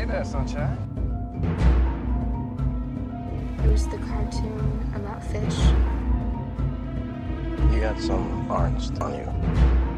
Hey 0.00 0.06
there, 0.06 0.24
sunshine. 0.24 0.78
It 3.62 3.70
was 3.70 3.86
the 3.88 3.98
cartoon 3.98 4.92
about 4.94 5.22
fish. 5.22 5.58
You 7.70 7.80
got 7.82 8.00
some 8.00 8.50
orange 8.50 8.98
on 8.98 9.14
you. 9.14 9.89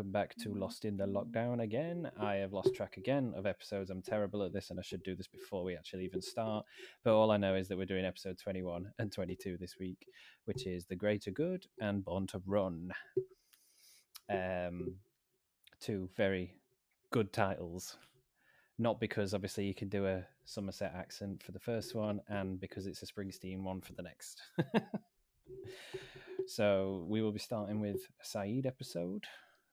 Welcome 0.00 0.12
back 0.12 0.34
to 0.36 0.54
Lost 0.54 0.86
in 0.86 0.96
the 0.96 1.04
Lockdown 1.04 1.60
again. 1.60 2.10
I 2.18 2.36
have 2.36 2.54
lost 2.54 2.74
track 2.74 2.96
again 2.96 3.34
of 3.36 3.44
episodes. 3.44 3.90
I'm 3.90 4.00
terrible 4.00 4.42
at 4.42 4.50
this, 4.50 4.70
and 4.70 4.80
I 4.80 4.82
should 4.82 5.02
do 5.02 5.14
this 5.14 5.26
before 5.28 5.62
we 5.62 5.76
actually 5.76 6.06
even 6.06 6.22
start. 6.22 6.64
But 7.04 7.12
all 7.12 7.30
I 7.30 7.36
know 7.36 7.54
is 7.54 7.68
that 7.68 7.76
we're 7.76 7.84
doing 7.84 8.06
episode 8.06 8.38
21 8.38 8.90
and 8.98 9.12
22 9.12 9.58
this 9.58 9.76
week, 9.78 10.06
which 10.46 10.66
is 10.66 10.86
The 10.86 10.96
Greater 10.96 11.30
Good 11.30 11.66
and 11.82 12.02
Born 12.02 12.26
to 12.28 12.40
Run. 12.46 12.92
Um, 14.30 14.94
two 15.80 16.08
very 16.16 16.54
good 17.10 17.30
titles. 17.30 17.98
Not 18.78 19.00
because 19.00 19.34
obviously 19.34 19.66
you 19.66 19.74
can 19.74 19.90
do 19.90 20.06
a 20.06 20.24
Somerset 20.46 20.94
accent 20.96 21.42
for 21.42 21.52
the 21.52 21.60
first 21.60 21.94
one, 21.94 22.22
and 22.26 22.58
because 22.58 22.86
it's 22.86 23.02
a 23.02 23.06
Springsteen 23.06 23.64
one 23.64 23.82
for 23.82 23.92
the 23.92 24.02
next. 24.02 24.40
So 26.46 27.04
we 27.06 27.22
will 27.22 27.30
be 27.30 27.38
starting 27.38 27.80
with 27.80 28.08
a 28.20 28.26
Sayid 28.26 28.66
episode, 28.66 29.24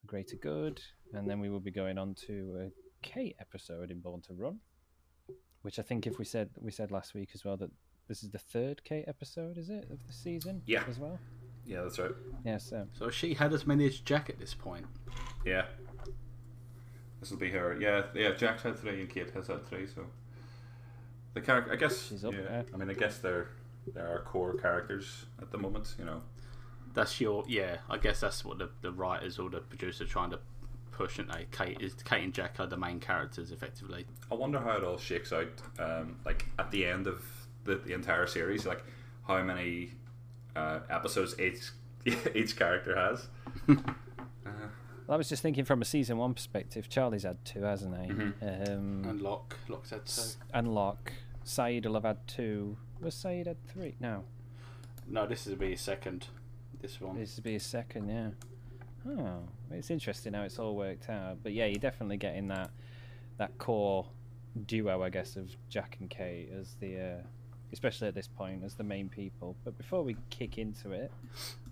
Greater 0.08 0.38
Good, 0.38 0.82
and 1.14 1.30
then 1.30 1.40
we 1.40 1.50
will 1.50 1.60
be 1.60 1.72
going 1.72 1.98
on 1.98 2.16
to 2.28 2.58
a 2.62 3.06
Kate 3.06 3.36
episode 3.40 3.92
in 3.92 4.00
Born 4.00 4.22
to 4.22 4.34
Run, 4.34 4.60
which 5.62 5.78
I 5.78 5.82
think 5.84 6.08
if 6.08 6.18
we 6.18 6.26
said 6.26 6.50
we 6.60 6.72
said 6.72 6.92
last 6.92 7.14
week 7.14 7.30
as 7.36 7.46
well 7.46 7.58
that 7.58 7.70
this 8.08 8.24
is 8.24 8.32
the 8.32 8.40
third 8.40 8.84
Kate 8.84 9.06
episode, 9.08 9.58
is 9.58 9.70
it, 9.70 9.88
of 9.92 10.06
the 10.08 10.14
season? 10.14 10.62
Yeah. 10.66 10.84
As 10.90 10.98
well? 10.98 11.20
Yeah, 11.66 11.82
that's 11.82 12.00
right. 12.00 12.12
Yeah, 12.46 12.58
so 12.58 12.88
So 12.94 13.10
she 13.10 13.34
had 13.34 13.54
as 13.54 13.68
many 13.68 13.86
as 13.86 14.00
Jack 14.00 14.30
at 14.30 14.40
this 14.40 14.54
point. 14.54 14.86
Yeah. 15.46 15.66
This 17.20 17.32
will 17.32 17.38
be 17.38 17.50
her. 17.52 17.78
Yeah, 17.80 18.04
yeah. 18.16 18.32
Jack 18.32 18.62
had 18.62 18.78
three 18.78 19.02
and 19.02 19.10
Kate 19.10 19.32
has 19.32 19.48
had 19.48 19.68
three. 19.68 19.88
So 19.88 20.06
the 21.34 21.42
character, 21.42 21.74
I 21.74 21.76
guess. 21.76 22.08
She's 22.08 22.24
up 22.24 22.34
yeah. 22.34 22.42
there. 22.44 22.66
I 22.74 22.78
mean, 22.78 22.90
I 22.90 22.94
guess 22.94 23.18
they're 23.18 23.50
they're 23.94 24.08
our 24.08 24.22
core 24.22 24.56
characters 24.56 25.26
at 25.42 25.52
the 25.52 25.58
moment. 25.58 25.96
You 26.00 26.06
know. 26.06 26.22
That's 26.98 27.22
your 27.22 27.44
yeah. 27.48 27.78
I 27.92 27.98
guess 27.98 28.20
that's 28.20 28.44
what 28.44 28.58
the, 28.58 28.70
the 28.82 28.92
writers 28.92 29.38
or 29.38 29.52
the 29.52 29.60
producer 29.60 30.04
are 30.04 30.08
trying 30.08 30.32
to 30.32 30.40
push. 30.92 31.20
And 31.20 31.30
they 31.30 31.46
Kate 31.52 31.80
is 31.80 31.94
Kate 31.94 32.24
and 32.24 32.34
Jack 32.34 32.60
are 32.60 32.66
the 32.66 32.76
main 32.76 33.00
characters 33.00 33.52
effectively. 33.52 34.06
I 34.32 34.36
wonder 34.36 34.60
how 34.60 34.78
it 34.78 34.84
all 34.84 34.98
shakes 34.98 35.32
out. 35.32 35.48
Um, 35.78 36.18
like 36.26 36.48
at 36.58 36.72
the 36.72 36.88
end 36.88 37.06
of 37.06 37.24
the, 37.66 37.76
the 37.76 37.94
entire 37.94 38.26
series, 38.26 38.66
like 38.66 38.84
how 39.28 39.44
many 39.44 39.92
uh, 40.56 40.80
episodes 40.90 41.40
each 41.40 41.70
each 42.36 42.58
character 42.58 42.96
has. 42.98 43.28
I 45.10 45.16
was 45.16 45.30
just 45.30 45.42
thinking 45.42 45.66
from 45.66 45.82
a 45.82 45.86
season 45.86 46.18
one 46.18 46.34
perspective. 46.34 46.90
Charlie's 46.90 47.24
had 47.24 47.46
two, 47.46 47.62
hasn't 47.62 47.96
he? 48.02 48.12
Mm-hmm. 48.12 48.72
Um, 48.74 49.06
And 49.08 49.22
Locke 49.22 49.56
Locke's 49.70 49.92
had 49.92 50.06
two. 50.06 50.22
and 50.54 50.74
Locke. 50.74 51.14
Sayid 51.46 51.86
will 51.86 51.94
have 51.94 52.04
had 52.04 52.28
two. 52.28 52.76
Was 53.00 53.16
Sayid 53.16 53.46
had 53.48 53.66
three? 53.68 53.96
No, 54.02 54.24
No, 55.08 55.26
this 55.28 55.46
will 55.46 55.56
be 55.56 55.72
his 55.72 55.82
second. 55.82 56.28
This 56.82 57.02
one. 57.02 57.18
This 57.18 57.36
would 57.36 57.44
be 57.44 57.56
a 57.56 57.60
second, 57.60 58.10
yeah. 58.10 58.30
Oh, 59.10 59.40
it's 59.72 59.90
interesting 59.90 60.34
how 60.34 60.44
it's 60.44 60.60
all 60.60 60.76
worked 60.76 61.10
out. 61.10 61.38
But 61.42 61.54
yeah, 61.54 61.66
you're 61.66 61.80
definitely 61.80 62.18
getting 62.18 62.48
that 62.50 62.72
that 63.38 63.58
core 63.58 64.06
duo, 64.66 65.02
I 65.04 65.10
guess, 65.10 65.36
of 65.36 65.56
Jack 65.70 65.98
and 66.00 66.10
Kate 66.10 66.50
as 66.60 66.76
the, 66.80 67.00
uh, 67.00 67.22
especially 67.72 68.08
at 68.08 68.16
this 68.16 68.28
point, 68.28 68.64
as 68.64 68.74
the 68.76 68.84
main 68.84 69.08
people. 69.10 69.56
But 69.64 69.78
before 69.78 70.04
we 70.04 70.18
kick 70.30 70.58
into 70.58 70.92
it, 70.92 71.12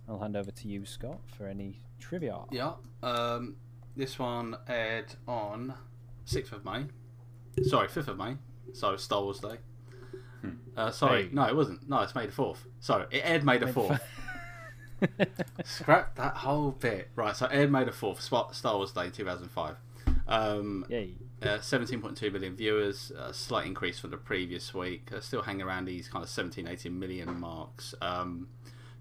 I'll 0.08 0.20
hand 0.20 0.36
over 0.38 0.52
to 0.52 0.68
you, 0.68 0.86
Scott, 0.86 1.20
for 1.36 1.48
any 1.48 1.82
trivia. 2.00 2.40
Yeah. 2.52 2.74
Um, 3.02 3.56
this 3.98 4.20
one 4.20 4.56
aired 4.68 5.14
on 5.28 5.74
sixth 6.26 6.52
of 6.54 6.64
May. 6.64 6.86
Sorry, 7.64 7.88
fifth 7.88 8.08
of 8.08 8.18
May. 8.18 8.36
So 8.74 8.96
Star 8.98 9.22
Wars 9.24 9.40
Day. 9.40 9.58
Uh, 10.78 10.92
sorry, 10.92 11.24
Hey. 11.24 11.30
no, 11.34 11.44
it 11.48 11.56
wasn't. 11.56 11.90
No, 11.90 12.02
it's 12.02 12.14
May 12.14 12.28
the 12.28 12.32
fourth. 12.32 12.66
Sorry, 12.80 13.06
it 13.10 13.22
aired 13.26 13.44
May 13.44 13.58
the 13.58 13.66
May 13.66 13.72
the 13.72 13.74
fourth. 13.74 14.02
Scrap 15.64 16.16
that 16.16 16.36
whole 16.38 16.72
bit. 16.72 17.10
Right, 17.16 17.36
so 17.36 17.48
it 17.48 17.70
made 17.70 17.88
a 17.88 17.92
fourth. 17.92 18.22
Star 18.22 18.50
Wars 18.76 18.92
Day, 18.92 19.10
two 19.10 19.26
thousand 19.26 19.50
five. 19.50 19.76
Um, 20.28 20.86
Yay. 20.90 21.14
uh, 21.44 21.60
17.2 21.60 22.32
million 22.34 22.56
viewers, 22.56 23.12
a 23.12 23.34
slight 23.34 23.68
increase 23.68 24.00
from 24.00 24.12
the 24.12 24.18
previous 24.18 24.74
week. 24.74 25.12
Uh, 25.16 25.20
still 25.20 25.44
hanging 25.44 25.62
around 25.62 25.86
these 25.86 26.08
kind 26.08 26.24
of 26.24 26.30
17, 26.30 26.68
18 26.68 26.98
million 26.98 27.40
marks. 27.40 27.94
Um, 28.02 28.48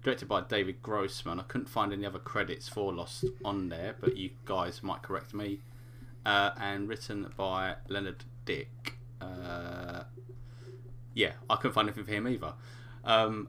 directed 0.03 0.27
by 0.27 0.41
David 0.41 0.83
Grossman. 0.83 1.39
I 1.39 1.43
couldn't 1.43 1.67
find 1.67 1.91
any 1.91 2.05
other 2.05 2.19
credits 2.19 2.69
for 2.69 2.93
Lost 2.93 3.25
on 3.43 3.69
there, 3.69 3.95
but 3.99 4.17
you 4.17 4.31
guys 4.45 4.83
might 4.83 5.01
correct 5.01 5.33
me. 5.33 5.61
Uh, 6.25 6.51
and 6.59 6.87
written 6.87 7.31
by 7.35 7.75
Leonard 7.87 8.23
Dick. 8.45 8.97
Uh, 9.19 10.03
yeah, 11.13 11.33
I 11.49 11.55
couldn't 11.55 11.73
find 11.73 11.87
anything 11.87 12.03
for 12.05 12.11
him 12.11 12.27
either. 12.27 12.53
Um, 13.03 13.47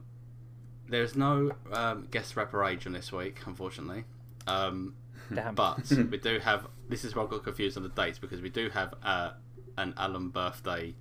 there's 0.89 1.15
no 1.15 1.51
um, 1.71 2.07
guest 2.11 2.35
rapper 2.35 2.63
age 2.65 2.85
on 2.87 2.93
this 2.93 3.11
week, 3.11 3.39
unfortunately. 3.45 4.05
Um, 4.47 4.95
Damn. 5.33 5.55
but 5.55 5.89
we 6.11 6.17
do 6.17 6.39
have. 6.39 6.67
This 6.89 7.03
is 7.03 7.15
where 7.15 7.25
I 7.25 7.29
got 7.29 7.43
confused 7.43 7.75
on 7.77 7.83
the 7.83 7.89
dates 7.89 8.17
because 8.19 8.41
we 8.41 8.49
do 8.49 8.69
have 8.69 8.93
uh, 9.03 9.31
an 9.77 9.93
Alan 9.97 10.29
birthday 10.29 10.95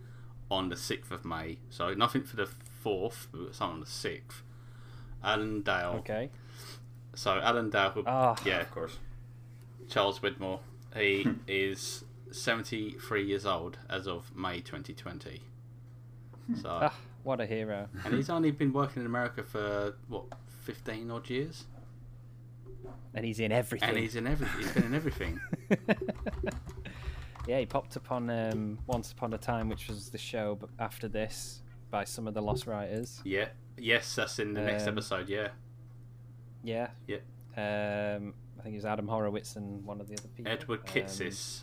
on 0.50 0.68
the 0.68 0.76
sixth 0.76 1.10
of 1.10 1.24
May. 1.24 1.58
So 1.70 1.94
nothing 1.94 2.22
for 2.24 2.36
the 2.36 2.46
fourth, 2.80 3.28
but 3.30 3.38
we've 3.38 3.48
got 3.48 3.56
something 3.56 3.74
on 3.74 3.80
the 3.80 3.86
sixth. 3.86 4.42
Alan 5.22 5.62
Dale. 5.62 5.96
Okay. 6.00 6.30
So 7.14 7.32
Alan 7.38 7.70
Dale, 7.70 7.90
who, 7.90 8.04
Ah. 8.06 8.36
yeah, 8.44 8.60
Of 8.60 8.70
course. 8.70 8.98
Charles 9.88 10.18
Widmore. 10.20 10.60
He 10.96 11.26
is 11.46 12.04
seventy-three 12.32 13.24
years 13.26 13.46
old 13.46 13.78
as 13.88 14.06
of 14.08 14.34
May 14.36 14.60
2020. 14.60 15.40
So, 16.60 16.68
Ah, 16.82 16.94
what 17.26 17.40
a 17.40 17.46
hero. 17.46 17.88
and 18.04 18.14
he's 18.14 18.30
only 18.30 18.52
been 18.52 18.72
working 18.72 19.00
in 19.02 19.06
America 19.06 19.42
for 19.42 19.94
what, 20.08 20.24
fifteen 20.62 21.10
odd 21.10 21.28
years, 21.28 21.64
And 23.14 23.24
he's 23.24 23.40
in 23.40 23.50
everything. 23.52 23.88
and 23.88 23.98
he's 23.98 24.14
in 24.16 24.26
everything. 24.26 24.58
He's 24.60 24.72
been 24.72 24.84
in 24.84 24.94
everything. 24.94 25.40
yeah, 27.48 27.58
he 27.58 27.66
popped 27.66 27.96
up 27.96 28.10
on 28.10 28.30
um, 28.30 28.78
Once 28.86 29.12
Upon 29.12 29.32
a 29.34 29.38
Time, 29.38 29.68
which 29.68 29.88
was 29.88 30.10
the 30.10 30.18
show 30.18 30.58
after 30.78 31.08
this 31.08 31.62
by 31.90 32.04
some 32.04 32.26
of 32.26 32.34
the 32.34 32.42
Lost 32.42 32.66
Writers. 32.66 33.20
Yeah. 33.24 33.48
Yes, 33.78 34.14
that's 34.14 34.38
in 34.38 34.54
the 34.54 34.62
next 34.62 34.84
Um, 34.84 34.90
episode. 34.94 35.28
Yeah. 35.28 35.48
Yeah. 36.64 36.88
Yeah. 37.06 37.16
Um, 37.56 38.34
I 38.58 38.62
think 38.62 38.74
it 38.74 38.78
was 38.78 38.84
Adam 38.86 39.06
Horowitz 39.08 39.56
and 39.56 39.84
one 39.84 40.00
of 40.00 40.08
the 40.08 40.14
other 40.14 40.28
people. 40.28 40.50
Edward 40.52 40.80
Um, 40.80 40.86
Kitsis. 40.86 41.60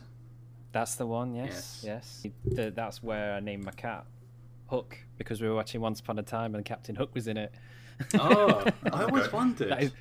that's 0.72 0.96
the 0.96 1.06
one. 1.08 1.34
Yes. 1.36 1.82
Yes. 1.86 2.22
Yes. 2.24 2.34
The- 2.56 2.72
that's 2.72 3.02
where 3.04 3.34
I 3.34 3.40
named 3.40 3.66
my 3.66 3.72
cat 3.72 4.06
Hook 4.68 4.98
because 5.18 5.42
we 5.42 5.48
were 5.48 5.56
watching 5.56 5.82
Once 5.82 6.00
Upon 6.00 6.18
a 6.20 6.24
Time 6.24 6.56
and 6.56 6.64
Captain 6.66 6.96
Hook 6.96 7.14
was 7.14 7.28
in 7.28 7.38
it. 7.38 7.54
oh, 8.20 8.64
I 8.92 9.04
always 9.04 9.24
Okay. 9.26 9.36
wondered. 9.38 9.70
That 9.70 9.84
is, 9.84 9.92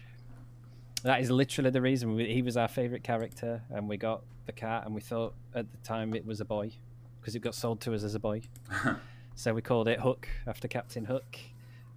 that 1.05 1.21
is 1.21 1.31
literally 1.31 1.71
the 1.71 1.81
reason. 1.83 2.15
We, 2.15 2.33
he 2.33 2.43
was 2.43 2.57
our 2.57 2.69
favourite 2.69 3.03
character, 3.05 3.63
and 3.71 3.89
we 3.89 3.97
got 3.97 4.23
the 4.47 4.53
cat, 4.53 4.85
and 4.87 4.95
we 4.95 5.01
thought 5.01 5.35
at 5.55 5.71
the 5.71 5.79
time 5.79 6.15
it 6.15 6.25
was 6.25 6.41
a 6.41 6.45
boy 6.45 6.73
because 7.21 7.35
it 7.35 7.41
got 7.41 7.55
sold 7.55 7.81
to 7.83 7.95
us 7.95 8.03
as 8.03 8.15
a 8.15 8.21
boy. 8.21 8.43
so 9.35 9.53
we 9.55 9.63
called 9.63 9.89
it 9.89 10.01
Hook 10.01 10.29
after 10.47 10.69
Captain 10.69 11.05
Hook, 11.05 11.39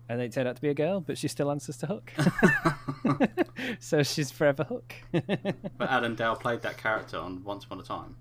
and 0.10 0.22
it 0.22 0.34
turned 0.34 0.48
out 0.48 0.56
to 0.56 0.62
be 0.62 0.70
a 0.70 0.74
girl, 0.74 1.00
but 1.02 1.18
she 1.18 1.28
still 1.28 1.50
answers 1.52 1.78
to 1.78 1.88
Hook. 1.88 2.12
so 3.80 4.04
she's 4.04 4.32
forever 4.32 4.64
Hook. 4.64 4.94
But 5.12 5.90
Alan 5.90 6.16
Dale 6.16 6.36
played 6.36 6.62
that 6.62 6.78
character 6.78 7.18
on 7.18 7.44
Once 7.44 7.66
Upon 7.66 7.80
a 7.80 7.84
Time. 7.84 8.16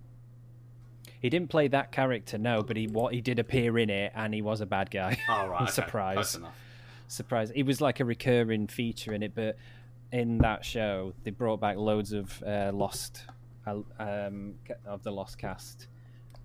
He 1.24 1.30
didn't 1.30 1.48
play 1.48 1.68
that 1.68 1.90
character, 1.90 2.36
no, 2.36 2.62
but 2.62 2.76
he 2.76 2.86
what 2.86 3.14
he 3.14 3.22
did 3.22 3.38
appear 3.38 3.78
in 3.78 3.88
it, 3.88 4.12
and 4.14 4.34
he 4.34 4.42
was 4.42 4.60
a 4.60 4.66
bad 4.66 4.90
guy. 4.90 5.18
Oh 5.26 5.46
right, 5.46 5.62
okay. 5.62 5.70
surprise. 5.70 6.38
Surprise. 7.08 7.50
It 7.52 7.62
was 7.62 7.80
like 7.80 7.98
a 8.00 8.04
recurring 8.04 8.66
feature 8.66 9.14
in 9.14 9.22
it, 9.22 9.34
but 9.34 9.56
in 10.12 10.36
that 10.38 10.66
show, 10.66 11.14
they 11.22 11.30
brought 11.30 11.62
back 11.62 11.78
loads 11.78 12.12
of 12.12 12.42
uh, 12.46 12.72
lost 12.74 13.22
uh, 13.66 13.78
um, 13.98 14.56
of 14.84 15.02
the 15.02 15.10
lost 15.10 15.38
cast. 15.38 15.86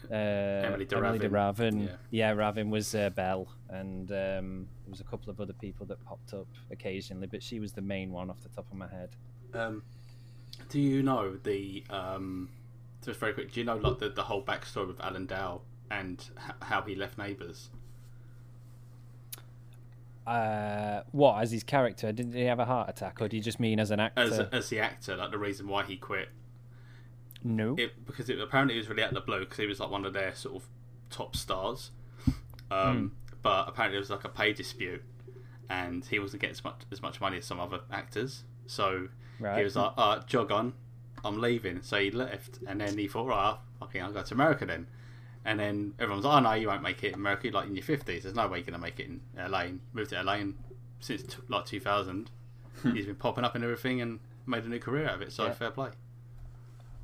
Uh, 0.09 0.15
Emily 0.15 0.85
de 0.85 0.95
Emily 0.95 1.19
de 1.19 1.29
Ravin. 1.29 1.81
yeah. 1.81 1.89
Yeah, 2.11 2.31
Ravin 2.31 2.69
was 2.69 2.95
uh, 2.95 3.09
Belle, 3.09 3.49
and 3.67 4.09
um, 4.11 4.67
there 4.85 4.91
was 4.91 5.01
a 5.01 5.03
couple 5.11 5.29
of 5.29 5.41
other 5.41 5.51
people 5.51 5.87
that 5.87 6.01
popped 6.05 6.33
up 6.33 6.47
occasionally, 6.71 7.27
but 7.27 7.43
she 7.43 7.59
was 7.59 7.73
the 7.73 7.81
main 7.81 8.13
one 8.13 8.29
off 8.29 8.39
the 8.43 8.49
top 8.55 8.65
of 8.71 8.77
my 8.77 8.87
head. 8.87 9.09
Um, 9.53 9.83
do 10.69 10.79
you 10.79 11.03
know 11.03 11.35
the 11.35 11.83
um, 11.89 12.47
just 13.09 13.19
very 13.19 13.33
quick? 13.33 13.51
Do 13.51 13.59
you 13.59 13.65
know 13.65 13.75
like 13.77 13.99
the, 13.99 14.09
the 14.09 14.23
whole 14.23 14.43
backstory 14.43 14.87
with 14.87 14.99
Alan 15.01 15.25
Dale 15.25 15.63
and 15.91 16.23
h- 16.37 16.55
how 16.61 16.81
he 16.83 16.95
left 16.95 17.17
Neighbours? 17.17 17.69
Uh, 20.27 21.01
what 21.11 21.41
as 21.41 21.51
his 21.51 21.63
character? 21.63 22.11
Did 22.11 22.33
he 22.33 22.43
have 22.43 22.59
a 22.59 22.65
heart 22.65 22.89
attack, 22.89 23.19
or 23.21 23.27
do 23.27 23.35
you 23.35 23.41
just 23.41 23.59
mean 23.59 23.79
as 23.79 23.89
an 23.91 23.99
actor? 23.99 24.21
As 24.21 24.39
as 24.39 24.69
the 24.69 24.79
actor, 24.79 25.15
like 25.15 25.31
the 25.31 25.37
reason 25.39 25.67
why 25.67 25.83
he 25.83 25.97
quit. 25.97 26.29
No. 27.43 27.75
it 27.77 28.05
because 28.05 28.29
it 28.29 28.37
apparently 28.39 28.75
it 28.75 28.79
was 28.79 28.89
really 28.89 29.01
out 29.01 29.09
of 29.09 29.15
the 29.15 29.21
blue 29.21 29.39
because 29.39 29.57
he 29.57 29.65
was 29.65 29.79
like 29.79 29.89
one 29.89 30.05
of 30.05 30.11
their 30.13 30.35
sort 30.35 30.57
of 30.57 30.67
top 31.09 31.35
stars. 31.35 31.91
Um, 32.69 33.13
But 33.41 33.69
apparently 33.69 33.95
it 33.97 34.01
was 34.01 34.09
like 34.09 34.25
a 34.25 34.29
pay 34.29 34.51
dispute, 34.53 35.01
and 35.69 36.05
he 36.05 36.19
wasn't 36.19 36.41
getting 36.41 36.51
as 36.51 36.63
much 36.63 36.81
as 36.91 37.01
much 37.01 37.19
money 37.21 37.37
as 37.37 37.45
some 37.45 37.59
other 37.59 37.79
actors. 37.91 38.43
So 38.67 39.07
Right. 39.39 39.57
he 39.59 39.63
was 39.63 39.75
like, 39.77 39.93
uh, 39.97 40.19
"Jog 40.27 40.51
on, 40.51 40.73
I'm 41.23 41.39
leaving." 41.39 41.81
So 41.81 41.99
he 41.99 42.11
left, 42.11 42.59
and 42.67 42.79
then 42.81 42.97
he 42.97 43.07
thought, 43.07 43.27
"Right, 43.27 43.57
okay, 43.83 43.99
I'll 43.99 44.11
go 44.11 44.21
to 44.23 44.33
America 44.33 44.65
then." 44.65 44.87
And 45.45 45.59
then 45.59 45.93
everyone's 45.99 46.25
like, 46.25 46.37
"Oh 46.37 46.39
no, 46.41 46.53
you 46.53 46.67
won't 46.67 46.81
make 46.83 47.03
it 47.03 47.09
in 47.09 47.13
America. 47.15 47.49
Like 47.51 47.67
in 47.67 47.75
your 47.75 47.83
fifties, 47.83 48.23
there's 48.23 48.35
no 48.35 48.47
way 48.47 48.59
you're 48.59 48.65
gonna 48.65 48.77
make 48.77 48.99
it 48.99 49.07
in 49.07 49.21
LA." 49.37 49.59
And 49.61 49.79
moved 49.93 50.09
to 50.11 50.21
LA, 50.21 50.33
and 50.33 50.55
since 50.99 51.23
t- 51.23 51.37
like 51.47 51.65
2000, 51.65 52.29
he's 52.93 53.05
been 53.05 53.15
popping 53.15 53.43
up 53.43 53.55
in 53.55 53.63
everything 53.63 54.01
and 54.01 54.19
made 54.45 54.63
a 54.65 54.67
new 54.69 54.79
career 54.79 55.07
out 55.07 55.15
of 55.15 55.21
it. 55.21 55.31
So 55.31 55.45
Yeah. 55.45 55.51
fair 55.53 55.71
play. 55.71 55.89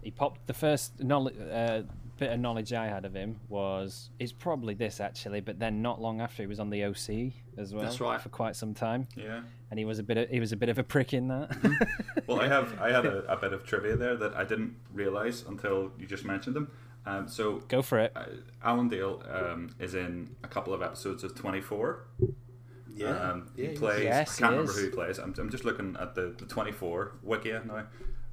he 0.02 0.12
popped 0.12 0.46
the 0.46 0.54
first 0.54 1.04
knowledge, 1.04 1.36
uh, 1.40 1.82
bit 2.18 2.32
of 2.32 2.40
knowledge 2.40 2.72
I 2.74 2.88
had 2.88 3.06
of 3.06 3.14
him 3.14 3.40
was 3.50 4.10
it's 4.20 4.32
probably 4.32 4.74
this 4.74 5.00
actually, 5.00 5.42
but 5.42 5.60
then 5.60 5.82
not 5.82 6.02
long 6.02 6.22
after 6.22 6.44
he 6.44 6.48
was 6.48 6.60
on 6.60 6.70
the 6.70 6.84
OC 6.86 7.34
as 7.58 7.74
well. 7.74 7.84
That's 7.84 8.00
right. 8.00 8.20
for 8.22 8.30
quite 8.30 8.56
some 8.56 8.74
time, 8.74 9.08
Yeah. 9.16 9.42
and 9.70 9.78
he 9.80 9.86
was 9.86 10.00
a 10.00 10.04
bit 10.04 10.18
of, 10.18 10.30
he 10.30 10.40
was 10.40 10.52
a 10.52 10.58
bit 10.58 10.70
of 10.70 10.78
a 10.78 10.84
prick 10.84 11.14
in 11.14 11.28
that. 11.30 11.56
Well, 12.28 12.42
I 12.42 12.48
have 12.48 12.82
I 12.82 12.92
had 12.92 13.06
a, 13.06 13.20
a 13.32 13.38
bit 13.38 13.54
of 13.54 13.64
trivia 13.66 13.96
there 13.96 14.16
that 14.16 14.34
I 14.36 14.44
didn't 14.46 14.76
realize 14.92 15.44
until 15.48 15.92
you 16.00 16.08
just 16.08 16.26
mentioned 16.26 16.56
them. 16.56 16.72
Um, 17.06 17.28
so 17.28 17.58
Go 17.68 17.84
for 17.84 18.00
it. 18.00 18.12
uh, 18.16 18.24
Alan 18.64 18.88
Dale 18.88 19.22
um, 19.30 19.70
is 19.80 19.94
in 19.94 20.36
a 20.44 20.48
couple 20.48 20.74
of 20.74 20.82
episodes 20.82 21.24
of 21.24 21.36
Twenty 21.36 21.62
Four. 21.62 22.08
Um, 23.06 23.50
he 23.56 23.68
plays. 23.70 24.04
Yes, 24.06 24.38
I 24.38 24.40
can't 24.40 24.54
he 24.54 24.58
remember 24.58 24.72
is. 24.72 24.78
who 24.78 24.84
he 24.86 24.90
plays. 24.90 25.18
I'm, 25.20 25.34
I'm 25.38 25.50
just 25.52 25.66
looking 25.66 25.96
at 26.00 26.16
the, 26.16 26.34
the 26.38 26.46
24 26.46 27.12
wiki 27.24 27.52
now, 27.52 27.86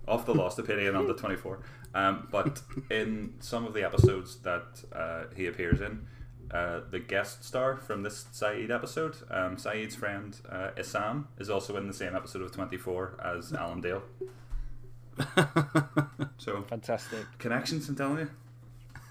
off 0.07 0.25
the 0.25 0.35
Lost 0.43 0.59
Opinion 0.59 0.95
on 0.95 1.07
the 1.09 1.15
24. 1.15 1.59
Um, 1.95 2.29
but 2.31 2.63
in 2.91 3.35
some 3.41 3.67
of 3.67 3.75
the 3.75 3.85
episodes 3.85 4.37
that 4.39 4.83
uh, 4.95 5.25
he 5.37 5.47
appears 5.47 5.81
in, 5.81 6.07
uh, 6.51 6.81
the 6.91 6.99
guest 6.99 7.45
star 7.45 7.77
from 7.77 8.03
this 8.03 8.27
Sayid 8.33 8.71
episode, 8.71 9.17
um, 9.31 9.57
Sayid's 9.57 9.95
friend 9.95 10.37
uh, 10.51 10.71
Essam, 10.77 11.27
is 11.39 11.49
also 11.49 11.77
in 11.77 11.87
the 11.87 11.95
same 11.95 12.15
episode 12.15 12.43
of 12.43 12.53
24 12.53 13.19
as 13.25 13.53
Alan 13.59 13.81
Dale. 13.81 14.03
So 16.39 16.63
Fantastic. 16.63 17.21
connections, 17.39 17.89
I'm 17.89 17.95
telling 17.95 18.29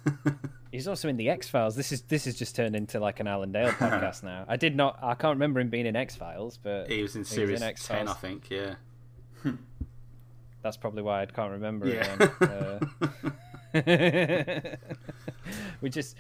you. 0.06 0.34
He's 0.72 0.88
also 0.88 1.08
in 1.08 1.16
the 1.16 1.30
X 1.30 1.48
Files. 1.48 1.76
This 1.78 1.92
is 1.94 2.02
this 2.04 2.26
has 2.26 2.36
just 2.38 2.56
turned 2.56 2.76
into 2.76 3.00
like 3.00 3.20
an 3.22 3.28
Alan 3.28 3.52
Dale 3.54 3.70
podcast 3.70 4.24
now. 4.24 4.44
I 4.50 4.58
did 4.58 4.76
not. 4.76 5.00
I 5.02 5.14
can't 5.16 5.36
remember 5.36 5.60
him 5.62 5.70
being 5.70 5.86
in 5.86 5.96
X 5.96 6.16
Files, 6.16 6.58
but 6.62 6.90
He 6.90 7.02
was 7.02 7.16
in 7.16 7.24
series 7.24 7.62
X-Files. 7.62 8.00
10, 8.00 8.08
I 8.10 8.14
think, 8.14 8.50
yeah. 8.50 8.76
That's 10.62 10.78
probably 10.78 11.02
why 11.02 11.22
I 11.24 11.26
can't 11.26 11.52
remember 11.52 11.88
Yeah. 11.88 12.16
it. 12.20 12.32
Then. 12.40 12.50
Uh, 13.74 14.76
we 15.82 15.90
just 15.90 16.16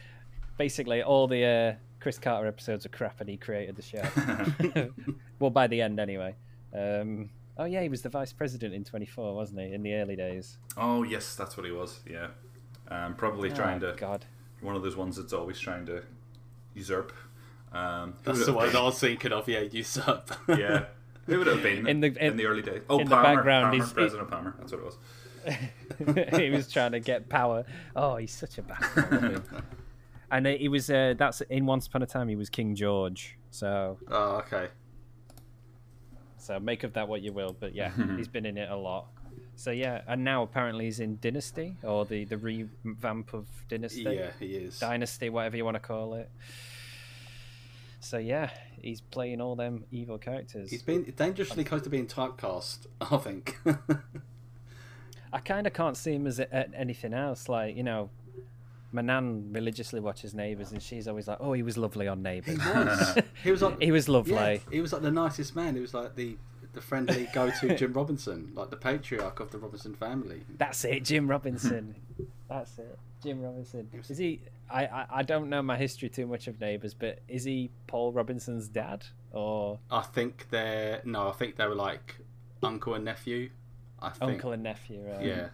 basically 0.57 1.03
all 1.03 1.27
the 1.27 1.45
uh, 1.45 1.73
Chris 1.99 2.17
Carter 2.17 2.47
episodes 2.47 2.85
are 2.85 2.89
crap, 2.89 3.21
and 3.21 3.29
he 3.29 3.37
created 3.37 3.75
the 3.75 3.81
show. 3.81 4.89
well, 5.39 5.51
by 5.51 5.67
the 5.67 5.81
end, 5.81 5.99
anyway. 5.99 6.35
Um, 6.73 7.29
oh 7.57 7.65
yeah, 7.65 7.81
he 7.81 7.89
was 7.89 8.01
the 8.01 8.09
vice 8.09 8.33
president 8.33 8.73
in 8.73 8.83
24, 8.83 9.35
wasn't 9.35 9.59
he? 9.61 9.73
In 9.73 9.83
the 9.83 9.93
early 9.95 10.15
days. 10.15 10.57
Oh, 10.77 11.03
yes, 11.03 11.35
that's 11.35 11.57
what 11.57 11.65
he 11.65 11.71
was. 11.71 11.99
Yeah. 12.09 12.27
Um, 12.89 13.15
probably 13.15 13.51
trying 13.51 13.83
oh, 13.83 13.91
to. 13.91 13.97
God. 13.97 14.25
One 14.61 14.75
of 14.75 14.83
those 14.83 14.95
ones 14.95 15.17
that's 15.17 15.33
always 15.33 15.59
trying 15.59 15.85
to 15.87 16.03
usurp. 16.73 17.13
Um, 17.71 18.15
That's 18.23 18.45
the 18.45 18.53
one 18.53 18.75
I 18.75 18.83
was 18.83 18.99
thinking 18.99 19.31
of, 19.31 19.47
yeah, 19.47 19.61
usurp. 19.61 20.29
Yeah. 20.47 20.85
Who 21.31 21.37
would 21.39 21.47
have 21.47 21.63
been 21.63 21.87
In 21.87 21.99
the- 22.01 22.07
in, 22.07 22.17
in- 22.17 22.37
the 22.37 22.45
early 22.45 22.61
days? 22.61 22.81
Oh, 22.89 22.99
in 22.99 23.07
the 23.07 23.15
background, 23.15 23.63
Palmer, 23.71 23.75
he's- 23.75 23.93
President 23.93 24.29
Palmer. 24.29 24.53
That's 24.59 24.71
what 24.73 24.81
it 24.81 24.85
was. 24.85 24.97
he 26.39 26.49
was 26.49 26.71
trying 26.71 26.91
to 26.91 26.99
get 26.99 27.29
power. 27.29 27.65
Oh, 27.95 28.17
he's 28.17 28.33
such 28.33 28.57
a 28.57 28.61
bastard. 28.63 29.05
I 29.11 29.15
love 29.15 29.49
him. 29.49 29.63
and 30.29 30.45
he 30.47 30.67
was. 30.67 30.89
Uh, 30.89 31.13
that's 31.17 31.41
in 31.41 31.65
Once 31.65 31.87
Upon 31.87 32.03
a 32.03 32.05
Time. 32.05 32.27
He 32.27 32.35
was 32.35 32.49
King 32.49 32.75
George. 32.75 33.37
So, 33.49 33.97
oh, 34.09 34.43
okay. 34.45 34.67
so 36.37 36.59
make 36.59 36.83
of 36.83 36.93
that 36.93 37.07
what 37.07 37.21
you 37.21 37.31
will. 37.33 37.55
But 37.59 37.73
yeah, 37.73 37.91
he's 38.17 38.27
been 38.27 38.45
in 38.45 38.57
it 38.57 38.69
a 38.69 38.75
lot. 38.75 39.07
So 39.55 39.71
yeah, 39.71 40.01
and 40.07 40.23
now 40.23 40.43
apparently 40.43 40.85
he's 40.85 40.99
in 40.99 41.17
Dynasty 41.21 41.77
or 41.83 42.05
the 42.05 42.25
the 42.25 42.37
revamp 42.37 43.33
of 43.33 43.47
Dynasty, 43.69 44.01
Yeah, 44.03 44.31
he 44.39 44.47
is. 44.47 44.79
Dynasty, 44.79 45.29
whatever 45.29 45.55
you 45.57 45.63
want 45.65 45.75
to 45.75 45.79
call 45.81 46.13
it. 46.15 46.29
So 47.99 48.17
yeah, 48.17 48.49
he's 48.83 49.01
playing 49.01 49.41
all 49.41 49.55
them 49.55 49.85
evil 49.91 50.17
characters. 50.17 50.69
He's 50.69 50.81
been 50.83 51.11
dangerously 51.15 51.63
close 51.63 51.81
to 51.83 51.89
being 51.89 52.07
typecast, 52.07 52.87
I 53.01 53.17
think. 53.17 53.57
I 55.33 55.39
kind 55.39 55.65
of 55.65 55.73
can't 55.73 55.95
see 55.95 56.13
him 56.13 56.27
as 56.27 56.39
a, 56.39 56.43
a- 56.51 56.75
anything 56.75 57.13
else. 57.13 57.47
Like 57.47 57.75
you 57.77 57.83
know, 57.83 58.09
my 58.91 59.01
nan 59.01 59.49
religiously 59.51 59.99
watches 59.99 60.33
Neighbours, 60.33 60.71
and 60.71 60.81
she's 60.81 61.07
always 61.07 61.27
like, 61.27 61.37
"Oh, 61.39 61.53
he 61.53 61.63
was 61.63 61.77
lovely 61.77 62.07
on 62.07 62.21
Neighbours. 62.21 62.61
he 62.61 62.67
was. 62.69 63.17
He 63.43 63.51
was 63.51 63.61
like 63.61 63.81
he 63.81 63.91
was 63.91 64.09
lovely." 64.09 64.33
Yeah, 64.33 64.57
he 64.71 64.81
was 64.81 64.91
like 64.93 65.01
the 65.01 65.11
nicest 65.11 65.55
man. 65.55 65.75
He 65.75 65.81
was 65.81 65.93
like 65.93 66.15
the 66.15 66.37
the 66.73 66.81
friendly 66.81 67.27
go-to 67.33 67.75
Jim 67.77 67.93
Robinson, 67.93 68.51
like 68.55 68.69
the 68.69 68.77
patriarch 68.77 69.39
of 69.39 69.51
the 69.51 69.57
Robinson 69.57 69.93
family. 69.95 70.43
That's 70.57 70.83
it, 70.85 71.03
Jim 71.03 71.29
Robinson. 71.29 71.95
That's 72.49 72.77
it, 72.77 72.97
Jim 73.23 73.41
Robinson. 73.41 73.89
Is 74.09 74.17
he? 74.17 74.41
I, 74.69 74.85
I 74.85 75.05
I 75.11 75.23
don't 75.23 75.49
know 75.49 75.61
my 75.61 75.77
history 75.77 76.09
too 76.09 76.27
much 76.27 76.47
of 76.47 76.59
Neighbours, 76.59 76.93
but 76.93 77.19
is 77.27 77.43
he 77.43 77.71
Paul 77.87 78.11
Robinson's 78.13 78.67
dad 78.67 79.05
or 79.31 79.79
I 79.89 80.01
think 80.01 80.47
they're 80.49 81.01
no, 81.03 81.27
I 81.27 81.33
think 81.33 81.55
they 81.57 81.67
were 81.67 81.75
like 81.75 82.15
uncle 82.63 82.93
and 82.93 83.05
nephew. 83.05 83.49
I 83.99 84.09
think. 84.09 84.31
uncle 84.31 84.51
and 84.51 84.63
nephew? 84.63 85.03
Right? 85.07 85.25
Yeah. 85.25 85.47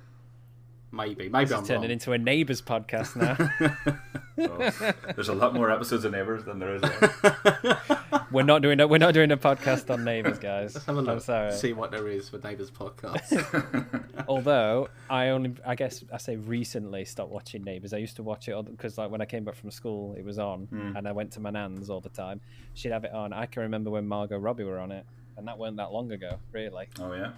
Maybe. 0.91 1.29
Maybe 1.29 1.45
This 1.45 1.57
I'm 1.57 1.65
turning 1.65 1.83
wrong. 1.83 1.91
into 1.91 2.11
a 2.13 2.17
Neighbours 2.17 2.61
podcast 2.61 3.15
now. 3.15 3.95
Well, 4.37 4.71
there's 5.15 5.29
a 5.29 5.33
lot 5.33 5.55
more 5.55 5.71
episodes 5.71 6.05
of 6.05 6.11
Neighbours 6.11 6.43
than 6.43 6.59
there 6.59 6.75
is. 6.75 6.83
We're 8.31 8.43
not 8.43 8.61
doing 8.61 8.79
a, 8.79 8.87
we're 8.87 8.99
not 8.99 9.15
doing 9.15 9.31
a 9.31 9.37
podcast 9.37 9.89
on 9.91 10.03
Neighbours, 10.03 10.37
guys. 10.37 10.75
Let's 10.75 10.85
have 10.85 10.97
a 10.97 11.01
look. 11.01 11.09
I'm 11.09 11.19
sorry. 11.21 11.51
See 11.53 11.73
what 11.73 11.89
there 11.89 12.07
is 12.07 12.29
for 12.29 12.37
Neighbours 12.37 12.69
podcast. 12.69 14.03
Although 14.27 14.89
I 15.09 15.29
only, 15.29 15.55
I 15.65 15.73
guess 15.73 16.03
I 16.13 16.17
say 16.17 16.35
recently 16.35 17.03
stopped 17.05 17.31
watching 17.31 17.63
Neighbours. 17.63 17.93
I 17.93 17.97
used 17.97 18.15
to 18.17 18.23
watch 18.23 18.47
it 18.47 18.65
because 18.69 18.97
like 18.99 19.09
when 19.09 19.21
I 19.21 19.25
came 19.25 19.43
back 19.43 19.55
from 19.55 19.71
school, 19.71 20.13
it 20.15 20.23
was 20.23 20.37
on, 20.37 20.65
hmm. 20.65 20.95
and 20.95 21.07
I 21.07 21.13
went 21.13 21.31
to 21.31 21.39
my 21.39 21.49
nan's 21.49 21.89
all 21.89 22.01
the 22.01 22.09
time. 22.09 22.39
She'd 22.75 22.91
have 22.91 23.05
it 23.05 23.13
on. 23.13 23.33
I 23.33 23.47
can 23.47 23.63
remember 23.63 23.89
when 23.89 24.07
Margot 24.07 24.37
Robbie 24.37 24.65
were 24.65 24.77
on 24.77 24.91
it, 24.91 25.05
and 25.35 25.47
that 25.47 25.57
weren't 25.57 25.77
that 25.77 25.91
long 25.91 26.11
ago, 26.11 26.37
really. 26.51 26.89
oh 26.99 27.13
yeah. 27.13 27.31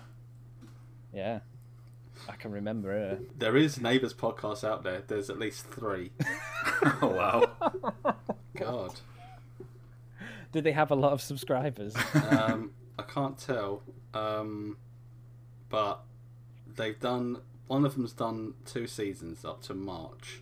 Yeah, 1.13 1.40
I 2.27 2.33
can 2.36 2.51
remember 2.51 2.89
her. 2.92 3.19
there 3.38 3.56
is 3.56 3.80
Neighbours 3.80 4.13
podcasts 4.13 4.63
out 4.63 4.84
there. 4.84 5.03
There's 5.05 5.29
at 5.29 5.39
least 5.39 5.65
three. 5.67 6.12
Oh 7.01 7.08
wow. 7.08 8.13
God. 8.55 8.94
Did 10.51 10.63
they 10.63 10.72
have 10.72 10.91
a 10.91 10.96
lot 10.96 11.13
of 11.13 11.22
subscribers? 11.22 11.96
um, 12.29 12.72
I 12.98 13.03
can't 13.03 13.38
tell, 13.38 13.84
um, 14.13 14.77
but 15.70 16.01
they've 16.75 17.00
done. 17.00 17.41
One 17.67 17.86
of 17.86 17.96
them's 17.96 18.13
done 18.13 18.55
two 18.65 18.88
seasons 18.88 19.46
up 19.46 19.62
to 19.63 19.74
March. 19.74 20.41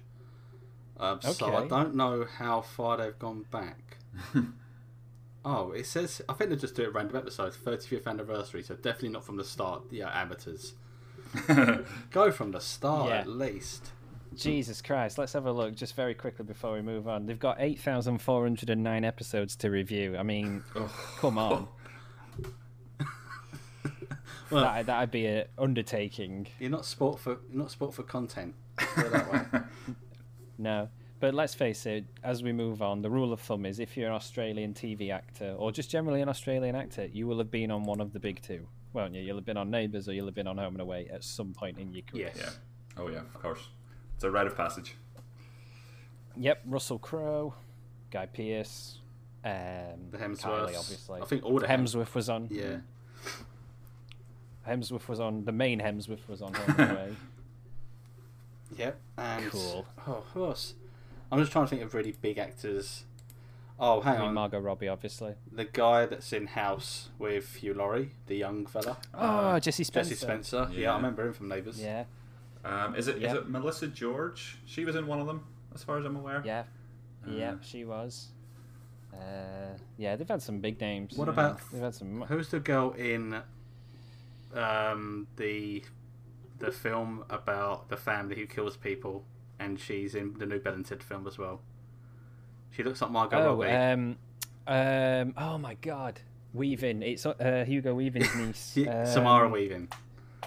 Um, 1.00 1.20
So 1.22 1.54
I 1.56 1.68
don't 1.68 1.96
know 1.96 2.25
how 2.25 2.62
far 2.62 2.98
they've 2.98 3.18
gone 3.20 3.46
back. 3.52 3.98
oh, 5.46 5.72
it 5.72 5.86
says 5.86 6.22
I 6.30 6.34
think 6.34 6.50
they 6.52 6.56
just 6.56 6.75
do 6.75 6.84
it 6.84 6.94
random 6.94 7.18
episodes, 7.18 7.58
35th 7.58 8.08
anniversary. 8.08 8.63
So 8.63 8.75
definitely 8.75 9.10
not 9.10 9.25
from 9.25 9.38
the 9.38 9.44
start. 9.44 9.84
Yeah, 9.92 10.10
amateurs. 10.13 10.74
Go 12.12 12.32
from 12.32 12.52
the 12.52 12.60
start 12.62 13.10
Yeah. 13.10 13.18
at 13.20 13.28
least. 13.28 13.92
Jesus 14.36 14.82
Christ! 14.84 15.18
Let's 15.18 15.34
have 15.34 15.46
a 15.48 15.52
look 15.52 15.76
just 15.76 15.96
very 15.96 16.14
quickly 16.14 16.46
before 16.46 16.74
we 16.74 16.82
move 16.82 17.08
on. 17.08 17.26
They've 17.26 17.40
got 17.40 17.58
eight 17.60 17.80
thousand 17.80 18.20
four 18.20 18.44
hundred 18.44 18.70
and 18.70 18.84
nine 18.84 19.04
episodes 19.04 19.56
to 19.58 19.70
review. 19.72 20.16
I 20.16 20.22
mean, 20.24 20.64
oh, 20.76 20.94
come 21.20 21.38
on. 21.38 21.68
Well- 24.50 24.62
that 24.64 24.86
that'd 24.86 25.12
be 25.12 25.26
an 25.26 25.46
undertaking. 25.58 26.48
You're 26.60 26.70
not 26.70 26.86
sport 26.86 27.20
for 27.20 27.32
you're 27.52 27.62
not 27.64 27.72
sport 27.72 27.94
for 27.94 28.04
content. 28.04 28.56
Put 28.78 29.08
it 29.08 29.12
that 29.12 29.32
way. 29.54 29.60
No. 30.58 30.90
But 31.20 31.34
let's 31.34 31.54
face 31.56 31.86
it, 31.88 32.06
as 32.24 32.44
we 32.44 32.54
move 32.54 32.82
on, 32.82 33.02
the 33.02 33.10
rule 33.10 33.34
of 33.34 33.40
thumb 33.42 33.66
is 33.66 33.80
if 33.80 33.98
you're 33.98 34.08
an 34.08 34.14
Australian 34.14 34.74
TV 34.76 35.12
actor 35.12 35.56
or 35.58 35.72
just 35.72 35.90
generally 35.90 36.22
an 36.22 36.30
Australian 36.30 36.76
actor, 36.76 37.08
you 37.08 37.26
will 37.28 37.40
have 37.40 37.50
been 37.50 37.72
on 37.72 37.84
one 37.86 38.00
of 38.00 38.14
the 38.14 38.20
big 38.20 38.40
two, 38.42 38.68
won't 38.98 39.13
you? 39.13 39.22
You'll 39.22 39.38
have 39.38 39.46
been 39.46 39.58
on 39.58 39.70
Neighbours 39.72 40.10
or 40.10 40.13
you'll 40.13 40.25
have 40.25 40.36
been 40.36 40.48
on 40.48 40.58
Home 40.58 40.74
and 40.74 40.82
Away 40.82 41.08
at 41.13 41.24
some 41.24 41.54
point 41.54 41.77
in 41.77 41.94
your 41.94 42.01
career. 42.04 42.32
yes. 42.36 42.58
Yeah. 42.98 43.01
Oh 43.04 43.08
yeah. 43.10 43.20
Of 43.20 43.34
course. 43.42 43.70
It's 44.16 44.24
a 44.24 44.32
rite 44.32 44.48
of 44.48 44.58
passage. 44.58 44.96
Yep, 46.36 46.63
Russell 46.66 47.00
Crowe, 47.00 47.54
Guy 48.12 48.25
Pearce, 48.25 49.00
um, 49.46 49.51
The 50.12 50.18
Kylie, 50.18 50.77
obviously. 50.77 51.22
I 51.22 51.25
think 51.25 51.44
all 51.46 51.60
the 51.60 51.68
Hem- 51.68 51.86
Hemsworth 51.86 52.13
was 52.16 52.30
on. 52.30 52.48
Yeah. 52.51 52.77
Hemsworth 54.68 55.08
was 55.08 55.20
on. 55.20 55.46
The 55.46 55.51
main 55.51 55.80
Hemsworth 55.80 56.27
was 56.27 56.42
on 56.42 56.54
Home 56.54 56.75
and 56.80 56.92
Away. 56.98 57.16
Yep. 58.77 59.00
And 59.18 59.51
Cool. 59.51 59.86
Oh, 60.08 60.24
who 60.34 60.46
else? 60.46 60.74
I'm 61.32 61.39
just 61.39 61.51
trying 61.51 61.66
to 61.66 61.70
think 61.70 61.82
of 61.84 61.94
really 61.94 62.13
big 62.22 62.38
actors. 62.38 63.06
Oh, 63.80 64.02
hang 64.02 64.16
I 64.16 64.20
mean, 64.20 64.28
on. 64.30 64.34
Margot 64.34 64.60
Robbie, 64.60 64.88
obviously. 64.88 65.36
The 65.52 65.66
guy 65.66 66.06
that's 66.08 66.34
in 66.34 66.48
House 66.48 67.10
with 67.20 67.56
Hugh 67.56 67.76
Laurie, 67.76 68.12
the 68.26 68.36
young 68.36 68.66
fella. 68.66 68.98
Oh, 69.14 69.60
Jesse 69.60 69.84
Spencer. 69.84 70.10
Jesse 70.12 70.26
Spencer. 70.26 70.68
Yeah. 70.72 70.80
Yeah. 70.80 70.94
I 70.94 70.96
remember 70.96 71.28
him 71.28 71.34
from 71.34 71.48
Neighbours. 71.50 71.80
Yeah. 71.82 72.06
Um, 72.66 72.96
is 72.96 73.08
it 73.08 73.18
is 73.18 73.22
Yeah. 73.22 73.36
it 73.36 73.50
Melissa 73.50 73.88
George? 73.88 74.58
She 74.66 74.84
was 74.84 74.96
in 74.96 75.06
one 75.06 75.20
of 75.20 75.28
them, 75.28 75.44
as 75.76 75.84
far 75.84 75.98
as 76.00 76.06
I'm 76.06 76.16
aware. 76.16 76.42
Yeah, 76.44 76.64
yeah, 77.28 77.52
Uh, 77.52 77.56
she 77.62 77.86
was. 77.86 78.30
Uh, 79.14 79.78
yeah, 79.98 80.16
they've 80.16 80.28
had 80.28 80.42
some 80.42 80.60
big 80.60 80.82
names. 80.82 81.16
What 81.16 81.26
Yeah, 81.28 81.34
about- 81.34 81.62
they've 81.72 81.82
had 81.82 81.94
some? 81.96 82.22
Who's 82.24 82.50
the 82.50 82.60
girl 82.60 82.92
in 82.94 83.42
um, 84.56 85.28
the 85.36 85.84
the 86.60 86.72
film 86.72 87.24
about 87.30 87.90
the 87.90 87.98
family 87.98 88.36
who 88.36 88.48
kills 88.48 88.76
people, 88.76 89.24
and 89.60 89.80
she's 89.80 90.16
in 90.16 90.34
the 90.40 90.46
new 90.46 90.60
Bill 90.60 90.74
and 90.74 90.86
Ted 90.86 91.04
film 91.04 91.28
as 91.28 91.38
well. 91.38 91.62
She 92.78 92.84
looks 92.84 93.02
like 93.02 93.10
Margot 93.12 93.38
Oh, 93.40 93.56
Robbie. 93.56 93.72
um, 93.72 94.18
um, 94.68 95.34
oh 95.36 95.58
my 95.58 95.74
God, 95.82 96.20
Weaving. 96.54 97.02
It's 97.02 97.26
uh, 97.26 97.66
Hugo 97.68 97.96
Weaving's 97.96 98.36
niece, 98.38 98.78
Yeah, 98.78 99.00
um, 99.02 99.06
Samara 99.08 99.50
Weaving. 99.50 99.88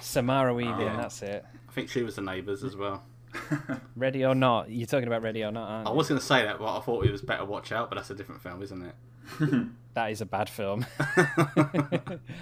Samara 0.00 0.54
Weaving. 0.54 0.72
Oh. 0.88 0.96
That's 0.96 1.20
it. 1.22 1.44
I 1.68 1.72
think 1.72 1.90
she 1.90 2.02
was 2.04 2.14
the 2.16 2.22
neighbours 2.22 2.62
as 2.62 2.76
well. 2.76 3.02
Ready 3.96 4.24
or 4.24 4.34
not? 4.36 4.70
You're 4.70 4.86
talking 4.86 5.06
about 5.08 5.22
Ready 5.22 5.42
or 5.44 5.50
Not, 5.52 5.68
aren't 5.68 5.88
I 5.88 5.90
was 5.90 6.08
going 6.08 6.20
to 6.20 6.24
say 6.26 6.42
that, 6.44 6.58
but 6.58 6.76
I 6.76 6.80
thought 6.80 7.04
it 7.04 7.12
was 7.12 7.22
better 7.22 7.44
Watch 7.44 7.72
Out, 7.72 7.88
but 7.90 7.96
that's 7.96 8.10
a 8.10 8.14
different 8.14 8.40
film, 8.42 8.62
isn't 8.62 8.82
it? 8.82 8.94
That 9.94 10.12
is 10.12 10.20
a 10.20 10.24
bad 10.26 10.48
film. 10.48 10.86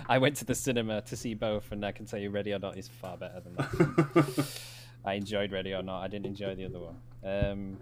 I 0.07 0.19
went 0.19 0.37
to 0.37 0.45
the 0.45 0.55
cinema 0.55 1.01
to 1.01 1.17
see 1.17 1.33
both, 1.33 1.73
and 1.73 1.83
I 1.83 1.93
can 1.93 2.05
tell 2.05 2.19
you, 2.21 2.29
Ready 2.29 2.53
or 2.53 2.59
Not 2.59 2.77
is 2.77 2.89
far 2.89 3.17
better 3.17 3.41
than 3.41 3.55
that. 3.57 4.47
I 5.03 5.15
enjoyed 5.15 5.51
Ready 5.51 5.73
or 5.73 5.83
Not. 5.83 6.03
I 6.03 6.09
didn't 6.09 6.27
enjoy 6.27 6.55
the 6.57 6.67
other 6.67 6.79
one. 6.79 6.97
Um, 7.25 7.79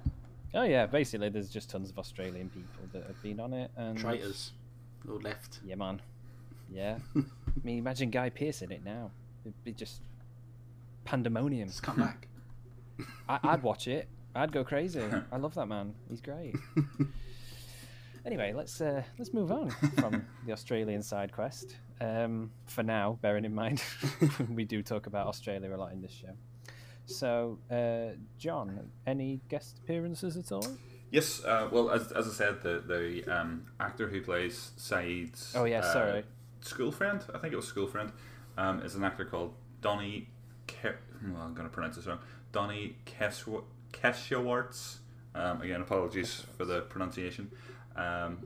oh 0.56 0.62
yeah, 0.64 0.86
basically, 0.86 1.28
there's 1.28 1.48
just 1.48 1.70
tons 1.70 1.90
of 1.90 1.98
Australian 1.98 2.48
people 2.50 2.84
that 2.92 3.04
have 3.06 3.22
been 3.22 3.38
on 3.40 3.52
it, 3.52 3.70
and 3.76 3.98
Traitors. 3.98 4.52
All 5.08 5.20
left. 5.20 5.60
Yeah, 5.64 5.76
man. 5.76 6.00
Yeah. 6.72 6.98
I 7.16 7.22
mean, 7.62 7.78
imagine 7.78 8.10
Guy 8.10 8.30
Pearce 8.30 8.62
in 8.62 8.72
it 8.72 8.84
now. 8.84 9.10
It'd 9.44 9.62
be 9.64 9.72
just 9.72 10.02
pandemonium. 11.04 11.68
Just 11.68 11.82
come 11.82 11.96
back. 11.96 12.26
I- 13.28 13.38
I'd 13.44 13.62
watch 13.62 13.86
it. 13.86 14.08
I'd 14.34 14.52
go 14.52 14.64
crazy. 14.64 15.02
I 15.32 15.36
love 15.36 15.54
that 15.54 15.66
man. 15.66 15.94
He's 16.10 16.20
great. 16.20 16.56
Anyway, 18.26 18.52
let's 18.52 18.80
uh, 18.80 19.02
let's 19.18 19.32
move 19.32 19.52
on 19.52 19.70
from 19.70 20.26
the 20.44 20.52
Australian 20.52 21.00
side 21.02 21.32
quest. 21.32 21.76
Um, 22.00 22.50
for 22.66 22.82
now, 22.82 23.18
bearing 23.22 23.44
in 23.44 23.54
mind 23.54 23.82
we 24.50 24.64
do 24.64 24.82
talk 24.82 25.06
about 25.06 25.28
Australia 25.28 25.74
a 25.74 25.76
lot 25.76 25.92
in 25.92 26.02
this 26.02 26.12
show. 26.12 26.32
So, 27.06 27.58
uh, 27.70 28.16
John, 28.38 28.90
any 29.06 29.40
guest 29.48 29.78
appearances 29.82 30.36
at 30.36 30.50
all? 30.52 30.66
Yes, 31.10 31.44
uh, 31.44 31.68
well, 31.70 31.90
as, 31.90 32.10
as 32.12 32.26
I 32.28 32.32
said, 32.32 32.62
the 32.62 32.82
the 32.86 33.24
um, 33.34 33.66
actor 33.78 34.08
who 34.08 34.20
plays 34.20 34.72
Sayid's 34.76 35.52
Oh, 35.56 35.64
yeah, 35.64 35.78
uh, 35.80 35.92
sorry. 35.92 36.24
school 36.60 36.90
friend, 36.90 37.22
I 37.32 37.38
think 37.38 37.52
it 37.52 37.56
was 37.56 37.66
school 37.68 37.86
friend, 37.86 38.10
um, 38.58 38.80
is 38.82 38.96
an 38.96 39.04
actor 39.04 39.24
called 39.24 39.54
Donny. 39.80 40.28
Ke- 40.66 40.98
well, 41.32 41.42
I'm 41.42 41.54
going 41.54 41.68
to 41.68 41.72
pronounce 41.72 41.94
this 41.96 42.06
wrong. 42.06 42.18
Donny 42.52 42.96
Keshawarz. 43.92 44.96
Um, 45.34 45.60
again, 45.62 45.80
apologies 45.80 46.44
for 46.56 46.64
the 46.64 46.80
pronunciation. 46.82 47.50
Um, 47.94 48.38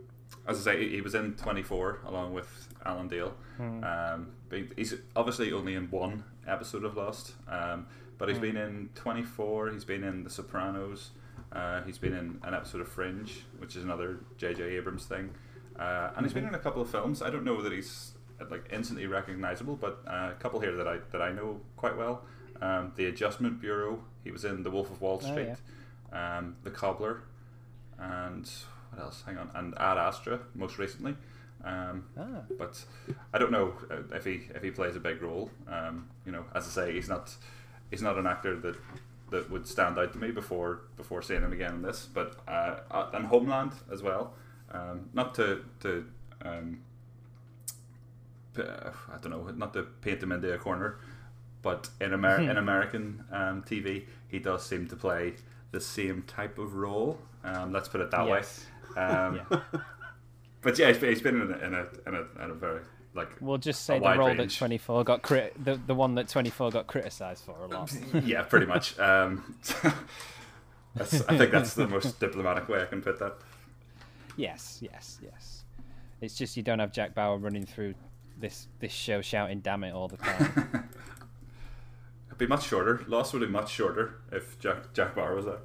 as 0.46 0.66
I 0.66 0.72
say, 0.74 0.88
he- 0.88 1.00
was 1.00 1.14
in 1.14 1.34
24 1.34 2.00
along 2.06 2.34
with 2.34 2.68
Alan 2.84 3.08
Dale. 3.08 3.34
Um, 3.58 4.32
but 4.48 4.60
he's 4.76 4.94
obviously 5.14 5.52
only 5.52 5.74
in 5.74 5.90
one 5.90 6.24
episode 6.46 6.84
of 6.84 6.96
Lost, 6.96 7.32
um, 7.48 7.86
but 8.20 8.28
he's 8.28 8.38
been 8.38 8.56
in 8.56 8.90
24. 8.94 9.70
He's 9.70 9.84
been 9.84 10.04
in 10.04 10.22
The 10.22 10.30
Sopranos. 10.30 11.10
Uh, 11.52 11.82
he's 11.82 11.98
been 11.98 12.12
in 12.14 12.38
an 12.44 12.54
episode 12.54 12.80
of 12.80 12.88
Fringe, 12.88 13.42
which 13.58 13.74
is 13.74 13.82
another 13.82 14.20
J.J. 14.38 14.62
Abrams 14.76 15.06
thing, 15.06 15.30
uh, 15.78 16.10
and 16.16 16.24
he's 16.24 16.32
been 16.32 16.46
in 16.46 16.54
a 16.54 16.58
couple 16.60 16.80
of 16.80 16.88
films. 16.88 17.22
I 17.22 17.30
don't 17.30 17.42
know 17.44 17.60
that 17.62 17.72
he's 17.72 18.12
like 18.50 18.68
instantly 18.72 19.06
recognizable, 19.06 19.74
but 19.74 20.00
uh, 20.06 20.30
a 20.30 20.36
couple 20.38 20.60
here 20.60 20.76
that 20.76 20.86
I 20.86 20.98
that 21.10 21.20
I 21.20 21.32
know 21.32 21.60
quite 21.76 21.96
well. 21.96 22.22
Um, 22.62 22.92
the 22.94 23.06
Adjustment 23.06 23.60
Bureau. 23.60 24.00
He 24.22 24.30
was 24.30 24.44
in 24.44 24.62
The 24.62 24.70
Wolf 24.70 24.90
of 24.90 25.00
Wall 25.00 25.20
Oh, 25.24 25.26
Street. 25.26 25.56
um, 26.12 26.56
the 26.62 26.70
Cobbler, 26.70 27.22
and 27.98 28.48
what 28.92 29.02
else? 29.02 29.22
Hang 29.26 29.38
on, 29.38 29.50
and 29.54 29.74
Ad 29.78 29.98
Astra 29.98 30.40
most 30.54 30.78
recently. 30.78 31.16
Um, 31.64 32.04
Ah, 32.18 32.42
but 32.58 32.82
I 33.34 33.38
don't 33.38 33.50
know 33.52 33.74
uh, 33.90 34.14
if 34.14 34.24
he 34.24 34.48
if 34.54 34.62
he 34.62 34.70
plays 34.70 34.94
a 34.96 35.00
big 35.00 35.20
role. 35.20 35.50
Um, 35.68 36.08
you 36.24 36.32
know, 36.32 36.44
as 36.54 36.66
I 36.66 36.70
say, 36.70 36.92
he's 36.92 37.08
not 37.08 37.34
he's 37.90 38.02
not 38.02 38.18
an 38.18 38.26
actor 38.26 38.56
that 38.60 38.76
that 39.30 39.48
would 39.50 39.66
stand 39.66 39.96
out 39.98 40.12
to 40.12 40.18
me 40.18 40.30
before 40.32 40.80
before 40.96 41.22
seeing 41.22 41.42
him 41.42 41.52
again 41.52 41.74
in 41.74 41.82
this. 41.82 42.06
But 42.12 42.36
uh, 42.48 42.76
uh, 42.90 43.10
and 43.14 43.26
Homeland 43.26 43.72
as 43.92 44.02
well. 44.02 44.34
Um, 44.72 45.08
not 45.12 45.34
to 45.36 45.64
to 45.80 46.04
um, 46.44 46.80
uh, 48.58 48.62
I 49.12 49.18
don't 49.20 49.30
know, 49.30 49.48
not 49.56 49.72
to 49.74 49.82
paint 50.02 50.22
him 50.22 50.32
into 50.32 50.52
a 50.52 50.58
corner, 50.58 50.98
but 51.62 51.88
in 52.00 52.12
Amer- 52.12 52.40
in 52.50 52.56
American 52.56 53.24
um, 53.30 53.62
TV, 53.62 54.04
he 54.28 54.38
does 54.38 54.64
seem 54.64 54.88
to 54.88 54.96
play 54.96 55.34
the 55.70 55.80
same 55.80 56.22
type 56.22 56.58
of 56.58 56.74
role. 56.74 57.18
Um, 57.44 57.72
let's 57.72 57.88
put 57.88 58.00
it 58.00 58.10
that 58.10 58.26
Yes. 58.26 58.66
way. 58.96 59.02
Um, 59.02 59.40
yeah. 59.52 59.60
but 60.62 60.78
yeah, 60.78 60.88
he's 60.88 60.98
been, 60.98 61.10
he's 61.10 61.22
been 61.22 61.40
in 61.40 61.52
a, 61.52 61.58
in 61.58 61.74
a 61.74 61.86
in 62.06 62.14
a 62.14 62.44
in 62.44 62.50
a 62.50 62.54
very 62.54 62.80
like 63.14 63.28
We'll 63.40 63.58
just 63.58 63.84
say 63.84 63.98
the 63.98 64.16
role 64.16 64.34
that 64.34 64.50
24 64.50 65.04
got 65.04 65.22
crit- 65.22 65.62
the 65.62 65.80
the 65.86 65.94
one 65.94 66.14
that 66.14 66.28
24 66.28 66.70
got 66.70 66.86
criticized 66.86 67.44
for 67.44 67.62
a 67.62 67.66
lot. 67.66 67.92
yeah, 68.24 68.42
pretty 68.42 68.66
much. 68.66 68.98
Um, 68.98 69.56
that's, 70.94 71.22
I 71.22 71.36
think 71.36 71.50
that's 71.50 71.74
the 71.74 71.88
most 71.88 72.20
diplomatic 72.20 72.68
way 72.68 72.82
I 72.82 72.86
can 72.86 73.02
put 73.02 73.18
that. 73.18 73.34
Yes, 74.36 74.78
yes, 74.80 75.18
yes. 75.22 75.64
It's 76.20 76.36
just 76.36 76.56
you 76.56 76.62
don't 76.62 76.78
have 76.78 76.92
Jack 76.92 77.14
Bauer 77.14 77.38
running 77.38 77.66
through 77.66 77.94
this 78.38 78.68
this 78.78 78.92
show 78.92 79.20
shouting 79.22 79.60
"damn 79.60 79.84
it" 79.84 79.92
all 79.92 80.08
the 80.08 80.16
time. 80.16 80.88
It'd 82.28 82.38
be 82.38 82.46
much 82.46 82.66
shorter. 82.66 83.04
Lost 83.08 83.32
would 83.32 83.40
be 83.40 83.48
much 83.48 83.70
shorter 83.70 84.20
if 84.30 84.58
Jack 84.60 84.92
Jack 84.94 85.14
Bauer 85.14 85.34
was 85.34 85.46
there. 85.46 85.58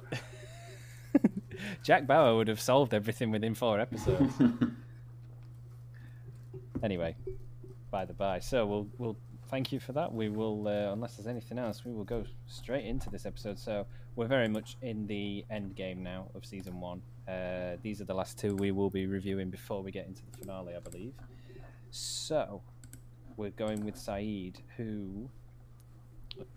Jack 1.82 2.06
Bauer 2.06 2.36
would 2.36 2.48
have 2.48 2.60
solved 2.60 2.92
everything 2.92 3.30
within 3.30 3.54
four 3.54 3.80
episodes. 3.80 4.34
Anyway, 6.82 7.16
by 7.90 8.04
the 8.04 8.12
by, 8.12 8.38
so 8.38 8.66
we'll 8.66 8.88
we'll 8.98 9.16
thank 9.48 9.72
you 9.72 9.80
for 9.80 9.92
that. 9.92 10.12
We 10.12 10.28
will, 10.28 10.68
uh, 10.68 10.92
unless 10.92 11.16
there's 11.16 11.26
anything 11.26 11.58
else, 11.58 11.84
we 11.84 11.92
will 11.92 12.04
go 12.04 12.24
straight 12.46 12.84
into 12.84 13.10
this 13.10 13.26
episode. 13.26 13.58
So 13.58 13.86
we're 14.14 14.26
very 14.26 14.48
much 14.48 14.76
in 14.82 15.06
the 15.06 15.44
end 15.50 15.74
game 15.76 16.02
now 16.02 16.28
of 16.34 16.44
season 16.44 16.80
one. 16.80 17.02
Uh, 17.28 17.76
these 17.82 18.00
are 18.00 18.04
the 18.04 18.14
last 18.14 18.38
two 18.38 18.54
we 18.56 18.70
will 18.70 18.90
be 18.90 19.06
reviewing 19.06 19.50
before 19.50 19.82
we 19.82 19.90
get 19.90 20.06
into 20.06 20.22
the 20.30 20.38
finale, 20.38 20.74
I 20.74 20.80
believe. 20.80 21.14
So 21.90 22.62
we're 23.36 23.50
going 23.50 23.84
with 23.84 23.96
Sayid, 23.96 24.56
who, 24.76 25.28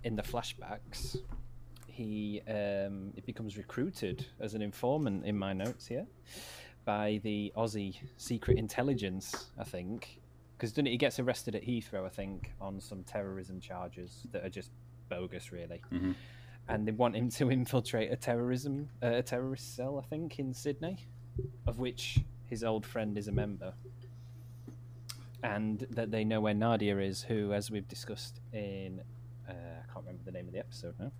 in 0.03 0.15
the 0.15 0.23
flashbacks, 0.23 1.17
he 1.87 2.41
um, 2.47 3.13
it 3.15 3.25
becomes 3.25 3.57
recruited 3.57 4.25
as 4.39 4.53
an 4.53 4.61
informant 4.61 5.25
in 5.25 5.37
my 5.37 5.53
notes 5.53 5.87
here 5.87 6.07
by 6.85 7.19
the 7.23 7.51
Aussie 7.55 7.95
secret 8.17 8.57
intelligence, 8.57 9.51
I 9.57 9.63
think, 9.63 10.21
because 10.57 10.75
he 10.75 10.97
gets 10.97 11.19
arrested 11.19 11.55
at 11.55 11.63
Heathrow, 11.63 12.05
I 12.05 12.09
think, 12.09 12.51
on 12.59 12.79
some 12.79 13.03
terrorism 13.03 13.59
charges 13.59 14.27
that 14.31 14.43
are 14.43 14.49
just 14.49 14.71
bogus, 15.09 15.51
really. 15.51 15.81
Mhm. 15.91 16.15
And 16.67 16.87
they 16.87 16.91
want 16.91 17.15
him 17.15 17.29
to 17.29 17.49
infiltrate 17.51 18.11
a 18.11 18.15
terrorism 18.15 18.89
uh, 19.01 19.07
a 19.15 19.23
terrorist 19.23 19.75
cell, 19.75 19.97
I 19.97 20.03
think, 20.03 20.39
in 20.39 20.53
Sydney, 20.53 21.07
of 21.65 21.79
which 21.79 22.19
his 22.45 22.63
old 22.63 22.85
friend 22.85 23.17
is 23.17 23.27
a 23.27 23.31
member. 23.31 23.73
And 25.41 25.79
that 25.91 26.11
they 26.11 26.25
know 26.25 26.41
where 26.41 26.53
Nadia 26.53 26.97
is, 26.99 27.23
who, 27.23 27.53
as 27.53 27.71
we've 27.71 27.87
discussed 27.87 28.41
in, 28.51 29.01
uh, 29.47 29.51
I 29.51 29.93
can't 29.93 30.05
remember 30.05 30.23
the 30.25 30.31
name 30.31 30.47
of 30.47 30.53
the 30.53 30.59
episode 30.59 30.95
now. 30.99 31.11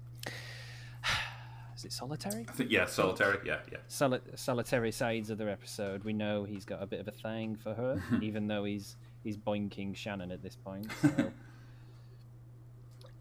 Is 1.79 1.85
it 1.85 1.93
Solitary? 1.93 2.45
I 2.49 2.51
think 2.51 2.71
yeah, 2.71 2.85
solitary. 2.87 3.37
Yeah, 3.45 3.59
yeah. 3.71 3.77
Soli- 3.87 4.19
solitary 4.35 4.91
sides 4.91 5.29
of 5.29 5.37
the 5.37 5.49
episode, 5.49 6.03
we 6.03 6.11
know 6.11 6.43
he's 6.43 6.65
got 6.65 6.83
a 6.83 6.85
bit 6.85 6.99
of 6.99 7.07
a 7.07 7.11
thing 7.11 7.55
for 7.55 7.73
her, 7.73 8.03
even 8.21 8.47
though 8.47 8.65
he's 8.65 8.97
he's 9.23 9.37
boinking 9.37 9.95
Shannon 9.95 10.29
at 10.29 10.43
this 10.43 10.57
point. 10.57 10.91
So. 11.01 11.31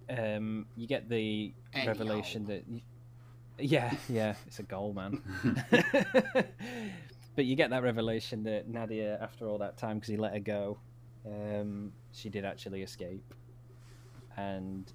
um, 0.18 0.66
you 0.76 0.88
get 0.88 1.08
the 1.08 1.54
Any 1.72 1.86
revelation 1.86 2.46
that, 2.46 2.64
y- 2.68 2.82
yeah, 3.60 3.94
yeah, 4.08 4.34
it's 4.48 4.58
a 4.58 4.64
goal, 4.64 4.92
man. 4.92 5.22
but 7.36 7.44
you 7.44 7.54
get 7.54 7.70
that 7.70 7.84
revelation 7.84 8.42
that 8.42 8.68
Nadia, 8.68 9.18
after 9.22 9.46
all 9.46 9.58
that 9.58 9.76
time, 9.76 9.98
because 9.98 10.08
he 10.08 10.16
let 10.16 10.32
her 10.32 10.40
go, 10.40 10.78
um, 11.24 11.92
she 12.10 12.28
did 12.28 12.44
actually 12.44 12.82
escape, 12.82 13.34
and 14.36 14.92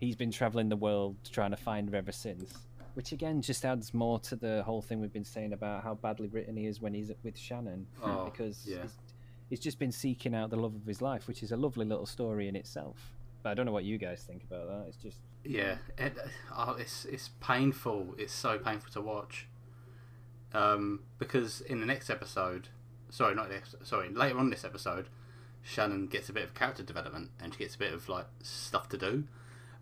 he's 0.00 0.16
been 0.16 0.30
traveling 0.30 0.68
the 0.68 0.76
world 0.76 1.16
trying 1.30 1.50
to 1.50 1.56
find 1.56 1.88
her 1.90 1.96
ever 1.96 2.12
since. 2.12 2.52
Which 2.94 3.10
again 3.12 3.42
just 3.42 3.64
adds 3.64 3.92
more 3.92 4.20
to 4.20 4.36
the 4.36 4.62
whole 4.62 4.80
thing 4.82 5.00
we've 5.00 5.12
been 5.12 5.24
saying 5.24 5.52
about 5.52 5.82
how 5.82 5.94
badly 5.94 6.28
written 6.28 6.56
he 6.56 6.66
is 6.66 6.80
when 6.80 6.94
he's 6.94 7.10
with 7.24 7.36
Shannon, 7.36 7.86
Oh, 8.02 8.24
because 8.26 8.64
yeah. 8.66 8.82
he's, 8.82 8.92
he's 9.50 9.60
just 9.60 9.78
been 9.80 9.90
seeking 9.92 10.34
out 10.34 10.50
the 10.50 10.56
love 10.56 10.74
of 10.76 10.86
his 10.86 11.02
life, 11.02 11.26
which 11.26 11.42
is 11.42 11.50
a 11.50 11.56
lovely 11.56 11.84
little 11.84 12.06
story 12.06 12.46
in 12.46 12.54
itself. 12.54 12.96
But 13.42 13.50
I 13.50 13.54
don't 13.54 13.66
know 13.66 13.72
what 13.72 13.84
you 13.84 13.98
guys 13.98 14.22
think 14.22 14.44
about 14.44 14.68
that. 14.68 14.84
It's 14.88 14.96
just 14.96 15.18
Yeah, 15.44 15.76
it, 15.98 16.16
oh, 16.56 16.76
it's 16.78 17.04
it's 17.06 17.30
painful. 17.40 18.14
It's 18.16 18.32
so 18.32 18.58
painful 18.58 18.92
to 18.92 19.00
watch. 19.00 19.46
Um, 20.52 21.00
because 21.18 21.60
in 21.62 21.80
the 21.80 21.86
next 21.86 22.10
episode, 22.10 22.68
sorry, 23.10 23.34
not 23.34 23.48
this, 23.48 23.74
sorry, 23.82 24.08
later 24.10 24.38
on 24.38 24.50
this 24.50 24.64
episode, 24.64 25.08
Shannon 25.62 26.06
gets 26.06 26.28
a 26.28 26.32
bit 26.32 26.44
of 26.44 26.54
character 26.54 26.82
development 26.84 27.30
and 27.42 27.52
she 27.52 27.58
gets 27.58 27.74
a 27.74 27.78
bit 27.78 27.92
of 27.92 28.08
like 28.08 28.26
stuff 28.42 28.88
to 28.90 28.96
do. 28.98 29.24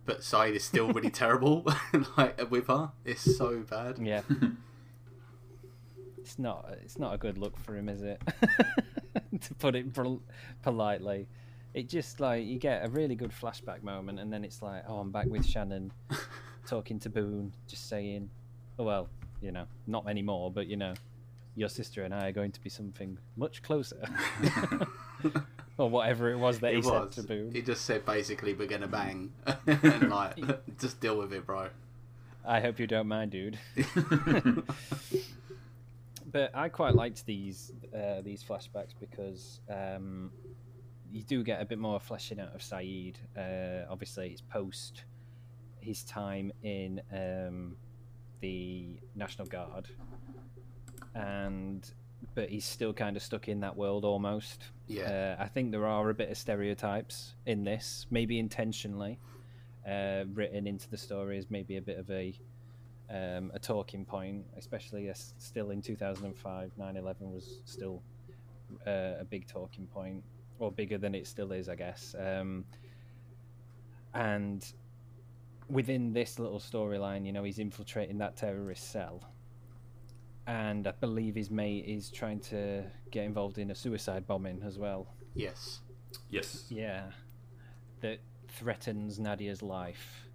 But 0.05 0.21
Sayid 0.21 0.55
is 0.55 0.65
still 0.65 0.89
really 0.93 1.11
terrible. 1.11 1.65
like 2.17 2.51
with 2.51 2.67
her, 2.67 2.91
it's 3.05 3.37
so 3.37 3.61
bad. 3.61 3.99
Yeah. 3.99 4.23
it's 6.19 6.39
not. 6.39 6.69
It's 6.83 6.99
not 6.99 7.15
a 7.15 7.19
good 7.19 7.39
look 7.39 7.57
for 7.57 7.77
him, 7.77 7.89
is 7.89 8.03
it? 8.03 8.21
to 9.41 9.55
put 9.55 9.77
it 9.77 9.93
pol- 9.93 10.23
politely. 10.63 11.29
It 11.75 11.89
just 11.89 12.21
like 12.21 12.45
you 12.45 12.59
get 12.59 12.85
a 12.85 12.89
really 12.89 13.15
good 13.15 13.31
flashback 13.31 13.83
moment, 13.83 14.19
and 14.19 14.33
then 14.33 14.45
it's 14.45 14.61
like, 14.61 14.85
oh, 14.89 14.99
I'm 14.99 15.11
back 15.11 15.27
with 15.27 15.47
Shannon, 15.47 15.93
talking 16.67 16.99
to 17.01 17.09
Boone, 17.09 17.53
just 17.67 17.89
saying, 17.89 18.29
oh 18.79 18.85
well, 18.85 19.09
you 19.41 19.53
know, 19.53 19.67
not 19.87 20.09
anymore, 20.09 20.51
but 20.51 20.67
you 20.67 20.77
know, 20.77 20.95
your 21.55 21.69
sister 21.69 22.03
and 22.03 22.15
I 22.15 22.29
are 22.29 22.33
going 22.33 22.53
to 22.53 22.61
be 22.61 22.71
something 22.71 23.19
much 23.37 23.63
closer, 23.63 24.03
or 25.79 25.89
whatever 25.91 26.31
it 26.31 26.37
was 26.39 26.61
that 26.61 26.73
he 26.73 26.79
It 26.79 26.85
said 26.85 26.93
was. 26.93 27.15
to 27.17 27.23
Boone. 27.23 27.53
He 27.53 27.63
just 27.63 27.85
said 27.85 28.05
basically 28.07 28.55
we're 28.55 28.67
gonna 28.69 28.89
bang, 28.89 29.33
and 29.67 30.09
like 30.21 30.39
just 30.79 31.01
deal 31.01 31.19
with 31.19 31.33
it, 31.33 31.47
bro. 31.47 31.69
I 32.45 32.61
hope 32.61 32.79
you 32.81 32.87
don't 32.87 33.07
mind, 33.07 33.31
dude. 33.31 33.59
but 36.33 36.51
I 36.55 36.69
quite 36.69 36.95
liked 36.95 37.25
these 37.27 37.73
uh, 37.95 38.21
these 38.23 38.43
flashbacks 38.43 38.95
because 38.99 39.61
um, 39.71 40.31
you 41.11 41.23
do 41.23 41.43
get 41.45 41.61
a 41.61 41.65
bit 41.65 41.79
more 41.79 42.01
fleshing 42.01 42.41
out 42.41 42.55
of 42.55 42.61
Sayid. 42.63 43.17
Uh, 43.37 43.87
obviously, 43.91 44.31
it's 44.31 44.41
post 44.41 45.05
his 45.81 46.03
time 46.05 46.53
in 46.63 47.01
um, 47.13 47.77
the 48.41 48.87
National 49.15 49.47
Guard, 49.47 49.89
and 51.15 51.91
but 52.35 52.49
he's 52.49 52.65
still 52.65 52.93
kind 52.93 53.17
of 53.17 53.23
stuck 53.23 53.49
in 53.49 53.61
that 53.61 53.77
world 53.77 54.05
almost. 54.05 54.65
Yeah. 54.87 55.37
Uh, 55.39 55.43
I 55.43 55.49
think 55.49 55.71
there 55.71 55.87
are 55.87 56.09
a 56.11 56.15
bit 56.15 56.31
of 56.31 56.39
stereotypes 56.39 57.35
in 57.47 57.65
this, 57.65 58.07
maybe 58.11 58.39
intentionally 58.39 59.19
uh, 59.87 60.25
written 60.33 60.67
into 60.67 60.89
the 60.89 60.97
story 60.97 61.39
as 61.39 61.51
maybe 61.51 61.77
a 61.77 61.83
bit 61.83 61.99
of 61.99 62.11
a 62.11 62.35
um, 63.11 63.51
a 63.53 63.59
talking 63.59 64.05
point, 64.05 64.45
especially 64.57 65.09
as 65.09 65.35
still 65.39 65.71
in 65.71 65.83
2005, 65.83 66.73
9/11 66.79 67.15
was 67.21 67.61
still 67.67 68.03
uh, 68.87 69.15
a 69.21 69.25
big 69.29 69.47
talking 69.47 69.87
point, 69.87 70.23
or 70.59 70.73
bigger 70.73 70.97
than 70.99 71.15
it 71.15 71.27
still 71.27 71.53
is, 71.53 71.69
I 71.69 71.75
guess. 71.75 72.15
Um, 72.19 72.65
and 74.15 74.65
within 75.69 76.13
this 76.13 76.39
little 76.39 76.61
storyline, 76.61 77.27
you 77.27 77.33
know, 77.33 77.45
he's 77.45 77.59
infiltrating 77.59 78.19
that 78.19 78.37
terrorist 78.37 78.91
cell, 78.93 79.23
and 80.47 80.87
I 80.87 80.93
believe 80.93 81.35
his 81.35 81.51
mate 81.51 81.85
is 81.87 82.11
trying 82.11 82.41
to 82.41 82.85
get 83.11 83.25
involved 83.25 83.59
in 83.59 83.71
a 83.71 83.75
suicide 83.75 84.27
bombing 84.27 84.63
as 84.65 84.79
well. 84.79 85.07
Yes. 85.35 85.81
Yes. 86.31 86.67
Yeah, 86.69 87.05
that 88.01 88.19
threatens 88.49 89.19
Nadia's 89.19 89.63
life 89.63 90.27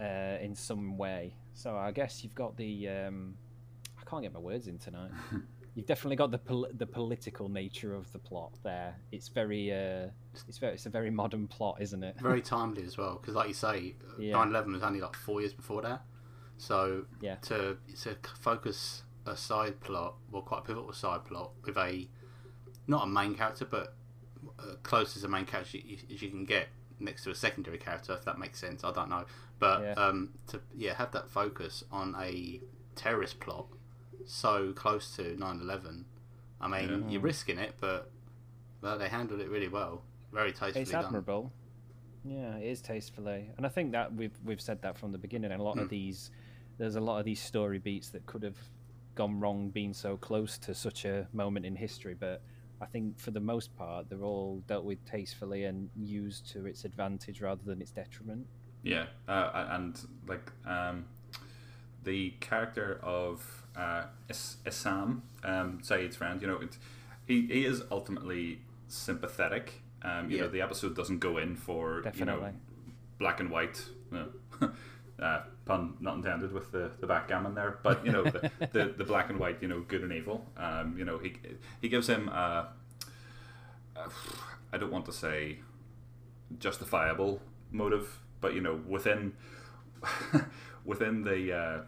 uh, 0.00 0.38
in 0.40 0.54
some 0.54 0.96
way. 0.96 1.34
So 1.54 1.76
I 1.76 1.90
guess 1.92 2.22
you've 2.24 2.34
got 2.34 2.56
the. 2.56 2.88
Um, 2.88 3.34
I 4.00 4.04
can't 4.08 4.22
get 4.22 4.32
my 4.32 4.40
words 4.40 4.68
in 4.68 4.78
tonight. 4.78 5.10
you've 5.74 5.86
definitely 5.86 6.16
got 6.16 6.30
the 6.30 6.38
pol- 6.38 6.68
the 6.74 6.86
political 6.86 7.48
nature 7.48 7.94
of 7.94 8.10
the 8.12 8.18
plot 8.18 8.52
there. 8.62 8.96
It's 9.10 9.28
very. 9.28 9.70
Uh, 9.72 10.08
it's 10.48 10.58
very. 10.58 10.74
It's 10.74 10.86
a 10.86 10.90
very 10.90 11.10
modern 11.10 11.46
plot, 11.46 11.76
isn't 11.80 12.02
it? 12.02 12.16
Very 12.20 12.40
timely 12.54 12.84
as 12.84 12.96
well, 12.96 13.18
because 13.20 13.34
like 13.34 13.48
you 13.48 13.54
say, 13.54 13.94
Yeah. 14.18 14.34
9/11 14.34 14.72
was 14.72 14.82
only 14.82 15.00
like 15.00 15.14
four 15.16 15.40
years 15.40 15.52
before 15.52 15.82
that. 15.82 16.04
So 16.62 17.06
Yeah. 17.20 17.36
to 17.42 17.76
to 18.02 18.16
focus 18.40 19.02
a 19.26 19.36
side 19.36 19.80
plot, 19.80 20.14
well, 20.30 20.42
quite 20.42 20.58
a 20.60 20.62
pivotal 20.62 20.92
side 20.92 21.24
plot 21.24 21.50
with 21.64 21.76
a 21.76 22.08
not 22.86 23.02
a 23.04 23.06
main 23.08 23.34
character, 23.34 23.64
but 23.64 23.94
uh, 24.60 24.76
close 24.84 25.16
as 25.16 25.24
a 25.24 25.28
main 25.28 25.44
character 25.44 25.78
as 26.12 26.22
you 26.22 26.30
can 26.30 26.44
get 26.44 26.68
next 27.00 27.24
to 27.24 27.30
a 27.30 27.34
secondary 27.34 27.78
character, 27.78 28.12
if 28.14 28.24
that 28.24 28.38
makes 28.38 28.60
sense. 28.60 28.84
I 28.84 28.92
don't 28.92 29.10
know, 29.10 29.24
but 29.58 29.80
Yeah. 29.80 29.92
um, 29.94 30.34
to 30.48 30.60
yeah 30.74 30.94
have 30.94 31.10
that 31.12 31.28
focus 31.28 31.82
on 31.90 32.14
a 32.16 32.60
terrorist 32.94 33.40
plot 33.40 33.66
so 34.24 34.72
close 34.72 35.16
to 35.16 35.36
9/11. 35.36 36.04
I 36.60 36.68
mean, 36.68 37.08
you're 37.08 37.20
risking 37.20 37.58
it, 37.58 37.74
but 37.80 38.08
well, 38.80 38.96
they 38.98 39.08
handled 39.08 39.40
it 39.40 39.48
really 39.50 39.66
well. 39.68 40.04
Very 40.32 40.52
tastefully 40.52 40.82
it's 40.82 40.92
done. 40.92 41.06
admirable. 41.06 41.50
Yeah, 42.24 42.56
it 42.58 42.66
is 42.68 42.80
tastefully, 42.80 43.50
and 43.56 43.66
I 43.66 43.68
think 43.68 43.90
that 43.92 44.14
we've 44.14 44.38
we've 44.44 44.60
said 44.60 44.80
that 44.82 44.96
from 44.96 45.10
the 45.10 45.18
beginning. 45.18 45.50
And 45.50 45.60
a 45.60 45.64
lot 45.64 45.74
Hmm. 45.74 45.80
of 45.80 45.88
these, 45.88 46.30
there's 46.78 46.96
a 46.96 47.00
lot 47.00 47.18
of 47.18 47.24
these 47.24 47.40
story 47.40 47.78
beats 47.78 48.10
that 48.10 48.24
could 48.26 48.42
have 48.42 48.56
gone 49.14 49.38
wrong 49.40 49.68
being 49.70 49.92
so 49.92 50.16
close 50.16 50.58
to 50.58 50.74
such 50.74 51.04
a 51.04 51.26
moment 51.32 51.66
in 51.66 51.76
history, 51.76 52.14
but 52.18 52.42
I 52.80 52.86
think 52.86 53.18
for 53.18 53.30
the 53.30 53.40
most 53.40 53.74
part 53.76 54.08
they're 54.08 54.22
all 54.24 54.62
dealt 54.66 54.84
with 54.84 55.04
tastefully 55.04 55.64
and 55.64 55.90
used 55.96 56.50
to 56.52 56.66
its 56.66 56.84
advantage 56.84 57.40
rather 57.40 57.62
than 57.64 57.80
its 57.80 57.90
detriment. 57.90 58.46
Yeah, 58.82 59.06
uh, 59.28 59.66
and 59.70 60.00
like 60.26 60.50
um, 60.66 61.04
the 62.04 62.30
character 62.40 62.98
of 63.02 63.64
uh, 63.76 64.04
Is- 64.28 64.56
Essam, 64.66 65.20
um, 65.44 65.78
Sayid's 65.82 66.16
friend, 66.16 66.40
you 66.42 66.48
know, 66.48 66.56
it, 66.56 66.78
he, 67.26 67.46
he 67.46 67.64
is 67.64 67.82
ultimately 67.90 68.60
sympathetic. 68.88 69.82
Um, 70.02 70.30
you 70.30 70.38
know, 70.40 70.48
the 70.48 70.60
episode 70.60 70.96
doesn't 70.96 71.20
go 71.20 71.38
in 71.38 71.54
for 71.54 71.98
you 71.98 72.02
Definitely. 72.02 72.42
know 72.42 72.52
black 73.18 73.38
and 73.38 73.50
white. 73.50 73.84
No. 74.10 74.28
uh, 75.20 75.40
pun 75.64 75.94
not 76.00 76.16
intended 76.16 76.52
with 76.52 76.72
the, 76.72 76.90
the 77.00 77.06
backgammon 77.06 77.54
there, 77.54 77.78
but 77.82 78.04
you 78.04 78.12
know 78.12 78.24
the, 78.24 78.50
the, 78.72 78.94
the 78.98 79.04
black 79.04 79.30
and 79.30 79.38
white, 79.38 79.58
you 79.60 79.68
know, 79.68 79.80
good 79.80 80.02
and 80.02 80.12
evil. 80.12 80.46
Um, 80.56 80.96
you 80.98 81.04
know, 81.04 81.18
he 81.18 81.34
he 81.80 81.88
gives 81.88 82.08
him 82.08 82.30
uh, 82.32 82.64
I 84.72 84.78
don't 84.78 84.90
want 84.90 85.06
to 85.06 85.12
say 85.12 85.58
justifiable 86.58 87.40
motive, 87.70 88.20
but 88.40 88.54
you 88.54 88.60
know 88.60 88.80
within 88.86 89.34
within 90.84 91.24
the 91.24 91.52
uh, 91.52 91.80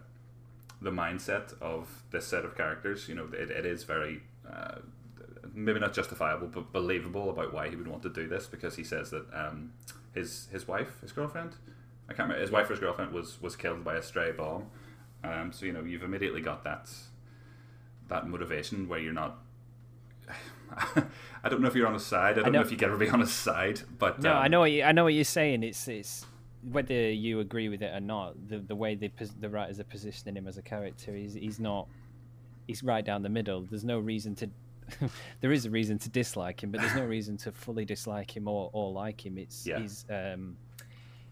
the 0.81 0.91
mindset 0.91 1.59
of 1.61 2.03
this 2.11 2.27
set 2.27 2.45
of 2.45 2.55
characters, 2.55 3.09
you 3.09 3.15
know, 3.15 3.27
it, 3.33 3.49
it 3.49 3.65
is 3.65 3.83
very 3.83 4.21
uh, 4.49 4.75
maybe 5.53 5.79
not 5.79 5.93
justifiable, 5.93 6.47
but 6.47 6.71
believable 6.71 7.29
about 7.29 7.53
why 7.53 7.69
he 7.69 7.75
would 7.75 7.87
want 7.87 8.03
to 8.03 8.09
do 8.09 8.27
this 8.27 8.45
because 8.45 8.75
he 8.75 8.83
says 8.83 9.09
that 9.11 9.25
um, 9.33 9.71
his 10.13 10.47
his 10.51 10.67
wife, 10.67 10.99
his 11.01 11.11
girlfriend, 11.11 11.55
I 12.07 12.13
can't 12.13 12.27
remember, 12.29 12.41
his 12.41 12.51
wife 12.51 12.67
or 12.69 12.73
his 12.73 12.79
girlfriend 12.79 13.11
was 13.11 13.41
was 13.41 13.55
killed 13.55 13.83
by 13.83 13.95
a 13.95 14.01
stray 14.01 14.31
bomb. 14.31 14.65
Um, 15.23 15.51
so 15.51 15.65
you 15.65 15.73
know 15.73 15.83
you've 15.83 16.03
immediately 16.03 16.41
got 16.41 16.63
that 16.63 16.89
that 18.09 18.27
motivation 18.27 18.87
where 18.87 18.99
you're 18.99 19.13
not. 19.13 19.37
I 21.43 21.49
don't 21.49 21.61
know 21.61 21.67
if 21.67 21.75
you're 21.75 21.87
on 21.87 21.93
his 21.93 22.05
side. 22.05 22.33
I 22.39 22.43
don't 22.43 22.51
know. 22.51 22.59
know- 22.59 22.65
if 22.65 22.71
you 22.71 22.77
can 22.77 22.89
ever 22.89 22.97
be 22.97 23.09
on 23.09 23.19
his 23.19 23.31
side, 23.31 23.81
but 23.99 24.21
No, 24.21 24.31
um, 24.31 24.37
I 24.37 24.47
know 24.47 24.59
what 24.61 24.71
you, 24.71 24.83
I 24.83 24.91
know 24.91 25.03
what 25.03 25.13
you're 25.13 25.23
saying. 25.23 25.63
It's 25.63 25.87
it's 25.87 26.25
whether 26.71 27.11
you 27.11 27.39
agree 27.39 27.69
with 27.69 27.81
it 27.81 27.93
or 27.95 27.99
not. 27.99 28.47
The 28.49 28.59
the 28.59 28.75
way 28.75 28.95
the 28.95 29.11
the 29.39 29.49
writers 29.49 29.79
are 29.79 29.83
positioning 29.85 30.35
him 30.35 30.47
as 30.47 30.57
a 30.57 30.61
character, 30.61 31.13
he's 31.15 31.33
he's 31.33 31.59
not. 31.59 31.87
He's 32.67 32.81
right 32.83 33.05
down 33.05 33.21
the 33.21 33.29
middle. 33.29 33.61
There's 33.61 33.85
no 33.85 33.99
reason 33.99 34.35
to. 34.35 34.49
there 35.41 35.51
is 35.51 35.65
a 35.65 35.69
reason 35.69 35.97
to 35.99 36.09
dislike 36.09 36.61
him, 36.63 36.71
but 36.71 36.81
there's 36.81 36.95
no 36.95 37.05
reason 37.05 37.37
to 37.37 37.51
fully 37.51 37.85
dislike 37.85 38.35
him 38.35 38.47
or, 38.47 38.69
or 38.73 38.91
like 38.91 39.23
him. 39.25 39.37
It's 39.37 39.65
Yeah. 39.65 39.79
he's 39.79 40.05
um 40.09 40.57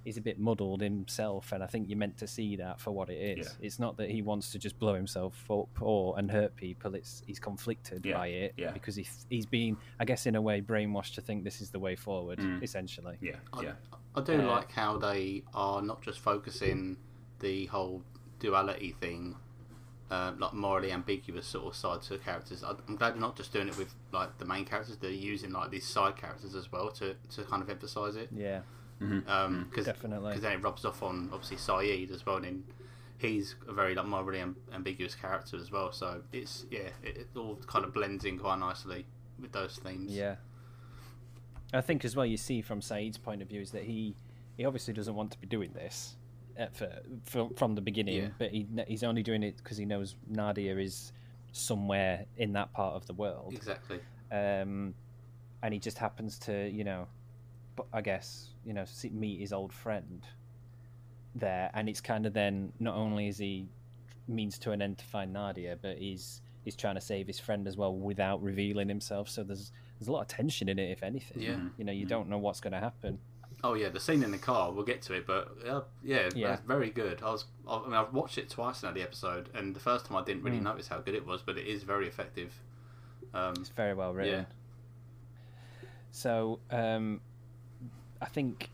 he's 0.04 0.18
a 0.18 0.22
bit 0.22 0.40
muddled 0.40 0.82
himself, 0.82 1.52
and 1.52 1.64
I 1.64 1.68
think 1.68 1.90
you're 1.90 1.98
meant 1.98 2.18
to 2.18 2.28
see 2.28 2.56
that 2.58 2.80
for 2.82 2.92
what 2.92 3.10
it 3.10 3.38
is. 3.40 3.48
Yeah. 3.60 3.66
It's 3.68 3.80
not 3.80 3.98
that 3.98 4.10
he 4.10 4.22
wants 4.22 4.52
to 4.52 4.60
just 4.60 4.78
blow 4.80 4.94
himself 4.96 5.50
up 5.50 5.82
or 5.82 6.18
and 6.18 6.30
hurt 6.30 6.56
people. 6.56 6.96
It's 6.96 7.22
he's 7.26 7.40
conflicted 7.40 8.06
Yeah, 8.06 8.14
by 8.18 8.28
it 8.28 8.54
yeah. 8.58 8.72
because 8.72 8.96
he 8.96 9.08
he's 9.30 9.46
been, 9.46 9.78
I 10.00 10.06
guess, 10.06 10.26
in 10.26 10.36
a 10.36 10.42
way, 10.42 10.62
brainwashed 10.62 11.16
to 11.16 11.22
think 11.22 11.44
this 11.44 11.62
is 11.62 11.70
the 11.72 11.80
way 11.80 11.96
forward. 11.96 12.40
Mm. 12.40 12.62
Essentially, 12.64 13.18
Yeah, 13.22 13.36
I, 13.54 13.62
yeah, 13.64 13.72
I 14.16 14.22
do 14.22 14.42
Uh, 14.42 14.46
like 14.48 14.72
how 14.72 14.98
they 14.98 15.44
are 15.54 15.82
not 15.82 16.02
just 16.02 16.20
focusing 16.20 16.98
the 17.40 17.66
whole 17.68 18.04
duality 18.40 18.92
thing, 19.00 19.36
uh, 20.12 20.34
like 20.38 20.54
morally 20.54 20.92
ambiguous 20.92 21.48
sort 21.48 21.66
of 21.68 21.76
side 21.76 22.02
to 22.04 22.10
the 22.14 22.20
characters. 22.20 22.64
I- 22.64 22.76
I'm 22.88 22.96
glad 22.98 23.14
they're 23.14 23.22
not 23.22 23.36
just 23.38 23.52
doing 23.54 23.68
it 23.70 23.78
with 23.78 23.94
like 24.12 24.38
the 24.38 24.46
main 24.46 24.66
characters. 24.66 24.98
They're 24.98 25.10
using 25.12 25.52
like 25.52 25.72
these 25.72 25.88
side 25.88 26.18
characters 26.18 26.56
as 26.56 26.72
well 26.72 26.92
to, 26.92 27.16
to 27.32 27.44
kind 27.44 27.62
of 27.64 27.70
emphasise 27.70 28.16
it. 28.16 28.30
yeah. 28.36 28.62
Um, 29.28 29.70
cause, 29.74 29.86
Definitely. 29.86 30.30
Because 30.30 30.42
then 30.42 30.54
it 30.54 30.64
rubs 30.64 30.86
off 30.86 31.04
on 31.04 31.30
obviously 31.32 31.58
Sayid 31.58 32.12
as 32.12 32.26
well, 32.26 32.38
and 32.38 32.46
then 32.46 32.64
he's 33.18 33.56
a 33.68 33.74
very 33.74 33.96
like 33.96 34.06
morally 34.06 34.40
am- 34.40 34.56
ambiguous 34.74 35.16
character 35.16 35.58
as 35.58 35.72
well. 35.72 35.92
So 35.92 36.22
it's 36.32 36.66
yeah, 36.72 36.90
it, 37.04 37.18
it 37.18 37.28
all 37.36 37.56
kind 37.68 37.86
of 37.86 37.94
blends 37.94 38.26
in 38.26 38.38
quite 38.40 38.60
nicely 38.60 39.06
with 39.40 39.52
those 39.52 39.78
themes. 39.78 40.12
Yeah. 40.12 40.36
I 41.74 41.82
think 41.82 42.06
as 42.06 42.16
well 42.16 42.26
you 42.26 42.38
see 42.38 42.62
from 42.62 42.82
Sayid's 42.82 43.18
point 43.18 43.42
of 43.42 43.48
view 43.50 43.62
is 43.62 43.72
that 43.72 43.84
he 43.84 44.16
he 44.58 44.66
obviously 44.66 44.94
doesn't 44.94 45.16
want 45.16 45.32
to 45.32 45.38
be 45.40 45.48
doing 45.48 45.72
this 45.74 46.16
at 46.56 46.76
fir- 46.76 47.02
from 47.26 47.54
from 47.56 47.76
the 47.76 47.82
beginning, 47.82 48.16
Yeah. 48.16 48.28
but 48.38 48.52
he 48.52 48.68
he's 48.88 49.04
only 49.04 49.24
doing 49.24 49.42
it 49.44 49.58
because 49.58 49.78
he 49.78 49.86
knows 49.86 50.16
Nadia 50.30 50.78
is 50.78 51.12
somewhere 51.52 52.26
in 52.38 52.54
that 52.54 52.74
part 52.74 52.96
of 52.96 53.06
the 53.08 53.14
world, 53.14 53.54
exactly. 53.54 54.00
um, 54.32 54.94
and 55.62 55.74
he 55.74 55.80
just 55.80 55.98
happens 55.98 56.38
to 56.40 56.70
you 56.70 56.84
know, 56.84 57.08
but 57.08 57.23
I 57.92 58.02
guess 58.02 58.50
you 58.66 58.74
know 58.74 58.86
see, 58.86 59.10
meet 59.10 59.40
his 59.40 59.54
old 59.54 59.74
friend 59.74 60.22
there, 61.36 61.70
and 61.74 61.90
it's 61.90 62.02
kind 62.02 62.26
of 62.26 62.34
then 62.34 62.72
not 62.80 62.96
only 62.96 63.28
is 63.28 63.38
he 63.38 63.68
means 64.28 64.58
to 64.60 64.72
an 64.72 64.82
end 64.82 64.98
to 65.00 65.06
find 65.06 65.34
Nadia, 65.34 65.78
but 65.82 65.98
he's 65.98 66.42
he's 66.64 66.76
trying 66.76 66.96
to 66.96 67.02
save 67.02 67.28
his 67.28 67.40
friend 67.40 67.68
as 67.68 67.76
well 67.76 67.94
without 67.96 68.42
revealing 68.42 68.88
himself. 68.90 69.28
So 69.30 69.44
there's 69.44 69.72
there's 70.00 70.08
a 70.08 70.12
lot 70.12 70.22
of 70.22 70.28
tension 70.28 70.70
in 70.70 70.80
it, 70.80 70.92
if 70.92 71.04
anything. 71.04 71.42
Yeah. 71.42 71.58
You 71.78 71.86
know, 71.86 71.92
you 71.92 72.06
don't 72.06 72.30
know 72.30 72.38
what's 72.38 72.60
going 72.60 72.74
to 72.74 72.80
happen. 72.80 73.20
Oh 73.66 73.76
yeah, 73.76 73.88
the 73.90 74.00
scene 74.00 74.24
in 74.24 74.32
the 74.32 74.38
car. 74.38 74.72
We'll 74.74 74.84
get 74.84 75.02
to 75.04 75.14
it, 75.14 75.26
but 75.26 75.56
uh, 75.66 75.82
yeah, 76.04 76.30
Yeah. 76.36 76.50
that's 76.50 76.62
very 76.68 76.90
good. 76.90 77.22
I 77.24 77.32
was, 77.32 77.46
I 77.68 77.82
mean, 77.84 77.94
I've 77.94 78.12
watched 78.14 78.38
it 78.38 78.50
twice 78.50 78.84
now 78.84 78.92
the 78.92 79.02
episode, 79.02 79.50
and 79.56 79.74
the 79.74 79.80
first 79.80 80.06
time 80.06 80.18
I 80.18 80.24
didn't 80.24 80.44
really 80.44 80.58
Mm. 80.60 80.64
notice 80.64 80.90
how 80.90 81.00
good 81.00 81.16
it 81.16 81.26
was, 81.26 81.42
but 81.42 81.58
it 81.58 81.66
is 81.66 81.84
very 81.84 82.08
effective. 82.08 82.54
Um, 83.34 83.54
It's 83.58 83.70
very 83.70 83.94
well 83.94 84.14
written. 84.14 84.46
So, 86.12 86.60
um, 86.72 87.22
I 88.24 88.28
think 88.28 88.70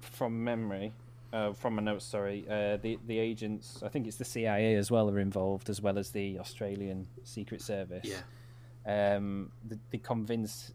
from 0.00 0.44
memory, 0.44 0.92
uh, 1.32 1.52
from 1.52 1.74
my 1.74 1.82
notes, 1.82 2.04
sorry, 2.04 2.46
uh, 2.48 2.76
the 2.76 2.98
the 3.06 3.18
agents, 3.18 3.82
I 3.84 3.88
think 3.88 4.06
it's 4.06 4.16
the 4.16 4.24
CIA 4.24 4.76
as 4.76 4.90
well, 4.90 5.10
are 5.10 5.18
involved, 5.18 5.68
as 5.68 5.82
well 5.82 5.98
as 5.98 6.10
the 6.10 6.38
Australian 6.38 7.08
Secret 7.24 7.60
Service. 7.60 8.06
yeah, 8.06 8.22
Um, 9.16 9.50
they, 9.68 9.78
they 9.90 9.98
convince 9.98 10.72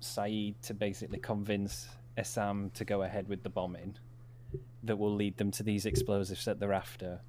Sayid 0.00 0.54
to 0.62 0.74
basically 0.74 1.20
convince 1.20 1.88
Essam 2.18 2.72
to 2.72 2.84
go 2.84 3.02
ahead 3.02 3.28
with 3.28 3.42
the 3.44 3.50
bombing 3.50 3.96
that 4.82 4.96
will 4.96 5.14
lead 5.14 5.36
them 5.36 5.50
to 5.52 5.62
these 5.62 5.86
explosives 5.86 6.44
that 6.46 6.58
they're 6.58 6.72
after. 6.72 7.20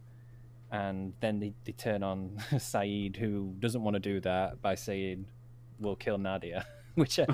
And 0.71 1.13
then 1.19 1.39
they, 1.39 1.53
they 1.65 1.73
turn 1.73 2.01
on 2.01 2.37
Sayid, 2.51 3.17
who 3.17 3.53
doesn't 3.59 3.83
want 3.83 3.95
to 3.95 3.99
do 3.99 4.19
that, 4.21 4.61
by 4.61 4.75
saying, 4.75 5.27
We'll 5.79 5.97
kill 5.97 6.17
Nadia, 6.17 6.65
which, 6.95 7.19
uh, 7.19 7.25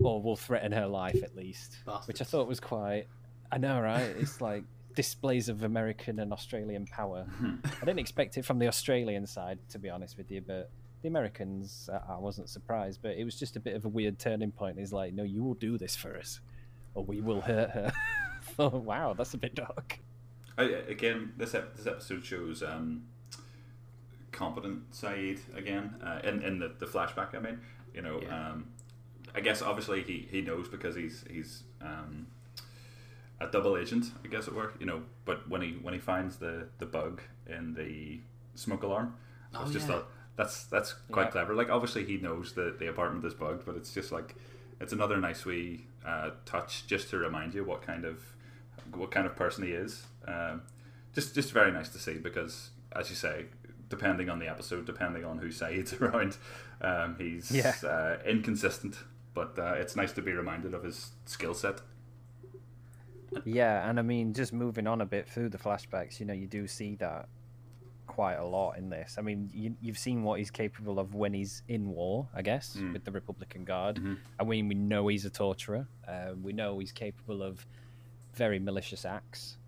or 0.00 0.22
will 0.22 0.36
threaten 0.36 0.72
her 0.72 0.86
life 0.86 1.22
at 1.22 1.34
least, 1.36 1.78
which 2.06 2.20
I 2.20 2.24
thought 2.24 2.46
was 2.48 2.60
quite. 2.60 3.06
I 3.52 3.58
know, 3.58 3.80
right? 3.80 4.02
It's 4.18 4.40
like 4.50 4.64
displays 4.94 5.48
of 5.48 5.62
American 5.62 6.18
and 6.20 6.32
Australian 6.32 6.86
power. 6.86 7.26
I 7.64 7.84
didn't 7.84 7.98
expect 7.98 8.36
it 8.38 8.44
from 8.44 8.58
the 8.58 8.66
Australian 8.68 9.26
side, 9.26 9.58
to 9.70 9.78
be 9.78 9.90
honest 9.90 10.16
with 10.16 10.30
you, 10.30 10.40
but 10.40 10.70
the 11.02 11.08
Americans, 11.08 11.88
uh, 11.92 12.00
I 12.08 12.18
wasn't 12.18 12.48
surprised, 12.48 13.00
but 13.02 13.16
it 13.16 13.24
was 13.24 13.38
just 13.38 13.56
a 13.56 13.60
bit 13.60 13.76
of 13.76 13.84
a 13.84 13.88
weird 13.88 14.18
turning 14.18 14.50
point. 14.52 14.78
He's 14.78 14.92
like, 14.92 15.12
no, 15.12 15.22
you 15.22 15.42
will 15.44 15.54
do 15.54 15.76
this 15.78 15.94
for 15.94 16.16
us, 16.16 16.40
or 16.94 17.04
we 17.04 17.20
will 17.20 17.42
hurt 17.42 17.70
her. 17.70 17.92
oh, 18.58 18.68
wow, 18.68 19.12
that's 19.12 19.34
a 19.34 19.38
bit 19.38 19.54
dark. 19.54 20.00
I, 20.58 20.62
again, 20.64 21.34
this 21.36 21.54
ep- 21.54 21.76
this 21.76 21.86
episode 21.86 22.24
shows 22.24 22.62
um, 22.62 23.02
competent 24.32 24.90
Sayid 24.92 25.40
again 25.56 25.94
uh, 26.02 26.20
in 26.24 26.42
in 26.42 26.58
the, 26.58 26.72
the 26.78 26.86
flashback. 26.86 27.34
I 27.34 27.40
mean, 27.40 27.60
you 27.94 28.02
know, 28.02 28.20
Yeah. 28.22 28.50
um, 28.52 28.68
I 29.34 29.40
guess 29.40 29.62
obviously 29.62 30.02
he, 30.02 30.26
he 30.30 30.40
knows 30.40 30.68
because 30.68 30.96
he's 30.96 31.24
he's 31.30 31.62
um, 31.82 32.26
a 33.40 33.46
double 33.46 33.76
agent, 33.76 34.06
I 34.24 34.28
guess 34.28 34.46
it 34.48 34.54
were. 34.54 34.72
You 34.80 34.86
know, 34.86 35.02
but 35.24 35.48
when 35.48 35.60
he 35.62 35.72
when 35.82 35.94
he 35.94 36.00
finds 36.00 36.36
the, 36.36 36.68
the 36.78 36.86
bug 36.86 37.20
in 37.46 37.74
the 37.74 38.20
smoke 38.54 38.82
alarm, 38.82 39.14
I 39.54 39.60
was 39.62 39.70
Oh, 39.70 39.72
just 39.72 39.88
yeah. 39.88 39.94
thought 39.96 40.08
that's 40.36 40.64
that's 40.64 40.94
quite 41.10 41.26
Yeah. 41.26 41.30
clever. 41.30 41.54
Like 41.54 41.68
obviously 41.70 42.04
he 42.04 42.16
knows 42.18 42.52
that 42.54 42.78
the 42.78 42.88
apartment 42.88 43.24
is 43.24 43.34
bugged, 43.34 43.66
but 43.66 43.76
it's 43.76 43.92
just 43.92 44.12
like 44.12 44.34
it's 44.80 44.92
another 44.92 45.18
nice 45.18 45.44
wee 45.44 45.86
uh, 46.04 46.30
touch 46.44 46.86
just 46.86 47.10
to 47.10 47.18
remind 47.18 47.54
you 47.54 47.64
what 47.64 47.82
kind 47.82 48.04
of 48.04 48.22
what 48.94 49.10
kind 49.10 49.26
of 49.26 49.34
person 49.36 49.64
he 49.64 49.72
is. 49.72 50.04
Um, 50.26 50.62
just 51.14 51.34
just 51.34 51.52
very 51.52 51.72
nice 51.72 51.88
to 51.90 51.98
see 51.98 52.14
because, 52.14 52.70
as 52.92 53.10
you 53.10 53.16
say, 53.16 53.46
depending 53.88 54.28
on 54.30 54.38
the 54.38 54.48
episode, 54.48 54.84
depending 54.86 55.24
on 55.24 55.38
who 55.38 55.48
Sayid's 55.48 55.92
around, 56.00 56.36
um, 56.80 57.16
he's 57.18 57.50
Yeah. 57.50 57.74
uh, 57.84 58.16
inconsistent. 58.28 58.96
But 59.36 59.58
uh, 59.58 59.74
it's 59.76 59.94
nice 59.96 60.12
to 60.14 60.22
be 60.22 60.32
reminded 60.32 60.72
of 60.72 60.82
his 60.82 61.10
skill 61.26 61.52
set. 61.52 61.82
Yeah, 63.44 63.86
and 63.88 63.98
I 63.98 64.02
mean, 64.02 64.32
just 64.32 64.54
moving 64.54 64.86
on 64.86 65.02
a 65.02 65.06
bit 65.06 65.28
through 65.28 65.50
the 65.50 65.58
flashbacks, 65.58 66.18
you 66.18 66.24
know, 66.24 66.32
you 66.32 66.46
do 66.46 66.66
see 66.66 66.94
that 66.96 67.28
quite 68.06 68.36
a 68.36 68.44
lot 68.44 68.78
in 68.78 68.88
this. 68.88 69.16
I 69.18 69.20
mean, 69.20 69.50
you, 69.52 69.74
you've 69.82 69.98
seen 69.98 70.22
what 70.22 70.38
he's 70.38 70.50
capable 70.50 70.98
of 70.98 71.14
when 71.14 71.34
he's 71.34 71.62
in 71.68 71.90
war, 71.90 72.26
I 72.34 72.40
guess, 72.40 72.76
Mm. 72.80 72.94
with 72.94 73.04
the 73.04 73.10
Republican 73.10 73.64
Guard. 73.64 73.96
Mhm. 73.96 74.16
I 74.40 74.44
mean, 74.44 74.68
we 74.68 74.74
know 74.74 75.06
he's 75.08 75.26
a 75.26 75.30
torturer. 75.30 75.86
Uh, 76.08 76.32
we 76.42 76.54
know 76.54 76.78
he's 76.78 76.92
capable 76.92 77.42
of 77.42 77.66
very 78.32 78.58
malicious 78.58 79.04
acts 79.04 79.58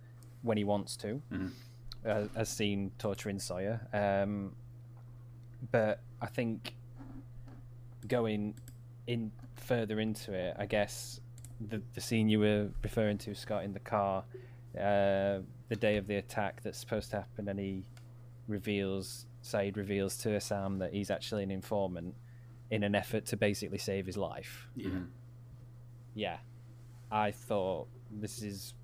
when 0.40 0.56
he 0.56 0.64
wants 0.64 0.96
to, 0.98 1.20
Mhm. 1.30 1.50
uh, 2.06 2.28
as 2.36 2.48
seen 2.48 2.90
torturing 2.96 3.38
Sawyer. 3.38 3.86
Um, 3.92 4.54
but 5.70 6.00
I 6.22 6.26
think 6.26 6.74
going 8.06 8.54
in 9.06 9.30
further 9.60 10.00
into 10.00 10.32
it, 10.32 10.56
I 10.58 10.66
guess 10.66 11.20
the 11.60 11.82
the 11.94 12.00
scene 12.00 12.28
you 12.28 12.40
were 12.40 12.70
referring 12.82 13.18
to, 13.18 13.34
Scott, 13.34 13.64
in 13.64 13.72
the 13.72 13.80
car, 13.80 14.24
uh, 14.76 15.40
the 15.68 15.76
day 15.76 15.96
of 15.96 16.06
the 16.06 16.16
attack 16.16 16.62
that's 16.62 16.78
supposed 16.78 17.10
to 17.10 17.16
happen, 17.16 17.48
and 17.48 17.58
he 17.58 17.84
reveals, 18.46 19.26
Sayid 19.42 19.76
reveals 19.76 20.16
to 20.18 20.28
Essam 20.30 20.78
that 20.78 20.92
he's 20.92 21.10
actually 21.10 21.42
an 21.42 21.50
informant 21.50 22.14
in 22.70 22.82
an 22.82 22.94
effort 22.94 23.26
to 23.26 23.36
basically 23.36 23.78
save 23.78 24.06
his 24.06 24.16
life. 24.16 24.68
yeah. 24.76 24.88
Mhm. 24.90 25.06
Yeah, 26.14 26.38
I 27.12 27.30
thought 27.30 27.88
this 28.10 28.42
is 28.42 28.74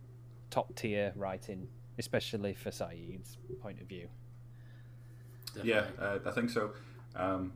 top 0.51 0.75
tier 0.77 1.13
writing, 1.17 1.69
especially 1.99 2.55
for 2.55 2.71
Sayid's 2.71 3.39
point 3.61 3.81
of 3.81 3.89
view. 3.89 4.09
Yeah, 5.63 5.87
uh, 5.99 6.19
I 6.25 6.31
think 6.31 6.51
so. 6.51 6.73
Um, 7.17 7.53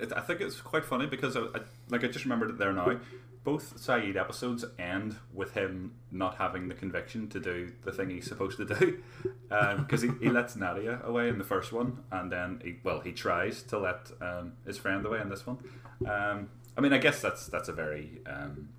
it, 0.00 0.12
I 0.14 0.20
think 0.20 0.40
it's 0.40 0.60
quite 0.60 0.84
funny 0.84 1.06
because 1.06 1.36
I, 1.36 1.40
I, 1.40 1.60
like 1.88 2.04
I 2.04 2.08
just 2.08 2.24
remembered 2.24 2.50
it 2.50 2.58
there 2.58 2.72
now. 2.72 2.98
Both 3.42 3.76
Sayid 3.76 4.16
episodes 4.16 4.64
end 4.78 5.16
with 5.34 5.52
him 5.52 5.92
not 6.10 6.36
having 6.36 6.68
the 6.68 6.74
conviction 6.74 7.28
to 7.28 7.38
do 7.38 7.72
the 7.84 7.92
thing 7.92 8.08
he's 8.08 8.26
supposed 8.26 8.56
to 8.56 8.64
do, 8.64 9.02
because 9.78 10.00
he, 10.00 10.08
he 10.20 10.30
lets 10.30 10.56
Nadia 10.56 11.00
away 11.04 11.28
in 11.28 11.36
the 11.36 11.44
first 11.44 11.70
one, 11.70 12.04
and 12.10 12.32
then 12.32 12.62
he 12.64 12.76
well 12.82 13.00
he 13.00 13.12
tries 13.12 13.62
to 13.64 13.78
let 13.78 14.10
um, 14.22 14.54
his 14.66 14.78
friend 14.78 15.04
away 15.04 15.20
in 15.20 15.28
this 15.28 15.46
one. 15.46 15.58
Um, 16.06 16.48
I 16.76 16.80
mean, 16.80 16.92
I 16.92 16.98
guess 16.98 17.20
that's 17.20 17.46
that's 17.46 17.68
a 17.68 17.72
very 17.72 18.20
um, 18.26 18.70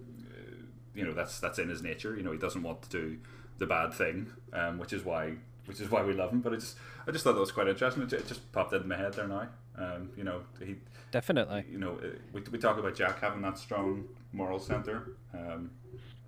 uh, 0.00 0.54
you 0.94 1.04
know 1.04 1.12
that's 1.12 1.38
that's 1.38 1.58
in 1.58 1.68
his 1.68 1.82
nature. 1.82 2.16
You 2.16 2.22
know, 2.22 2.32
he 2.32 2.38
doesn't 2.38 2.62
want 2.62 2.82
to 2.82 2.88
do 2.88 3.18
the 3.58 3.66
bad 3.66 3.92
thing, 3.92 4.30
um, 4.54 4.78
which 4.78 4.94
is 4.94 5.04
why 5.04 5.34
which 5.66 5.80
is 5.80 5.90
why 5.90 6.02
we 6.02 6.14
love 6.14 6.32
him. 6.32 6.40
But 6.40 6.54
I 6.54 6.56
just 6.56 6.76
I 7.06 7.10
just 7.10 7.24
thought 7.24 7.34
that 7.34 7.40
was 7.40 7.52
quite 7.52 7.68
interesting. 7.68 8.02
It 8.04 8.26
just 8.26 8.50
popped 8.52 8.72
into 8.72 8.88
my 8.88 8.96
head 8.96 9.12
there 9.14 9.28
now. 9.28 9.48
Um, 9.78 10.10
you 10.16 10.24
know, 10.24 10.40
he 10.64 10.76
Definitely. 11.10 11.64
you 11.70 11.78
know 11.78 11.98
uh, 12.02 12.08
we, 12.32 12.42
we 12.50 12.58
talk 12.58 12.78
about 12.78 12.94
Jack 12.94 13.20
having 13.20 13.42
that 13.42 13.58
strong 13.58 14.04
moral 14.32 14.58
center. 14.58 15.12
Um, 15.32 15.70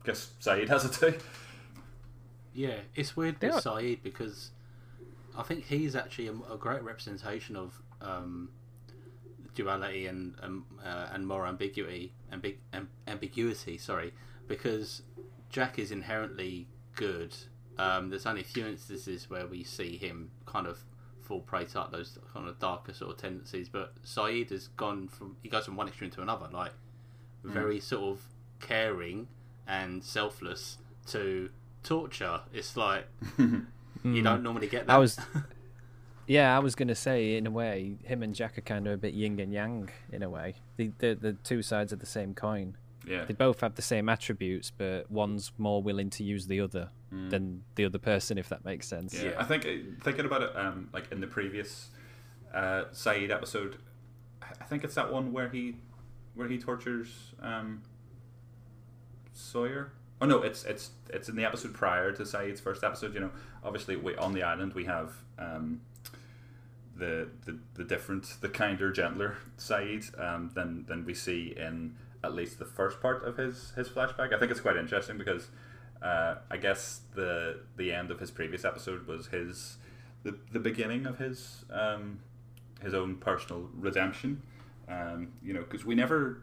guess 0.05 0.31
Sayid 0.41 0.69
has 0.69 0.85
it 0.85 0.93
too. 0.93 1.19
Yeah, 2.55 2.77
it's 2.95 3.17
weird 3.17 3.41
They 3.41 3.49
with 3.49 3.67
are- 3.67 3.81
Sayid 3.81 4.03
because 4.03 4.51
I 5.37 5.43
think 5.43 5.65
he's 5.67 5.95
actually 5.97 6.29
a, 6.29 6.33
a 6.53 6.57
great 6.59 6.83
representation 6.83 7.57
of 7.57 7.81
um, 8.01 8.51
duality 9.55 10.07
and 10.07 10.35
um, 10.43 10.65
uh, 10.85 11.09
and 11.13 11.27
more 11.27 11.47
ambiguity 11.47 12.13
ambig- 12.33 12.59
am- 12.73 12.89
ambiguity. 13.07 13.79
Sorry, 13.79 14.13
because 14.49 15.03
Jack 15.49 15.79
is 15.79 15.91
inherently 15.91 16.67
good. 16.95 17.35
Um, 17.79 18.11
there's 18.11 18.27
only 18.27 18.43
a 18.43 18.45
few 18.45 18.67
instances 18.67 19.31
where 19.31 19.47
we 19.47 19.65
see 19.65 19.97
him 19.97 20.31
kind 20.47 20.67
of 20.67 20.85
fall 21.31 21.41
prey 21.41 21.65
to 21.65 21.79
like, 21.79 21.93
those 21.93 22.19
kind 22.35 22.49
of 22.49 22.59
darker 22.59 22.93
sort 22.93 23.13
of 23.13 23.17
tendencies, 23.17 23.69
but 23.69 23.93
Sayid 24.03 24.51
has 24.51 24.67
gone 24.67 25.07
from 25.07 25.37
he 25.43 25.49
goes 25.49 25.65
from 25.65 25.77
one 25.77 25.87
extreme 25.87 26.11
to 26.11 26.23
another, 26.23 26.49
like 26.53 26.73
mm. 27.45 27.53
very 27.53 27.79
sort 27.79 28.03
of 28.03 28.25
caring 28.61 29.29
and 29.69 30.03
selfless 30.03 30.79
to 31.07 31.49
torture. 31.85 32.41
It's 32.53 32.77
like 32.77 33.07
you 33.39 33.65
mm. 34.05 34.25
don't 34.25 34.43
normally 34.43 34.67
get 34.67 34.89
that. 34.89 34.93
I 34.93 34.99
was, 34.99 35.21
yeah, 36.27 36.57
I 36.57 36.59
was 36.59 36.75
gonna 36.75 36.97
say 36.97 37.37
in 37.37 37.47
a 37.47 37.51
way, 37.53 37.95
him 38.03 38.25
and 38.25 38.35
Jack 38.35 38.59
are 38.59 38.63
kind 38.63 38.89
of 38.89 38.95
a 38.95 38.97
bit 38.97 39.15
yin 39.15 39.39
and 39.39 39.53
yang 39.53 39.89
in 40.11 40.25
a 40.25 40.29
way. 40.29 40.57
The 40.79 40.91
the, 40.99 41.15
the 41.15 41.33
two 41.45 41.63
sides 41.63 41.93
of 41.93 42.01
the 42.01 42.07
same 42.07 42.35
coin. 42.35 42.77
Yeah, 43.07 43.25
They 43.25 43.35
both 43.35 43.61
have 43.61 43.77
the 43.77 43.83
same 43.83 44.11
attributes, 44.11 44.73
but 44.77 45.11
one's 45.11 45.53
more 45.57 45.81
willing 45.83 46.11
to 46.11 46.25
use 46.25 46.49
the 46.49 46.61
other 46.61 46.91
than 47.11 47.65
the 47.75 47.85
other 47.85 47.99
person, 47.99 48.39
if 48.39 48.49
that 48.49 48.65
makes 48.65 48.87
sense. 48.87 49.21
Yeah, 49.21 49.33
I 49.39 49.45
think 49.45 49.65
thinking 50.03 50.27
about 50.27 50.43
it, 50.43 50.57
um, 50.57 50.89
like 50.93 51.11
in 51.11 51.21
the 51.21 51.27
previous 51.27 51.89
uh, 52.55 52.85
Sayid 52.93 53.31
episode, 53.31 53.79
I 54.43 54.65
think 54.65 54.85
it's 54.85 54.95
that 54.95 55.13
one 55.13 55.33
where 55.33 55.49
he 55.49 55.77
where 56.35 56.49
he 56.49 56.59
tortures 56.59 57.35
um, 57.41 57.83
Sawyer. 59.33 59.93
Oh 60.21 60.27
no, 60.27 60.43
it's 60.43 60.65
it's 60.65 60.91
it's 61.13 61.29
in 61.29 61.37
the 61.37 61.45
episode 61.45 61.75
prior 61.75 62.13
to 62.13 62.23
Sayid's 62.23 62.61
first 62.61 62.85
episode. 62.85 63.15
You 63.15 63.21
know, 63.21 63.31
obviously 63.65 63.97
we 63.97 64.17
on 64.17 64.33
the 64.33 64.43
island 64.43 64.75
we 64.75 64.85
have 64.85 65.13
um, 65.39 65.81
the, 66.97 67.29
the 67.47 67.59
the 67.75 67.85
different, 67.85 68.37
the 68.41 68.49
kinder, 68.49 68.93
gentler 68.93 69.37
Sayid 69.59 70.19
um, 70.23 70.51
than 70.55 70.85
than 70.87 71.05
we 71.05 71.15
see 71.15 71.55
in 71.57 71.97
at 72.23 72.35
least 72.35 72.59
the 72.59 72.65
first 72.65 73.01
part 73.01 73.25
of 73.25 73.37
his 73.37 73.73
his 73.73 73.89
flashback. 73.89 74.33
I 74.33 74.39
think 74.39 74.51
it's 74.51 74.61
quite 74.61 74.77
interesting 74.77 75.19
because 75.19 75.49
uh, 76.03 76.37
I 76.51 76.57
guess 76.57 77.01
the 77.15 77.61
the 77.77 77.93
end 77.93 78.11
of 78.11 78.21
his 78.21 78.31
previous 78.31 78.65
episode 78.65 79.07
was 79.07 79.29
his 79.29 79.77
the, 80.23 80.39
the 80.53 80.59
beginning 80.59 81.07
of 81.07 81.19
his 81.19 81.65
um, 81.71 82.21
his 82.83 82.95
own 82.95 83.17
personal 83.17 83.69
redemption. 83.75 84.43
Um, 84.89 85.29
you 85.43 85.53
know, 85.53 85.61
because 85.61 85.85
we 85.85 85.95
never 85.95 86.43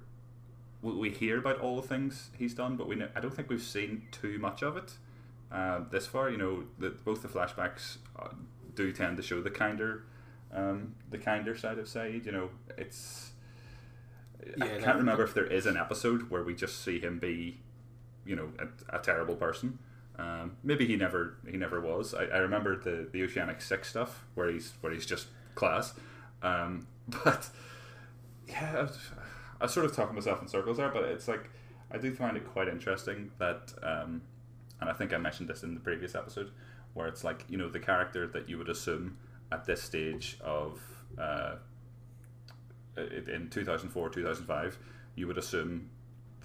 we, 0.81 0.93
we 0.93 1.09
hear 1.09 1.37
about 1.39 1.59
all 1.59 1.75
the 1.75 1.87
things 1.87 2.29
he's 2.37 2.53
done, 2.53 2.75
but 2.75 2.87
we 2.87 2.95
ne- 2.95 3.09
I 3.15 3.19
don't 3.19 3.33
think 3.33 3.49
we've 3.49 3.61
seen 3.61 4.03
too 4.11 4.37
much 4.39 4.61
of 4.61 4.77
it 4.77 4.93
uh, 5.51 5.81
this 5.91 6.05
far. 6.07 6.29
You 6.29 6.37
know, 6.37 6.63
the, 6.77 6.91
both 6.91 7.21
the 7.21 7.27
flashbacks 7.27 7.97
uh, 8.17 8.29
do 8.75 8.91
tend 8.91 9.17
to 9.17 9.23
show 9.23 9.41
the 9.41 9.49
kinder 9.49 10.03
um, 10.53 10.95
the 11.09 11.17
kinder 11.17 11.57
side 11.57 11.79
of 11.79 11.85
Sayid. 11.87 12.25
You 12.25 12.31
know, 12.31 12.49
it's 12.77 13.31
I 14.61 14.67
can't 14.79 14.97
remember 14.97 15.23
if 15.23 15.33
there 15.33 15.45
is 15.45 15.65
an 15.65 15.77
episode 15.77 16.29
where 16.29 16.43
we 16.43 16.53
just 16.53 16.83
see 16.83 16.99
him 16.99 17.19
be 17.19 17.59
you 18.27 18.35
know 18.35 18.49
a, 18.59 18.97
a 18.97 18.99
terrible 18.99 19.35
person. 19.35 19.79
Um, 20.19 20.57
maybe 20.63 20.87
he 20.87 20.95
never 20.95 21.37
he 21.49 21.57
never 21.57 21.79
was. 21.79 22.13
I, 22.13 22.25
I 22.25 22.37
remember 22.37 22.75
the 22.75 23.07
the 23.11 23.23
Oceanic 23.23 23.61
Six 23.61 23.89
stuff 23.89 24.25
where 24.35 24.51
he's 24.51 24.73
where 24.81 24.93
he's 24.93 25.05
just 25.05 25.27
class. 25.55 25.93
Um, 26.41 26.87
but 27.23 27.49
yeah, 28.47 28.73
I 28.77 28.81
was, 28.83 28.99
I 29.61 29.65
was 29.65 29.73
sort 29.73 29.85
of 29.85 29.95
talking 29.95 30.15
myself 30.15 30.41
in 30.41 30.47
circles 30.47 30.77
there. 30.77 30.89
But 30.89 31.03
it's 31.05 31.27
like 31.27 31.49
I 31.91 31.97
do 31.97 32.13
find 32.13 32.35
it 32.35 32.45
quite 32.51 32.67
interesting 32.67 33.31
that, 33.39 33.73
um, 33.83 34.21
and 34.81 34.89
I 34.89 34.93
think 34.93 35.13
I 35.13 35.17
mentioned 35.17 35.49
this 35.49 35.63
in 35.63 35.73
the 35.73 35.79
previous 35.79 36.15
episode, 36.15 36.51
where 36.93 37.07
it's 37.07 37.23
like 37.23 37.45
you 37.47 37.57
know 37.57 37.69
the 37.69 37.79
character 37.79 38.27
that 38.27 38.49
you 38.49 38.57
would 38.57 38.69
assume 38.69 39.17
at 39.51 39.65
this 39.65 39.81
stage 39.81 40.37
of 40.43 40.81
uh, 41.17 41.55
in 42.97 43.47
2004 43.49 44.09
2005 44.09 44.77
you 45.15 45.27
would 45.27 45.37
assume 45.37 45.89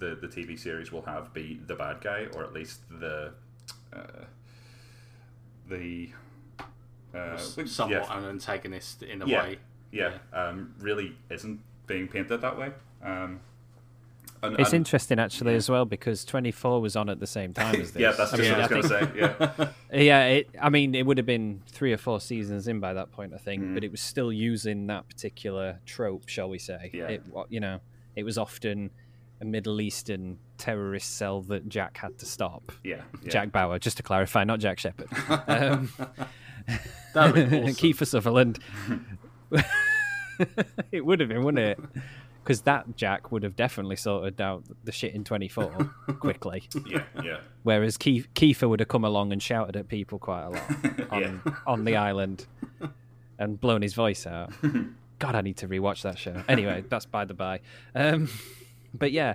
the 0.02 0.16
the 0.20 0.28
TV 0.28 0.58
series 0.58 0.90
will 0.92 1.02
have 1.02 1.32
be 1.32 1.60
the 1.66 1.74
bad 1.76 2.00
guy 2.00 2.26
or 2.34 2.42
at 2.42 2.52
least 2.52 2.80
the 2.90 3.32
uh, 3.92 4.24
the 5.68 6.08
uh, 7.14 7.36
somewhat 7.36 7.90
yeah, 8.08 8.18
an 8.18 8.24
antagonist 8.24 9.02
in 9.02 9.22
a 9.22 9.26
Yeah. 9.26 9.42
way. 9.42 9.58
yeah, 9.92 10.18
Um, 10.32 10.74
really 10.80 11.14
isn't 11.30 11.60
being 11.86 12.08
painted 12.08 12.40
that 12.40 12.58
way. 12.58 12.72
Um, 13.02 13.40
and, 14.42 14.58
It's 14.58 14.70
and- 14.70 14.78
interesting 14.78 15.18
actually 15.20 15.54
as 15.54 15.68
well 15.68 15.84
because 15.84 16.24
24 16.24 16.80
was 16.80 16.96
on 16.96 17.08
at 17.10 17.20
the 17.20 17.26
same 17.26 17.52
time 17.52 17.76
as 17.80 17.92
this. 17.92 18.00
Yeah, 18.00 18.12
that's 18.12 18.32
I 18.32 18.36
mean, 18.38 18.50
what 18.52 18.58
I 18.72 18.74
was 18.78 18.88
going 18.88 19.04
to 19.06 19.14
say. 19.14 19.18
Yeah, 19.20 19.68
Yeah, 20.00 20.24
it, 20.26 20.48
I 20.60 20.68
mean, 20.70 20.94
it 20.94 21.04
would 21.06 21.18
have 21.18 21.26
been 21.26 21.62
three 21.68 21.92
or 21.92 21.98
four 21.98 22.20
seasons 22.20 22.66
in 22.66 22.80
by 22.80 22.94
that 22.94 23.12
point, 23.12 23.34
I 23.34 23.38
think, 23.38 23.62
Mm. 23.62 23.74
but 23.74 23.84
it 23.84 23.90
was 23.90 24.00
still 24.00 24.32
using 24.32 24.86
that 24.88 25.06
particular 25.08 25.78
trope, 25.86 26.28
shall 26.28 26.48
we 26.48 26.58
say? 26.58 26.90
Yeah. 26.94 27.08
It, 27.08 27.22
you 27.50 27.60
know, 27.60 27.80
it 28.16 28.24
was 28.24 28.36
often 28.38 28.90
a 29.42 29.44
Middle 29.44 29.80
Eastern 29.80 30.38
terrorist 30.56 31.16
cell 31.16 31.42
that 31.42 31.68
Jack 31.68 31.98
had 31.98 32.16
to 32.18 32.24
stop. 32.26 32.72
yeah, 32.84 33.02
yeah. 33.22 33.28
Jack 33.30 33.52
Bauer, 33.52 33.78
just 33.78 33.96
to 33.98 34.02
clarify, 34.02 34.44
not 34.44 34.60
Jack 34.60 34.78
Shephard. 34.78 35.08
Um, 35.48 35.92
That 37.14 37.34
would 37.34 37.46
awesome. 37.52 37.64
Kiefer 37.74 38.06
Sutherland. 38.06 38.60
it 40.92 41.04
would 41.04 41.20
have 41.20 41.28
been, 41.28 41.42
wouldn't 41.44 41.58
it? 41.78 41.78
Because 42.42 42.62
that 42.62 42.96
Jack 42.96 43.30
would 43.32 43.42
have 43.42 43.54
definitely 43.56 43.96
sorted 43.96 44.40
out 44.40 44.64
the 44.84 44.92
shit 44.92 45.14
in 45.14 45.24
24 45.24 45.70
quickly. 46.20 46.68
yeah, 46.86 47.02
yeah. 47.22 47.38
Whereas 47.64 47.96
Keith, 47.96 48.28
Kiefer 48.34 48.68
would 48.68 48.80
have 48.80 48.88
come 48.88 49.04
along 49.04 49.32
and 49.32 49.42
shouted 49.42 49.76
at 49.76 49.88
people 49.88 50.18
quite 50.18 50.44
a 50.44 50.48
lot 50.50 51.10
on, 51.12 51.20
Yeah. 51.20 51.52
on 51.66 51.84
the 51.84 51.96
island 51.96 52.46
and 53.38 53.60
blown 53.60 53.82
his 53.82 53.94
voice 53.94 54.26
out. 54.26 54.52
God, 55.18 55.34
I 55.34 55.40
need 55.40 55.56
to 55.58 55.68
rewatch 55.68 56.02
that 56.02 56.18
show. 56.18 56.42
Anyway, 56.48 56.84
that's 56.88 57.06
by 57.06 57.24
the 57.24 57.34
by. 57.34 57.60
Um, 57.94 58.28
but 58.94 59.12
yeah, 59.12 59.34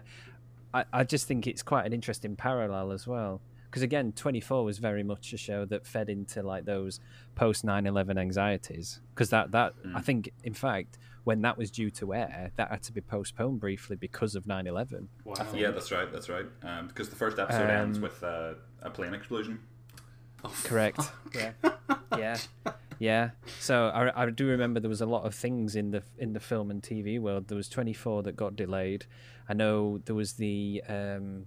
I, 0.74 0.86
I 0.94 1.04
just 1.04 1.28
think 1.28 1.48
it's 1.48 1.64
quite 1.64 1.86
an 1.86 1.94
interesting 1.94 2.36
parallel 2.36 2.92
as 2.92 3.08
well. 3.08 3.42
Because 3.70 3.82
again, 3.84 4.14
24 4.14 4.64
was 4.64 4.78
very 4.78 5.04
much 5.04 5.34
a 5.34 5.38
show 5.38 5.66
that 5.66 5.86
fed 5.86 6.10
into 6.10 6.42
like 6.42 6.64
those 6.66 7.00
post 7.36 7.66
9 7.66 7.86
11 7.86 8.18
anxieties. 8.18 9.02
Because 9.14 9.30
that, 9.32 9.52
that 9.52 9.74
I 9.94 10.00
think, 10.02 10.32
in 10.44 10.54
fact, 10.54 10.98
when 11.26 11.42
that 11.42 11.58
was 11.58 11.70
due 11.70 11.90
to 11.92 12.14
air, 12.14 12.52
that 12.56 12.70
had 12.72 12.82
to 12.84 12.94
be 12.94 13.02
postponed 13.02 13.60
briefly 13.60 13.98
because 13.98 14.36
of 14.36 14.48
9 14.48 14.68
11. 14.68 15.10
Wow. 15.26 15.36
Yeah, 15.54 15.72
that's 15.72 15.92
right. 15.92 16.10
That's 16.12 16.30
right. 16.30 16.46
Um, 16.64 16.88
because 16.88 17.10
the 17.10 17.18
first 17.18 17.40
episode 17.40 17.70
ends 17.70 17.98
Um, 17.98 18.04
with 18.04 18.24
uh, 18.24 18.54
a 18.82 18.90
plane 18.90 19.14
explosion. 19.14 19.60
Correct. 20.64 21.02
yeah. 21.36 21.52
Yeah. 22.18 22.38
Yeah. 23.00 23.32
So 23.60 23.88
I, 23.88 24.24
I 24.24 24.30
do 24.30 24.48
remember 24.48 24.80
there 24.80 24.90
was 24.90 25.02
a 25.02 25.06
lot 25.06 25.26
of 25.26 25.36
things 25.36 25.76
in 25.76 25.92
the 25.92 26.04
in 26.18 26.34
the 26.34 26.40
film 26.40 26.72
and 26.72 26.82
TV 26.82 27.20
world. 27.20 27.48
There 27.48 27.56
was 27.58 27.70
24 27.70 28.24
that 28.24 28.36
got 28.36 28.56
delayed. 28.56 29.06
I 29.48 29.54
know 29.54 30.00
there 30.06 30.16
was 30.16 30.34
the 30.34 30.84
um 30.90 31.46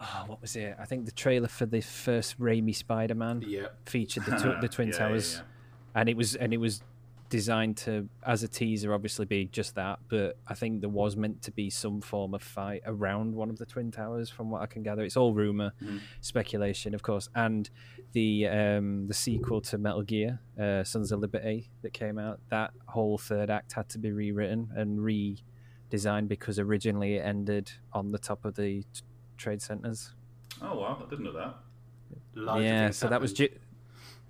oh, 0.00 0.24
what 0.26 0.40
was 0.42 0.56
it? 0.56 0.76
I 0.78 0.84
think 0.84 1.06
the 1.06 1.12
trailer 1.12 1.48
for 1.48 1.66
the 1.66 1.80
first 1.80 2.38
Raimi 2.40 2.74
Spider-Man 2.74 3.42
Yeah. 3.46 3.66
featured 3.86 4.24
the, 4.26 4.32
tw- 4.36 4.60
the 4.62 4.68
Twin 4.68 4.88
Yeah, 4.88 4.98
Towers, 4.98 5.36
yeah. 5.36 6.00
and 6.00 6.08
it 6.08 6.16
was 6.16 6.34
and 6.36 6.52
it 6.52 6.58
was 6.58 6.82
designed 7.30 7.76
to 7.76 8.08
as 8.26 8.42
a 8.42 8.48
teaser 8.48 8.92
obviously 8.92 9.24
be 9.24 9.46
just 9.46 9.76
that 9.76 9.98
but 10.08 10.36
i 10.48 10.52
think 10.52 10.80
there 10.80 10.90
was 10.90 11.16
meant 11.16 11.40
to 11.40 11.52
be 11.52 11.70
some 11.70 12.00
form 12.00 12.34
of 12.34 12.42
fight 12.42 12.82
around 12.86 13.32
one 13.32 13.48
of 13.48 13.56
the 13.56 13.64
twin 13.64 13.90
towers 13.90 14.28
from 14.28 14.50
what 14.50 14.60
i 14.60 14.66
can 14.66 14.82
gather 14.82 15.02
it's 15.04 15.16
all 15.16 15.32
rumor 15.32 15.72
speculation 16.20 16.92
of 16.92 17.02
course 17.02 17.28
and 17.36 17.70
the 18.12 18.46
um 18.48 19.06
the 19.06 19.14
sequel 19.14 19.60
to 19.60 19.78
metal 19.78 20.02
gear 20.02 20.40
uh 20.60 20.82
sons 20.84 21.12
of 21.12 21.20
liberty 21.20 21.70
that 21.82 21.92
came 21.92 22.18
out 22.18 22.40
that 22.50 22.72
whole 22.86 23.16
third 23.16 23.48
act 23.48 23.72
had 23.72 23.88
to 23.88 23.98
be 23.98 24.10
rewritten 24.10 24.68
and 24.74 24.98
redesigned 24.98 26.26
because 26.28 26.58
originally 26.58 27.14
it 27.16 27.24
ended 27.24 27.70
on 27.92 28.08
the 28.08 28.18
top 28.18 28.44
of 28.44 28.56
the 28.56 28.82
t- 28.92 29.02
trade 29.38 29.62
centers 29.62 30.14
Oh 30.60 30.78
wow, 30.80 31.00
I 31.00 31.08
didn't 31.08 31.24
know 31.24 31.32
that. 31.32 31.54
Loads 32.34 32.64
yeah 32.64 32.84
things 32.86 32.96
so 32.98 33.08
that 33.08 33.20
was 33.20 33.38
happened. 33.38 33.60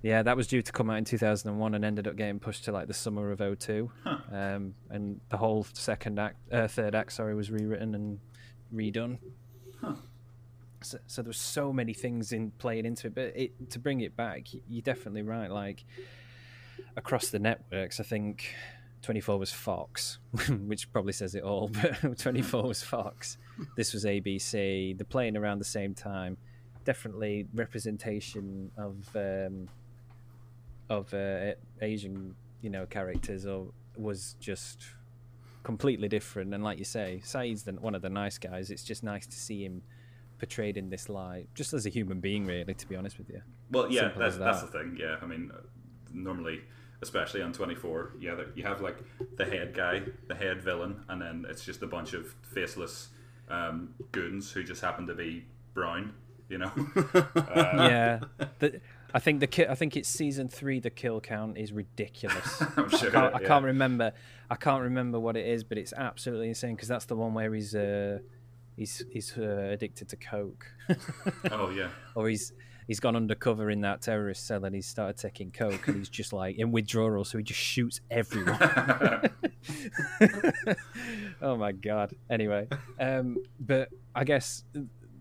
Yeah 0.02 0.22
that 0.22 0.36
was 0.36 0.46
due 0.46 0.62
to 0.62 0.72
come 0.72 0.90
out 0.90 0.98
in 0.98 1.04
2001 1.04 1.74
and 1.74 1.84
ended 1.84 2.06
up 2.06 2.16
getting 2.16 2.38
pushed 2.38 2.64
to 2.64 2.72
like 2.72 2.86
the 2.86 2.94
summer 2.94 3.30
of 3.30 3.58
02 3.58 3.90
um, 4.32 4.74
and 4.90 5.20
the 5.28 5.36
whole 5.36 5.66
second 5.72 6.18
act 6.18 6.36
uh, 6.52 6.66
third 6.66 6.94
act 6.94 7.12
sorry 7.12 7.34
was 7.34 7.50
rewritten 7.50 7.94
and 7.94 8.18
redone. 8.74 9.18
So, 10.82 10.98
so 11.06 11.20
there 11.22 11.28
was 11.28 11.36
so 11.36 11.74
many 11.74 11.92
things 11.92 12.32
in 12.32 12.52
playing 12.52 12.86
into 12.86 13.08
it 13.08 13.14
but 13.14 13.36
it, 13.36 13.70
to 13.70 13.78
bring 13.78 14.00
it 14.00 14.16
back 14.16 14.46
you're 14.66 14.82
definitely 14.82 15.22
right 15.22 15.50
like 15.50 15.84
across 16.96 17.28
the 17.28 17.38
networks 17.38 18.00
i 18.00 18.02
think 18.02 18.54
24 19.02 19.38
was 19.38 19.52
fox 19.52 20.18
which 20.66 20.90
probably 20.92 21.12
says 21.12 21.34
it 21.34 21.42
all 21.42 21.68
but 22.02 22.18
24 22.18 22.62
was 22.62 22.82
fox. 22.82 23.38
This 23.76 23.92
was 23.92 24.04
abc 24.04 24.96
they're 24.96 25.04
playing 25.04 25.36
around 25.36 25.58
the 25.58 25.64
same 25.64 25.94
time. 25.94 26.36
Definitely 26.84 27.46
representation 27.54 28.70
of 28.76 29.06
um, 29.14 29.68
of 30.90 31.14
uh, 31.14 31.52
Asian, 31.80 32.34
you 32.60 32.68
know, 32.68 32.84
characters 32.84 33.46
or 33.46 33.68
was 33.96 34.34
just 34.40 34.84
completely 35.62 36.08
different. 36.08 36.52
And 36.52 36.62
like 36.62 36.78
you 36.78 36.84
say, 36.84 37.22
Sayid's 37.24 37.62
the, 37.62 37.72
one 37.72 37.94
of 37.94 38.02
the 38.02 38.10
nice 38.10 38.36
guys. 38.36 38.70
It's 38.70 38.84
just 38.84 39.02
nice 39.02 39.26
to 39.26 39.36
see 39.36 39.64
him 39.64 39.82
portrayed 40.38 40.76
in 40.76 40.90
this 40.90 41.08
light, 41.08 41.48
just 41.54 41.72
as 41.72 41.86
a 41.86 41.90
human 41.90 42.20
being, 42.20 42.44
really. 42.44 42.74
To 42.74 42.88
be 42.88 42.96
honest 42.96 43.18
with 43.18 43.30
you. 43.30 43.40
Well, 43.70 43.90
yeah, 43.90 44.10
that's 44.16 44.34
as 44.34 44.38
that's 44.38 44.62
the 44.62 44.66
thing. 44.66 44.96
Yeah, 44.98 45.16
I 45.22 45.26
mean, 45.26 45.52
uh, 45.54 45.60
normally, 46.12 46.60
especially 47.02 47.42
on 47.42 47.52
twenty 47.52 47.74
four, 47.74 48.12
yeah, 48.18 48.36
you 48.54 48.64
have 48.64 48.80
like 48.80 48.98
the 49.36 49.44
head 49.44 49.74
guy, 49.74 50.02
the 50.28 50.34
head 50.34 50.60
villain, 50.62 51.04
and 51.08 51.22
then 51.22 51.46
it's 51.48 51.64
just 51.64 51.82
a 51.82 51.86
bunch 51.86 52.14
of 52.14 52.34
faceless 52.42 53.08
um, 53.48 53.94
goons 54.12 54.50
who 54.50 54.64
just 54.64 54.80
happen 54.80 55.06
to 55.06 55.14
be 55.14 55.44
brown. 55.74 56.14
You 56.48 56.58
know, 56.58 56.72
yeah, 57.36 58.20
the, 58.58 58.80
I 59.14 59.18
think 59.18 59.40
the 59.40 59.46
ki- 59.46 59.66
I 59.66 59.74
think 59.74 59.96
it's 59.96 60.08
season 60.08 60.48
three. 60.48 60.80
The 60.80 60.90
kill 60.90 61.20
count 61.20 61.58
is 61.58 61.72
ridiculous. 61.72 62.62
I'm 62.76 62.88
sure. 62.90 63.08
I 63.08 63.12
can't, 63.12 63.34
I 63.34 63.40
yeah. 63.40 63.46
can't 63.46 63.64
remember. 63.64 64.12
I 64.50 64.56
can't 64.56 64.82
remember 64.82 65.18
what 65.18 65.36
it 65.36 65.46
is, 65.46 65.64
but 65.64 65.78
it's 65.78 65.92
absolutely 65.92 66.48
insane 66.48 66.74
because 66.74 66.88
that's 66.88 67.06
the 67.06 67.16
one 67.16 67.34
where 67.34 67.52
he's 67.52 67.74
uh, 67.74 68.18
he's 68.76 69.04
he's 69.10 69.36
uh, 69.36 69.70
addicted 69.72 70.08
to 70.08 70.16
coke, 70.16 70.66
Oh 71.50 71.70
yeah, 71.70 71.88
or 72.14 72.28
he's 72.28 72.52
he's 72.86 72.98
gone 73.00 73.14
undercover 73.14 73.70
in 73.70 73.82
that 73.82 74.02
terrorist 74.02 74.46
cell 74.46 74.64
and 74.64 74.74
he's 74.74 74.86
started 74.86 75.16
taking 75.16 75.52
coke 75.52 75.86
and 75.86 75.96
he's 75.96 76.08
just 76.08 76.32
like 76.32 76.56
in 76.56 76.72
withdrawal, 76.72 77.24
so 77.24 77.38
he 77.38 77.44
just 77.44 77.60
shoots 77.60 78.00
everyone. 78.10 78.58
oh 81.42 81.56
my 81.56 81.72
god. 81.72 82.14
Anyway, 82.28 82.68
um, 82.98 83.36
but 83.60 83.90
I 84.14 84.24
guess 84.24 84.64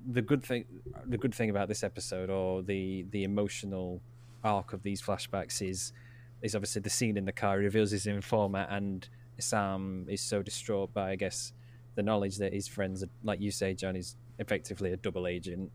the 0.07 0.21
good 0.21 0.43
thing 0.43 0.65
the 1.05 1.17
good 1.17 1.33
thing 1.33 1.49
about 1.49 1.67
this 1.67 1.83
episode 1.83 2.29
or 2.29 2.61
the 2.61 3.05
the 3.11 3.23
emotional 3.23 4.01
arc 4.43 4.73
of 4.73 4.83
these 4.83 5.01
flashbacks 5.01 5.61
is 5.61 5.93
is 6.41 6.55
obviously 6.55 6.81
the 6.81 6.89
scene 6.89 7.17
in 7.17 7.25
the 7.25 7.31
car 7.31 7.57
reveals 7.57 7.91
his 7.91 8.07
informer 8.07 8.65
and 8.69 9.09
Sam 9.37 10.05
is 10.09 10.21
so 10.21 10.41
distraught 10.41 10.93
by 10.93 11.11
I 11.11 11.15
guess 11.15 11.53
the 11.95 12.03
knowledge 12.03 12.37
that 12.37 12.53
his 12.53 12.67
friends 12.67 13.03
are, 13.03 13.09
like 13.23 13.41
you 13.41 13.51
say 13.51 13.73
John 13.73 13.95
is 13.95 14.15
effectively 14.37 14.93
a 14.93 14.97
double 14.97 15.27
agent 15.27 15.71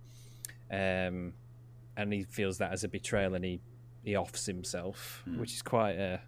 um 0.71 1.35
and 1.97 2.13
he 2.13 2.25
feels 2.25 2.59
that 2.59 2.73
as 2.73 2.85
a 2.85 2.89
betrayal 2.89 3.35
and 3.35 3.45
he 3.45 3.61
he 4.03 4.17
offs 4.17 4.47
himself 4.47 5.23
which 5.37 5.53
is 5.53 5.63
quite 5.63 5.93
a 5.93 6.21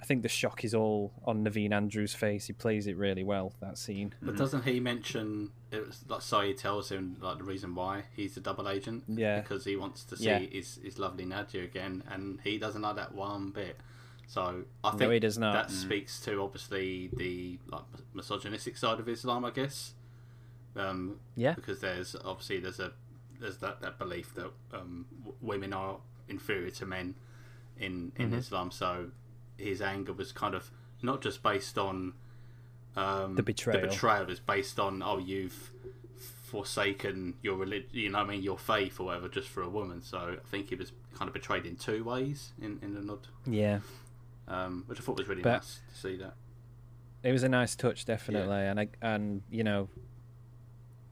I 0.00 0.04
think 0.04 0.22
the 0.22 0.28
shock 0.28 0.64
is 0.64 0.74
all 0.74 1.12
on 1.24 1.44
Naveen 1.44 1.72
Andrews' 1.72 2.14
face. 2.14 2.46
He 2.46 2.52
plays 2.52 2.86
it 2.86 2.96
really 2.96 3.24
well. 3.24 3.54
That 3.60 3.78
scene. 3.78 4.14
But 4.22 4.36
doesn't 4.36 4.62
he 4.64 4.78
mention 4.78 5.50
it 5.72 5.86
was 5.86 6.04
like 6.08 6.20
Sayid 6.20 6.58
tells 6.58 6.90
him 6.90 7.16
like 7.20 7.38
the 7.38 7.44
reason 7.44 7.74
why 7.74 8.04
he's 8.14 8.36
a 8.36 8.40
double 8.40 8.68
agent? 8.68 9.04
Yeah. 9.08 9.40
Because 9.40 9.64
he 9.64 9.76
wants 9.76 10.04
to 10.04 10.16
see 10.16 10.24
Yeah. 10.24 10.38
his, 10.38 10.78
his 10.82 10.98
lovely 10.98 11.24
Nadia 11.24 11.64
again 11.64 12.02
and 12.10 12.38
he 12.44 12.56
doesn't 12.58 12.82
like 12.82 12.96
that 12.96 13.14
one 13.14 13.50
bit. 13.50 13.76
So 14.28 14.64
I 14.84 14.92
No, 14.92 14.98
think 14.98 15.12
he 15.12 15.18
does 15.20 15.38
not. 15.38 15.52
that 15.52 15.70
speaks 15.70 16.20
to 16.20 16.40
obviously 16.42 17.08
the 17.16 17.58
like 17.68 17.82
misogynistic 18.14 18.76
side 18.76 19.00
of 19.00 19.08
Islam, 19.08 19.44
I 19.44 19.50
guess. 19.50 19.94
Um, 20.76 21.20
Yeah. 21.36 21.54
Because 21.54 21.80
there's 21.80 22.14
obviously 22.24 22.60
there's 22.60 22.80
a 22.80 22.92
there's 23.40 23.58
that, 23.58 23.80
that 23.82 23.98
belief 23.98 24.34
that 24.34 24.50
um, 24.72 25.06
w- 25.18 25.36
women 25.42 25.72
are 25.72 25.98
inferior 26.28 26.70
to 26.70 26.86
men 26.86 27.14
in 27.78 28.12
in 28.16 28.26
Mm-hmm. 28.30 28.38
Islam. 28.38 28.70
So 28.70 29.10
his 29.58 29.80
anger 29.82 30.12
was 30.12 30.32
kind 30.32 30.54
of 30.54 30.70
not 31.02 31.22
just 31.22 31.42
based 31.42 31.76
on 31.78 32.14
um, 32.96 33.34
The 33.36 33.42
betrayal. 33.42 33.80
The 33.80 33.88
betrayal 33.88 34.30
is 34.30 34.40
based 34.40 34.78
on 34.80 35.02
oh 35.02 35.18
you've 35.18 35.70
forsaken 36.44 37.34
your 37.42 37.56
religion, 37.56 37.88
you 37.92 38.08
know, 38.10 38.18
I 38.18 38.24
mean, 38.24 38.42
your 38.42 38.58
faith 38.58 39.00
or 39.00 39.06
whatever, 39.06 39.28
just 39.28 39.48
for 39.48 39.62
a 39.62 39.68
woman. 39.68 40.00
So 40.02 40.18
I 40.18 40.48
think 40.48 40.68
he 40.68 40.74
was 40.76 40.92
kind 41.14 41.28
of 41.28 41.34
betrayed 41.34 41.66
in 41.66 41.76
two 41.76 42.04
ways 42.04 42.52
in 42.60 42.78
in 42.82 42.94
the 42.94 43.00
nod, 43.00 43.26
Yeah, 43.46 43.80
um, 44.48 44.84
which 44.86 45.00
I 45.00 45.02
thought 45.02 45.18
was 45.18 45.28
really 45.28 45.42
But- 45.42 45.58
nice 45.58 45.80
to 45.92 45.98
see 46.00 46.16
that. 46.18 46.34
it 47.22 47.32
was 47.32 47.42
a 47.42 47.48
nice 47.48 47.74
touch, 47.74 48.04
definitely, 48.04 48.56
and 48.56 48.78
I, 48.80 48.88
and 49.02 49.42
you 49.50 49.64
know, 49.64 49.88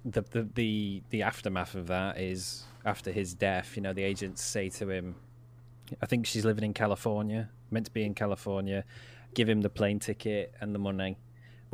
the, 0.05 0.23
the 0.23 0.42
the 0.55 1.03
the 1.11 1.23
aftermath 1.23 1.75
of 1.75 1.87
that 1.88 2.18
is 2.18 2.64
after 2.85 3.11
his 3.11 3.35
death. 3.35 3.77
You 3.77 3.83
know, 3.83 3.92
the 3.92 4.05
agents 4.05 4.42
say 4.42 4.68
to 4.70 4.88
him, 4.90 5.16
"I 6.01 6.07
think 6.07 6.27
she's 6.27 6.44
living 6.44 6.64
in 6.64 6.75
California, 6.75 7.51
meant 7.70 7.87
to 7.87 7.92
be 7.92 8.05
in 8.05 8.14
California. 8.14 8.85
Give 9.35 9.49
him 9.49 9.62
the 9.62 9.70
plane 9.70 9.99
ticket 9.99 10.55
and 10.61 10.75
the 10.75 10.79
money." 10.79 11.18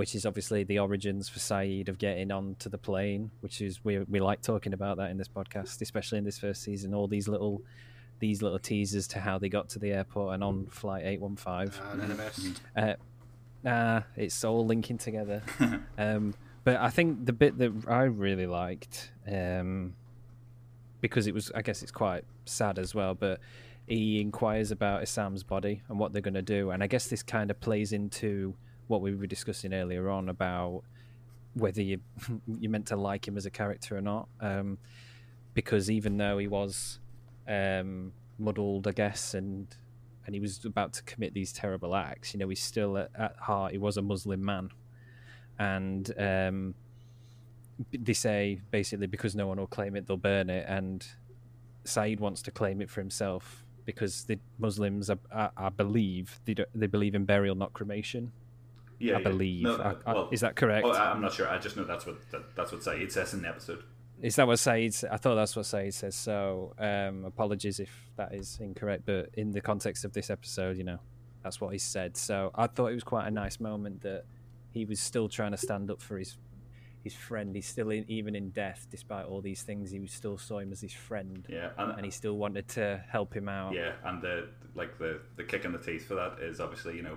Which 0.01 0.15
is 0.15 0.25
obviously 0.25 0.65
the 0.65 0.79
origins 0.79 1.29
for 1.29 1.41
Sayid 1.41 1.91
of 1.91 1.99
getting 1.99 2.33
onto 2.33 2.71
the 2.71 2.79
plane, 2.79 3.31
which 3.41 3.61
is 3.61 3.85
we 3.85 3.99
we 3.99 4.19
like 4.19 4.41
talking 4.41 4.73
about 4.73 4.97
that 4.97 5.11
in 5.11 5.19
this 5.19 5.29
podcast, 5.29 5.83
especially 5.83 6.17
in 6.17 6.25
this 6.25 6.39
first 6.39 6.63
season. 6.63 6.95
All 6.95 7.07
these 7.07 7.29
little 7.29 7.61
these 8.19 8.41
little 8.41 8.59
teasers 8.59 9.07
to 9.09 9.21
how 9.21 9.39
they 9.39 9.51
got 9.51 9.69
to 9.69 9.79
the 9.79 9.93
airport 9.93 10.33
and 10.33 10.43
on 10.43 10.65
flight 10.69 11.05
eight 11.05 11.21
one 11.21 11.37
five. 11.37 11.79
Uh, 11.85 11.93
and 11.93 12.19
NMS. 12.19 12.57
Uh, 12.75 12.95
nah, 13.63 14.01
it's 14.17 14.43
all 14.43 14.65
linking 14.65 14.97
together. 14.97 15.43
um, 15.99 16.33
but 16.65 16.77
I 16.77 16.89
think 16.89 17.27
the 17.27 17.35
bit 17.35 17.59
that 17.59 17.85
I 17.87 18.05
really 18.05 18.47
liked, 18.47 19.13
um, 19.31 19.93
because 21.03 21.27
it 21.27 21.35
was, 21.35 21.53
I 21.55 21.61
guess 21.61 21.83
it's 21.83 21.93
quite 21.93 22.25
sad 22.47 22.79
as 22.79 22.95
well, 22.95 23.15
but 23.15 23.39
he 23.87 24.19
inquires 24.23 24.71
about 24.71 25.03
Essam's 25.03 25.43
body 25.43 25.83
and 25.91 25.99
what 25.99 26.15
they're 26.15 26.23
going 26.23 26.33
to 26.33 26.41
do. 26.41 26.71
And 26.71 26.83
I 26.83 26.87
guess 26.87 27.09
this 27.09 27.23
kind 27.23 27.51
of 27.51 27.61
plays 27.61 27.93
into 27.93 28.55
what 28.91 29.01
we 29.01 29.15
were 29.15 29.27
discussing 29.27 29.73
earlier 29.73 30.11
on 30.11 30.29
about 30.29 30.83
whether 31.55 31.81
you 31.81 32.01
you're 32.59 32.71
meant 32.71 32.87
to 32.87 32.97
like 32.97 33.27
him 33.27 33.37
as 33.37 33.47
a 33.47 33.51
character 33.51 33.97
or 33.97 34.01
not. 34.01 34.29
Um, 34.41 34.79
because 35.55 35.91
even 35.91 36.17
though 36.17 36.39
he 36.39 36.49
was 36.49 36.99
um, 37.49 38.13
muddled, 38.39 38.87
I 38.87 38.93
guess, 38.93 39.35
and 39.35 39.67
and 40.27 40.35
he 40.35 40.41
was 40.41 40.65
about 40.65 40.93
to 40.95 41.03
commit 41.05 41.35
these 41.35 41.53
terrible 41.53 41.95
acts, 41.95 42.35
you 42.35 42.41
know, 42.41 42.49
he's 42.49 42.63
still 42.63 42.99
at, 42.99 43.11
at 43.19 43.37
heart 43.37 43.73
he 43.73 43.79
was 43.79 43.97
a 43.97 44.03
Muslim 44.03 44.45
man, 44.45 44.71
and 45.59 46.13
um, 46.19 46.75
they 47.93 48.13
say 48.13 48.61
basically 48.71 49.07
because 49.07 49.35
no 49.35 49.47
one 49.47 49.59
will 49.59 49.67
claim 49.67 49.97
it, 49.97 50.07
they'll 50.07 50.17
burn 50.17 50.51
it, 50.51 50.67
and 50.69 51.07
Sayid 51.85 52.21
wants 52.21 52.43
to 52.43 52.51
claim 52.51 52.81
it 52.81 52.91
for 52.91 53.01
himself 53.01 53.65
because 53.85 54.25
the 54.25 54.39
Muslims, 54.59 55.11
I, 55.11 55.17
I, 55.35 55.49
I 55.57 55.69
believe, 55.69 56.39
they, 56.45 56.55
they 56.75 56.87
believe 56.87 57.15
in 57.15 57.25
burial, 57.25 57.55
not 57.55 57.73
cremation. 57.73 58.31
Yeah, 59.01 59.15
I 59.17 59.19
yeah. 59.19 59.23
believe. 59.29 59.63
No, 59.65 59.77
I- 59.77 60.11
I- 60.11 60.15
well, 60.15 60.29
is 60.31 60.41
that 60.43 60.55
correct? 60.57 60.87
Oh, 60.87 60.93
I'm 60.93 61.21
not 61.21 61.33
sure. 61.33 61.49
I 61.49 61.59
just 61.59 61.77
know 61.77 61.85
that's 61.85 62.07
what 62.07 62.17
that, 62.31 62.55
that's 62.55 62.71
what 62.73 62.83
Sayid 62.83 63.11
says 63.11 63.35
in 63.35 63.43
the 63.43 63.49
episode. 63.49 63.83
Is 64.23 64.37
that 64.37 64.47
what 64.47 64.59
Sayid? 64.59 65.03
I 65.11 65.17
thought 65.17 65.35
that's 65.37 65.57
what 65.57 65.65
Sayid 65.65 65.95
says. 65.95 66.15
So, 66.15 66.75
um, 66.79 67.25
apologies 67.25 67.81
if 67.81 67.91
that 68.17 68.35
is 68.35 68.59
incorrect. 68.61 69.05
But 69.07 69.31
in 69.35 69.51
the 69.53 69.63
context 69.63 70.05
of 70.05 70.13
this 70.13 70.29
episode, 70.29 70.77
you 70.77 70.85
know, 70.85 70.99
that's 71.43 71.61
what 71.61 71.73
he 71.73 71.79
said. 71.79 72.17
So 72.19 72.51
I 72.55 72.67
thought 72.67 72.89
it 72.89 72.95
was 72.95 73.05
quite 73.05 73.27
a 73.27 73.31
nice 73.31 73.59
moment 73.59 74.03
that 74.03 74.25
he 74.73 74.85
was 74.85 75.01
still 75.01 75.29
trying 75.29 75.53
to 75.53 75.57
stand 75.57 75.91
up 75.91 76.03
for 76.03 76.19
his 76.19 76.37
his 77.03 77.15
friend. 77.15 77.57
He's 77.57 77.67
still 77.67 77.89
in, 77.89 78.05
even 78.09 78.37
in 78.37 78.51
death, 78.51 78.87
despite 78.91 79.25
all 79.25 79.41
these 79.41 79.63
things. 79.63 79.91
He 79.91 80.07
still 80.07 80.37
saw 80.37 80.59
him 80.59 80.71
as 80.71 80.83
his 80.83 80.93
friend, 80.93 81.47
Yeah, 81.49 81.71
and, 81.79 81.93
and 81.93 82.05
he 82.05 82.11
still 82.11 82.37
wanted 82.37 82.69
to 82.69 83.03
help 83.09 83.33
him 83.35 83.49
out. 83.49 83.73
yeah, 83.73 83.93
and 84.05 84.21
the 84.21 84.49
like 84.75 84.99
the 84.99 85.23
the 85.37 85.45
kick 85.45 85.65
in 85.65 85.73
the 85.73 85.79
teeth 85.79 86.07
for 86.07 86.15
that 86.17 86.41
is 86.41 86.61
obviously 86.61 86.95
you 86.97 87.03
know. 87.03 87.17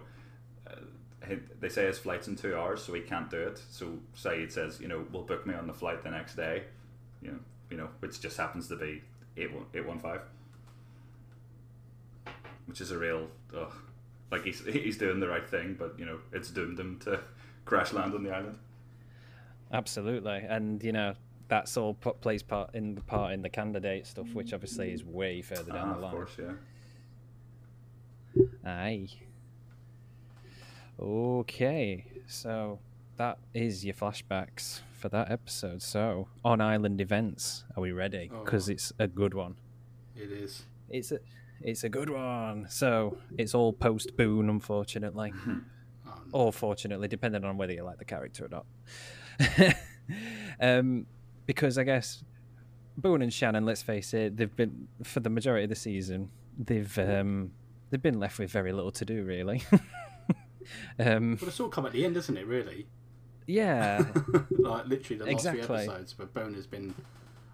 He- 1.27 1.39
they 1.59 1.69
say 1.69 1.85
his 1.85 1.97
flight's 1.99 2.27
in 2.27 2.35
two 2.35 2.55
hours, 2.55 2.83
so 2.83 2.93
he 2.93 3.01
can't 3.01 3.29
do 3.29 3.37
it. 3.39 3.57
So 3.69 3.97
Sayid 4.15 4.51
says, 4.51 4.79
you 4.81 4.87
know, 4.87 5.05
we'll 5.11 5.23
book 5.23 5.45
me 5.47 5.53
on 5.53 5.67
the 5.67 5.73
flight 5.73 6.03
the 6.03 6.11
next 6.11 6.35
day, 6.35 6.63
you 7.21 7.31
know, 7.31 7.39
you 7.69 7.77
know, 7.77 7.89
which 7.99 8.19
just 8.19 8.37
happens 8.37 8.67
to 8.67 8.75
be 8.75 9.01
eight 9.37 9.53
one 9.53 9.65
eight 9.73 9.85
one 9.87 9.99
five, 9.99 10.21
which 12.65 12.81
is 12.81 12.91
a 12.91 12.97
real, 12.97 13.27
ugh, 13.55 13.73
like 14.31 14.43
he's 14.43 14.63
he's 14.65 14.97
doing 14.97 15.19
the 15.19 15.27
right 15.27 15.47
thing, 15.47 15.75
but 15.77 15.97
you 15.97 16.05
know, 16.05 16.19
it's 16.31 16.49
doomed 16.49 16.79
him 16.79 16.99
to 17.05 17.19
crash 17.65 17.93
land 17.93 18.13
on 18.13 18.23
the 18.23 18.31
island. 18.35 18.57
Absolutely, 19.71 20.43
and 20.47 20.83
you 20.83 20.91
know 20.91 21.15
that's 21.47 21.77
all 21.77 21.93
put, 21.93 22.21
plays 22.21 22.43
part 22.43 22.73
in 22.75 22.95
the 22.95 23.01
part 23.01 23.33
in 23.33 23.41
the 23.41 23.49
candidate 23.49 24.07
stuff, 24.07 24.33
which 24.33 24.53
obviously 24.53 24.91
is 24.91 25.03
way 25.03 25.41
further 25.41 25.71
down 25.71 25.89
Ah, 25.89 25.91
the 25.91 25.95
of 25.95 26.01
line. 26.01 26.11
course, 26.11 26.37
yeah. 26.39 26.51
Aye. 28.65 29.07
Okay, 30.99 32.05
so 32.27 32.79
that 33.17 33.37
is 33.53 33.83
your 33.83 33.93
flashbacks 33.93 34.81
for 34.99 35.09
that 35.09 35.31
episode. 35.31 35.81
So, 35.81 36.27
on 36.45 36.61
island 36.61 37.01
events, 37.01 37.63
are 37.75 37.81
we 37.81 37.91
ready? 37.91 38.29
Because 38.43 38.69
Oh. 38.69 38.73
it's 38.73 38.93
a 38.99 39.07
good 39.07 39.33
one. 39.33 39.55
It 40.15 40.31
is. 40.31 40.63
It's 40.89 41.11
a, 41.11 41.19
it's 41.61 41.83
a 41.83 41.89
good 41.89 42.09
one. 42.09 42.67
So 42.69 43.17
it's 43.37 43.55
all 43.55 43.73
post 43.73 44.15
Boone, 44.15 44.49
unfortunately, 44.49 45.33
Oh, 45.45 45.59
no. 46.05 46.13
or 46.31 46.53
fortunately, 46.53 47.07
depending 47.07 47.43
on 47.43 47.57
whether 47.57 47.73
you 47.73 47.83
like 47.83 47.97
the 47.97 48.05
character 48.05 48.45
or 48.45 48.49
not. 48.49 48.65
um, 50.59 51.07
because 51.47 51.77
I 51.77 51.83
guess 51.83 52.23
Boone 52.97 53.21
and 53.23 53.33
Shannon, 53.33 53.65
let's 53.65 53.81
face 53.81 54.13
it, 54.13 54.37
they've 54.37 54.55
been 54.55 54.87
for 55.03 55.19
the 55.21 55.29
majority 55.29 55.63
of 55.63 55.69
the 55.69 55.75
season, 55.75 56.29
they've 56.57 56.95
um, 56.99 57.51
they've 57.89 58.01
been 58.01 58.19
left 58.19 58.37
with 58.37 58.51
very 58.51 58.71
little 58.71 58.91
to 58.91 59.05
do, 59.05 59.23
really. 59.23 59.63
um, 60.99 61.35
But 61.35 61.47
it's 61.49 61.59
all 61.59 61.69
come 61.69 61.85
at 61.85 61.91
the 61.91 62.05
end, 62.05 62.17
isn't 62.17 62.37
it? 62.37 62.45
Really, 62.47 62.87
yeah, 63.47 64.03
like 64.51 64.85
literally 64.87 65.17
the 65.19 65.25
last 65.25 65.33
Exactly. 65.33 65.63
few 65.65 65.75
episodes 65.75 66.13
but 66.13 66.33
Boone 66.33 66.53
has 66.55 66.67
been. 66.67 66.93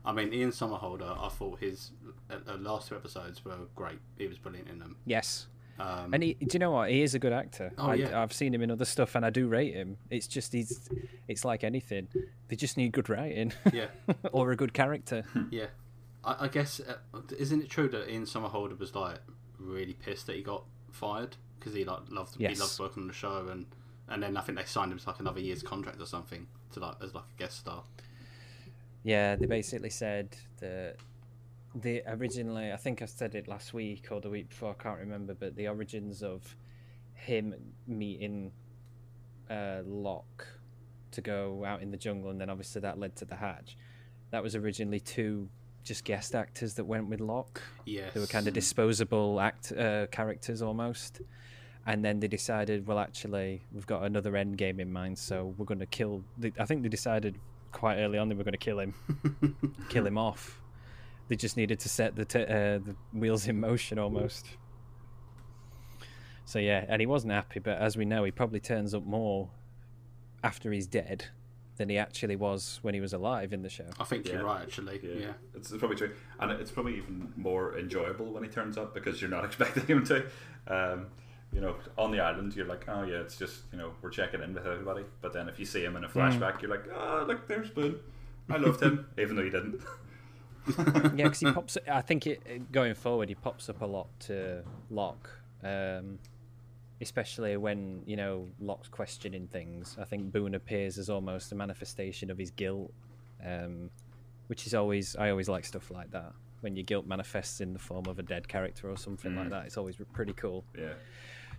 I 0.06 0.14
mean, 0.14 0.34
Ian 0.34 0.52
Somerhalder. 0.52 1.18
I 1.24 1.30
thought 1.30 1.60
his 1.60 1.92
uh, 2.32 2.36
uh, 2.48 2.56
last 2.58 2.88
two 2.88 2.96
episodes 2.96 3.44
were 3.44 3.58
great. 3.76 4.00
He 4.18 4.28
was 4.28 4.38
brilliant 4.38 4.70
in 4.70 4.80
them. 4.80 4.96
yes. 5.06 5.48
Um, 5.78 6.14
And 6.14 6.22
he, 6.24 6.34
do 6.34 6.48
you 6.54 6.60
know 6.60 6.72
what? 6.72 6.90
He 6.90 7.02
is 7.04 7.16
a 7.16 7.20
good 7.20 7.32
actor. 7.32 7.72
Oh, 7.78 7.92
I, 7.92 7.94
yeah. 7.96 8.22
I've 8.22 8.34
seen 8.34 8.54
him 8.54 8.62
in 8.62 8.70
other 8.70 8.84
stuff, 8.86 9.16
and 9.16 9.26
I 9.26 9.30
do 9.30 9.48
rate 9.48 9.74
him. 9.74 9.96
It's 10.10 10.28
just 10.28 10.52
he's, 10.52 10.90
it's 11.30 11.46
like 11.46 11.64
anything. 11.64 12.10
They 12.50 12.58
just 12.58 12.76
need 12.76 12.92
good 12.92 13.08
writing, 13.10 13.54
yeah, 13.74 13.86
or 14.34 14.52
a 14.52 14.58
good 14.58 14.74
character. 14.74 15.24
yeah. 15.52 15.68
I, 16.24 16.46
I 16.46 16.48
guess 16.50 16.82
uh, 16.82 16.96
isn't 17.38 17.64
it 17.64 17.70
true 17.70 17.88
that 17.90 18.10
Ian 18.12 18.24
Somerhalder 18.26 18.78
was 18.78 18.94
like 18.94 19.20
really 19.58 19.94
pissed 19.94 20.28
that 20.28 20.36
he 20.36 20.42
got 20.42 20.64
fired 20.92 21.38
because 21.60 21.74
he 21.74 21.84
like 21.84 22.00
loved 22.10 22.36
he 22.38 22.44
Yes. 22.44 22.60
loved 22.60 22.80
working 22.80 23.04
on 23.04 23.08
the 23.08 23.14
show 23.14 23.48
and 23.50 23.66
and 24.08 24.24
then 24.24 24.38
I 24.38 24.42
think 24.42 24.58
they 24.58 24.66
signed 24.66 24.92
him 24.92 24.98
to 25.00 25.08
like 25.10 25.20
another 25.20 25.40
year's 25.40 25.62
contract 25.62 26.02
or 26.02 26.06
something 26.06 26.48
to 26.74 26.80
like 26.80 26.96
as 27.04 27.14
like 27.14 27.26
a 27.36 27.38
guest 27.40 27.58
star. 27.60 27.84
Yeah, 29.04 29.36
they 29.36 29.46
basically 29.46 29.92
said 29.92 30.36
that 30.60 30.96
the 31.76 32.02
originally, 32.08 32.72
I 32.72 32.78
think 32.78 33.02
I 33.02 33.06
said 33.06 33.36
it 33.36 33.48
last 33.48 33.74
week 33.74 34.08
or 34.12 34.20
the 34.20 34.30
week 34.30 34.50
before, 34.50 34.76
I 34.78 34.82
can't 34.84 35.00
remember, 35.00 35.34
but 35.36 35.56
the 35.56 35.68
origins 35.68 36.24
of 36.24 36.56
him 37.14 37.54
meeting 37.88 38.52
uh, 39.50 39.82
Locke 39.86 40.48
to 41.12 41.22
go 41.22 41.64
out 41.66 41.82
in 41.82 41.92
the 41.92 41.98
jungle, 41.98 42.30
and 42.32 42.42
then 42.42 42.50
obviously 42.50 42.82
that 42.82 43.00
led 43.00 43.16
to 43.18 43.26
the 43.26 43.36
Hatch. 43.36 43.78
That 44.32 44.44
was 44.44 44.56
originally 44.56 45.00
two 45.00 45.50
just 45.84 46.04
guest 46.04 46.36
actors 46.36 46.74
that 46.76 46.84
went 46.86 47.08
with 47.08 47.22
Locke. 47.22 47.62
Yes, 47.86 48.14
They 48.14 48.20
were 48.20 48.28
kind 48.28 48.48
of 48.48 48.54
disposable 48.54 49.40
act 49.40 49.72
uh, 49.72 50.08
characters 50.08 50.62
almost. 50.62 51.22
And 51.90 52.06
then 52.06 52.20
they 52.20 52.28
decided, 52.28 52.86
well, 52.86 53.00
actually, 53.00 53.64
we've 53.74 53.88
got 53.88 54.04
another 54.04 54.38
end 54.38 54.58
game 54.60 54.80
in 54.80 54.94
mind, 54.94 55.18
so 55.18 55.56
we're 55.58 55.66
going 55.66 55.80
to 55.80 55.88
kill. 55.88 56.24
They, 56.38 56.54
I 56.60 56.66
think 56.66 56.84
they 56.84 56.90
decided 56.90 57.40
quite 57.72 57.98
early 57.98 58.20
on 58.20 58.30
they 58.30 58.36
were 58.36 58.44
going 58.44 58.52
to 58.52 58.58
kill 58.60 58.80
him, 58.80 58.94
kill 59.90 60.06
him 60.06 60.16
off. 60.18 60.62
They 61.30 61.36
just 61.36 61.58
needed 61.58 61.80
to 61.80 61.90
set 61.90 62.16
the 62.16 62.26
t- 62.26 62.44
uh, 62.44 62.78
the 62.78 62.96
wheels 63.12 63.48
in 63.48 63.60
motion 63.60 63.98
almost. 63.98 64.46
So 66.46 66.60
yeah, 66.60 66.86
and 66.88 67.00
he 67.00 67.06
wasn't 67.08 67.34
happy, 67.34 67.60
but 67.60 67.80
as 67.80 67.98
we 67.98 68.06
know, 68.06 68.24
he 68.24 68.30
probably 68.32 68.60
turns 68.60 68.94
up 68.94 69.04
more 69.06 69.50
after 70.44 70.72
he's 70.72 70.86
dead 70.88 71.26
than 71.78 71.90
he 71.90 71.98
actually 71.98 72.36
was 72.36 72.78
when 72.84 72.94
he 72.94 73.00
was 73.02 73.14
alive 73.14 73.52
in 73.52 73.62
the 73.64 73.70
show. 73.70 73.86
I 74.00 74.04
think 74.04 74.28
Yeah. 74.28 74.34
you're 74.34 74.44
right 74.46 74.62
actually. 74.62 75.00
Yeah, 75.02 75.14
Yeah. 75.28 75.34
It's, 75.56 75.72
it's 75.72 75.80
probably 75.80 75.98
true, 75.98 76.12
and 76.40 76.52
it's 76.52 76.72
probably 76.72 76.98
even 76.98 77.34
more 77.36 77.78
enjoyable 77.80 78.32
when 78.32 78.44
he 78.44 78.50
turns 78.50 78.78
up 78.78 78.94
because 78.94 79.22
you're 79.22 79.30
not 79.32 79.44
expecting 79.50 79.86
him 79.88 80.04
to. 80.06 80.26
Um, 80.68 81.08
you 81.52 81.62
know, 81.62 81.76
on 81.98 82.12
the 82.12 82.20
island, 82.20 82.56
you're 82.56 82.66
like, 82.66 82.88
oh 82.88 83.04
yeah, 83.04 83.18
it's 83.18 83.36
just 83.36 83.62
you 83.72 83.78
know 83.78 83.92
we're 84.02 84.10
checking 84.10 84.42
in 84.42 84.54
with 84.54 84.66
everybody. 84.66 85.04
But 85.22 85.34
then 85.34 85.50
if 85.50 85.60
you 85.60 85.66
see 85.66 85.84
him 85.84 85.96
in 85.96 86.04
a 86.04 86.10
flashback, 86.10 86.62
you're 86.62 86.72
like, 86.72 86.86
oh 86.94 87.26
look, 87.28 87.48
there's 87.48 87.70
Boone. 87.70 88.00
I 88.50 88.58
loved 88.58 88.82
him, 88.82 89.08
even 89.18 89.36
though 89.36 89.44
you 89.44 89.50
didn't. 89.50 89.82
yeah, 90.78 91.24
because 91.24 91.40
he 91.40 91.52
pops. 91.52 91.78
I 91.90 92.02
think 92.02 92.28
it 92.28 92.72
going 92.72 92.94
forward, 92.94 93.30
he 93.30 93.36
pops 93.36 93.70
up 93.70 93.82
a 93.82 93.86
lot 93.86 94.08
to 94.22 94.64
Locke, 94.90 95.30
um, 95.64 96.20
especially 97.02 97.58
when 97.58 98.04
you 98.06 98.16
know 98.16 98.48
Locke's 98.60 98.90
questioning 98.90 99.48
things. 99.48 99.98
I 100.00 100.04
think 100.04 100.32
Boone 100.32 100.56
appears 100.56 100.98
as 100.98 101.10
almost 101.10 101.52
a 101.52 101.56
manifestation 101.56 102.30
of 102.30 102.38
his 102.38 102.52
guilt, 102.52 102.92
um, 103.46 103.90
which 104.48 104.68
is 104.68 104.76
always 104.76 105.16
I 105.16 105.32
always 105.32 105.50
like 105.50 105.66
stuff 105.66 105.90
like 105.90 106.12
that. 106.12 106.34
When 106.62 106.76
your 106.76 106.84
guilt 106.84 107.08
manifests 107.08 107.62
in 107.62 107.72
the 107.74 107.80
form 107.80 108.06
of 108.08 108.20
a 108.20 108.24
dead 108.24 108.48
character 108.48 108.90
or 108.90 108.98
something 108.98 109.34
like 109.36 109.50
that, 109.50 109.66
it's 109.66 109.78
always 109.78 109.96
pretty 110.12 110.34
cool. 110.34 110.66
yeah, 110.78 110.94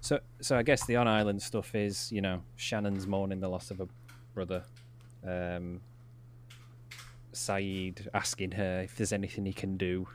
So, 0.00 0.18
so 0.40 0.56
I 0.56 0.62
guess 0.62 0.86
the 0.86 0.96
on 0.96 1.06
island 1.06 1.42
stuff 1.42 1.74
is, 1.74 2.10
you 2.10 2.20
know, 2.20 2.42
Shannon's 2.56 3.06
mourning 3.06 3.40
the 3.40 3.48
loss 3.48 3.70
of 3.70 3.80
a 3.80 3.88
brother. 4.34 4.64
Um, 5.26 5.80
Sayid 7.32 8.08
asking 8.12 8.52
her 8.52 8.80
if 8.82 8.96
there's 8.96 9.12
anything 9.12 9.46
he 9.46 9.52
can 9.52 9.76
do 9.76 10.08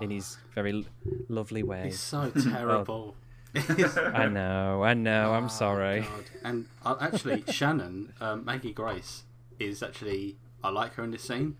in 0.00 0.10
his 0.10 0.36
very 0.54 0.72
l- 0.72 0.84
lovely 1.28 1.62
way. 1.62 1.84
He's 1.86 2.00
so 2.00 2.30
terrible. 2.50 3.16
I 3.54 4.26
know, 4.28 4.82
I 4.82 4.94
know. 4.94 5.32
I'm 5.32 5.44
Oh, 5.46 5.48
sorry. 5.48 6.00
God. 6.00 6.24
And 6.44 6.66
uh, 6.84 6.96
actually, 7.00 7.42
Shannon, 7.50 8.12
um, 8.20 8.44
Maggie 8.44 8.72
Grace, 8.72 9.24
is 9.58 9.82
actually 9.82 10.36
I 10.64 10.70
like 10.70 10.94
her 10.94 11.04
in 11.04 11.10
this 11.10 11.22
scene 11.24 11.56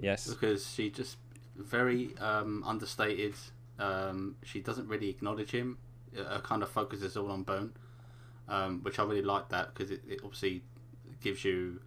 Yes. 0.00 0.26
because 0.28 0.68
she 0.70 0.90
just 0.90 1.16
very 1.56 2.14
um, 2.18 2.62
understated. 2.66 3.34
Um, 3.78 4.36
she 4.44 4.60
doesn't 4.60 4.88
really 4.88 5.08
acknowledge 5.08 5.50
him. 5.52 5.78
Uh, 6.18 6.40
kind 6.40 6.62
of 6.62 6.68
focuses 6.68 7.16
all 7.16 7.30
on 7.30 7.42
Boone, 7.42 7.72
um, 8.48 8.82
which 8.82 8.98
I 8.98 9.04
really 9.04 9.22
like 9.22 9.48
that 9.50 9.74
because 9.74 9.90
it, 9.90 10.02
it 10.08 10.20
obviously 10.24 10.62
gives 11.20 11.44
you 11.44 11.80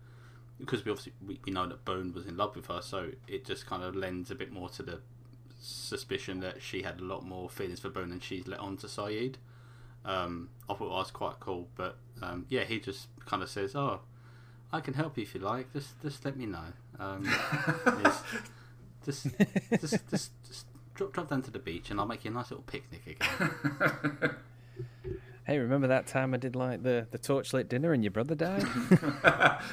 because 0.59 0.84
we 0.84 0.91
obviously 0.91 1.13
we, 1.25 1.39
we 1.45 1.51
know 1.51 1.67
that 1.67 1.86
Boone 1.86 2.13
was 2.13 2.25
in 2.25 2.38
love 2.38 2.55
with 2.55 2.67
her, 2.67 2.82
so 2.82 3.11
it 3.27 3.45
just 3.45 3.65
kind 3.65 3.84
of 3.84 3.95
lends 3.95 4.30
a 4.32 4.36
bit 4.36 4.51
more 4.51 4.69
to 4.69 4.84
the 4.84 4.99
suspicion 5.61 6.39
that 6.39 6.61
she 6.61 6.82
had 6.84 6.99
a 6.99 7.03
lot 7.03 7.25
more 7.25 7.49
feelings 7.49 7.80
for 7.80 7.89
Boone 7.89 8.09
than 8.09 8.19
she's 8.19 8.47
let 8.47 8.59
on 8.59 8.77
to 8.77 8.88
Sayid. 8.88 9.36
Um, 10.05 10.49
I 10.69 10.73
thought 10.73 10.86
it 10.86 10.91
was 10.91 11.11
quite 11.11 11.39
cool, 11.39 11.67
but 11.75 11.97
um, 12.21 12.45
yeah, 12.49 12.63
he 12.63 12.80
just 12.80 13.07
kind 13.25 13.43
of 13.43 13.49
says, 13.49 13.75
"Oh, 13.75 14.01
I 14.71 14.80
can 14.82 14.93
help 14.93 15.17
you 15.17 15.23
if 15.23 15.34
you 15.34 15.41
like. 15.41 15.71
Just 15.73 16.01
just 16.01 16.23
let 16.25 16.38
me 16.38 16.45
know. 16.45 16.73
Um, 16.99 17.23
yes. 18.03 18.23
just, 19.05 19.27
just 19.80 20.09
just 20.09 20.32
just 20.47 20.65
drop 21.00 21.14
drop 21.14 21.30
down 21.30 21.41
to 21.43 21.52
the 21.52 21.60
beach, 21.60 21.89
and 21.89 22.00
I'll 22.00 22.06
make 22.06 22.26
you 22.26 22.32
a 22.32 22.34
nice 22.34 22.52
little 22.52 22.64
picnic 22.66 23.20
again." 23.22 24.36
Hey, 25.45 25.58
remember 25.58 25.88
that 25.88 26.06
time 26.06 26.36
I 26.36 26.38
did 26.38 26.56
like 26.56 26.84
the 26.84 27.08
the 27.10 27.18
torchlit 27.18 27.68
dinner 27.70 27.91
and 27.91 28.04
your 28.04 28.12
brother 28.12 28.36
died? 28.36 28.64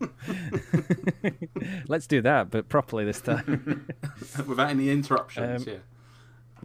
Let's 1.88 2.06
do 2.06 2.22
that, 2.22 2.50
but 2.50 2.70
properly 2.70 3.04
this 3.04 3.20
time. 3.20 3.86
Without 4.46 4.70
any 4.70 4.88
interruptions, 4.88 5.66
Um, 5.66 5.72
yeah. 5.74 5.80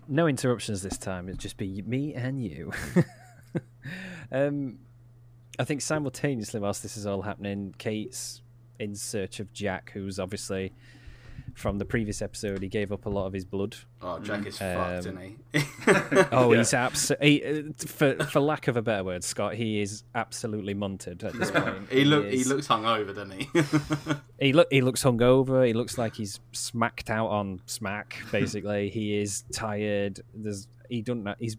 no 0.07 0.25
interruptions 0.27 0.81
this 0.83 0.97
time. 0.97 1.27
It'll 1.27 1.37
just 1.37 1.57
be 1.57 1.81
me 1.81 2.13
and 2.13 2.41
you. 2.41 2.71
um, 4.31 4.79
I 5.59 5.65
think 5.65 5.81
simultaneously, 5.81 6.61
whilst 6.61 6.81
this 6.81 6.95
is 6.95 7.05
all 7.05 7.23
happening, 7.23 7.75
Kate's 7.77 8.41
in 8.79 8.95
search 8.95 9.41
of 9.41 9.51
Jack, 9.51 9.91
who's 9.93 10.17
obviously 10.17 10.71
from 11.55 11.79
the 11.79 11.85
previous 11.85 12.21
episode. 12.21 12.61
He 12.61 12.67
gave 12.67 12.91
up 12.91 13.05
a 13.07 13.09
lot 13.09 13.25
of 13.25 13.33
his 13.33 13.45
blood. 13.45 13.75
Oh, 14.01 14.19
Jack 14.19 14.45
is 14.45 14.61
um, 14.61 14.75
fucked, 14.75 14.99
isn't 14.99 15.17
he? 15.17 15.35
Oh, 16.31 16.51
he's 16.51 16.73
absolutely 16.73 17.73
for 17.87 18.15
for 18.25 18.39
lack 18.39 18.67
of 18.67 18.77
a 18.77 18.81
better 18.81 19.03
word, 19.03 19.23
Scott. 19.23 19.55
He 19.55 19.81
is 19.81 20.03
absolutely 20.13 20.75
munted 20.75 21.23
at 21.23 21.33
this 21.33 21.49
point. 21.51 21.89
he 21.89 22.03
look 22.05 22.25
he 22.27 22.41
is- 22.41 22.47
looks 22.47 22.67
hungover, 22.67 23.07
doesn't 23.15 23.31
he? 23.31 23.49
He 24.37 24.51
look 24.51 24.67
he 24.69 24.81
looks 24.81 25.01
hungover. 25.01 25.65
He 25.65 25.71
looks 25.73 25.97
like 25.97 26.15
he's 26.15 26.41
smacked 26.51 27.09
out 27.09 27.27
on 27.29 27.61
smack. 27.67 28.17
Basically, 28.33 28.89
he 28.89 29.17
is 29.17 29.45
tired. 29.53 30.19
There's 30.33 30.67
he 30.89 31.01
don't 31.01 31.23
know. 31.23 31.35
He's 31.39 31.55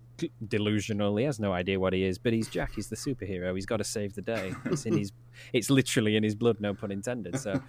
delusional. 0.47 1.17
He 1.17 1.25
has 1.25 1.41
no 1.41 1.53
idea 1.55 1.81
what 1.81 1.95
he 1.95 2.05
is. 2.05 2.19
But 2.19 2.35
he's 2.35 2.49
Jack. 2.49 2.73
He's 2.75 2.89
the 2.89 2.97
superhero. 2.97 3.55
He's 3.55 3.65
got 3.67 3.79
to 3.79 3.85
save 3.85 4.15
the 4.15 4.21
day. 4.23 4.53
It's 4.67 4.85
in 4.87 4.97
his. 4.99 5.13
It's 5.53 5.69
literally 5.71 6.17
in 6.17 6.23
his 6.23 6.35
blood. 6.35 6.61
No 6.61 6.73
pun 6.75 6.91
intended. 6.91 7.39
So, 7.39 7.61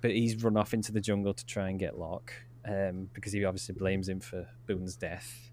but 0.00 0.10
he's 0.10 0.42
run 0.42 0.56
off 0.56 0.74
into 0.74 0.92
the 0.92 1.00
jungle 1.00 1.34
to 1.34 1.46
try 1.46 1.68
and 1.68 1.78
get 1.78 1.98
Locke 1.98 2.32
um, 2.66 3.08
because 3.14 3.32
he 3.32 3.44
obviously 3.44 3.74
blames 3.74 4.08
him 4.08 4.20
for 4.20 4.46
Boone's 4.66 4.96
death. 4.96 5.50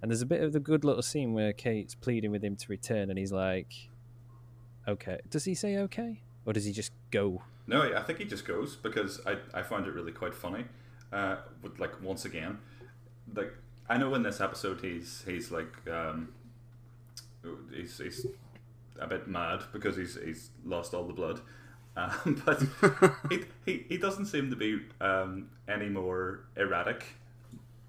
And 0.00 0.10
there's 0.10 0.22
a 0.22 0.26
bit 0.26 0.42
of 0.42 0.52
the 0.52 0.60
good 0.60 0.84
little 0.84 1.02
scene 1.02 1.32
where 1.32 1.52
Kate's 1.52 1.94
pleading 1.94 2.30
with 2.30 2.42
him 2.44 2.56
to 2.56 2.66
return, 2.68 3.10
and 3.10 3.18
he's 3.18 3.32
like, 3.32 3.72
"Okay." 4.86 5.18
Does 5.28 5.44
he 5.44 5.54
say 5.54 5.76
okay, 5.78 6.22
or 6.46 6.52
does 6.52 6.64
he 6.64 6.72
just 6.72 6.92
go? 7.10 7.42
No, 7.66 7.82
I 7.94 8.02
think 8.02 8.18
he 8.20 8.24
just 8.24 8.46
goes 8.46 8.76
because 8.76 9.20
I, 9.26 9.36
I 9.52 9.62
found 9.62 9.86
it 9.86 9.94
really 9.94 10.12
quite 10.12 10.34
funny. 10.34 10.64
Uh, 11.12 11.36
with 11.62 11.78
like 11.80 12.00
once 12.02 12.24
again, 12.24 12.58
like 13.34 13.52
I 13.88 13.96
know 13.98 14.14
in 14.14 14.22
this 14.22 14.40
episode 14.40 14.80
he's 14.80 15.24
he's 15.26 15.50
like 15.50 15.72
um, 15.90 16.28
he's 17.74 17.98
he's 17.98 18.26
a 19.00 19.06
bit 19.06 19.26
mad 19.26 19.64
because 19.72 19.96
he's 19.96 20.18
he's 20.24 20.50
lost 20.64 20.94
all 20.94 21.04
the 21.04 21.12
blood, 21.12 21.40
um, 21.98 22.42
but 22.46 22.62
he, 23.28 23.44
he 23.66 23.84
he 23.88 23.96
doesn't 23.98 24.26
seem 24.26 24.50
to 24.50 24.56
be 24.56 24.80
um, 25.00 25.50
any 25.68 25.88
more 25.88 26.44
erratic 26.56 27.04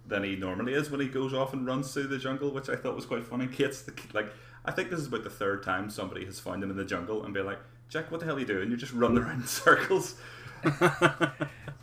than 0.08 0.24
he 0.24 0.36
normally 0.36 0.74
is 0.74 0.90
when 0.90 1.00
he 1.00 1.08
goes 1.08 1.34
off 1.34 1.54
and 1.54 1.68
runs 1.68 1.94
through 1.94 2.08
the 2.08 2.18
jungle, 2.18 2.52
which 2.52 2.68
I 2.68 2.76
thought 2.76 2.96
was 2.96 3.06
quite 3.06 3.24
funny. 3.24 3.46
Kate's 3.46 3.84
the, 3.84 3.94
like, 4.12 4.32
I 4.66 4.72
think 4.72 4.90
this 4.90 5.00
is 5.00 5.08
about 5.08 5.24
the 5.24 5.30
third 5.30 5.62
time 5.62 5.92
somebody 5.92 6.26
has 6.26 6.40
found 6.40 6.64
him 6.64 6.72
in 6.72 6.78
the 6.78 6.84
jungle 6.84 7.24
and 7.24 7.34
be 7.34 7.42
like, 7.42 7.60
Jack, 7.90 8.10
what 8.10 8.20
the 8.20 8.26
hell 8.26 8.38
are 8.38 8.40
you 8.40 8.46
doing? 8.46 8.70
You're 8.70 8.78
just 8.78 8.94
running 8.94 9.20
around 9.20 9.42
in 9.42 9.48
circles. 9.48 10.16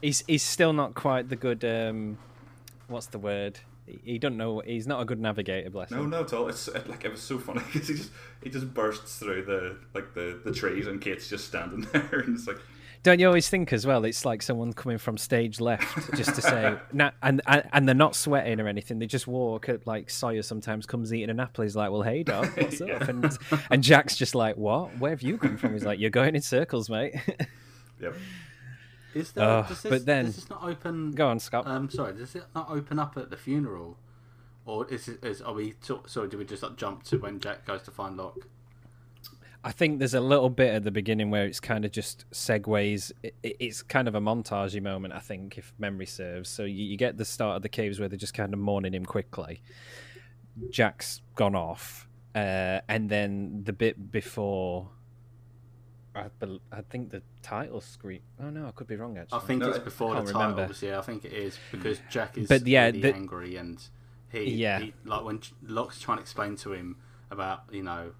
He's 0.02 0.24
he's 0.26 0.42
still 0.42 0.72
not 0.72 0.94
quite 0.94 1.28
the 1.28 1.36
good. 1.36 1.64
Um, 1.64 2.18
what's 2.88 3.06
the 3.06 3.18
word? 3.18 3.60
He, 4.05 4.18
don't 4.18 4.37
know. 4.37 4.61
He's 4.61 4.87
not 4.87 5.01
a 5.01 5.05
good 5.05 5.20
navigator. 5.20 5.70
Bless 5.70 5.91
No, 5.91 5.99
him. 6.03 6.11
no, 6.11 6.18
no, 6.18 6.24
at 6.24 6.32
all. 6.32 6.49
It's 6.49 6.68
it, 6.68 6.89
like 6.89 7.05
it 7.05 7.11
was 7.11 7.20
so 7.22 7.39
funny 7.39 7.62
because 7.72 7.89
he 7.89 7.95
just 7.95 8.11
he 8.43 8.51
just 8.51 8.72
bursts 8.74 9.18
through 9.18 9.45
the 9.45 9.76
like 9.95 10.14
the, 10.14 10.41
the 10.45 10.53
trees 10.53 10.87
and 10.87 11.01
Kate's 11.01 11.28
just 11.28 11.47
standing 11.47 11.80
there 11.93 12.20
and 12.26 12.37
it's 12.37 12.47
like, 12.47 12.59
Don't 13.05 13.20
you 13.20 13.26
always 13.28 13.49
think 13.49 13.72
as 13.72 13.87
well? 13.87 14.05
It's 14.05 14.24
like 14.24 14.43
someone 14.43 14.72
coming 14.72 14.99
from 14.99 15.16
stage 15.16 15.61
left 15.61 16.12
just 16.16 16.34
to 16.34 16.43
say, 16.43 16.76
nah, 16.93 17.12
and, 17.22 17.41
and 17.47 17.62
and 17.72 17.87
they're 17.87 17.95
not 17.95 18.16
sweating 18.16 18.59
or 18.61 18.66
anything. 18.66 18.99
They 18.99 19.07
just 19.07 19.28
walk. 19.28 19.68
At, 19.68 19.87
like 19.87 20.11
Sawyer 20.11 20.43
sometimes 20.43 20.87
comes 20.87 21.12
eating 21.14 21.30
an 21.30 21.39
apple. 21.39 21.62
He's 21.62 21.76
like, 21.76 21.91
"Well, 21.93 22.03
hey, 22.03 22.24
dog, 22.24 22.49
what's 22.57 22.80
up?" 22.80 23.03
And 23.03 23.39
and 23.70 23.82
Jack's 23.84 24.16
just 24.16 24.34
like, 24.34 24.57
"What? 24.57 24.99
Where 24.99 25.11
have 25.12 25.22
you 25.22 25.39
come 25.39 25.57
from?" 25.57 25.74
He's 25.74 25.84
like, 25.84 26.01
"You're 26.01 26.11
going 26.11 26.34
in 26.34 26.43
circles, 26.43 26.91
mate." 26.91 27.14
yep. 28.01 28.14
Is 29.16 29.32
there? 29.32 29.44
Oh, 29.48 29.64
does 29.68 29.82
this, 29.82 29.90
but 29.90 30.04
then- 30.06 30.26
does 30.26 30.36
this 30.36 30.50
not 30.50 30.62
open? 30.62 31.12
Go 31.12 31.28
on, 31.28 31.38
Scott. 31.38 31.66
Um, 31.66 31.88
sorry, 31.88 32.12
does 32.12 32.34
it 32.34 32.44
not 32.54 32.68
open 32.70 32.98
up 32.98 33.16
at 33.16 33.30
the 33.30 33.36
funeral, 33.36 33.96
or 34.66 34.86
is 34.88 35.08
it? 35.08 35.24
Is 35.24 35.40
are 35.40 35.54
we? 35.54 35.74
so- 35.80 36.02
Sorry, 36.06 36.28
do 36.28 36.36
we 36.38 36.44
just 36.44 36.62
like 36.62 36.76
jump 36.76 37.02
to 37.04 37.18
when 37.18 37.40
Jack 37.40 37.64
goes 37.66 37.82
to 37.84 37.90
find 37.90 38.16
Locke? 38.16 38.46
I 39.64 39.72
think 39.72 39.98
there's 39.98 40.14
a 40.14 40.20
little 40.20 40.50
bit 40.50 40.72
at 40.72 40.84
the 40.84 40.92
beginning 40.92 41.30
where 41.30 41.44
it's 41.44 41.58
kind 41.58 41.84
of 41.84 41.90
just 41.90 42.24
segues. 42.30 43.10
It, 43.22 43.34
it- 43.42 43.56
it's 43.58 43.82
kind 43.82 44.06
of 44.06 44.14
a 44.14 44.20
montagey 44.20 44.82
moment, 44.82 45.12
I 45.14 45.18
think, 45.18 45.56
if 45.58 45.72
memory 45.78 46.06
serves. 46.06 46.48
So 46.50 46.64
you, 46.64 46.84
you 46.84 46.96
get 46.96 47.16
the 47.16 47.24
start 47.24 47.56
of 47.56 47.62
the 47.62 47.68
caves 47.68 47.98
where 47.98 48.08
they're 48.08 48.18
just 48.18 48.34
kind 48.34 48.52
of 48.54 48.60
mourning 48.60 48.94
him 48.94 49.04
quickly. 49.06 49.62
Jack's 50.70 51.20
gone 51.34 51.54
off, 51.54 52.06
uh, 52.34 52.80
and 52.88 53.08
then 53.08 53.62
the 53.64 53.72
bit 53.72 54.12
before. 54.12 54.90
I, 56.16 56.28
bel 56.38 56.58
I 56.72 56.80
think 56.80 57.10
the 57.10 57.22
title 57.42 57.80
screen. 57.80 58.20
Oh 58.40 58.50
no, 58.50 58.66
I 58.66 58.70
could 58.72 58.86
be 58.86 58.96
wrong 58.96 59.18
actually. 59.18 59.38
I 59.38 59.42
think 59.42 59.60
No, 59.62 59.68
it's 59.70 59.78
before 59.78 60.14
the 60.14 60.22
can't 60.22 60.28
titles. 60.32 60.52
remember. 60.56 60.74
Yeah, 60.86 60.98
I 60.98 61.02
think 61.02 61.24
it 61.24 61.32
is 61.32 61.58
because 61.70 62.00
Jack 62.10 62.36
is 62.38 62.48
But, 62.48 62.66
yeah, 62.66 62.86
really 62.86 63.00
the- 63.02 63.14
angry 63.14 63.56
and 63.56 63.82
he, 64.30 64.54
Yeah. 64.54 64.80
he 64.80 64.94
like 65.04 65.24
when 65.24 65.40
Locke's 65.62 66.00
trying 66.00 66.18
to 66.18 66.22
explain 66.22 66.56
to 66.56 66.72
him 66.72 66.96
about 67.30 67.64
you 67.70 67.82
know, 67.82 68.12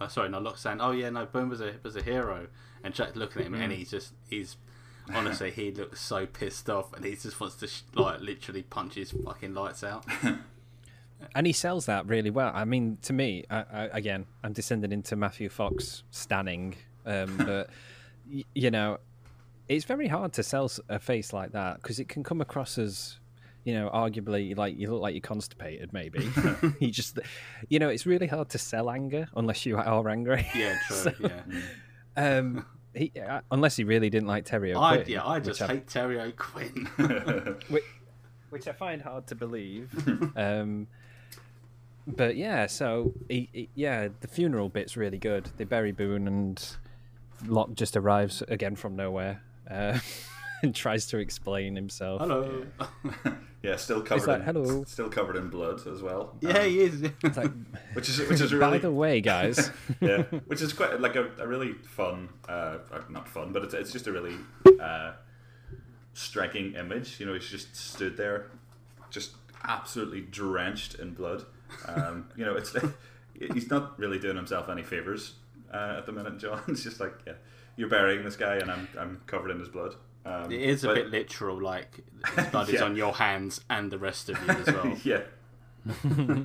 uh, 0.00 0.08
sorry, 0.08 0.28
no, 0.28 0.38
Locke's 0.38 0.60
saying, 0.62 0.80
oh 0.80 0.92
yeah, 0.92 1.10
no, 1.10 1.26
Boone 1.26 1.48
was 1.48 1.60
a 1.60 1.74
was 1.82 1.96
a 1.96 2.02
hero, 2.02 2.46
and 2.84 2.94
Jack 2.94 3.16
looking 3.16 3.42
at 3.42 3.46
him 3.48 3.54
Mm. 3.54 3.60
and 3.64 3.72
he's 3.72 3.90
just 3.90 4.12
he's 4.28 4.56
honestly 5.14 5.50
he 5.50 5.72
looks 5.72 6.00
so 6.00 6.26
pissed 6.26 6.70
off 6.70 6.92
and 6.92 7.04
he 7.04 7.16
just 7.16 7.40
wants 7.40 7.56
to 7.56 7.66
sh- 7.66 7.82
like 7.94 8.20
literally 8.20 8.62
punch 8.62 8.94
his 8.94 9.10
fucking 9.10 9.52
lights 9.52 9.82
out. 9.82 10.04
and 11.34 11.46
he 11.46 11.52
sells 11.52 11.86
that 11.86 12.06
really 12.06 12.30
well. 12.30 12.50
I 12.54 12.64
mean, 12.64 12.98
to 13.02 13.12
me, 13.12 13.44
I, 13.50 13.56
I, 13.72 13.82
again, 13.92 14.26
I'm 14.42 14.52
descending 14.52 14.92
into 14.92 15.16
Matthew 15.16 15.48
Fox 15.48 16.02
stanning, 16.10 16.74
um, 17.06 17.36
but 17.38 17.70
y- 18.32 18.44
you 18.54 18.70
know, 18.70 18.98
it's 19.68 19.84
very 19.84 20.08
hard 20.08 20.32
to 20.34 20.42
sell 20.42 20.70
a 20.88 20.98
face 20.98 21.32
like 21.32 21.52
that 21.52 21.76
because 21.82 21.98
it 22.00 22.08
can 22.08 22.22
come 22.22 22.40
across 22.40 22.78
as, 22.78 23.18
you 23.64 23.74
know, 23.74 23.88
arguably 23.94 24.56
like 24.56 24.76
you 24.76 24.90
look 24.92 25.00
like 25.02 25.14
you're 25.14 25.20
constipated. 25.20 25.92
Maybe 25.92 26.28
you 26.80 26.90
just, 26.90 27.18
you 27.68 27.78
know, 27.78 27.88
it's 27.88 28.04
really 28.06 28.26
hard 28.26 28.48
to 28.50 28.58
sell 28.58 28.90
anger 28.90 29.28
unless 29.36 29.64
you 29.64 29.76
are 29.78 30.08
angry. 30.08 30.46
Yeah, 30.54 30.76
true. 30.88 30.96
So, 30.96 31.12
yeah. 31.20 31.42
Um, 32.16 32.66
he, 32.94 33.10
uh, 33.26 33.40
unless 33.50 33.76
he 33.76 33.84
really 33.84 34.10
didn't 34.10 34.28
like 34.28 34.44
Terry 34.44 34.74
I 34.74 34.94
O'Quinn. 34.96 35.08
yeah, 35.08 35.26
I 35.26 35.40
just 35.40 35.62
I- 35.62 35.66
hate 35.68 35.88
Terry 35.88 36.20
O'Quinn. 36.20 36.86
which, 37.68 37.84
which 38.50 38.68
I 38.68 38.72
find 38.72 39.00
hard 39.00 39.26
to 39.28 39.34
believe. 39.34 39.88
um, 40.36 40.88
but 42.06 42.36
yeah, 42.36 42.66
so 42.66 43.14
he, 43.30 43.48
he- 43.52 43.68
yeah, 43.74 44.08
the 44.20 44.28
funeral 44.28 44.68
bit's 44.68 44.96
really 44.96 45.18
good. 45.18 45.48
They 45.56 45.64
bury 45.64 45.92
Boone, 45.92 46.26
and 46.26 46.62
Locke 47.46 47.74
just 47.74 47.96
arrives 47.96 48.42
again 48.48 48.76
from 48.76 48.96
nowhere 48.96 49.42
uh, 49.70 49.98
and 50.62 50.74
tries 50.74 51.06
to 51.08 51.18
explain 51.18 51.74
himself. 51.76 52.20
Hello. 52.20 52.64
Yeah, 53.62 53.76
still 53.76 54.02
covered 54.02 54.26
like, 54.26 54.38
in 54.40 54.44
"Hello." 54.44 54.84
still 54.88 55.08
covered 55.08 55.36
in 55.36 55.48
blood 55.48 55.86
as 55.86 56.02
well. 56.02 56.34
yeah, 56.40 56.58
Um, 56.58 56.68
he 56.68 56.80
is. 56.80 57.00
Like, 57.22 57.52
which 57.92 58.08
is 58.08 58.18
which 58.28 58.40
is 58.40 58.52
really. 58.52 58.72
by 58.72 58.78
the 58.78 58.90
way, 58.90 59.20
guys, 59.20 59.70
yeah, 60.00 60.22
which 60.46 60.60
is 60.60 60.72
quite 60.72 61.00
like 61.00 61.14
a, 61.14 61.30
a 61.38 61.46
really 61.46 61.74
fun, 61.74 62.28
uh, 62.48 62.78
uh, 62.92 63.02
not 63.08 63.28
fun, 63.28 63.52
but 63.52 63.62
it's, 63.62 63.72
it's 63.72 63.92
just 63.92 64.08
a 64.08 64.12
really 64.12 64.34
uh, 64.80 65.12
striking 66.12 66.74
image. 66.74 67.20
You 67.20 67.26
know, 67.26 67.34
he's 67.34 67.48
just 67.48 67.76
stood 67.76 68.16
there, 68.16 68.50
just 69.10 69.30
absolutely 69.62 70.22
drenched 70.22 70.96
in 70.96 71.14
blood. 71.14 71.44
Um, 71.86 72.30
you 72.36 72.44
know, 72.44 72.56
it's 72.56 72.74
he's 73.54 73.70
not 73.70 73.96
really 73.96 74.18
doing 74.18 74.34
himself 74.34 74.68
any 74.68 74.82
favors 74.82 75.34
uh, 75.72 75.96
at 75.98 76.06
the 76.06 76.12
minute, 76.12 76.38
John. 76.38 76.60
It's 76.68 76.82
just 76.82 77.00
like, 77.00 77.14
yeah, 77.26 77.34
you're 77.76 77.88
burying 77.88 78.24
this 78.24 78.36
guy, 78.36 78.56
and 78.56 78.70
I'm 78.70 78.88
I'm 78.98 79.20
covered 79.26 79.50
in 79.50 79.58
his 79.60 79.68
blood. 79.68 79.94
Um, 80.24 80.52
It 80.52 80.60
is 80.62 80.84
a 80.84 80.88
but- 80.88 80.94
bit 80.94 81.10
literal, 81.10 81.60
like 81.60 82.00
his 82.36 82.46
blood 82.46 82.68
is 82.68 82.80
on 82.88 82.96
your 82.96 83.14
hands 83.14 83.60
and 83.68 83.90
the 83.90 83.98
rest 83.98 84.28
of 84.28 84.36
you 84.42 84.50
as 84.50 84.66
well. 84.66 84.96
yeah, 85.04 86.44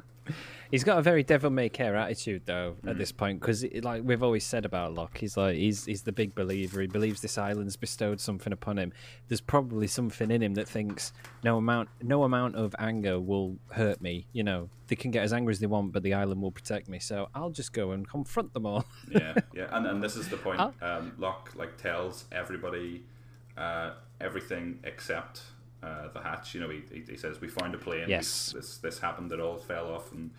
He's 0.71 0.83
got 0.83 0.97
a 0.97 1.01
very 1.01 1.23
devil 1.23 1.49
may 1.49 1.69
care 1.69 1.95
attitude 1.95 2.43
though 2.45 2.75
at 2.85 2.97
this 2.97 3.11
point 3.11 3.39
because 3.39 3.65
like 3.81 4.03
we've 4.03 4.23
always 4.23 4.45
said 4.45 4.65
about 4.65 4.93
Locke, 4.93 5.17
he's 5.17 5.37
like 5.37 5.55
he's 5.55 5.85
he's 5.85 6.03
the 6.03 6.11
big 6.11 6.35
believer. 6.35 6.81
He 6.81 6.87
believes 6.87 7.21
this 7.21 7.37
island's 7.37 7.77
bestowed 7.77 8.19
something 8.19 8.51
upon 8.51 8.77
him. 8.77 8.91
There's 9.27 9.41
probably 9.41 9.87
something 9.87 10.31
in 10.31 10.41
him 10.41 10.55
that 10.55 10.67
thinks 10.67 11.13
no 11.43 11.57
amount 11.57 11.89
no 12.01 12.23
amount 12.23 12.55
of 12.55 12.75
anger 12.79 13.19
will 13.19 13.57
hurt 13.71 14.01
me. 14.01 14.27
You 14.33 14.43
know 14.43 14.69
they 14.87 14.95
can 14.95 15.11
get 15.11 15.23
as 15.23 15.33
angry 15.33 15.51
as 15.51 15.59
they 15.59 15.67
want, 15.67 15.91
but 15.91 16.03
the 16.03 16.13
island 16.13 16.41
will 16.41 16.51
protect 16.51 16.87
me. 16.87 16.99
So 16.99 17.29
I'll 17.35 17.49
just 17.49 17.73
go 17.73 17.91
and 17.91 18.07
confront 18.07 18.53
them 18.53 18.65
all. 18.65 18.85
yeah, 19.11 19.35
yeah, 19.53 19.67
and 19.71 19.85
and 19.85 20.03
this 20.03 20.15
is 20.15 20.29
the 20.29 20.37
point. 20.37 20.59
Um, 20.81 21.13
Locke 21.17 21.51
like 21.55 21.77
tells 21.77 22.25
everybody 22.31 23.03
uh, 23.57 23.91
everything 24.21 24.79
except 24.83 25.41
uh, 25.83 26.09
the 26.13 26.19
hatch. 26.19 26.53
You 26.53 26.61
know, 26.61 26.69
he, 26.69 26.83
he, 27.07 27.17
says 27.17 27.41
we 27.41 27.47
found 27.47 27.75
a 27.75 27.77
plane. 27.77 28.05
Yes. 28.07 28.53
we- 28.53 28.59
this 28.59 28.77
this 28.77 28.99
happened. 28.99 29.31
It 29.31 29.39
all 29.39 29.57
fell 29.57 29.91
off, 29.91 30.11
and 30.11 30.31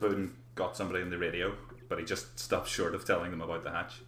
Boone 0.00 0.36
got 0.54 0.76
somebody 0.76 1.00
in 1.02 1.10
the 1.10 1.18
radio, 1.18 1.54
but 1.88 1.98
he 1.98 2.04
just 2.04 2.38
stopped 2.38 2.68
short 2.68 2.94
of 2.94 3.04
telling 3.04 3.30
them 3.30 3.40
about 3.40 3.62
the 3.64 3.70
hatch. 3.70 4.02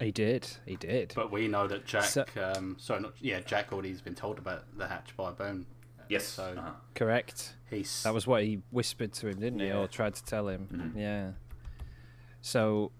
he 0.00 0.10
did, 0.12 0.46
he 0.66 0.76
did. 0.76 1.12
But 1.14 1.30
we 1.32 1.48
know 1.48 1.66
that 1.66 1.86
Jack, 1.86 2.04
So- 2.04 2.24
um, 2.40 2.76
sorry, 2.78 3.00
not 3.00 3.14
yeah, 3.20 3.40
Jack 3.40 3.72
already 3.72 3.90
has 3.90 4.00
been 4.00 4.14
told 4.14 4.38
about 4.38 4.64
the 4.76 4.86
hatch 4.88 5.16
by 5.16 5.30
Boone. 5.32 5.66
Yes. 6.08 6.24
So 6.24 6.54
uh-huh. 6.56 6.70
Correct. 6.94 7.54
he's 7.68 8.02
That 8.02 8.14
was 8.14 8.26
what 8.26 8.42
he 8.42 8.62
whispered 8.70 9.12
to 9.14 9.28
him, 9.28 9.40
didn't 9.40 9.60
he, 9.60 9.70
or 9.70 9.86
tried 9.86 10.14
to 10.14 10.24
tell 10.24 10.48
him? 10.48 10.94
Yeah. 10.96 11.32
So, 12.40 12.92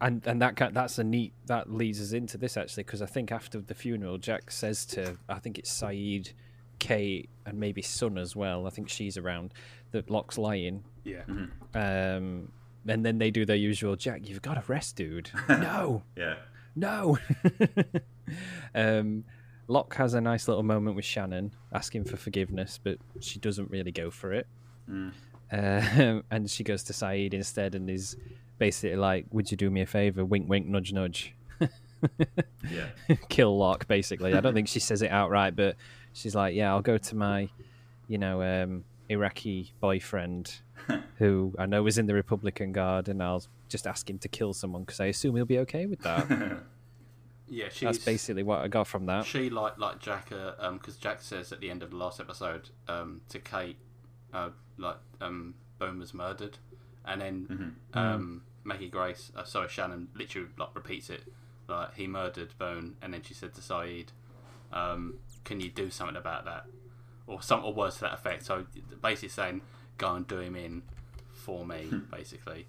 and 0.00 0.26
and 0.26 0.40
that 0.42 0.56
that's 0.74 0.98
a 0.98 1.04
neat 1.04 1.32
that 1.46 1.70
leads 1.70 2.00
us 2.00 2.12
into 2.12 2.36
this 2.38 2.56
actually 2.56 2.84
because 2.84 3.02
I 3.02 3.06
think 3.06 3.30
after 3.30 3.60
the 3.60 3.74
funeral, 3.74 4.18
Jack 4.18 4.50
says 4.50 4.84
to 4.86 5.16
I 5.28 5.38
think 5.38 5.58
it's 5.58 5.70
Sayid, 5.70 6.32
Kate, 6.78 7.28
and 7.46 7.58
maybe 7.58 7.82
Sun 7.82 8.18
as 8.18 8.34
well. 8.36 8.66
I 8.66 8.70
think 8.70 8.88
she's 8.88 9.16
around. 9.16 9.52
That 9.92 10.10
Locke's 10.10 10.36
lying. 10.38 10.84
yeah. 11.04 11.22
Um, 11.74 12.52
and 12.86 13.04
then 13.04 13.18
they 13.18 13.30
do 13.30 13.44
their 13.44 13.56
usual. 13.56 13.96
Jack, 13.96 14.28
you've 14.28 14.42
got 14.42 14.54
to 14.54 14.62
rest, 14.72 14.96
dude. 14.96 15.30
no, 15.48 16.02
Yeah. 16.16 16.36
no. 16.76 17.18
um, 18.74 19.24
Locke 19.66 19.94
has 19.96 20.14
a 20.14 20.20
nice 20.20 20.48
little 20.48 20.62
moment 20.62 20.96
with 20.96 21.04
Shannon, 21.04 21.52
asking 21.72 22.04
for 22.04 22.16
forgiveness, 22.16 22.78
but 22.82 22.98
she 23.20 23.38
doesn't 23.38 23.70
really 23.70 23.92
go 23.92 24.10
for 24.10 24.32
it. 24.32 24.46
Mm. 24.90 25.12
Um, 25.52 26.24
and 26.30 26.50
she 26.50 26.64
goes 26.64 26.82
to 26.84 26.92
Sayid 26.92 27.34
instead 27.34 27.74
and 27.74 27.88
is 27.90 28.16
basically 28.58 28.96
like, 28.96 29.26
Would 29.30 29.50
you 29.50 29.56
do 29.56 29.70
me 29.70 29.82
a 29.82 29.86
favor? 29.86 30.24
Wink, 30.24 30.48
wink, 30.48 30.66
nudge, 30.66 30.92
nudge. 30.92 31.34
Yeah. 32.70 33.16
Kill 33.28 33.56
Locke, 33.58 33.88
basically. 33.88 34.32
I 34.34 34.40
don't 34.40 34.54
think 34.54 34.68
she 34.68 34.78
says 34.80 35.02
it 35.02 35.10
outright, 35.10 35.56
but 35.56 35.76
she's 36.18 36.34
like, 36.34 36.54
Yeah, 36.54 36.72
I'll 36.72 36.82
go 36.82 36.98
to 36.98 37.16
my, 37.16 37.48
you 38.08 38.18
know, 38.18 38.42
um, 38.42 38.84
Iraqi 39.08 39.72
boyfriend 39.80 40.60
who 41.16 41.54
I 41.58 41.66
know 41.66 41.86
is 41.86 41.98
in 41.98 42.06
the 42.06 42.14
Republican 42.14 42.72
Guard 42.72 43.08
and 43.08 43.22
I'll 43.22 43.42
just 43.68 43.86
ask 43.86 44.08
him 44.08 44.18
to 44.18 44.28
kill 44.28 44.52
someone 44.52 44.82
because 44.82 45.00
I 45.00 45.06
assume 45.06 45.36
he'll 45.36 45.44
be 45.44 45.58
okay 45.60 45.86
with 45.86 46.00
that. 46.00 46.58
Yeah, 47.50 47.68
she's 47.70 47.80
That's 47.80 48.04
basically 48.04 48.42
what 48.42 48.60
I 48.60 48.68
got 48.68 48.86
from 48.86 49.06
that. 49.06 49.24
she 49.24 49.48
like 49.48 49.78
like 49.78 50.00
Jack, 50.00 50.28
because 50.28 50.96
Jack 50.96 51.22
says 51.22 51.50
at 51.52 51.60
the 51.60 51.70
end 51.70 51.82
of 51.82 51.90
the 51.90 51.96
last 51.96 52.20
episode 52.20 52.68
um, 52.88 53.22
to 53.30 53.38
Kate, 53.38 53.78
uh, 54.34 54.50
like 54.76 54.98
um, 55.20 55.54
Boone 55.78 55.98
was 55.98 56.12
murdered, 56.12 56.58
and 57.06 57.20
then 57.20 57.76
um, 57.94 58.42
Maggie 58.64 58.90
Grace, 58.90 59.32
uh, 59.34 59.44
sorry 59.44 59.68
Shannon, 59.68 60.08
literally 60.14 60.48
like 60.58 60.74
repeats 60.74 61.08
it, 61.08 61.22
like 61.68 61.94
he 61.94 62.06
murdered 62.06 62.52
Boone, 62.58 62.96
and 63.00 63.14
then 63.14 63.22
she 63.22 63.32
said 63.32 63.54
to 63.54 63.60
Sayid, 63.62 64.08
um, 64.72 65.14
"Can 65.48 65.60
you 65.60 65.70
do 65.70 65.90
something 65.90 66.16
about 66.16 66.44
that?" 66.44 66.64
Or 67.26 67.42
some 67.42 67.64
or 67.64 67.72
words 67.74 67.96
to 67.96 68.00
that 68.02 68.14
effect. 68.14 68.44
So 68.44 68.66
basically 69.02 69.28
saying, 69.30 69.60
"Go 69.98 70.14
and 70.14 70.26
do 70.26 70.38
him 70.38 70.54
in 70.56 70.82
for 71.32 71.64
me," 71.66 71.90
basically. 72.10 72.66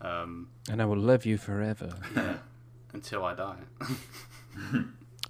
Um, 0.00 0.48
And 0.70 0.82
I 0.82 0.84
will 0.84 0.98
love 0.98 1.24
you 1.24 1.38
forever. 1.38 1.90
yeah, 2.14 2.38
until 2.92 3.24
I 3.24 3.34
die. 3.34 3.60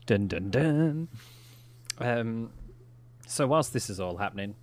Dun 0.07 0.27
dun 0.27 0.51
dun. 0.51 1.09
Um, 1.99 2.51
so 3.27 3.47
whilst 3.47 3.73
this 3.73 3.89
is 3.89 3.99
all 4.01 4.17
happening, 4.19 4.55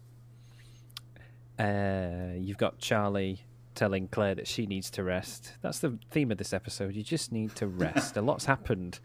uh, 1.57 2.33
you've 2.37 2.57
got 2.57 2.77
Charlie 2.79 3.41
telling 3.73 4.07
Claire 4.07 4.35
that 4.35 4.47
she 4.47 4.65
needs 4.65 4.89
to 4.91 5.03
rest. 5.03 5.53
That's 5.61 5.79
the 5.79 5.97
theme 6.11 6.31
of 6.31 6.37
this 6.37 6.53
episode. 6.53 6.93
You 6.95 7.03
just 7.03 7.31
need 7.31 7.55
to 7.55 7.67
rest. 7.67 8.17
a 8.17 8.21
lot's 8.21 8.45
happened, 8.45 8.99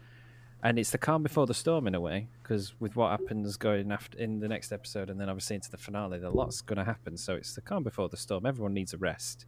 and 0.63 0.79
it's 0.79 0.91
the 0.91 0.97
calm 0.97 1.23
before 1.23 1.45
the 1.45 1.53
storm 1.53 1.87
in 1.87 1.95
a 1.95 2.01
way. 2.01 2.29
Because 2.41 2.73
with 2.79 2.95
what 2.95 3.11
happens 3.11 3.57
going 3.57 3.91
after 3.91 4.17
in 4.17 4.39
the 4.39 4.47
next 4.47 4.71
episode, 4.71 5.09
and 5.09 5.19
then 5.19 5.29
obviously 5.29 5.55
into 5.55 5.69
the 5.69 5.77
finale, 5.77 6.21
a 6.21 6.29
lot's 6.29 6.61
going 6.61 6.77
to 6.77 6.83
happen. 6.83 7.17
So 7.17 7.35
it's 7.35 7.53
the 7.53 7.61
calm 7.61 7.83
before 7.83 8.09
the 8.09 8.17
storm. 8.17 8.45
Everyone 8.45 8.73
needs 8.73 8.93
a 8.93 8.97
rest. 8.97 9.45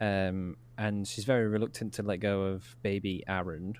Um, 0.00 0.56
and 0.76 1.06
she's 1.08 1.24
very 1.24 1.48
reluctant 1.48 1.92
to 1.94 2.02
let 2.02 2.18
go 2.20 2.42
of 2.42 2.76
baby 2.82 3.24
Aaron, 3.26 3.74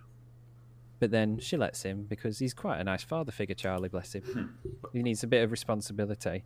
but 0.99 1.12
then 1.12 1.38
she 1.38 1.57
lets 1.57 1.82
him 1.84 2.07
because 2.09 2.40
he's 2.40 2.55
quite 2.55 2.80
a 2.80 2.84
nice 2.84 3.05
father 3.05 3.30
figure, 3.30 3.55
Charlie, 3.55 3.88
bless 3.88 4.14
him. 4.14 4.59
he 4.92 5.03
needs 5.03 5.22
a 5.22 5.28
bit 5.28 5.44
of 5.44 5.53
responsibility. 5.53 6.44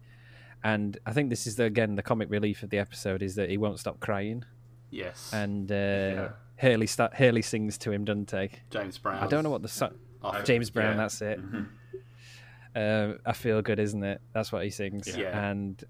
And 0.62 0.98
I 1.06 1.12
think 1.12 1.30
this 1.30 1.46
is, 1.46 1.56
the, 1.56 1.64
again, 1.64 1.94
the 1.94 2.02
comic 2.02 2.30
relief 2.30 2.62
of 2.62 2.70
the 2.70 2.78
episode 2.78 3.22
is 3.22 3.34
that 3.36 3.48
he 3.48 3.56
won't 3.56 3.80
stop 3.80 3.98
crying. 3.98 4.44
yes, 4.90 5.30
And 5.32 5.72
uh, 5.72 5.74
Hurley, 6.62 6.86
start, 6.86 7.14
Hurley 7.14 7.42
sings 7.42 7.76
to 7.78 7.90
him, 7.90 8.04
doesn't 8.04 8.30
he? 8.30 8.50
James 8.70 8.96
Brown. 8.96 9.22
I 9.22 9.26
don't 9.26 9.42
know 9.42 9.50
what 9.50 9.62
the 9.62 9.68
song... 9.68 9.90
Oh, 10.22 10.40
James 10.42 10.70
Brown, 10.70 10.92
yeah. 10.92 10.96
that's 10.96 11.20
it. 11.20 11.40
Um, 12.76 13.18
I 13.26 13.32
feel 13.32 13.60
good, 13.62 13.80
isn't 13.80 14.02
it? 14.04 14.20
That's 14.32 14.52
what 14.52 14.62
he 14.62 14.70
sings. 14.70 15.14
Yeah. 15.16 15.50
And 15.50 15.82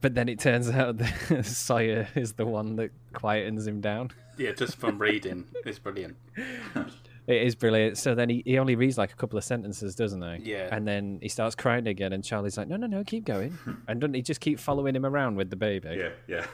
but 0.00 0.14
then 0.14 0.28
it 0.28 0.38
turns 0.38 0.70
out 0.82 0.98
that 0.98 1.44
Sawyer 1.44 2.08
is 2.14 2.34
the 2.34 2.46
one 2.46 2.76
that 2.76 2.92
quietens 3.12 3.66
him 3.66 3.80
down. 3.80 4.12
Yeah, 4.38 4.52
just 4.52 4.76
from 4.76 4.98
reading, 4.98 5.46
it's 5.64 5.78
brilliant. 5.78 6.16
It 7.26 7.42
is 7.42 7.56
brilliant. 7.56 7.98
So 7.98 8.14
then 8.14 8.28
he, 8.28 8.44
he 8.46 8.56
only 8.56 8.76
reads 8.76 8.96
like 8.96 9.12
a 9.12 9.16
couple 9.16 9.36
of 9.36 9.42
sentences, 9.42 9.96
doesn't 9.96 10.22
he? 10.22 10.52
Yeah. 10.52 10.68
And 10.70 10.86
then 10.86 11.18
he 11.20 11.28
starts 11.28 11.56
crying 11.56 11.88
again, 11.88 12.12
and 12.12 12.22
Charlie's 12.22 12.56
like, 12.56 12.68
"No, 12.68 12.76
no, 12.76 12.86
no, 12.86 13.02
keep 13.02 13.24
going." 13.24 13.58
and 13.88 14.00
doesn't 14.00 14.14
he 14.14 14.22
just 14.22 14.40
keep 14.40 14.60
following 14.60 14.94
him 14.94 15.04
around 15.04 15.34
with 15.34 15.50
the 15.50 15.56
baby? 15.56 15.96
Yeah. 15.98 16.10
Yeah. 16.28 16.46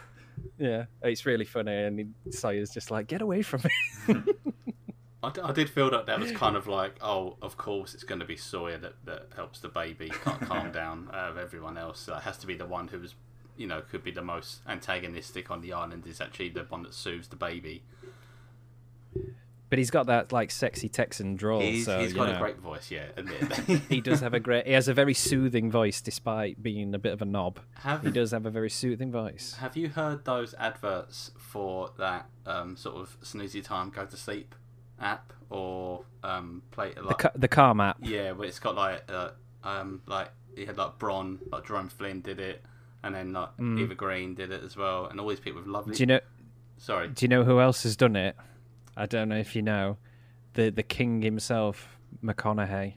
Yeah. 0.59 0.87
It's 1.03 1.26
really 1.26 1.45
funny, 1.45 1.72
and 1.72 2.14
Sawyer's 2.30 2.70
just 2.70 2.91
like, 2.91 3.07
"Get 3.07 3.22
away 3.22 3.43
from 3.43 3.62
me." 3.64 4.22
I, 5.24 5.30
d- 5.30 5.41
I 5.41 5.53
did 5.53 5.70
feel 5.70 5.89
that 5.91 6.07
that 6.07 6.18
was 6.18 6.33
kind 6.33 6.57
of 6.57 6.66
like, 6.66 6.97
oh, 7.01 7.37
of 7.41 7.57
course 7.57 7.95
it's 7.95 8.03
going 8.03 8.18
to 8.20 8.26
be 8.26 8.37
Sawyer 8.37 8.76
that, 8.78 8.95
that 9.05 9.28
helps 9.37 9.61
the 9.61 9.68
baby 9.68 10.09
calm, 10.09 10.39
calm 10.41 10.72
down 10.72 11.11
out 11.14 11.30
of 11.30 11.39
everyone 11.39 11.78
else. 11.78 12.09
It 12.09 12.22
has 12.22 12.37
to 12.39 12.47
be 12.47 12.57
the 12.57 12.66
one 12.66 12.89
who's, 12.89 13.14
you 13.57 13.68
know, 13.68 13.83
could 13.83 14.03
be 14.03 14.11
the 14.11 14.22
most 14.22 14.62
antagonistic 14.66 15.49
on 15.49 15.61
the 15.61 15.72
island 15.72 16.09
is 16.09 16.20
actually 16.20 16.49
the 16.49 16.64
one 16.64 16.83
that 16.83 16.93
soothes 16.93 17.28
the 17.28 17.37
baby. 17.37 17.85
But 19.73 19.79
he's 19.79 19.91
got 19.91 20.09
that 20.09 20.33
like 20.33 20.51
sexy 20.51 20.91
Texan 20.91 21.35
drawl, 21.35 21.62
he's 21.62 21.87
so 21.87 21.99
he's 21.99 22.12
got 22.12 22.29
know. 22.29 22.37
a 22.37 22.39
great 22.39 22.59
voice, 22.59 22.91
yeah. 22.91 23.07
he 23.89 24.03
does 24.03 24.20
have 24.20 24.35
a 24.35 24.39
great. 24.39 24.66
He 24.66 24.75
has 24.75 24.87
a 24.87 24.93
very 24.93 25.14
soothing 25.14 25.70
voice, 25.70 26.03
despite 26.03 26.62
being 26.62 26.95
a 26.95 26.99
bit 26.99 27.14
of 27.14 27.23
a 27.23 27.25
knob. 27.25 27.59
Have 27.77 28.03
He 28.03 28.11
does 28.11 28.33
have 28.33 28.45
a 28.45 28.51
very 28.51 28.68
soothing 28.68 29.11
voice. 29.11 29.57
Have 29.61 29.75
you 29.75 29.89
heard 29.89 30.27
those 30.27 30.55
adverts 30.59 31.31
for 31.39 31.89
that 31.97 32.27
um, 32.45 32.77
sort 32.77 32.97
of 32.97 33.18
snoozy 33.23 33.64
time 33.64 33.89
go 33.89 34.05
to 34.05 34.14
sleep 34.14 34.55
app 35.01 35.33
or 35.49 36.05
um, 36.23 36.61
play 36.70 36.93
The 36.93 37.05
like 37.05 37.16
ca- 37.16 37.33
the 37.35 37.49
Calm 37.49 37.81
app. 37.81 37.97
Yeah, 38.03 38.33
where 38.33 38.49
it's 38.49 38.59
got 38.59 38.75
like 38.75 39.11
uh, 39.11 39.31
um 39.64 40.03
like 40.05 40.33
he 40.55 40.66
had 40.66 40.77
like 40.77 40.99
Bron, 40.99 41.39
like 41.51 41.66
Jerome 41.66 41.89
Flynn 41.89 42.20
did 42.20 42.41
it, 42.41 42.62
and 43.03 43.14
then 43.14 43.33
like 43.33 43.49
Eva 43.59 43.95
Green 43.95 44.35
did 44.35 44.53
it 44.53 44.62
as 44.62 44.77
well, 44.77 45.07
and 45.07 45.18
all 45.18 45.29
these 45.29 45.41
people 45.41 45.62
with 45.62 45.68
lovely. 45.70 45.95
Mm. 45.95 45.97
Do 45.97 46.03
you 46.03 46.07
know? 46.09 46.20
Sorry, 46.77 47.09
Do 47.09 47.25
you 47.25 47.29
know 47.29 47.45
who 47.45 47.59
else 47.59 47.85
has 47.85 47.97
done 47.97 48.16
it? 48.16 48.37
I 48.97 49.07
don't 49.07 49.28
know 49.28 49.38
if 49.38 49.57
you 49.57 49.62
know. 49.62 49.99
The 50.55 50.70
the 50.70 50.82
king 50.82 51.22
himself, 51.22 51.99
McConaughey. 52.22 52.95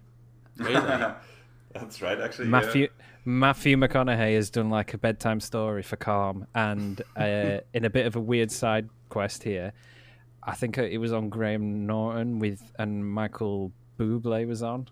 really? 0.57 1.13
That's 1.73 2.01
right. 2.01 2.19
Actually, 2.19 2.47
Matthew 2.47 2.87
Matthew 3.25 3.77
McConaughey 3.77 4.35
has 4.35 4.49
done 4.49 4.69
like 4.69 4.93
a 4.93 4.97
bedtime 4.97 5.39
story 5.39 5.83
for 5.83 5.95
Calm, 5.95 6.47
and 6.53 7.01
uh, 7.15 7.59
in 7.73 7.85
a 7.85 7.89
bit 7.89 8.05
of 8.05 8.15
a 8.15 8.19
weird 8.19 8.51
side 8.51 8.89
quest 9.09 9.43
here, 9.43 9.73
I 10.43 10.55
think 10.55 10.77
it 10.77 10.97
was 10.97 11.11
on 11.11 11.29
Graham 11.29 11.85
Norton 11.85 12.39
with 12.39 12.61
and 12.77 13.09
Michael 13.09 13.71
Bublé 13.99 14.47
was 14.47 14.63
on, 14.63 14.87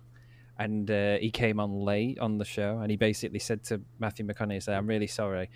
and 0.58 0.89
uh, 0.89 1.18
he 1.18 1.32
came 1.32 1.60
on 1.60 1.74
late 1.74 2.20
on 2.20 2.38
the 2.38 2.45
show, 2.45 2.80
and 2.80 2.91
he 2.91 2.97
basically 2.97 3.39
said 3.39 3.64
to 3.66 3.82
Matthew 3.99 4.26
McConaughey, 4.26 4.64
"Say 4.64 4.74
I'm 4.74 4.88
really 4.88 5.08
sorry. 5.08 5.49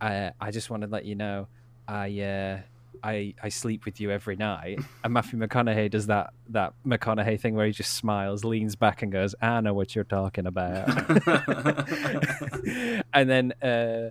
Uh, 0.00 0.30
I 0.40 0.50
just 0.50 0.70
want 0.70 0.82
to 0.82 0.88
let 0.88 1.04
you 1.04 1.14
know, 1.14 1.48
I." 1.88 2.20
Uh, 2.20 2.60
I, 3.02 3.34
I 3.42 3.48
sleep 3.48 3.84
with 3.84 4.00
you 4.00 4.10
every 4.10 4.36
night. 4.36 4.80
And 5.04 5.12
Matthew 5.12 5.38
McConaughey 5.38 5.90
does 5.90 6.06
that 6.06 6.32
that 6.50 6.74
McConaughey 6.86 7.40
thing 7.40 7.54
where 7.54 7.66
he 7.66 7.72
just 7.72 7.94
smiles, 7.94 8.44
leans 8.44 8.76
back, 8.76 9.02
and 9.02 9.10
goes, 9.10 9.34
"I 9.40 9.60
know 9.60 9.74
what 9.74 9.94
you're 9.94 10.04
talking 10.04 10.46
about." 10.46 10.88
and 13.12 13.28
then 13.28 13.52
uh, 13.62 14.10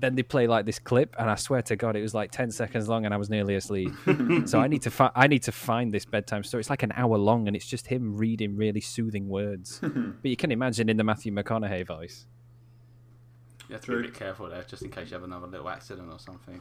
then 0.00 0.14
they 0.14 0.22
play 0.22 0.46
like 0.46 0.66
this 0.66 0.78
clip, 0.78 1.14
and 1.18 1.30
I 1.30 1.34
swear 1.34 1.62
to 1.62 1.76
God, 1.76 1.94
it 1.94 2.02
was 2.02 2.14
like 2.14 2.30
ten 2.30 2.50
seconds 2.50 2.88
long, 2.88 3.04
and 3.04 3.12
I 3.12 3.16
was 3.16 3.30
nearly 3.30 3.54
asleep. 3.54 3.92
so 4.46 4.58
I 4.58 4.66
need 4.66 4.82
to 4.82 4.90
fi- 4.90 5.12
I 5.14 5.26
need 5.26 5.42
to 5.44 5.52
find 5.52 5.92
this 5.92 6.04
bedtime 6.04 6.42
story. 6.42 6.60
It's 6.60 6.70
like 6.70 6.82
an 6.82 6.92
hour 6.96 7.18
long, 7.18 7.46
and 7.46 7.54
it's 7.54 7.66
just 7.66 7.86
him 7.86 8.16
reading 8.16 8.56
really 8.56 8.80
soothing 8.80 9.28
words. 9.28 9.80
but 9.82 10.28
you 10.28 10.36
can 10.36 10.50
imagine 10.50 10.88
in 10.88 10.96
the 10.96 11.04
Matthew 11.04 11.32
McConaughey 11.32 11.86
voice. 11.86 12.26
You 13.68 13.74
have 13.74 13.84
to 13.84 13.92
be 13.92 13.98
a 13.98 14.10
bit 14.10 14.14
careful 14.14 14.48
there, 14.48 14.64
just 14.64 14.82
in 14.82 14.90
case 14.90 15.10
you 15.10 15.14
have 15.14 15.22
another 15.22 15.46
little 15.46 15.68
accident 15.68 16.08
or 16.10 16.18
something. 16.18 16.60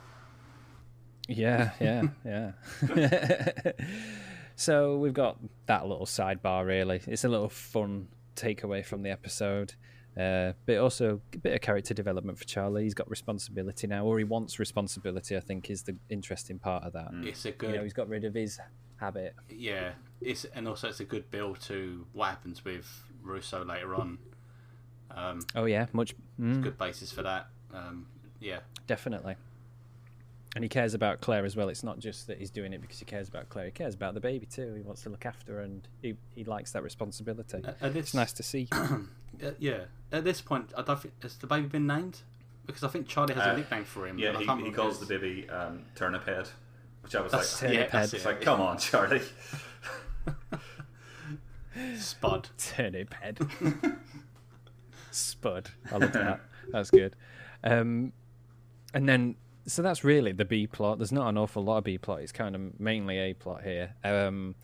Yeah, 1.30 1.72
yeah, 1.80 2.04
yeah. 2.26 3.72
so 4.56 4.98
we've 4.98 5.14
got 5.14 5.38
that 5.68 5.88
little 5.88 6.06
sidebar. 6.06 6.66
Really, 6.66 7.02
it's 7.08 7.24
a 7.24 7.30
little 7.30 7.50
fun 7.50 8.08
takeaway 8.36 8.86
from 8.86 9.04
the 9.04 9.10
episode. 9.12 9.74
Uh, 10.18 10.52
but 10.66 10.78
also 10.78 11.22
a 11.34 11.38
bit 11.38 11.54
of 11.54 11.62
character 11.62 11.94
development 11.94 12.38
for 12.38 12.44
Charlie. 12.44 12.84
He's 12.84 12.94
got 12.96 13.10
responsibility 13.10 13.88
now, 13.88 14.06
or 14.06 14.18
he 14.18 14.26
wants 14.26 14.60
responsibility. 14.60 15.38
I 15.38 15.40
think 15.40 15.70
is 15.70 15.84
the 15.84 15.96
interesting 16.10 16.60
part 16.60 16.84
of 16.84 16.94
that. 16.94 17.10
It's 17.24 17.46
a 17.46 17.50
You 17.50 17.54
good, 17.56 17.76
know, 17.76 17.84
he's 17.84 17.94
got 17.94 18.10
rid 18.10 18.26
of 18.26 18.34
his 18.34 18.60
habit. 18.98 19.36
yeah. 19.50 19.92
It's 20.22 20.44
and 20.54 20.68
also 20.68 20.90
it's 20.90 21.00
a 21.00 21.06
good 21.06 21.32
build 21.32 21.62
to 21.62 22.06
what 22.12 22.28
happens 22.32 22.66
with 22.66 22.86
Rousseau 23.24 23.62
later 23.64 23.96
on. 23.96 24.18
Um, 25.12 25.40
Oh 25.56 25.64
yeah, 25.66 25.86
much 25.94 26.14
mm, 26.40 26.62
good 26.62 26.78
basis 26.78 27.10
for 27.12 27.22
that. 27.24 27.48
Um, 27.74 28.08
yeah, 28.42 28.60
definitely. 28.88 29.36
And 30.60 30.64
he 30.66 30.68
cares 30.68 30.94
about 30.94 31.22
Claire 31.22 31.46
as 31.46 31.56
well. 31.56 31.70
It's 31.70 31.84
not 31.86 32.00
just 32.00 32.28
that 32.28 32.38
he's 32.38 32.50
doing 32.52 32.74
it 32.74 32.82
because 32.82 33.00
he 33.00 33.06
cares 33.06 33.30
about 33.30 33.48
Claire. 33.48 33.64
He 33.68 33.72
cares 33.72 33.96
about 33.96 34.14
the 34.14 34.20
baby 34.20 34.46
too. 34.46 34.74
He 34.76 34.82
wants 34.82 35.04
to 35.04 35.10
look 35.10 35.26
after 35.26 35.54
her, 35.54 35.62
and 35.62 35.88
he, 36.02 36.16
he 36.36 36.44
likes 36.44 36.74
that 36.74 36.84
responsibility. 36.84 37.60
At- 37.64 37.78
at 37.82 37.94
this- 37.94 38.08
It's 38.08 38.14
nice 38.14 38.34
to 38.34 38.44
see. 38.44 38.68
Uh, 39.42 39.52
yeah. 39.58 39.86
At 40.12 40.26
this 40.26 40.42
point, 40.42 40.74
I 40.76 40.82
don't 40.82 41.00
think 41.00 41.14
has 41.24 41.38
the 41.38 41.48
baby 41.48 41.68
been 41.68 41.88
named 41.88 42.18
because 42.66 42.84
I 42.84 42.90
think 42.90 43.08
Charlie 43.08 43.36
has 43.36 43.48
Uh, 43.48 43.52
a 43.52 43.58
nickname 43.58 43.86
for 43.86 44.06
him. 44.06 44.18
Yeah, 44.20 44.34
he, 44.38 44.40
he 44.66 44.72
calls 44.72 45.00
the 45.00 45.06
baby 45.06 45.50
um, 45.50 45.84
turnip 45.96 46.26
head, 46.26 46.50
which 47.04 47.16
I 47.16 47.22
was 47.22 47.32
That's, 47.32 47.62
like, 47.64 47.72
yeah, 47.72 47.80
that's 47.88 47.94
head. 47.94 48.04
it's 48.16 48.26
it. 48.26 48.26
like, 48.26 48.42
come 48.42 48.60
on, 48.60 48.80
Charlie. 48.80 49.22
Spud. 51.96 52.50
Turnip 52.58 53.14
head. 53.14 53.40
Spud. 55.12 55.70
I 55.92 55.98
love 55.98 56.12
that. 56.14 56.42
That's 56.72 56.92
good. 56.92 57.16
Um, 57.64 58.12
and 58.94 59.08
then, 59.08 59.36
so 59.70 59.82
that's 59.82 60.04
really 60.04 60.32
the 60.32 60.46
B 60.46 60.68
plot. 60.68 60.98
There's 60.98 61.12
not 61.12 61.28
an 61.30 61.38
awful 61.38 61.64
lot 61.64 61.78
of 61.78 61.84
B 61.84 61.98
plot. 61.98 62.22
It's 62.22 62.32
kind 62.32 62.56
of 62.56 62.80
mainly 62.80 63.18
A 63.18 63.34
plot 63.34 63.64
here. 63.64 63.94
Um, 64.04 64.56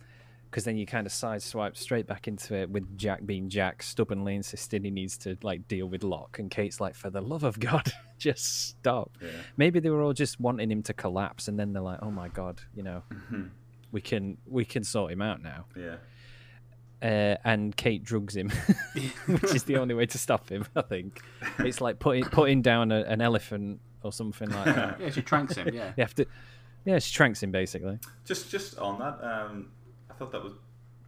because 0.50 0.64
then 0.64 0.76
you 0.78 0.86
kind 0.86 1.06
of 1.06 1.12
sideswipe 1.12 1.76
straight 1.76 2.06
back 2.06 2.28
into 2.28 2.54
it 2.54 2.70
with 2.70 2.96
Jack 2.96 3.26
being 3.26 3.50
Jack, 3.50 3.82
stubbornly 3.82 4.36
insisting 4.36 4.84
he 4.84 4.90
needs 4.90 5.18
to 5.18 5.36
like 5.42 5.66
deal 5.68 5.86
with 5.86 6.02
Locke, 6.02 6.38
and 6.38 6.50
Kate's 6.50 6.80
like, 6.80 6.94
"For 6.94 7.10
the 7.10 7.20
love 7.20 7.42
of 7.44 7.58
God, 7.60 7.92
just 8.18 8.68
stop." 8.68 9.18
Yeah. 9.20 9.28
Maybe 9.56 9.80
they 9.80 9.90
were 9.90 10.02
all 10.02 10.14
just 10.14 10.40
wanting 10.40 10.70
him 10.70 10.82
to 10.84 10.94
collapse, 10.94 11.48
and 11.48 11.58
then 11.58 11.72
they're 11.72 11.82
like, 11.82 11.98
"Oh 12.00 12.10
my 12.10 12.28
God, 12.28 12.60
you 12.74 12.84
know, 12.84 13.02
we 13.92 14.00
can 14.00 14.38
we 14.46 14.64
can 14.64 14.82
sort 14.84 15.12
him 15.12 15.20
out 15.20 15.42
now." 15.42 15.66
Yeah. 15.76 15.96
uh, 17.02 17.36
and 17.44 17.76
Kate 17.76 18.02
drugs 18.02 18.34
him, 18.34 18.50
which 19.26 19.54
is 19.54 19.64
the 19.64 19.76
only 19.76 19.94
way 19.94 20.06
to 20.06 20.16
stop 20.16 20.48
him. 20.48 20.64
I 20.74 20.82
think 20.82 21.20
it's 21.58 21.80
like 21.82 21.98
putting 21.98 22.24
putting 22.24 22.62
down 22.62 22.92
a, 22.92 23.02
an 23.02 23.20
elephant 23.20 23.80
or 24.06 24.12
something 24.12 24.48
like 24.50 24.64
that. 24.64 25.00
Yeah, 25.00 25.10
she 25.10 25.22
tranks 25.22 25.56
him. 25.56 25.68
Yeah. 25.74 25.92
You 25.96 26.02
have 26.02 26.14
to, 26.14 26.26
yeah, 26.84 26.98
she 26.98 27.12
tranks 27.14 27.42
him 27.42 27.50
basically. 27.50 27.98
Just 28.24 28.50
just 28.50 28.78
on 28.78 28.98
that, 29.00 29.18
um, 29.22 29.70
I 30.10 30.14
thought 30.14 30.32
that 30.32 30.42
was 30.42 30.52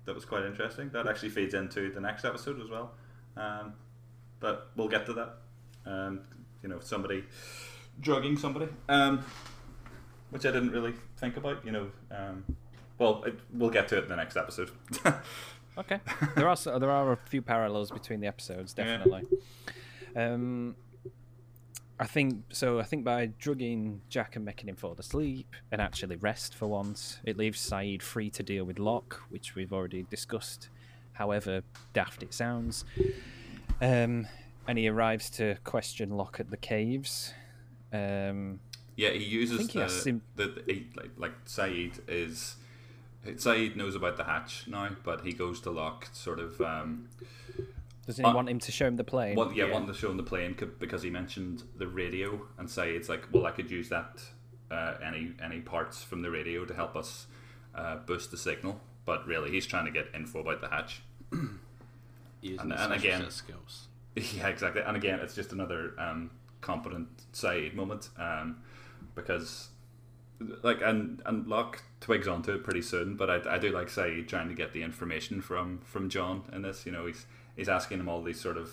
that 0.05 0.15
was 0.15 0.25
quite 0.25 0.45
interesting. 0.45 0.91
That 0.91 1.07
actually 1.07 1.31
feeds 1.31 1.55
into 1.55 1.91
the 1.93 2.01
next 2.01 2.25
episode 2.25 2.61
as 2.61 2.69
well. 2.69 2.93
Um, 3.37 3.75
but 4.41 4.71
we'll 4.77 4.89
get 4.89 5.07
to 5.07 5.13
that. 5.15 5.37
Um, 5.87 6.21
you 6.63 6.69
know, 6.69 6.81
somebody 6.81 7.25
drugging 8.01 8.37
somebody, 8.37 8.69
um, 8.89 9.25
which 10.31 10.45
I 10.47 10.51
didn't 10.51 10.71
really 10.73 10.95
think 11.17 11.37
about. 11.37 11.65
You 11.65 11.73
know, 11.73 11.87
um, 12.11 12.45
well, 12.99 13.23
it, 13.25 13.39
we'll 13.53 13.71
get 13.71 13.89
to 13.89 13.99
it 13.99 14.05
in 14.05 14.09
the 14.11 14.17
next 14.17 14.37
episode. 14.37 14.71
Okay, 15.79 16.01
there 16.35 16.49
are 16.49 16.57
there 16.57 16.91
are 16.91 17.13
a 17.13 17.17
few 17.17 17.41
parallels 17.41 17.93
between 17.93 18.19
the 18.19 18.27
episodes, 18.27 18.75
Yeah. 18.77 18.97
definitely. 18.97 19.39
Um, 20.17 20.75
I 22.01 22.07
think 22.07 22.45
so. 22.51 22.79
I 22.79 22.85
think 22.85 23.05
by 23.05 23.27
drugging 23.39 24.01
Jack 24.09 24.37
and 24.37 24.45
making 24.45 24.69
him 24.69 24.77
fall 24.77 24.95
asleep 24.99 25.53
and 25.73 25.81
actually 25.81 26.17
rest 26.17 26.55
for 26.55 26.67
once, 26.69 27.19
it 27.25 27.37
leaves 27.37 27.59
Sayid 27.59 28.03
free 28.03 28.31
to 28.31 28.43
deal 28.43 28.65
with 28.65 28.79
Locke, 28.79 29.21
which 29.31 29.55
we've 29.55 29.73
already 29.73 30.05
discussed. 30.05 30.69
However 31.15 31.63
daft 31.93 32.23
it 32.23 32.33
sounds, 32.33 32.85
um, 33.81 34.29
and 34.69 34.79
he 34.79 34.87
arrives 34.87 35.29
to 35.31 35.57
question 35.65 36.11
Locke 36.11 36.39
at 36.39 36.51
the 36.51 36.57
caves. 36.57 37.35
Um, 37.93 38.61
Yeah, 38.95 39.11
he 39.11 39.25
uses 39.25 39.61
he 39.63 39.67
the, 39.67 39.81
has 39.81 40.03
sim- 40.03 40.23
the, 40.37 40.47
the 40.47 40.73
he, 40.73 40.87
like 40.97 41.11
like 41.17 41.45
Sayid 41.47 41.99
is 42.07 42.55
Sayid 43.27 43.75
knows 43.75 43.97
about 43.97 44.17
the 44.17 44.25
hatch 44.25 44.67
now, 44.69 44.91
but 45.03 45.23
he 45.23 45.33
goes 45.33 45.61
to 45.63 45.71
Locke 45.73 46.09
sort 46.13 46.39
of 46.39 46.61
um, 46.61 47.09
doesn't 48.09 48.25
he 48.25 48.31
Uh, 48.31 48.35
want 48.35 48.49
him 48.49 48.59
to 48.59 48.73
show 48.73 48.87
him 48.87 48.97
the 48.97 49.05
plane? 49.05 49.37
want, 49.37 49.55
yeah, 49.55 49.67
Yeah. 49.67 49.73
wanting 49.75 49.89
to 49.89 49.95
show 49.95 50.11
him 50.11 50.17
the 50.17 50.23
plane 50.23 50.57
because 50.81 51.03
he 51.03 51.11
mentioned 51.11 51.63
the 51.77 51.87
radio 51.87 52.41
and 52.57 52.69
say 52.69 52.97
it's 52.97 53.09
like, 53.09 53.29
well, 53.33 53.45
I 53.47 53.51
could 53.53 53.71
use 53.71 53.89
that 53.91 54.23
uh, 54.71 54.95
any 55.03 55.35
any 55.43 55.61
parts 55.61 56.03
from 56.03 56.23
the 56.23 56.31
radio 56.31 56.65
to 56.65 56.75
help 56.75 56.97
us 56.97 57.27
uh, 57.75 57.97
boost 57.97 58.31
the 58.31 58.37
signal, 58.39 58.81
but 59.05 59.27
really 59.27 59.51
he's 59.51 59.67
trying 59.67 59.85
to 59.85 59.91
get 59.91 60.07
info 60.15 60.41
about 60.41 60.61
the 60.63 60.69
hatch. 60.69 61.03
Using 62.41 62.61
And- 62.61 62.73
and 62.73 62.93
again- 62.95 63.31
skills. 63.31 63.89
Yeah, 64.17 64.49
exactly. 64.49 64.83
And 64.83 64.97
again, 64.97 65.21
it's 65.21 65.35
just 65.35 65.53
another 65.53 65.93
um, 66.01 66.31
competent 66.61 67.09
Sayid 67.33 67.75
moment 67.75 68.09
um, 68.17 68.57
because, 69.15 69.69
like, 70.63 70.81
and 70.83 71.23
and 71.27 71.47
Locke 71.47 71.83
twigs 72.01 72.27
onto 72.27 72.53
it 72.53 72.65
pretty 72.65 72.83
soon. 72.83 73.17
But 73.17 73.29
I, 73.31 73.55
I 73.55 73.59
do 73.59 73.71
like 73.71 73.89
Sayid 73.89 74.27
trying 74.29 74.49
to 74.49 74.55
get 74.55 74.73
the 74.73 74.83
information 74.83 75.41
from 75.41 75.79
from 75.85 76.09
John 76.09 76.43
in 76.53 76.63
this. 76.63 76.85
You 76.87 76.91
know, 76.93 77.07
he's 77.07 77.27
he's 77.59 77.69
asking 77.69 78.01
him 78.01 78.09
all 78.09 78.23
these 78.23 78.41
sort 78.41 78.57
of 78.57 78.71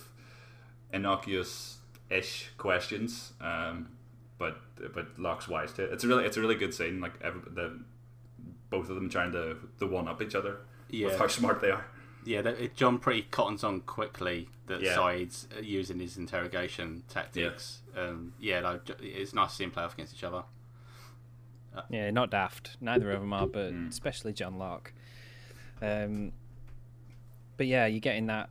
innocuous 0.93 1.79
ish 2.09 2.51
questions. 2.57 3.33
Um, 3.41 3.89
but 4.37 4.57
but 4.93 5.19
Locke's 5.19 5.47
wise 5.49 5.73
to 5.73 5.83
it. 5.83 5.91
It's 5.93 6.03
a 6.05 6.07
really 6.07 6.25
it's 6.25 6.37
a 6.37 6.41
really 6.41 6.55
good 6.55 6.73
scene. 6.73 7.01
Like 7.01 7.13
every, 7.21 7.41
the 7.53 7.79
both 8.69 8.89
of 8.89 8.95
them 8.95 9.09
trying 9.09 9.31
to 9.33 9.57
the 9.79 9.87
one 9.87 10.07
up 10.07 10.21
each 10.21 10.35
other 10.35 10.57
Yeah. 10.89 11.07
with 11.07 11.19
how 11.19 11.27
smart 11.27 11.61
they 11.61 11.71
are. 11.71 11.85
Yeah, 12.25 12.41
that, 12.41 12.59
it, 12.59 12.75
John 12.75 12.97
pretty 12.97 13.21
cottons 13.29 13.63
on 13.63 13.81
quickly 13.81 14.49
that 14.65 14.81
Yeah. 14.81 14.95
Sayid's 14.95 15.47
uh, 15.55 15.61
using 15.61 15.99
his 15.99 16.17
interrogation 16.17 17.03
tactics. 17.07 17.81
Yeah, 17.95 18.01
um, 18.01 18.33
yeah 18.39 18.59
like, 18.61 18.89
it's 18.99 19.33
nice 19.35 19.51
to 19.51 19.55
see 19.57 19.63
them 19.65 19.71
play 19.71 19.83
off 19.83 19.93
against 19.93 20.15
each 20.15 20.23
other. 20.23 20.43
Yeah, 21.89 22.09
not 22.09 22.31
daft. 22.31 22.77
Neither 22.81 23.11
of 23.11 23.19
them 23.21 23.31
are, 23.33 23.45
but 23.47 23.71
Mm. 23.73 23.89
especially 23.89 24.33
John 24.33 24.57
Locke. 24.57 24.91
Um, 25.81 26.31
but 27.57 27.67
yeah, 27.67 27.85
you're 27.85 27.99
getting 27.99 28.25
that. 28.27 28.49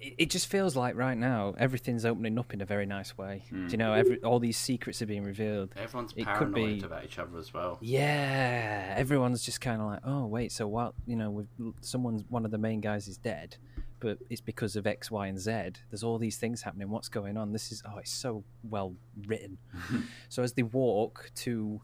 It, 0.00 0.14
it 0.18 0.30
just 0.30 0.46
feels 0.46 0.76
like 0.76 0.96
right 0.96 1.16
now 1.16 1.54
everything's 1.58 2.04
opening 2.04 2.38
up 2.38 2.52
in 2.52 2.60
a 2.60 2.64
very 2.64 2.86
nice 2.86 3.16
way. 3.16 3.44
Do 3.50 3.56
hmm. 3.56 3.68
you 3.68 3.76
know? 3.76 3.92
Every 3.92 4.22
all 4.22 4.38
these 4.38 4.56
secrets 4.56 5.00
are 5.02 5.06
being 5.06 5.24
revealed. 5.24 5.72
Everyone's 5.76 6.12
It 6.12 6.26
could 6.26 6.52
paranoid 6.52 6.80
be- 6.80 6.86
about 6.86 7.04
each 7.04 7.18
other 7.18 7.38
as 7.38 7.52
well. 7.52 7.78
Yeah, 7.80 8.94
everyone's 8.96 9.42
just 9.42 9.60
kind 9.60 9.80
of 9.80 9.86
like, 9.86 10.00
oh 10.04 10.26
wait, 10.26 10.52
so 10.52 10.66
what? 10.66 10.94
You 11.06 11.16
know, 11.16 11.30
with 11.30 11.48
someone's 11.80 12.24
one 12.28 12.44
of 12.44 12.50
the 12.50 12.58
main 12.58 12.80
guys 12.80 13.08
is 13.08 13.16
dead, 13.16 13.56
but 14.00 14.18
it's 14.28 14.40
because 14.40 14.76
of 14.76 14.86
X, 14.86 15.10
Y, 15.10 15.26
and 15.26 15.38
Z. 15.38 15.50
There's 15.90 16.02
all 16.02 16.18
these 16.18 16.36
things 16.36 16.62
happening. 16.62 16.90
What's 16.90 17.08
going 17.08 17.36
on? 17.36 17.52
This 17.52 17.72
is 17.72 17.82
oh, 17.86 17.98
it's 17.98 18.12
so 18.12 18.44
well 18.68 18.94
written. 19.26 19.58
so 20.28 20.42
as 20.42 20.52
they 20.52 20.62
walk 20.62 21.30
to, 21.36 21.80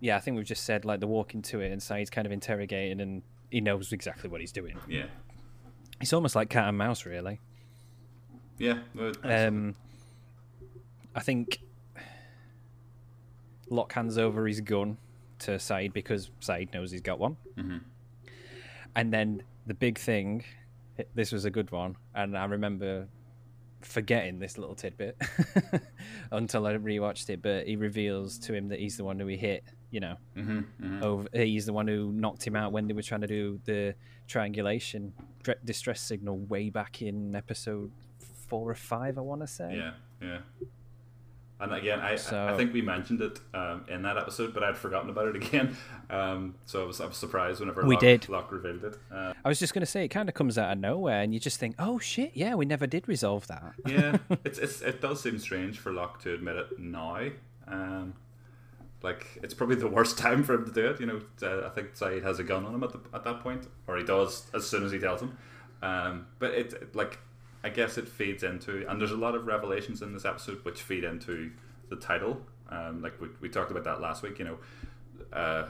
yeah, 0.00 0.16
I 0.16 0.20
think 0.20 0.36
we've 0.36 0.46
just 0.46 0.64
said 0.64 0.84
like 0.84 1.00
they 1.00 1.06
walk 1.06 1.34
into 1.34 1.60
it, 1.60 1.70
and 1.72 1.80
Sayid's 1.80 2.10
kind 2.10 2.26
of 2.26 2.32
interrogating, 2.32 3.00
and 3.00 3.22
he 3.50 3.60
knows 3.60 3.92
exactly 3.92 4.28
what 4.28 4.40
he's 4.40 4.52
doing. 4.52 4.76
Yeah, 4.88 5.06
It's 6.00 6.12
almost 6.12 6.34
like 6.36 6.50
cat 6.50 6.68
and 6.68 6.76
mouse, 6.78 7.06
really. 7.06 7.40
yeah. 8.58 8.78
Um, 9.24 9.74
I 11.14 11.20
think 11.20 11.60
Locke 13.68 13.92
hands 13.92 14.18
over 14.18 14.46
his 14.46 14.60
gun 14.60 14.98
to 15.40 15.52
Sayid 15.52 15.92
because 15.92 16.30
Sayid 16.40 16.72
knows 16.72 16.90
he's 16.90 17.00
got 17.00 17.18
one. 17.18 17.36
Mhm. 17.56 17.80
And 18.94 19.12
then 19.12 19.42
the 19.66 19.74
big 19.74 19.98
thing, 19.98 20.44
this 21.14 21.32
was 21.32 21.44
a 21.44 21.50
good 21.50 21.70
one, 21.70 21.96
and 22.14 22.36
I 22.36 22.44
remember 22.46 23.08
forgetting 23.82 24.38
this 24.38 24.56
little 24.58 24.74
tidbit 24.74 25.16
until 26.30 26.66
I 26.66 26.74
rewatched 26.74 27.28
it. 27.30 27.42
But 27.42 27.66
he 27.66 27.76
reveals 27.76 28.38
to 28.40 28.54
him 28.54 28.68
that 28.68 28.78
he's 28.80 28.96
the 28.96 29.04
one 29.04 29.18
who 29.18 29.26
he 29.26 29.36
hit. 29.36 29.64
You 29.96 30.00
know, 30.00 30.16
Mhm, 30.36 30.64
mhm. 30.82 31.02
over 31.02 31.26
he's 31.32 31.64
the 31.64 31.72
one 31.72 31.88
who 31.88 32.12
knocked 32.12 32.46
him 32.46 32.54
out 32.54 32.70
when 32.70 32.86
they 32.86 32.92
were 32.92 33.02
trying 33.10 33.22
to 33.22 33.26
do 33.26 33.58
the 33.64 33.94
triangulation 34.26 35.14
distress 35.64 36.00
signal 36.02 36.36
way 36.52 36.68
back 36.68 37.00
in 37.00 37.34
episode 37.34 37.90
four 38.48 38.70
or 38.70 38.74
five. 38.74 39.16
I 39.16 39.22
want 39.22 39.40
to 39.40 39.46
say. 39.46 39.70
Yeah, 39.74 39.92
yeah. 40.20 40.38
And 41.58 41.72
again, 41.72 42.00
I, 42.00 42.16
So- 42.16 42.46
I 42.46 42.54
think 42.58 42.74
we 42.74 42.82
mentioned 42.82 43.22
it 43.22 43.40
um, 43.54 43.86
in 43.88 44.02
that 44.02 44.18
episode, 44.18 44.52
but 44.52 44.62
I'd 44.62 44.76
forgotten 44.76 45.08
about 45.08 45.28
it 45.28 45.36
again. 45.42 45.74
Um, 46.10 46.56
so 46.66 46.82
I 46.82 46.86
was, 46.86 47.00
I 47.00 47.06
was 47.06 47.16
surprised 47.16 47.60
whenever 47.60 47.82
We 47.86 47.94
Locke, 47.94 48.00
did. 48.02 48.28
Locke 48.28 48.52
revealed 48.52 48.84
it. 48.84 48.98
Uh, 49.10 49.32
I 49.42 49.48
was 49.48 49.58
just 49.58 49.72
going 49.72 49.80
to 49.80 49.86
say, 49.90 50.04
it 50.04 50.08
kind 50.08 50.28
of 50.28 50.34
comes 50.34 50.58
out 50.58 50.70
of 50.72 50.78
nowhere, 50.78 51.22
and 51.22 51.32
you 51.32 51.40
just 51.40 51.58
think, 51.58 51.74
oh 51.78 51.98
shit, 51.98 52.32
yeah, 52.34 52.54
we 52.56 52.66
never 52.66 52.86
did 52.86 53.08
resolve 53.08 53.46
that. 53.46 53.72
yeah, 53.86 54.18
it's, 54.44 54.58
it's 54.58 54.82
it 54.82 55.00
does 55.00 55.22
seem 55.22 55.38
strange 55.38 55.78
for 55.78 55.90
Locke 55.92 56.20
to 56.24 56.34
admit 56.34 56.56
it 56.56 56.78
now. 56.78 57.28
Um, 57.66 58.12
like 59.02 59.38
it's 59.42 59.54
probably 59.54 59.76
the 59.76 59.88
worst 59.88 60.18
time 60.26 60.42
for 60.42 60.54
him 60.54 60.64
to 60.64 60.72
do 60.72 60.86
it. 60.86 61.00
You 61.00 61.06
know, 61.06 61.20
uh, 61.42 61.66
I 61.66 61.70
think 61.70 61.94
Sayid 61.94 62.22
has 62.22 62.38
a 62.38 62.44
gun 62.44 62.64
on 62.64 62.74
him 62.74 62.82
at 62.82 62.92
the, 62.92 63.00
at 63.14 63.24
that 63.24 63.40
point, 63.40 63.66
or 63.86 63.96
he 63.96 64.04
does 64.04 64.46
as 64.54 64.66
soon 64.66 64.84
as 64.84 64.92
he 64.92 64.98
tells 64.98 65.20
him. 65.20 65.36
Um, 65.82 66.26
but 66.38 66.52
it 66.52 66.94
like 66.94 67.18
I 67.62 67.68
guess 67.68 67.98
it 67.98 68.08
feeds 68.08 68.42
into, 68.42 68.86
and 68.88 69.00
there's 69.00 69.12
a 69.12 69.16
lot 69.16 69.34
of 69.34 69.46
revelations 69.46 70.02
in 70.02 70.12
this 70.12 70.24
episode 70.24 70.64
which 70.64 70.82
feed 70.82 71.04
into 71.04 71.50
the 71.88 71.96
title. 71.96 72.40
Um, 72.68 73.02
like 73.02 73.20
we, 73.20 73.28
we 73.40 73.48
talked 73.48 73.70
about 73.70 73.84
that 73.84 74.00
last 74.00 74.22
week. 74.22 74.38
You 74.38 74.44
know, 74.44 74.58
uh, 75.32 75.68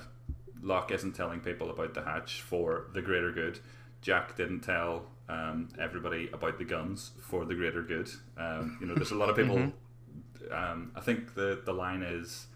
Locke 0.62 0.90
isn't 0.92 1.14
telling 1.14 1.40
people 1.40 1.70
about 1.70 1.94
the 1.94 2.02
hatch 2.02 2.42
for 2.42 2.86
the 2.92 3.02
greater 3.02 3.32
good. 3.32 3.58
Jack 4.02 4.36
didn't 4.36 4.60
tell 4.60 5.06
um, 5.28 5.68
everybody 5.80 6.28
about 6.32 6.58
the 6.58 6.64
guns 6.64 7.12
for 7.20 7.44
the 7.44 7.54
greater 7.54 7.82
good. 7.82 8.08
Um, 8.36 8.78
you 8.80 8.86
know, 8.86 8.94
there's 8.94 9.10
a 9.10 9.16
lot 9.16 9.30
of 9.30 9.36
people. 9.36 9.72
Um, 10.52 10.92
I 10.94 11.00
think 11.00 11.34
the 11.34 11.60
the 11.64 11.72
line 11.72 12.02
is 12.02 12.46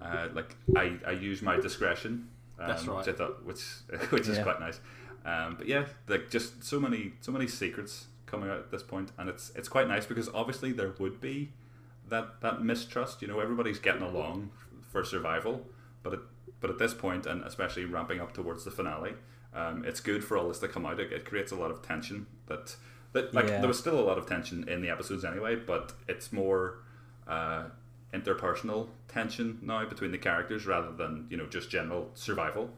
uh, 0.00 0.28
like 0.34 0.56
I, 0.76 0.98
I 1.06 1.12
use 1.12 1.42
my 1.42 1.56
discretion. 1.56 2.28
Um, 2.58 2.68
That's 2.68 2.86
right. 2.86 2.98
Which 2.98 3.08
I 3.08 3.12
thought, 3.12 3.44
which 3.44 3.62
which 4.10 4.28
is 4.28 4.36
Yeah. 4.38 4.42
quite 4.42 4.60
nice. 4.60 4.80
Um, 5.24 5.56
but 5.58 5.66
yeah, 5.68 5.84
like 6.08 6.30
just 6.30 6.64
so 6.64 6.80
many 6.80 7.12
so 7.20 7.32
many 7.32 7.46
secrets 7.46 8.06
coming 8.26 8.48
out 8.50 8.58
at 8.58 8.70
this 8.70 8.82
point, 8.82 9.12
and 9.18 9.28
it's 9.28 9.50
it's 9.54 9.68
quite 9.68 9.88
nice 9.88 10.06
because 10.06 10.28
obviously 10.32 10.72
there 10.72 10.92
would 10.98 11.20
be 11.20 11.52
that 12.08 12.40
that 12.40 12.62
mistrust. 12.62 13.20
You 13.22 13.28
know, 13.28 13.40
everybody's 13.40 13.78
getting 13.78 14.02
along 14.02 14.50
for 14.92 15.04
survival, 15.04 15.66
but 16.02 16.12
at, 16.14 16.20
but 16.60 16.70
at 16.70 16.78
this 16.78 16.94
point, 16.94 17.26
and 17.26 17.42
especially 17.44 17.84
ramping 17.84 18.20
up 18.20 18.32
towards 18.32 18.64
the 18.64 18.70
finale, 18.70 19.12
um, 19.54 19.84
it's 19.84 20.00
good 20.00 20.24
for 20.24 20.36
all 20.36 20.48
this 20.48 20.58
to 20.60 20.68
come 20.68 20.84
out. 20.86 20.98
It, 21.00 21.12
it 21.12 21.24
creates 21.24 21.52
a 21.52 21.56
lot 21.56 21.70
of 21.70 21.82
tension. 21.82 22.26
That 22.46 22.74
that 23.12 23.34
like 23.34 23.48
Yeah. 23.48 23.58
there 23.60 23.68
was 23.68 23.78
still 23.78 23.98
a 23.98 24.06
lot 24.06 24.16
of 24.18 24.26
tension 24.26 24.68
in 24.68 24.80
the 24.82 24.88
episodes 24.90 25.24
anyway, 25.24 25.56
but 25.56 25.92
it's 26.08 26.32
more 26.32 26.78
uh, 27.28 27.64
interpersonal 28.12 28.88
tension 29.08 29.58
now 29.62 29.84
between 29.84 30.10
the 30.12 30.18
characters 30.18 30.66
rather 30.66 30.92
than 30.92 31.26
you 31.30 31.36
know 31.36 31.46
just 31.46 31.70
general 31.70 32.10
survival. 32.14 32.70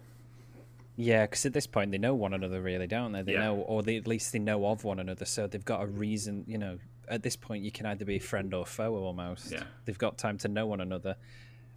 Yeah, 0.97 1.25
because 1.25 1.47
at 1.47 1.55
this 1.55 1.67
point 1.67 1.91
they 1.91 1.99
know 1.99 2.15
one 2.15 2.35
another, 2.35 2.61
really, 2.61 2.87
don't 2.87 3.13
they? 3.13 3.23
They 3.23 3.33
Yeah. 3.33 3.45
know, 3.45 3.57
or 3.61 3.83
they, 3.83 3.97
at 3.97 4.07
least 4.07 4.33
they 4.33 4.39
know 4.39 4.67
of 4.67 4.85
one 4.85 4.99
another, 4.99 5.25
so 5.25 5.47
they've 5.47 5.65
got 5.65 5.83
a 5.83 5.87
reason. 5.87 6.45
You 6.47 6.59
know, 6.59 6.79
at 7.09 7.23
this 7.23 7.35
point, 7.35 7.65
you 7.65 7.71
can 7.73 7.87
either 7.87 8.05
be 8.05 8.17
a 8.17 8.21
friend 8.21 8.53
or 8.53 8.67
foe, 8.67 8.95
almost. 8.97 9.51
Yeah. 9.51 9.65
They've 9.87 9.97
got 9.99 10.19
time 10.19 10.37
to 10.39 10.49
know 10.49 10.67
one 10.67 10.81
another, 10.83 11.17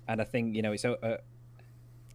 and 0.08 0.20
I 0.22 0.26
think 0.26 0.56
you 0.56 0.62
know 0.62 0.74
it's. 0.74 0.84
Uh, 0.86 1.18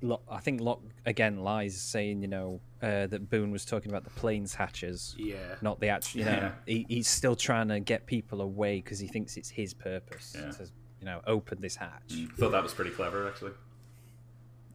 Lo- 0.02 0.22
I 0.30 0.38
think 0.40 0.62
Locke 0.62 0.82
again 1.04 1.40
lies 1.40 1.78
saying, 1.78 2.22
you 2.22 2.28
know, 2.28 2.60
uh, 2.80 3.06
that 3.08 3.28
Boone 3.28 3.50
was 3.50 3.66
talking 3.66 3.90
about 3.90 4.04
the 4.04 4.08
planes 4.10 4.54
hatches, 4.54 5.14
Yeah. 5.18 5.36
not 5.60 5.78
the 5.78 5.88
actual. 5.88 6.20
You 6.20 6.24
know, 6.24 6.32
Yeah. 6.32 6.52
he, 6.64 6.86
he's 6.88 7.06
still 7.08 7.36
trying 7.36 7.68
to 7.68 7.80
get 7.80 8.06
people 8.06 8.40
away 8.40 8.76
because 8.76 8.98
he 8.98 9.06
thinks 9.08 9.36
it's 9.36 9.50
his 9.50 9.74
purpose 9.74 10.34
Yeah. 10.38 10.52
to, 10.52 10.70
you 11.00 11.06
know, 11.06 11.20
open 11.26 11.60
this 11.60 11.76
hatch. 11.76 12.12
Thought 12.38 12.52
that 12.52 12.62
was 12.62 12.74
pretty 12.74 12.90
clever 12.90 13.26
actually. 13.28 13.52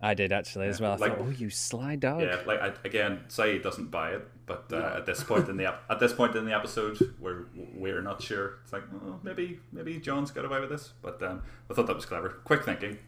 I 0.02 0.14
did 0.14 0.32
actually 0.32 0.68
as 0.68 0.82
well. 0.82 0.92
I 0.92 0.96
like- 0.98 1.18
thought, 1.18 1.26
oh, 1.28 1.30
you 1.30 1.50
sly 1.50 1.96
dog. 1.96 2.22
Yeah, 2.22 2.42
like 2.46 2.62
I, 2.62 2.74
again, 2.84 3.22
Sayid 3.30 3.64
doesn't 3.64 3.90
buy 3.92 4.12
it, 4.12 4.28
but 4.46 4.66
uh, 4.72 4.94
at 4.98 5.06
this 5.06 5.24
point 5.24 5.48
in 5.48 5.58
the 5.58 5.68
ep- 5.68 5.84
at 5.90 6.00
this 6.00 6.14
point 6.14 6.36
in 6.36 6.46
the 6.46 6.54
episode, 6.54 7.00
we're 7.20 7.46
we're 7.74 8.02
not 8.02 8.22
sure. 8.22 8.60
It's 8.64 8.74
like 8.74 8.84
oh, 8.94 9.20
maybe 9.24 9.60
maybe 9.72 9.98
John's 10.00 10.32
got 10.32 10.46
away 10.46 10.60
with 10.60 10.70
this, 10.70 10.94
but 11.02 11.24
um, 11.24 11.42
I 11.72 11.74
thought 11.74 11.88
that 11.88 11.96
was 11.96 12.06
clever. 12.06 12.30
Quick 12.44 12.64
thinking. 12.66 13.00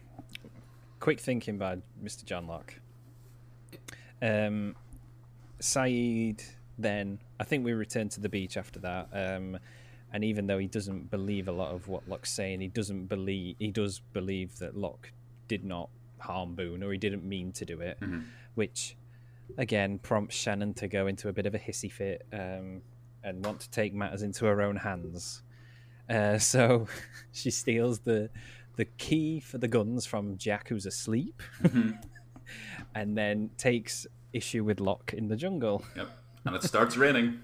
Quick 0.98 1.20
thinking 1.20 1.58
by 1.58 1.76
Mr. 2.02 2.24
John 2.24 2.46
Locke. 2.48 2.74
Um, 4.20 4.74
Sayid, 5.60 6.42
then, 6.76 7.20
I 7.38 7.44
think 7.44 7.64
we 7.64 7.72
return 7.72 8.08
to 8.10 8.20
the 8.20 8.28
beach 8.28 8.56
after 8.56 8.80
that. 8.80 9.08
Um, 9.12 9.58
and 10.12 10.24
even 10.24 10.46
though 10.46 10.58
he 10.58 10.66
doesn't 10.66 11.10
believe 11.10 11.48
a 11.48 11.52
lot 11.52 11.72
of 11.72 11.88
what 11.88 12.08
Locke's 12.08 12.32
saying, 12.32 12.60
he 12.60 12.68
doesn't 12.68 13.06
believe 13.06 13.56
he 13.58 13.70
does 13.70 14.00
believe 14.12 14.58
that 14.58 14.76
Locke 14.76 15.12
did 15.48 15.64
not 15.64 15.90
harm 16.18 16.54
Boone 16.54 16.82
or 16.82 16.92
he 16.92 16.98
didn't 16.98 17.24
mean 17.24 17.52
to 17.52 17.64
do 17.64 17.80
it, 17.80 17.98
which 18.54 18.96
again 19.56 19.98
prompts 19.98 20.36
Shannon 20.36 20.74
to 20.74 20.88
go 20.88 21.06
into 21.06 21.28
a 21.28 21.32
bit 21.32 21.46
of 21.46 21.54
a 21.54 21.58
hissy 21.58 21.90
fit 21.90 22.26
um, 22.32 22.82
and 23.24 23.44
want 23.44 23.60
to 23.60 23.70
take 23.70 23.94
matters 23.94 24.22
into 24.22 24.44
her 24.46 24.60
own 24.60 24.76
hands. 24.76 25.42
Uh, 26.08 26.38
so 26.38 26.86
she 27.32 27.50
steals 27.50 28.00
the 28.00 28.30
the 28.76 28.84
key 28.84 29.40
for 29.40 29.58
the 29.58 29.66
guns 29.66 30.06
from 30.06 30.38
Jack, 30.38 30.68
who's 30.68 30.86
asleep, 30.86 31.42
and 32.94 33.18
then 33.18 33.50
takes 33.58 34.06
issue 34.32 34.62
with 34.62 34.78
Locke 34.78 35.14
in 35.14 35.26
the 35.26 35.34
jungle. 35.34 35.84
Yep, 35.96 36.08
and 36.44 36.54
it 36.54 36.62
starts 36.62 36.96
raining. 36.96 37.40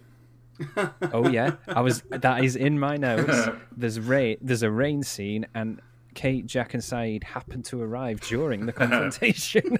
Oh 1.13 1.29
yeah, 1.29 1.53
I 1.69 1.81
was. 1.81 2.03
That 2.11 2.45
is 2.45 2.57
in 2.57 2.79
my 2.79 2.97
notes. 2.97 3.49
There's 3.77 3.99
rain. 4.01 4.37
There's 4.41 4.63
a 4.63 4.71
rain 4.71 5.03
scene, 5.03 5.47
and 5.55 5.81
Kate, 6.15 6.47
Jack, 6.47 6.75
and 6.75 6.83
Sayid 6.83 7.25
happen 7.25 7.63
to 7.65 7.83
arrive 7.83 8.21
during 8.21 8.67
the 8.67 8.73
confrontation. 8.83 9.79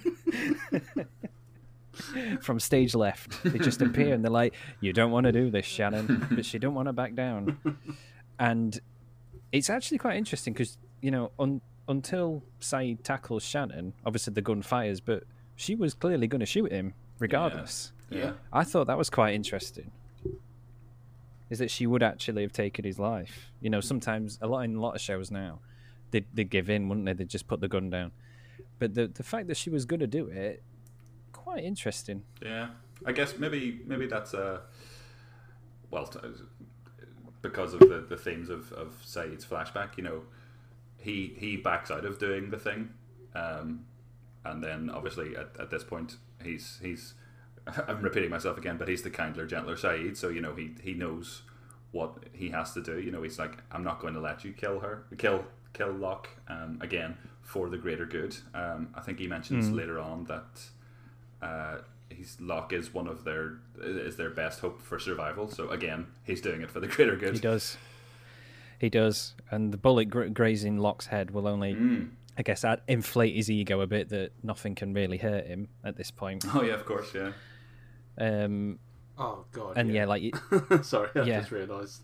From 2.41 2.59
stage 2.59 2.95
left, 2.97 3.41
they 3.45 3.59
just 3.59 3.81
appear 3.81 4.15
and 4.15 4.25
they're 4.25 4.31
like, 4.33 4.55
"You 4.81 4.93
don't 4.93 5.13
want 5.13 5.25
to 5.25 5.33
do 5.33 5.49
this, 5.49 5.65
Shannon," 5.65 6.27
but 6.33 6.45
she 6.45 6.59
don't 6.59 6.75
want 6.75 6.89
to 6.89 6.93
back 6.93 7.15
down. 7.15 7.57
And 8.41 8.81
it's 9.53 9.71
actually 9.71 9.99
quite 9.99 10.17
interesting 10.17 10.53
because 10.55 10.77
you 11.01 11.13
know, 11.13 11.31
un- 11.39 11.61
until 11.87 12.43
Sayid 12.61 13.05
tackles 13.05 13.45
Shannon, 13.45 13.93
obviously 14.05 14.33
the 14.35 14.43
gun 14.43 14.61
fires, 14.63 15.01
but 15.01 15.23
she 15.55 15.77
was 15.77 15.95
clearly 15.95 16.27
going 16.27 16.41
to 16.41 16.47
shoot 16.47 16.73
him 16.73 16.95
regardless. 17.21 17.93
Yeah, 18.11 18.33
I 18.53 18.65
thought 18.65 18.89
that 18.89 18.99
was 18.99 19.09
quite 19.09 19.35
interesting. 19.35 19.93
Is 21.55 21.61
that 21.61 21.71
she 21.71 21.87
would 21.87 22.03
actually 22.03 22.43
have 22.43 22.53
taken 22.53 22.85
his 22.85 22.99
life? 22.99 23.53
You 23.61 23.71
know, 23.71 23.81
sometimes 23.81 24.39
a 24.43 24.49
lot 24.49 24.63
in 24.63 24.75
a 24.75 24.81
lot 24.81 24.97
of 24.97 25.01
shows 25.01 25.31
now, 25.31 25.61
they 26.11 26.25
they 26.35 26.43
give 26.43 26.69
in, 26.69 26.89
wouldn't 26.89 27.07
they? 27.07 27.13
They 27.13 27.25
just 27.25 27.47
put 27.47 27.61
the 27.61 27.69
gun 27.69 27.91
down. 27.91 28.11
But 28.81 28.95
the 28.95 29.07
the 29.07 29.23
fact 29.23 29.47
that 29.47 29.57
she 29.57 29.71
was 29.71 29.85
going 29.85 30.01
to 30.01 30.09
do 30.09 30.27
it, 30.27 30.65
quite 31.33 31.63
interesting. 31.63 32.25
yeah. 32.43 32.71
I 33.07 33.13
guess 33.13 33.39
maybe 33.39 33.83
maybe 33.87 34.07
that's 34.09 34.35
a 34.35 34.63
well 35.93 36.07
t- 36.09 36.19
because 37.41 37.73
of 37.75 37.81
the, 37.81 38.05
the 38.09 38.17
themes 38.17 38.49
of 38.49 38.73
of 38.73 38.89
Sayid's 39.05 39.47
flashback. 39.47 39.97
You 39.97 40.03
know, 40.03 40.23
he 40.99 41.37
he 41.39 41.57
backs 41.57 41.91
out 41.91 42.05
of 42.05 42.19
doing 42.19 42.51
the 42.51 42.59
thing, 42.59 42.91
um, 43.35 43.85
and 44.45 44.61
then 44.61 44.91
obviously 44.91 45.37
at, 45.37 45.51
at 45.61 45.71
this 45.71 45.85
point 45.85 46.17
he's 46.43 46.81
he's 46.83 47.15
I'm 47.89 48.03
repeating 48.03 48.31
myself 48.31 48.59
again, 48.59 48.77
but 48.77 48.89
he's 48.89 49.03
the 49.03 49.11
kindler, 49.11 49.47
gentler 49.47 49.77
Sayid. 49.77 50.17
So 50.17 50.29
you 50.29 50.41
know 50.41 50.55
he 50.55 50.73
he 50.83 50.95
knows 50.95 51.43
what 51.93 52.15
he 52.33 52.51
has 52.51 52.73
to 52.75 52.83
do. 52.83 53.01
You 53.01 53.11
know 53.11 53.23
he's 53.23 53.39
like 53.39 53.59
I'm 53.73 53.85
not 53.85 54.01
going 54.01 54.15
to 54.15 54.21
let 54.21 54.45
you 54.45 54.53
kill 54.53 54.81
her, 54.81 55.05
kill 55.19 55.45
kill 55.73 55.93
Locke 55.93 56.29
um, 56.49 56.79
again 56.81 57.17
for 57.43 57.69
the 57.69 57.77
greater 57.79 58.07
good. 58.07 58.37
Um, 58.55 58.89
I 58.95 59.01
think 59.01 59.19
he 59.19 59.27
mentions 59.27 59.71
later 59.71 59.99
on 59.99 60.25
that 60.25 60.61
uh, 61.43 61.79
he's 62.11 62.37
Locke 62.41 62.73
is 62.73 62.93
one 62.95 63.07
of 63.07 63.25
their 63.25 63.59
is 63.83 64.17
their 64.17 64.31
best 64.31 64.61
hope 64.61 64.81
for 64.81 64.99
survival. 64.99 65.49
So 65.49 65.69
again, 65.71 66.07
he's 66.25 66.41
doing 66.41 66.63
it 66.63 66.71
for 66.71 66.81
the 66.81 66.87
greater 66.89 67.17
good. 67.17 67.35
He 67.35 67.41
does. 67.41 67.77
He 68.81 68.91
does, 68.91 69.35
and 69.51 69.73
the 69.73 69.79
bullet 69.79 70.07
gra- 70.07 70.29
grazing 70.29 70.79
Locke's 70.79 71.07
head 71.07 71.31
will 71.31 71.47
only, 71.47 71.75
Mm. 71.75 72.11
I 72.37 72.43
guess, 72.43 72.65
add, 72.65 72.83
inflate 72.89 73.35
his 73.35 73.49
ego 73.51 73.81
a 73.81 73.87
bit. 73.87 74.09
That 74.11 74.33
nothing 74.43 74.75
can 74.75 74.93
really 74.93 75.17
hurt 75.17 75.47
him 75.47 75.69
at 75.85 75.97
this 75.97 76.11
point. 76.11 76.45
Oh 76.55 76.63
yeah, 76.63 76.75
of 76.75 76.85
course, 76.85 77.15
yeah. 77.15 77.33
Um, 78.19 78.79
Oh 79.19 79.45
god. 79.53 79.77
and 79.77 79.93
yeah, 79.93 80.07
like 80.07 80.23
y- 80.33 80.81
Sorry, 80.83 81.09
I 81.15 81.23
Yeah. 81.23 81.39
just 81.41 81.51
realised. 81.53 82.03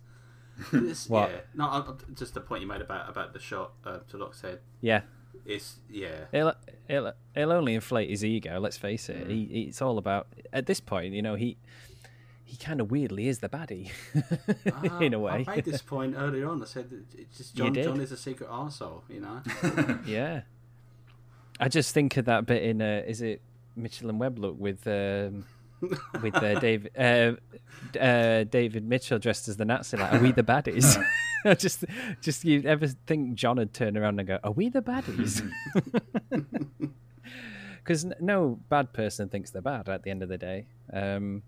This, 0.72 1.08
What? 1.08 1.30
Yeah. 1.30 1.40
No, 1.54 1.64
I, 1.66 1.82
just 2.14 2.34
the 2.34 2.40
point 2.40 2.60
you 2.62 2.66
made 2.68 2.80
about 2.82 3.08
about 3.08 3.32
the 3.32 3.38
shot 3.38 3.72
uh, 3.84 3.98
to 4.08 4.16
Locke's 4.18 4.42
head. 4.42 4.60
yeah, 4.80 5.02
It's 5.46 5.76
yeah. 5.90 6.24
It'll, 6.32 6.52
it'll, 6.88 7.12
it'll 7.34 7.52
only 7.52 7.74
inflate 7.74 8.10
his 8.10 8.24
ego. 8.24 8.60
Let's 8.60 8.76
face 8.76 9.08
it. 9.08 9.26
He, 9.28 9.44
it's 9.68 9.80
all 9.80 9.96
about 9.98 10.26
at 10.52 10.66
this 10.66 10.78
point. 10.80 11.14
You 11.14 11.22
know, 11.22 11.34
he 11.34 11.56
he 12.44 12.56
kind 12.56 12.80
of 12.80 12.90
weirdly 12.90 13.28
is 13.28 13.38
the 13.38 13.48
baddie 13.48 13.90
in 15.00 15.14
a 15.14 15.18
Ah, 15.18 15.20
way. 15.22 15.44
I 15.48 15.54
made 15.56 15.64
this 15.64 15.82
point 15.82 16.14
earlier 16.18 16.46
on. 16.48 16.60
I 16.62 16.66
said 16.66 16.90
it's 17.16 17.38
just 17.38 17.54
John. 17.54 17.72
John 17.74 18.00
is 18.00 18.12
a 18.12 18.16
secret 18.16 18.50
arsehole, 18.50 19.02
you 19.08 19.20
know. 19.20 19.40
yeah. 20.06 20.42
I 21.58 21.68
just 21.68 21.92
think 21.94 22.16
of 22.18 22.24
that 22.26 22.44
bit 22.46 22.62
in 22.62 22.82
uh, 22.82 23.02
is 23.06 23.22
it 23.22 23.40
Mitchell 23.76 24.08
and 24.10 24.18
Webb 24.20 24.38
look 24.38 24.56
with 24.58 24.86
um, 24.86 25.44
with 26.22 26.34
uh, 26.34 26.58
David 26.60 26.92
uh, 26.96 27.32
uh, 27.98 28.44
David 28.44 28.84
Mitchell 28.84 29.18
dressed 29.18 29.48
as 29.48 29.56
the 29.56 29.64
Nazi. 29.64 29.96
Like, 29.96 30.12
are 30.12 30.18
we 30.18 30.32
the 30.32 30.42
baddies? 30.42 31.02
just 31.58 31.84
just 32.20 32.44
you 32.44 32.62
ever 32.64 32.86
think 32.86 33.34
John 33.34 33.56
would 33.56 33.72
turn 33.72 33.96
around 33.96 34.18
and 34.18 34.28
go, 34.28 34.38
"Are 34.44 34.52
we 34.52 34.68
the 34.68 34.82
baddies?" 34.82 35.42
Because 37.82 38.04
no 38.20 38.60
bad 38.68 38.92
person 38.92 39.30
thinks 39.30 39.50
they're 39.50 39.62
bad 39.62 39.88
at 39.88 40.02
the 40.02 40.10
end 40.10 40.22
of 40.22 40.28
the 40.28 40.36
day. 40.36 40.66
Um, 40.92 41.42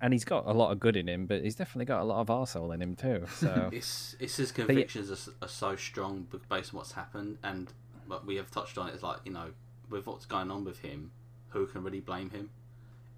and 0.00 0.12
he's 0.12 0.24
got 0.24 0.46
a 0.46 0.52
lot 0.52 0.70
of 0.72 0.80
good 0.80 0.96
in 0.96 1.08
him, 1.08 1.26
but 1.26 1.42
he's 1.42 1.56
definitely 1.56 1.84
got 1.84 2.00
a 2.00 2.04
lot 2.04 2.20
of 2.20 2.28
arsehole 2.28 2.72
in 2.72 2.80
him 2.80 2.96
too. 2.96 3.24
So 3.36 3.70
It's 3.72 4.16
it's 4.18 4.36
his 4.36 4.50
convictions 4.52 5.10
are, 5.10 5.32
are 5.44 5.48
so 5.48 5.76
strong 5.76 6.26
based 6.48 6.72
on 6.72 6.78
what's 6.78 6.92
happened, 6.92 7.38
and 7.42 7.72
what 8.06 8.24
we 8.26 8.36
have 8.36 8.50
touched 8.50 8.78
on 8.78 8.88
it 8.88 8.94
is 8.94 9.02
like 9.02 9.18
you 9.24 9.32
know 9.32 9.50
with 9.90 10.06
what's 10.06 10.26
going 10.26 10.50
on 10.50 10.64
with 10.64 10.78
him, 10.78 11.12
who 11.50 11.66
can 11.66 11.84
really 11.84 12.00
blame 12.00 12.30
him? 12.30 12.50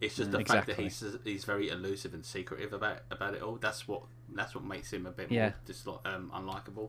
It's 0.05 0.17
just 0.17 0.31
the 0.31 0.45
fact 0.45 0.67
that 0.67 0.77
he's 0.79 1.03
he's 1.25 1.45
very 1.45 1.69
elusive 1.69 2.15
and 2.15 2.25
secretive 2.25 2.73
about 2.73 2.99
about 3.11 3.35
it 3.35 3.43
all. 3.43 3.57
That's 3.57 3.87
what 3.89 4.03
that's 4.35 4.55
what 4.55 4.65
makes 4.65 4.93
him 4.93 5.07
a 5.07 5.11
bit 5.11 5.31
Yeah. 5.31 5.51
more 5.51 5.55
disli- 5.67 6.07
um, 6.15 6.31
unlikable. 6.35 6.89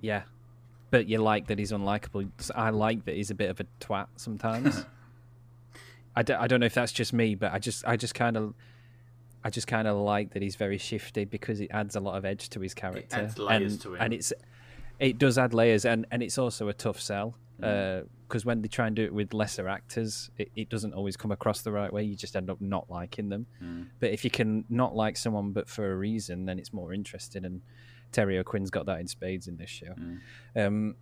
yeah, 0.00 0.22
but 0.90 1.06
you 1.08 1.18
like 1.18 1.46
that 1.48 1.58
he's 1.58 1.72
unlikable. 1.72 2.28
I 2.54 2.70
like 2.70 3.04
that 3.06 3.14
he's 3.14 3.30
a 3.30 3.34
bit 3.34 3.50
of 3.50 3.60
a 3.60 3.66
twat 3.80 4.06
sometimes. 4.16 4.84
I 6.16 6.22
don't, 6.22 6.40
I 6.40 6.46
don't 6.46 6.60
know 6.60 6.66
if 6.66 6.74
that's 6.74 6.92
just 6.92 7.12
me, 7.12 7.34
but 7.34 7.52
I 7.52 7.58
just 7.58 7.84
I 7.86 7.96
just 7.96 8.14
kind 8.14 8.36
of 8.36 8.54
I 9.42 9.50
just 9.50 9.66
kind 9.66 9.88
of 9.88 9.96
like 9.96 10.32
that 10.34 10.42
he's 10.42 10.56
very 10.56 10.78
shifty 10.78 11.24
because 11.24 11.60
it 11.60 11.70
adds 11.72 11.96
a 11.96 12.00
lot 12.00 12.16
of 12.16 12.24
edge 12.24 12.48
to 12.50 12.60
his 12.60 12.72
character. 12.74 13.16
adds 13.16 13.38
layers 13.38 13.72
and, 13.72 13.82
to 13.82 13.94
him. 13.94 14.00
and 14.00 14.14
it's 14.14 14.32
it 15.00 15.18
does 15.18 15.38
add 15.38 15.52
layers, 15.54 15.84
and 15.84 16.06
and 16.10 16.22
it's 16.22 16.38
also 16.38 16.68
a 16.68 16.72
tough 16.72 17.00
sell 17.00 17.34
Mm. 17.60 18.08
because 18.26 18.44
when 18.44 18.62
they 18.62 18.68
try 18.68 18.88
and 18.88 18.96
do 18.96 19.04
it 19.04 19.14
with 19.14 19.32
lesser 19.32 19.68
actors, 19.68 20.30
it, 20.38 20.50
it 20.56 20.68
doesn't 20.68 20.92
always 20.92 21.16
come 21.16 21.30
across 21.30 21.62
the 21.62 21.70
right 21.70 21.92
way. 21.92 22.02
You 22.02 22.16
just 22.16 22.34
end 22.34 22.50
up 22.50 22.60
not 22.60 22.90
liking 22.90 23.28
them. 23.28 23.46
Mm. 23.62 23.86
But 24.00 24.10
if 24.10 24.24
you 24.24 24.30
can 24.30 24.64
not 24.68 24.96
like 24.96 25.16
someone 25.16 25.52
but 25.52 25.68
for 25.68 25.92
a 25.92 25.96
reason, 25.96 26.46
then 26.46 26.58
it's 26.58 26.72
more 26.72 26.92
interesting. 26.92 27.44
And 27.44 27.62
Terry 28.12 28.38
O'Quinn's 28.38 28.70
got 28.70 28.86
that 28.86 29.00
in 29.00 29.06
spades 29.06 29.46
in 29.46 29.56
this 29.56 29.70
show. 29.70 29.94
Um, 30.56 30.96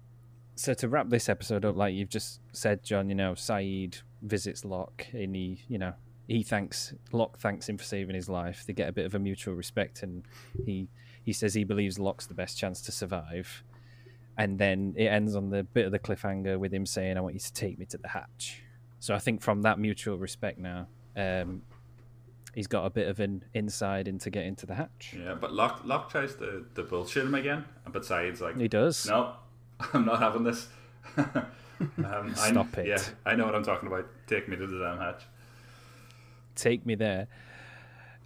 so 0.54 0.74
to 0.74 0.88
wrap 0.88 1.08
this 1.08 1.28
episode 1.28 1.64
up, 1.64 1.76
like 1.76 1.94
you've 1.94 2.10
just 2.10 2.40
said, 2.52 2.82
John, 2.82 3.08
you 3.08 3.14
know, 3.14 3.32
Sayid 3.32 4.02
visits 4.20 4.64
Locke 4.64 5.06
and 5.12 5.34
he, 5.34 5.64
you 5.68 5.78
know, 5.78 5.94
he 6.28 6.42
thanks 6.42 6.94
Locke 7.12 7.38
thanks 7.38 7.68
him 7.68 7.78
for 7.78 7.84
saving 7.84 8.14
his 8.14 8.28
life. 8.28 8.64
They 8.66 8.72
get 8.72 8.88
a 8.88 8.92
bit 8.92 9.06
of 9.06 9.14
a 9.14 9.18
mutual 9.18 9.54
respect, 9.54 10.02
and 10.02 10.24
he 10.64 10.88
he 11.22 11.32
says 11.32 11.54
he 11.54 11.64
believes 11.64 11.98
Locke's 11.98 12.26
the 12.26 12.34
best 12.34 12.58
chance 12.58 12.80
to 12.82 12.92
survive. 12.92 13.64
And 14.38 14.58
then 14.58 14.94
it 14.96 15.06
ends 15.06 15.36
on 15.36 15.50
the 15.50 15.62
bit 15.62 15.84
of 15.86 15.92
the 15.92 15.98
cliffhanger 15.98 16.58
with 16.58 16.72
him 16.72 16.86
saying, 16.86 17.16
"I 17.16 17.20
want 17.20 17.34
you 17.34 17.40
to 17.40 17.52
take 17.52 17.78
me 17.78 17.84
to 17.86 17.98
the 17.98 18.08
hatch." 18.08 18.62
So 18.98 19.14
I 19.14 19.18
think 19.18 19.42
from 19.42 19.62
that 19.62 19.78
mutual 19.78 20.16
respect 20.18 20.58
now, 20.58 20.86
um, 21.16 21.62
he's 22.54 22.66
got 22.66 22.86
a 22.86 22.90
bit 22.90 23.08
of 23.08 23.20
an 23.20 23.44
inside 23.52 24.08
into 24.08 24.30
getting 24.30 24.54
to 24.56 24.66
the 24.66 24.74
hatch. 24.74 25.14
Yeah, 25.18 25.34
but 25.34 25.52
Locke, 25.52 25.82
Locke 25.84 26.08
tries 26.10 26.34
to, 26.36 26.64
to 26.76 26.82
bullshit 26.82 27.24
him 27.24 27.34
again, 27.34 27.64
but 27.90 28.02
Sayid's 28.04 28.40
like, 28.40 28.56
He 28.58 28.68
does. 28.68 29.06
no, 29.06 29.34
I'm 29.92 30.04
not 30.06 30.20
having 30.20 30.44
this. 30.44 30.68
um, 31.16 31.46
I- 32.38 32.50
Stop 32.50 32.78
it. 32.78 32.86
Yeah, 32.86 33.02
I 33.26 33.34
know 33.34 33.44
what 33.44 33.54
I'm 33.54 33.64
talking 33.64 33.88
about. 33.88 34.06
Take 34.26 34.48
me 34.48 34.56
to 34.56 34.66
the 34.66 34.78
damn 34.78 34.98
hatch. 34.98 35.24
take 36.54 36.86
me 36.86 36.94
there. 36.94 37.26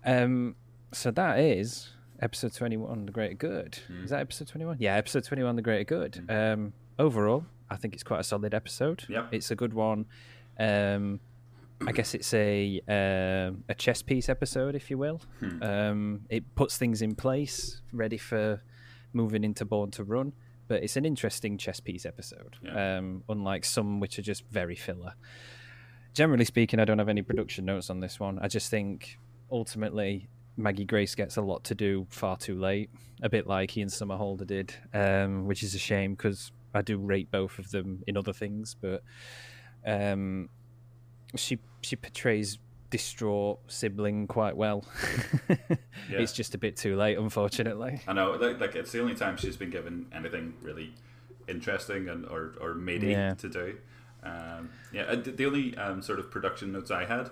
Um, 0.05 0.55
so 0.93 1.11
that 1.11 1.39
is 1.41 1.91
episode 2.21 2.55
twenty-one, 2.55 3.07
the 3.07 3.13
Greater 3.13 3.35
Good. 3.35 3.79
Is 4.03 4.11
that 4.11 4.21
episode 4.21 4.49
twenty-one? 4.49 4.77
Yeah, 4.81 4.95
episode 4.97 5.25
twenty-one, 5.25 5.57
the 5.57 5.63
Greater 5.63 5.85
Good. 5.85 6.25
Um, 6.29 6.73
overall, 6.99 7.45
I 7.71 7.77
think 7.77 7.95
it's 7.95 8.03
quite 8.03 8.21
a 8.21 8.25
solid 8.25 8.55
episode. 8.55 9.05
Yep. 9.09 9.29
it's 9.33 9.51
a 9.51 9.57
good 9.57 9.75
one. 9.75 10.07
Um, 10.59 11.21
I 11.87 11.93
guess 11.93 12.15
it's 12.15 12.33
a 12.35 12.81
um, 12.89 13.65
a 13.69 13.75
chess 13.77 14.03
piece 14.03 14.29
episode, 14.29 14.75
if 14.75 14.91
you 14.91 14.99
will. 14.99 15.21
Um, 15.61 16.23
it 16.31 16.55
puts 16.55 16.79
things 16.79 17.03
in 17.03 17.15
place, 17.15 17.83
ready 17.93 18.17
for 18.19 18.63
moving 19.13 19.45
into 19.45 19.65
Born 19.65 19.91
to 19.93 20.05
Run. 20.05 20.33
But 20.69 20.83
it's 20.83 20.97
an 20.97 21.05
interesting 21.05 21.59
chess 21.59 21.79
piece 21.79 22.05
episode, 22.05 22.57
Yeah. 22.63 22.97
um, 22.99 23.23
unlike 23.29 23.65
some 23.65 24.01
which 24.01 24.19
are 24.19 24.23
just 24.23 24.45
very 24.51 24.75
filler 24.75 25.15
generally 26.13 26.47
speaking, 26.47 26.81
I 26.81 26.87
don't 26.87 26.99
have 26.99 27.11
any 27.11 27.21
production 27.21 27.67
notes 27.67 27.91
on 27.91 28.01
this 28.01 28.19
one. 28.19 28.39
I 28.41 28.49
just 28.49 28.71
think 28.71 29.19
ultimately 29.53 30.29
Maggie 30.57 30.85
Grace 30.85 31.15
gets 31.15 31.37
a 31.37 31.43
lot 31.43 31.65
to 31.65 31.75
do 31.75 32.07
far 32.11 32.37
too 32.37 32.59
late, 32.59 32.91
a 33.23 33.29
bit 33.29 33.47
like 33.47 33.77
Ian 33.77 33.89
Somerhalder 33.89 34.47
did, 34.47 34.75
um, 34.95 35.47
which 35.47 35.63
is 35.63 35.75
a 35.75 35.79
shame 35.79 36.15
because 36.15 36.51
I 36.75 36.83
do 36.83 36.99
rate 36.99 37.31
both 37.31 37.59
of 37.59 37.71
them 37.71 38.03
in 38.07 38.17
other 38.17 38.33
things, 38.33 38.75
but 38.81 39.03
um, 39.87 40.49
she 41.35 41.59
she 41.83 41.97
portrays 41.97 42.59
distraught 42.91 43.59
sibling 43.67 44.27
quite 44.27 44.57
well. 44.57 44.85
Yeah. 46.11 46.19
It's 46.21 46.33
just 46.35 46.55
a 46.55 46.59
bit 46.59 46.77
too 46.77 46.95
late, 46.95 47.19
unfortunately. 47.19 48.01
I 48.07 48.13
know, 48.13 48.33
like, 48.33 48.61
like 48.61 48.77
it's 48.77 48.93
the 48.93 49.01
only 49.01 49.15
time 49.17 49.37
she's 49.39 49.57
been 49.57 49.71
given 49.71 50.07
anything 50.15 50.55
really 50.63 50.93
interesting 51.49 52.09
and 52.09 52.27
or 52.27 52.55
or 52.61 52.75
meaty 52.75 53.09
Yeah. 53.09 53.35
to 53.35 53.49
do. 53.49 53.79
Um, 54.23 54.71
yeah, 54.93 55.15
the 55.17 55.33
the 55.33 55.47
only 55.47 55.77
um, 55.79 56.03
sort 56.03 56.19
of 56.21 56.31
production 56.31 56.71
notes 56.71 56.91
I 56.93 57.07
had 57.07 57.31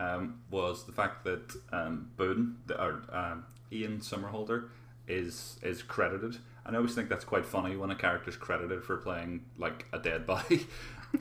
um, 0.00 0.40
was 0.50 0.84
the 0.86 0.92
fact 0.92 1.24
that 1.24 1.54
um, 1.72 2.10
Boone 2.16 2.56
the, 2.66 2.80
or 2.82 3.02
um, 3.12 3.44
Ian 3.72 3.98
Somerhalder 3.98 4.68
is 5.08 5.58
is 5.62 5.82
credited. 5.82 6.36
And 6.66 6.74
I 6.74 6.78
always 6.78 6.94
think 6.94 7.08
that's 7.10 7.24
quite 7.26 7.44
funny 7.44 7.76
when 7.76 7.90
a 7.90 7.94
character's 7.94 8.36
credited 8.36 8.82
for 8.84 8.96
playing 8.96 9.44
like 9.58 9.86
a 9.92 9.98
dead 9.98 10.26
body. 10.34 10.66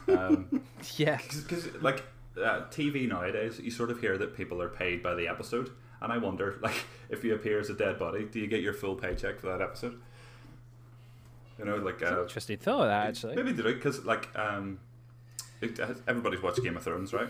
um, 0.08 0.64
Yeah. 0.96 1.18
because 1.18 1.74
like 1.82 2.04
uh, 2.38 2.62
TV 2.72 3.08
nowadays, 3.08 3.60
you 3.60 3.70
sort 3.72 3.92
of 3.92 4.00
hear 4.00 4.18
that 4.18 4.36
people 4.38 4.62
are 4.62 4.70
paid 4.70 5.04
by 5.04 5.14
the 5.16 5.28
episode, 5.28 5.70
and 6.02 6.12
I 6.14 6.18
wonder, 6.18 6.58
like, 6.64 6.76
if 7.10 7.24
you 7.24 7.36
appear 7.36 7.60
as 7.60 7.70
a 7.70 7.74
dead 7.76 8.00
body, 8.00 8.24
do 8.26 8.40
you 8.40 8.48
get 8.48 8.62
your 8.62 8.74
full 8.74 8.96
paycheck 8.96 9.40
for 9.40 9.48
that 9.48 9.62
episode? 9.62 10.00
You 11.60 11.66
know, 11.66 11.76
like 11.76 12.02
uh, 12.02 12.22
Interesting 12.24 12.58
thought, 12.58 12.86
that 12.88 13.08
actually. 13.08 13.36
maybe 13.36 13.54
do 13.54 13.68
it 13.68 13.76
because 13.76 14.04
like 14.06 14.28
um, 14.38 14.80
it, 15.62 15.80
everybody's 16.08 16.42
watched 16.42 16.64
Game 16.64 16.76
of 16.78 16.84
Thrones, 16.84 17.14
right? 17.14 17.28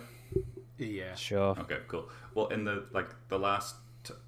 Yeah. 0.78 1.16
Sure. 1.16 1.56
Okay, 1.60 1.80
cool. 1.88 2.10
Well, 2.34 2.48
in 2.48 2.64
the 2.64 2.86
like 2.92 3.10
the 3.30 3.38
last, 3.40 3.76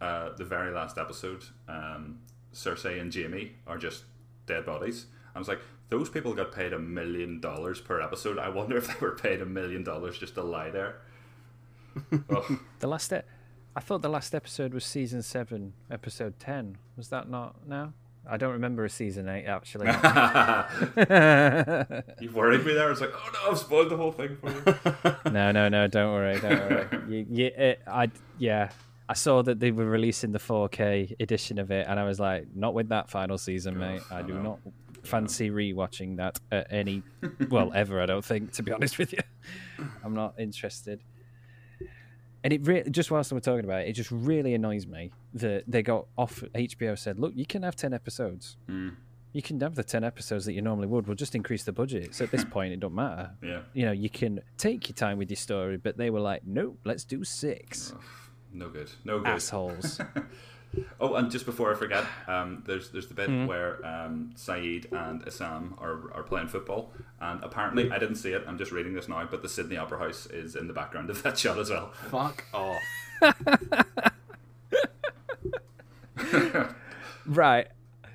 uh, 0.01 0.29
the 0.37 0.45
very 0.45 0.71
last 0.71 0.97
episode, 0.97 1.43
um, 1.67 2.19
Cersei 2.53 3.01
and 3.01 3.13
Jaime 3.13 3.53
are 3.67 3.77
just 3.77 4.03
dead 4.45 4.65
bodies. 4.65 5.07
I 5.35 5.39
was 5.39 5.47
like, 5.47 5.59
those 5.89 6.09
people 6.09 6.33
got 6.33 6.51
paid 6.53 6.71
a 6.73 6.79
million 6.79 7.39
dollars 7.41 7.81
per 7.81 7.99
episode. 8.01 8.37
I 8.39 8.49
wonder 8.49 8.77
if 8.77 8.87
they 8.87 8.93
were 9.05 9.15
paid 9.15 9.41
a 9.41 9.45
million 9.45 9.83
dollars 9.83 10.17
just 10.17 10.35
to 10.35 10.43
lie 10.43 10.69
there. 10.69 11.01
oh, 12.29 12.59
The 12.79 12.87
last, 12.87 13.11
e- 13.13 13.21
I 13.75 13.79
thought 13.79 14.01
the 14.01 14.09
last 14.09 14.33
episode 14.35 14.73
was 14.73 14.85
season 14.85 15.21
seven, 15.21 15.73
episode 15.91 16.39
ten. 16.39 16.77
Was 16.95 17.09
that 17.09 17.29
not 17.29 17.67
now? 17.67 17.93
I 18.29 18.37
don't 18.37 18.53
remember 18.53 18.85
a 18.85 18.89
season 18.89 19.27
eight 19.29 19.45
actually. 19.45 19.87
you 22.19 22.31
worried 22.31 22.65
me 22.65 22.73
there. 22.73 22.87
I 22.87 22.89
was 22.89 23.01
like, 23.01 23.13
oh 23.13 23.29
no, 23.33 23.51
I've 23.51 23.59
spoiled 23.59 23.89
the 23.89 23.97
whole 23.97 24.11
thing 24.11 24.37
for 24.37 24.51
you. 24.51 24.63
no, 25.31 25.51
no, 25.51 25.69
no. 25.69 25.87
Don't 25.87 26.13
worry. 26.13 26.39
Don't 26.39 26.51
worry. 26.51 26.87
You, 27.07 27.25
you, 27.29 27.45
it, 27.45 27.81
I, 27.87 28.11
yeah. 28.37 28.69
I 29.07 29.13
saw 29.13 29.43
that 29.43 29.59
they 29.59 29.71
were 29.71 29.85
releasing 29.85 30.31
the 30.31 30.39
4K 30.39 31.19
edition 31.19 31.59
of 31.59 31.69
it, 31.69 31.85
and 31.87 31.99
I 31.99 32.05
was 32.05 32.19
like, 32.19 32.47
not 32.55 32.73
with 32.73 32.89
that 32.89 33.07
final 33.07 33.37
season, 33.37 33.77
mate. 33.77 34.01
I, 34.09 34.19
I 34.19 34.21
do 34.23 34.33
know. 34.33 34.41
not 34.41 34.59
fancy 35.03 35.51
rewatching 35.51 36.17
that 36.17 36.39
at 36.51 36.65
any, 36.71 37.03
well, 37.49 37.71
ever. 37.75 38.01
I 38.01 38.07
don't 38.07 38.25
think, 38.25 38.53
to 38.53 38.63
be 38.63 38.71
honest 38.71 38.97
with 38.97 39.13
you. 39.13 39.19
I'm 40.03 40.15
not 40.15 40.39
interested. 40.39 41.01
And 42.45 42.53
it 42.53 42.63
really, 42.67 42.87
just 42.91 43.09
whilst 43.09 43.31
we're 43.33 43.39
talking 43.39 43.65
about 43.65 43.81
it, 43.81 43.87
it 43.87 43.93
just 43.93 44.11
really 44.11 44.53
annoys 44.53 44.85
me 44.85 45.11
that 45.33 45.63
they 45.67 45.81
got 45.81 46.05
off. 46.15 46.43
HBO 46.53 46.95
said, 46.95 47.19
"Look, 47.19 47.33
you 47.35 47.43
can 47.43 47.63
have 47.63 47.75
ten 47.75 47.91
episodes. 47.91 48.55
Mm. 48.69 48.97
You 49.33 49.41
can 49.41 49.59
have 49.61 49.73
the 49.73 49.83
ten 49.83 50.03
episodes 50.03 50.45
that 50.45 50.53
you 50.53 50.61
normally 50.61 50.85
would. 50.85 51.07
We'll 51.07 51.15
just 51.15 51.33
increase 51.33 51.63
the 51.63 51.71
budget. 51.71 52.13
So 52.13 52.23
at 52.23 52.29
this 52.29 52.45
point, 52.55 52.71
it 52.71 52.79
don't 52.79 52.93
matter. 52.93 53.31
Yeah. 53.41 53.61
You 53.73 53.87
know, 53.87 53.91
you 53.93 54.11
can 54.11 54.41
take 54.59 54.87
your 54.87 54.95
time 54.95 55.17
with 55.17 55.31
your 55.31 55.37
story." 55.37 55.77
But 55.77 55.97
they 55.97 56.11
were 56.11 56.19
like, 56.19 56.45
"Nope, 56.45 56.77
let's 56.83 57.03
do 57.03 57.23
six. 57.23 57.95
No 58.53 58.69
good. 58.69 58.91
No 59.03 59.17
good. 59.17 59.27
Assholes. 59.27 59.99
Oh, 60.99 61.15
and 61.15 61.29
just 61.29 61.45
before 61.45 61.71
I 61.71 61.75
forget, 61.75 62.05
um, 62.27 62.63
there's 62.65 62.89
there's 62.89 63.07
the 63.07 63.13
bit 63.13 63.29
where 63.47 63.85
um, 63.85 64.31
Sayid 64.35 64.91
and 64.91 65.23
Essam 65.25 65.79
are, 65.81 66.11
are 66.13 66.23
playing 66.23 66.47
football, 66.47 66.91
and 67.19 67.43
apparently 67.43 67.91
I 67.91 67.99
didn't 67.99 68.15
see 68.15 68.31
it. 68.31 68.43
I'm 68.47 68.57
just 68.57 68.71
reading 68.71 68.93
this 68.93 69.07
now, 69.07 69.27
but 69.29 69.41
the 69.41 69.49
Sydney 69.49 69.77
Opera 69.77 69.99
House 69.99 70.25
is 70.27 70.55
in 70.55 70.67
the 70.67 70.73
background 70.73 71.09
of 71.09 71.21
that 71.23 71.37
shot 71.37 71.59
as 71.59 71.69
well. 71.69 71.91
Fuck 72.09 72.45
off. 72.53 72.81
right. 77.25 77.67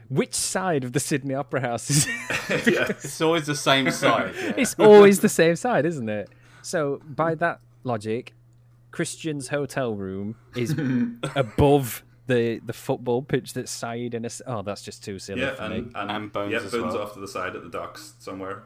Which 0.09 0.35
side 0.35 0.83
of 0.83 0.93
the 0.93 1.01
Sydney 1.01 1.35
Opera 1.35 1.61
House 1.61 1.89
is? 1.89 2.07
yeah. 2.67 2.87
It's 2.89 3.21
always 3.21 3.47
the 3.47 3.55
same 3.55 3.91
side. 3.93 4.35
Yeah. 4.35 4.55
it's 4.57 4.75
always 4.79 5.21
the 5.21 5.29
same 5.29 5.55
side, 5.55 5.87
isn't 5.87 6.09
it? 6.09 6.29
So 6.63 7.01
by 7.07 7.37
that 7.37 7.61
logic, 7.85 8.35
Christian's 8.91 9.49
hotel 9.49 9.95
room 9.95 10.35
is 10.57 10.73
above 11.37 12.03
the 12.31 12.61
the 12.65 12.73
football 12.73 13.23
pitch 13.23 13.53
that 13.55 13.67
Sayid 13.67 14.15
and 14.15 14.25
Ass- 14.25 14.43
oh, 14.47 14.63
that's 14.63 14.83
just 14.83 15.05
too 15.05 15.19
silly 15.19 15.43
Yeah, 15.43 15.55
and, 15.59 15.93
and, 15.95 16.11
And 16.11 16.33
Bones 16.33 16.53
yeah, 16.53 16.59
as 16.61 16.71
Bones 16.73 16.95
well. 16.95 17.03
off 17.03 17.15
to 17.15 17.21
the 17.21 17.29
side 17.29 17.55
at 17.57 17.63
the 17.63 17.69
docks 17.71 18.15
somewhere. 18.19 18.63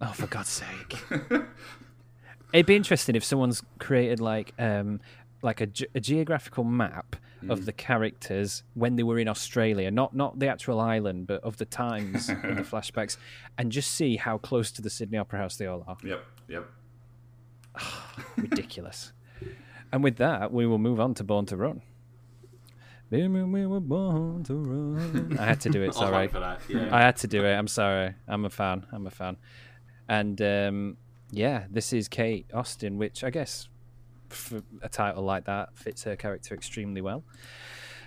Oh, 0.00 0.12
for 0.12 0.26
God's 0.26 0.50
sake! 0.50 0.98
It'd 2.52 2.66
be 2.66 2.76
interesting 2.76 3.16
if 3.16 3.24
someone's 3.24 3.62
created 3.78 4.20
like 4.20 4.52
um 4.58 5.00
like 5.42 5.60
a, 5.60 5.66
ge- 5.66 5.86
a 5.94 6.00
geographical 6.00 6.64
map 6.64 7.16
of 7.50 7.66
the 7.66 7.72
characters 7.74 8.62
when 8.72 8.96
they 8.96 9.02
were 9.02 9.18
in 9.18 9.28
Australia, 9.28 9.90
not 9.90 10.14
not 10.16 10.38
the 10.38 10.48
actual 10.48 10.80
island, 10.80 11.26
but 11.26 11.42
of 11.44 11.56
the 11.58 11.66
times 11.66 12.28
in 12.50 12.56
the 12.56 12.62
flashbacks, 12.62 13.16
and 13.58 13.70
just 13.70 13.90
see 13.90 14.16
how 14.16 14.38
close 14.38 14.70
to 14.72 14.80
the 14.82 14.88
Sydney 14.90 15.18
Opera 15.18 15.38
House 15.40 15.56
they 15.56 15.66
all 15.66 15.84
are. 15.86 15.96
Yep, 16.02 16.24
yep. 16.48 16.64
Ridiculous. 18.36 19.12
And 19.92 20.02
with 20.02 20.16
that, 20.16 20.52
we 20.52 20.66
will 20.66 20.78
move 20.78 20.98
on 20.98 21.14
to 21.14 21.24
Born 21.24 21.46
to 21.46 21.56
Run. 21.56 21.82
We 23.22 23.66
were 23.66 23.80
born 23.80 24.42
to 24.44 24.54
run. 24.54 25.36
I 25.40 25.44
had 25.44 25.60
to 25.60 25.70
do 25.70 25.82
it. 25.82 25.94
Sorry, 25.94 26.26
that. 26.26 26.60
Yeah. 26.68 26.88
I 26.90 27.00
had 27.00 27.16
to 27.18 27.28
do 27.28 27.44
it. 27.44 27.52
I'm 27.54 27.68
sorry. 27.68 28.14
I'm 28.26 28.44
a 28.44 28.50
fan. 28.50 28.86
I'm 28.92 29.06
a 29.06 29.10
fan. 29.10 29.36
And 30.08 30.42
um, 30.42 30.96
yeah, 31.30 31.64
this 31.70 31.92
is 31.92 32.08
Kate 32.08 32.46
Austin, 32.52 32.98
which 32.98 33.22
I 33.22 33.30
guess 33.30 33.68
for 34.30 34.62
a 34.82 34.88
title 34.88 35.22
like 35.22 35.44
that 35.44 35.78
fits 35.78 36.02
her 36.02 36.16
character 36.16 36.54
extremely 36.54 37.00
well. 37.00 37.22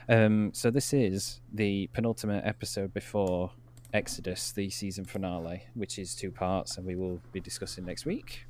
Um, 0.09 0.51
so 0.53 0.69
this 0.69 0.93
is 0.93 1.39
the 1.53 1.87
penultimate 1.93 2.45
episode 2.45 2.93
before 2.93 3.51
Exodus, 3.93 4.51
the 4.51 4.69
season 4.69 5.05
finale, 5.05 5.63
which 5.73 5.97
is 5.99 6.15
two 6.15 6.31
parts, 6.31 6.77
and 6.77 6.85
we 6.85 6.95
will 6.95 7.21
be 7.31 7.39
discussing 7.39 7.85
next 7.85 8.05
week. 8.05 8.45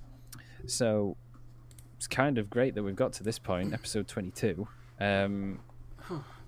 So 0.66 1.18
it's 1.98 2.08
kind 2.08 2.40
of 2.40 2.50
great 2.50 2.74
that 2.74 2.84
we've 2.84 2.96
got 2.96 3.14
to 3.14 3.24
this 3.24 3.38
point, 3.38 3.74
episode 3.74 4.08
22. 4.08 4.68
Um, 5.00 5.60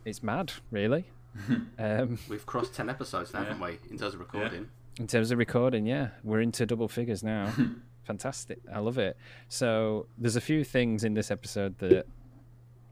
it's 0.05 0.23
mad, 0.23 0.51
really. 0.71 1.05
um, 1.79 2.17
We've 2.27 2.45
crossed 2.45 2.73
10 2.75 2.89
episodes 2.89 3.33
now, 3.33 3.43
haven't 3.43 3.59
we, 3.61 3.77
in 3.89 3.97
terms 3.97 4.13
of 4.13 4.19
recording? 4.19 4.69
in 4.99 5.07
terms 5.07 5.31
of 5.31 5.37
recording, 5.37 5.85
yeah, 5.85 6.09
we're 6.23 6.41
into 6.41 6.65
double 6.65 6.87
figures 6.89 7.23
now. 7.23 7.53
Fantastic. 8.03 8.59
I 8.73 8.79
love 8.79 8.97
it. 8.97 9.15
So 9.47 10.07
there's 10.17 10.35
a 10.35 10.41
few 10.41 10.63
things 10.63 11.03
in 11.03 11.13
this 11.13 11.31
episode 11.31 11.77
that 11.77 12.05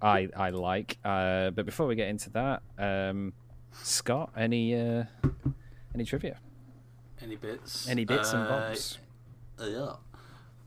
I 0.01 0.29
I 0.37 0.51
like. 0.51 0.97
Uh, 1.03 1.49
but 1.49 1.65
before 1.65 1.87
we 1.87 1.95
get 1.95 2.07
into 2.07 2.29
that, 2.29 2.61
um, 2.77 3.33
Scott, 3.71 4.31
any 4.37 4.75
uh, 4.75 5.05
any 5.95 6.05
trivia? 6.05 6.37
Any 7.21 7.35
bits? 7.35 7.89
Any 7.89 8.05
bits 8.05 8.31
and 8.31 8.43
Uh, 8.43 8.47
bobs? 8.49 8.99
Yeah. 9.59 9.93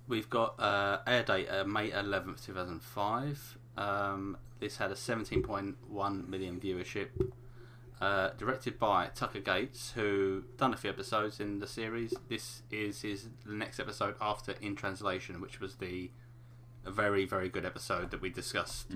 We've 0.09 0.29
got 0.29 0.59
uh, 0.59 0.99
air 1.07 1.23
date 1.23 1.49
uh, 1.49 1.65
May 1.65 1.91
11th, 1.91 2.45
2005. 2.45 3.59
Um, 3.79 4.37
this 4.61 4.77
had 4.77 4.91
a 4.91 4.95
17.1 4.95 6.29
million 6.29 6.61
viewership. 6.61 7.09
Uh, 8.01 8.31
directed 8.39 8.79
by 8.79 9.09
Tucker 9.15 9.41
Gates, 9.41 9.93
who 9.95 10.43
done 10.57 10.73
a 10.73 10.77
few 10.79 10.89
episodes 10.89 11.39
in 11.39 11.59
the 11.59 11.67
series. 11.67 12.15
This 12.31 12.63
is 12.71 13.03
his 13.03 13.29
the 13.45 13.53
next 13.53 13.79
episode 13.79 14.15
after 14.23 14.53
In 14.53 14.75
Translation, 14.75 15.39
which 15.43 15.61
was 15.61 15.75
the 15.75 16.11
a 16.87 16.91
very 16.91 17.27
very 17.27 17.51
good 17.51 17.67
episode 17.67 18.11
that 18.11 18.23
we 18.23 18.31
discussed 18.31 18.91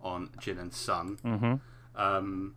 on 0.00 0.30
Jin 0.38 0.58
and 0.58 0.72
Sun. 0.72 1.18
Mm-hmm. 1.24 1.54
Um, 2.00 2.54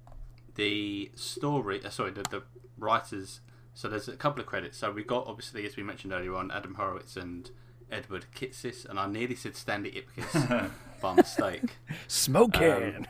the 0.54 1.12
story, 1.16 1.84
uh, 1.84 1.90
sorry, 1.90 2.12
the, 2.12 2.24
the 2.30 2.44
writers. 2.78 3.42
So 3.74 3.90
there's 3.90 4.08
a 4.08 4.16
couple 4.16 4.42
of 4.42 4.46
credits. 4.46 4.78
So 4.78 4.92
we 4.92 5.04
got 5.04 5.26
obviously, 5.26 5.66
as 5.66 5.76
we 5.76 5.82
mentioned 5.82 6.14
earlier 6.14 6.36
on, 6.36 6.52
Adam 6.52 6.76
Horowitz 6.76 7.18
and 7.18 7.50
Edward 7.92 8.28
Kitsis, 8.36 8.86
and 8.86 9.00
I 9.00 9.08
nearly 9.08 9.36
said 9.36 9.56
Stanley 9.56 9.92
Ipkiss 9.92 10.70
by 11.04 11.14
mistake. 11.14 11.78
Smoking. 12.08 13.06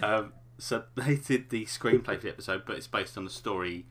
Um, 0.00 0.32
so 0.58 0.84
they 0.94 1.16
did 1.16 1.50
the 1.50 1.64
screenplay 1.64 2.16
for 2.16 2.22
the 2.22 2.28
episode, 2.28 2.62
but 2.66 2.76
it's 2.76 2.86
based 2.86 3.16
on 3.18 3.24
the 3.24 3.30
story. 3.30 3.86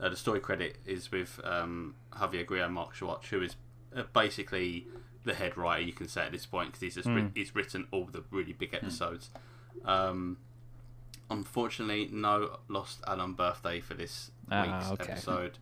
Uh, 0.00 0.08
the 0.08 0.16
story 0.16 0.40
credit 0.40 0.78
is 0.84 1.12
with 1.12 1.38
um, 1.44 1.94
Javier 2.14 2.44
Grillo 2.44 2.64
and 2.64 2.74
Mark 2.74 2.94
Schwartz, 2.94 3.28
who 3.28 3.42
is 3.42 3.54
uh, 3.94 4.02
basically 4.12 4.86
the 5.24 5.34
head 5.34 5.56
writer, 5.56 5.82
you 5.82 5.92
can 5.92 6.08
say 6.08 6.22
at 6.22 6.32
this 6.32 6.46
point, 6.46 6.68
because 6.72 6.80
he's, 6.80 6.94
just 6.96 7.08
writ- 7.08 7.30
he's 7.36 7.54
written 7.54 7.86
all 7.92 8.06
the 8.10 8.24
really 8.32 8.52
big 8.52 8.74
episodes. 8.74 9.30
Um, 9.84 10.38
unfortunately, 11.30 12.08
no 12.12 12.58
Lost 12.68 13.00
Alan 13.06 13.34
birthday 13.34 13.78
for 13.80 13.94
this 13.94 14.32
Ah, 14.50 14.62
week's 14.88 14.90
okay. 15.02 15.12
episode, 15.12 15.58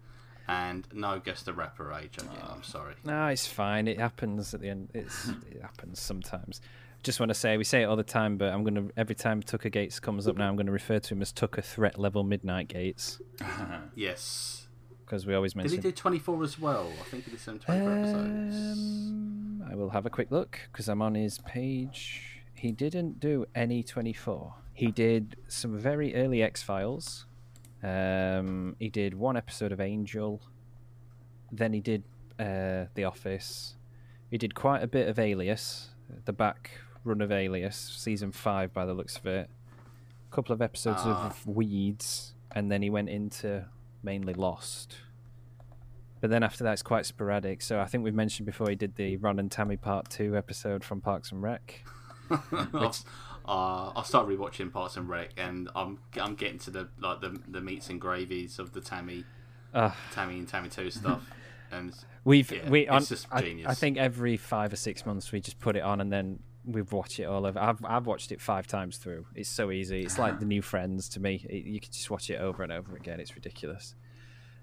and 0.50 0.86
no 0.92 1.18
guess 1.20 1.42
the 1.42 1.52
rapper 1.52 1.92
age. 1.92 2.16
I'm 2.52 2.62
sorry. 2.62 2.94
No, 3.04 3.26
it's 3.28 3.46
fine. 3.46 3.86
It 3.86 3.98
happens 4.00 4.52
at 4.52 4.60
the 4.60 4.68
end. 4.68 4.90
It's 4.94 5.28
it 5.50 5.62
happens 5.62 6.00
sometimes. 6.00 6.60
Just 7.02 7.18
want 7.20 7.30
to 7.30 7.34
say 7.34 7.56
we 7.56 7.64
say 7.64 7.82
it 7.82 7.86
all 7.86 7.96
the 7.96 8.02
time, 8.02 8.36
but 8.36 8.52
I'm 8.52 8.64
gonna 8.64 8.88
every 8.96 9.14
time 9.14 9.42
Tucker 9.42 9.68
Gates 9.70 10.00
comes 10.00 10.26
up 10.28 10.36
now, 10.36 10.48
I'm 10.48 10.56
gonna 10.56 10.72
refer 10.72 10.98
to 10.98 11.14
him 11.14 11.22
as 11.22 11.32
Tucker 11.32 11.62
Threat 11.62 11.98
Level 11.98 12.24
Midnight 12.24 12.68
Gates 12.68 13.20
Yes. 13.94 14.66
because 15.04 15.24
we 15.26 15.34
always 15.34 15.54
mention. 15.54 15.76
Did 15.76 15.84
he 15.84 15.90
do 15.90 15.96
24 15.96 16.42
as 16.42 16.58
well? 16.58 16.90
I 17.00 17.04
think 17.04 17.24
he 17.24 17.30
did 17.30 17.40
some 17.40 17.58
24 17.58 17.92
episodes. 17.98 18.56
Um, 18.56 19.64
I 19.70 19.74
will 19.76 19.90
have 19.90 20.04
a 20.04 20.10
quick 20.10 20.30
look 20.30 20.58
because 20.72 20.88
I'm 20.88 21.00
on 21.00 21.14
his 21.14 21.38
page. 21.38 22.42
He 22.54 22.72
didn't 22.72 23.20
do 23.20 23.46
any 23.54 23.82
24. 23.82 24.54
He 24.74 24.90
did 24.90 25.36
some 25.48 25.78
very 25.78 26.14
early 26.14 26.42
X 26.42 26.62
Files. 26.62 27.24
Um, 27.82 28.76
he 28.78 28.88
did 28.88 29.14
one 29.14 29.36
episode 29.36 29.72
of 29.72 29.80
Angel. 29.80 30.40
Then 31.52 31.72
he 31.72 31.80
did 31.80 32.04
uh, 32.38 32.86
The 32.94 33.04
Office. 33.04 33.76
He 34.30 34.38
did 34.38 34.54
quite 34.54 34.82
a 34.82 34.86
bit 34.86 35.08
of 35.08 35.18
Alias, 35.18 35.88
the 36.24 36.32
back 36.32 36.70
run 37.04 37.20
of 37.20 37.32
Alias, 37.32 37.76
season 37.76 38.30
five 38.32 38.72
by 38.72 38.84
the 38.86 38.94
looks 38.94 39.16
of 39.16 39.26
it. 39.26 39.50
A 40.30 40.34
couple 40.34 40.52
of 40.52 40.62
episodes 40.62 41.00
Ah. 41.04 41.26
of 41.26 41.46
Weeds, 41.46 42.34
and 42.52 42.70
then 42.70 42.82
he 42.82 42.90
went 42.90 43.08
into 43.08 43.64
mainly 44.02 44.34
Lost. 44.34 44.94
But 46.20 46.30
then 46.30 46.42
after 46.42 46.62
that, 46.64 46.74
it's 46.74 46.82
quite 46.82 47.06
sporadic. 47.06 47.62
So 47.62 47.80
I 47.80 47.86
think 47.86 48.04
we've 48.04 48.14
mentioned 48.14 48.44
before 48.46 48.68
he 48.68 48.76
did 48.76 48.94
the 48.96 49.16
Ron 49.16 49.38
and 49.38 49.50
Tammy 49.50 49.76
Part 49.76 50.10
Two 50.10 50.36
episode 50.36 50.84
from 50.84 51.00
Parks 51.00 51.32
and 51.32 51.42
Rec. 51.42 51.82
I'll, 52.74 52.94
uh, 53.46 53.92
I'll 53.96 54.04
start 54.04 54.28
rewatching 54.28 54.72
Parks 54.72 54.96
and 54.96 55.08
Rec, 55.08 55.30
and 55.36 55.68
I'm 55.74 55.98
I'm 56.20 56.34
getting 56.34 56.58
to 56.60 56.70
the 56.70 56.88
like 57.00 57.20
the 57.20 57.38
the 57.48 57.60
meats 57.60 57.88
and 57.90 58.00
gravies 58.00 58.58
of 58.58 58.72
the 58.72 58.80
Tammy, 58.80 59.24
Uh, 59.74 59.90
Tammy 60.12 60.38
and 60.38 60.48
Tammy 60.48 60.68
Two 60.68 60.90
stuff, 60.90 61.22
and 61.72 61.94
we've 62.24 62.50
Yeah, 62.50 62.68
we 62.68 62.82
it's 62.82 62.90
on, 62.90 63.04
just 63.04 63.26
I, 63.30 63.42
genius. 63.42 63.68
I 63.68 63.74
think 63.74 63.96
every 63.98 64.36
five 64.36 64.72
or 64.72 64.76
six 64.76 65.04
months 65.06 65.32
we 65.32 65.40
just 65.40 65.58
put 65.58 65.76
it 65.76 65.82
on 65.82 66.00
and 66.00 66.12
then 66.12 66.40
we 66.64 66.82
watch 66.82 67.18
it 67.18 67.24
all 67.24 67.46
over. 67.46 67.58
I've 67.58 67.84
I've 67.84 68.06
watched 68.06 68.32
it 68.32 68.40
five 68.40 68.66
times 68.66 68.98
through. 68.98 69.26
It's 69.34 69.48
so 69.48 69.70
easy. 69.70 70.00
It's 70.02 70.18
like 70.18 70.38
the 70.38 70.46
new 70.46 70.62
Friends 70.62 71.08
to 71.10 71.20
me. 71.20 71.44
It, 71.48 71.64
you 71.64 71.80
can 71.80 71.90
just 71.90 72.10
watch 72.10 72.30
it 72.30 72.36
over 72.36 72.62
and 72.62 72.70
over 72.72 72.94
again. 72.96 73.18
It's 73.20 73.34
ridiculous. 73.34 73.94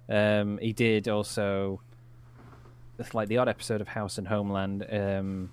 Um, 0.10 0.58
he 0.60 0.72
did 0.72 1.08
also 1.08 1.82
it's 3.00 3.14
like 3.14 3.28
the 3.28 3.38
odd 3.38 3.48
episode 3.50 3.82
of 3.82 3.88
House 3.88 4.18
and 4.18 4.28
Homeland. 4.28 4.86
Um, 4.90 5.52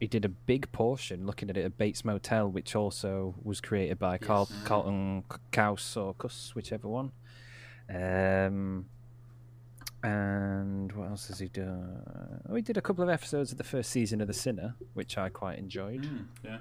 he 0.00 0.06
did 0.06 0.24
a 0.24 0.28
big 0.28 0.70
portion 0.72 1.26
looking 1.26 1.50
at 1.50 1.56
it 1.56 1.64
at 1.64 1.76
Bates 1.78 2.04
Motel, 2.04 2.48
which 2.48 2.76
also 2.76 3.34
was 3.42 3.60
created 3.60 3.98
by 3.98 4.18
Carl, 4.18 4.48
Carlton 4.64 5.24
Kaus 5.52 5.96
or 5.96 6.14
Kuss, 6.14 6.54
whichever 6.54 6.88
one. 6.88 7.12
Um, 7.92 8.86
and 10.02 10.92
what 10.92 11.08
else 11.08 11.28
has 11.28 11.38
he 11.40 11.48
done? 11.48 12.42
Oh, 12.48 12.54
he 12.54 12.62
did 12.62 12.76
a 12.76 12.80
couple 12.80 13.02
of 13.02 13.10
episodes 13.10 13.50
of 13.52 13.58
the 13.58 13.64
first 13.64 13.90
season 13.90 14.20
of 14.20 14.28
The 14.28 14.34
Sinner, 14.34 14.76
which 14.94 15.18
I 15.18 15.28
quite 15.28 15.58
enjoyed. 15.58 16.04
Hmm, 16.04 16.22
yeah. 16.44 16.58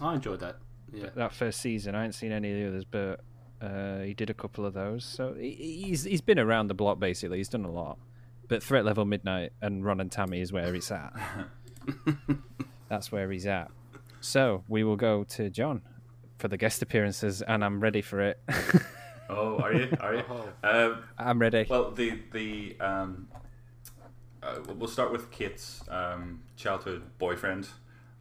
I 0.00 0.14
enjoyed 0.14 0.40
that. 0.40 0.56
Yeah, 0.92 1.08
That 1.14 1.32
first 1.32 1.60
season, 1.60 1.94
I 1.94 1.98
haven't 1.98 2.12
seen 2.12 2.32
any 2.32 2.50
of 2.52 2.58
the 2.58 2.68
others, 2.68 2.84
but 2.84 3.20
uh, 3.60 4.00
he 4.00 4.14
did 4.14 4.30
a 4.30 4.34
couple 4.34 4.64
of 4.64 4.74
those. 4.74 5.04
So 5.04 5.34
he, 5.34 5.84
he's 5.86 6.04
he's 6.04 6.20
been 6.20 6.38
around 6.38 6.68
the 6.68 6.74
block 6.74 6.98
basically. 6.98 7.38
He's 7.38 7.48
done 7.48 7.64
a 7.64 7.70
lot. 7.70 7.98
But 8.48 8.62
Threat 8.62 8.84
Level 8.86 9.04
Midnight 9.04 9.52
and 9.60 9.84
Ron 9.84 10.00
and 10.00 10.10
Tammy 10.10 10.40
is 10.40 10.52
where 10.52 10.74
it's 10.74 10.90
at. 10.90 11.12
That's 12.88 13.12
where 13.12 13.30
he's 13.30 13.46
at. 13.46 13.70
So 14.20 14.64
we 14.68 14.84
will 14.84 14.96
go 14.96 15.24
to 15.24 15.50
John 15.50 15.82
for 16.38 16.48
the 16.48 16.56
guest 16.56 16.82
appearances, 16.82 17.42
and 17.42 17.64
I'm 17.64 17.80
ready 17.80 18.02
for 18.02 18.20
it. 18.20 18.40
Oh, 19.30 19.58
are 19.58 19.74
you? 19.74 19.94
Are 20.00 20.14
you? 20.14 20.24
Um, 20.64 21.02
I'm 21.18 21.38
ready. 21.38 21.66
well, 21.68 21.90
the 21.90 22.18
the 22.32 22.76
um, 22.80 23.28
uh, 24.42 24.60
we'll 24.74 24.88
start 24.88 25.12
with 25.12 25.30
Kate's 25.30 25.82
um, 25.90 26.40
childhood 26.56 27.02
boyfriend, 27.18 27.68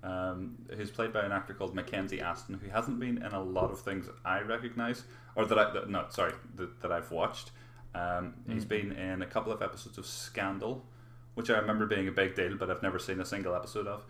um, 0.03 0.57
who's 0.75 0.91
played 0.91 1.13
by 1.13 1.21
an 1.21 1.31
actor 1.31 1.53
called 1.53 1.73
Mackenzie 1.73 2.19
Astin, 2.19 2.59
who 2.61 2.69
hasn't 2.69 2.99
been 2.99 3.23
in 3.23 3.31
a 3.31 3.41
lot 3.41 3.71
of 3.71 3.79
things 3.79 4.09
I 4.25 4.41
recognise, 4.41 5.05
or 5.35 5.45
that 5.45 5.57
I 5.57 5.71
that, 5.71 5.89
no, 5.89 6.05
sorry, 6.09 6.33
that, 6.55 6.81
that 6.81 6.91
I've 6.91 7.09
watched. 7.09 7.51
Um, 7.95 8.33
He's 8.49 8.65
been 8.65 8.91
in 8.91 9.21
a 9.21 9.25
couple 9.25 9.53
of 9.53 9.61
episodes 9.61 9.97
of 9.97 10.05
Scandal, 10.05 10.85
which 11.37 11.51
I 11.51 11.57
remember 11.59 11.85
being 11.85 12.07
a 12.07 12.11
big 12.11 12.33
deal, 12.33 12.57
but 12.57 12.71
I've 12.71 12.81
never 12.81 12.97
seen 12.97 13.21
a 13.21 13.25
single 13.25 13.53
episode 13.53 13.85
of. 13.85 14.03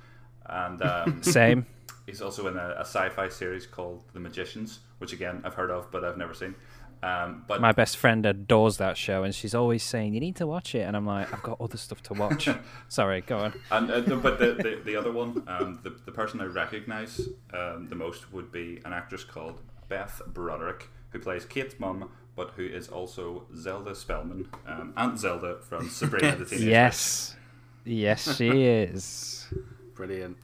And 0.45 0.81
um, 0.93 1.21
Same. 1.21 1.65
He's 2.05 2.21
also 2.21 2.47
in 2.47 2.55
a, 2.55 2.75
a 2.77 2.85
sci-fi 2.85 3.27
series 3.27 3.67
called 3.67 4.05
The 4.13 4.21
Magicians, 4.21 4.79
which 4.99 5.11
again 5.11 5.41
I've 5.43 5.53
heard 5.53 5.69
of 5.69 5.91
but 5.91 6.05
I've 6.05 6.15
never 6.15 6.33
seen. 6.33 6.55
Um, 7.03 7.43
but 7.45 7.59
My 7.59 7.73
best 7.73 7.97
friend 7.97 8.25
adores 8.25 8.77
that 8.77 8.95
show, 8.95 9.23
and 9.23 9.35
she's 9.35 9.53
always 9.53 9.83
saying, 9.83 10.13
"You 10.13 10.21
need 10.21 10.37
to 10.37 10.47
watch 10.47 10.73
it." 10.73 10.81
And 10.81 10.95
I'm 10.95 11.05
like, 11.05 11.31
"I've 11.33 11.43
got 11.43 11.59
other 11.59 11.77
stuff 11.77 12.01
to 12.03 12.13
watch." 12.13 12.47
Sorry, 12.87 13.21
go 13.21 13.37
on. 13.37 13.53
and 13.71 13.91
uh, 13.91 14.15
but 14.15 14.39
the, 14.39 14.53
the, 14.53 14.81
the 14.83 14.95
other 14.95 15.11
one, 15.11 15.43
um, 15.47 15.79
the 15.83 15.91
the 16.05 16.11
person 16.13 16.39
I 16.41 16.45
recognise 16.45 17.27
um, 17.53 17.87
the 17.89 17.95
most 17.95 18.31
would 18.31 18.51
be 18.53 18.79
an 18.85 18.93
actress 18.93 19.23
called 19.25 19.61
Beth 19.89 20.21
Broderick, 20.27 20.89
who 21.09 21.19
plays 21.19 21.45
Kate's 21.45 21.79
mum, 21.79 22.09
but 22.37 22.51
who 22.55 22.65
is 22.65 22.87
also 22.87 23.43
Zelda 23.55 23.93
Spellman, 23.93 24.47
um, 24.65 24.93
Aunt 24.95 25.19
Zelda 25.19 25.57
from 25.59 25.89
Sabrina 25.89 26.37
the 26.37 26.45
Teenage 26.45 26.51
Witch. 26.65 26.69
Yes, 26.69 27.35
yes, 27.83 28.37
she 28.37 28.47
is. 28.63 29.47
brilliant. 29.95 30.37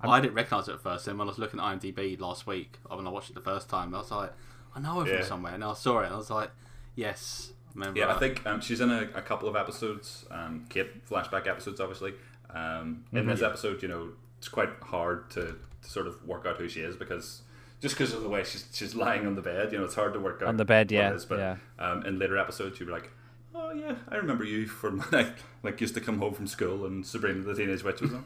I 0.00 0.20
didn't 0.20 0.34
recognise 0.34 0.68
it 0.68 0.74
at 0.74 0.80
first. 0.80 1.06
Then 1.06 1.18
when 1.18 1.26
I 1.26 1.30
was 1.32 1.38
looking 1.38 1.58
at 1.58 1.66
IMDb 1.66 2.18
last 2.20 2.46
week, 2.46 2.78
when 2.88 3.04
I 3.06 3.10
watched 3.10 3.30
it 3.30 3.34
the 3.34 3.40
first 3.40 3.68
time, 3.68 3.92
I 3.94 3.98
was 3.98 4.10
like, 4.12 4.32
I 4.74 4.80
know 4.80 5.00
her 5.00 5.06
Yeah. 5.10 5.18
from 5.18 5.26
somewhere, 5.26 5.54
and 5.54 5.64
I 5.64 5.74
saw 5.74 5.98
it, 6.00 6.06
and 6.06 6.14
I 6.14 6.16
was 6.16 6.30
like, 6.30 6.52
yes, 6.94 7.52
remember? 7.74 7.98
Yeah, 7.98 8.14
I 8.14 8.18
think 8.18 8.46
um, 8.46 8.60
she's 8.60 8.80
in 8.80 8.90
a, 8.90 9.08
a 9.16 9.22
couple 9.22 9.48
of 9.48 9.56
episodes, 9.56 10.24
um, 10.30 10.66
Kate 10.68 11.04
flashback 11.08 11.48
episodes, 11.48 11.80
obviously. 11.80 12.14
Um, 12.54 13.04
in 13.12 13.26
this 13.26 13.42
episode, 13.42 13.82
you 13.82 13.88
know, 13.88 14.10
it's 14.38 14.48
quite 14.48 14.70
hard 14.82 15.30
to, 15.32 15.56
to 15.82 15.90
sort 15.90 16.06
of 16.06 16.24
work 16.24 16.46
out 16.46 16.56
who 16.58 16.68
she 16.68 16.80
is 16.80 16.94
because 16.96 17.42
just 17.80 17.96
because 17.96 18.12
of 18.12 18.22
the 18.22 18.28
way 18.28 18.44
she's 18.44 18.66
she's 18.72 18.94
lying 18.94 19.26
on 19.26 19.34
the 19.34 19.42
bed, 19.42 19.72
you 19.72 19.78
know, 19.78 19.84
it's 19.84 19.94
hard 19.94 20.12
to 20.14 20.20
work 20.20 20.42
out 20.42 20.48
On 20.48 20.56
the 20.56 20.64
bed, 20.64 20.90
yeah, 20.90 21.12
is, 21.12 21.24
but 21.24 21.38
yeah. 21.38 21.56
um, 21.78 22.04
in 22.06 22.18
later 22.18 22.36
episodes, 22.38 22.78
you'd 22.80 22.86
be 22.86 22.92
like, 22.92 23.10
"Oh 23.54 23.70
yeah, 23.72 23.96
I 24.08 24.16
remember 24.16 24.44
you 24.44 24.66
from 24.66 25.02
like 25.12 25.34
like 25.62 25.80
used 25.80 25.94
to 25.94 26.00
come 26.00 26.18
home 26.18 26.34
from 26.34 26.46
school 26.46 26.86
and 26.86 27.06
Sabrina 27.06 27.42
the 27.42 27.54
Teenage 27.54 27.82
Witch 27.84 28.00
was 28.00 28.12
on." 28.14 28.24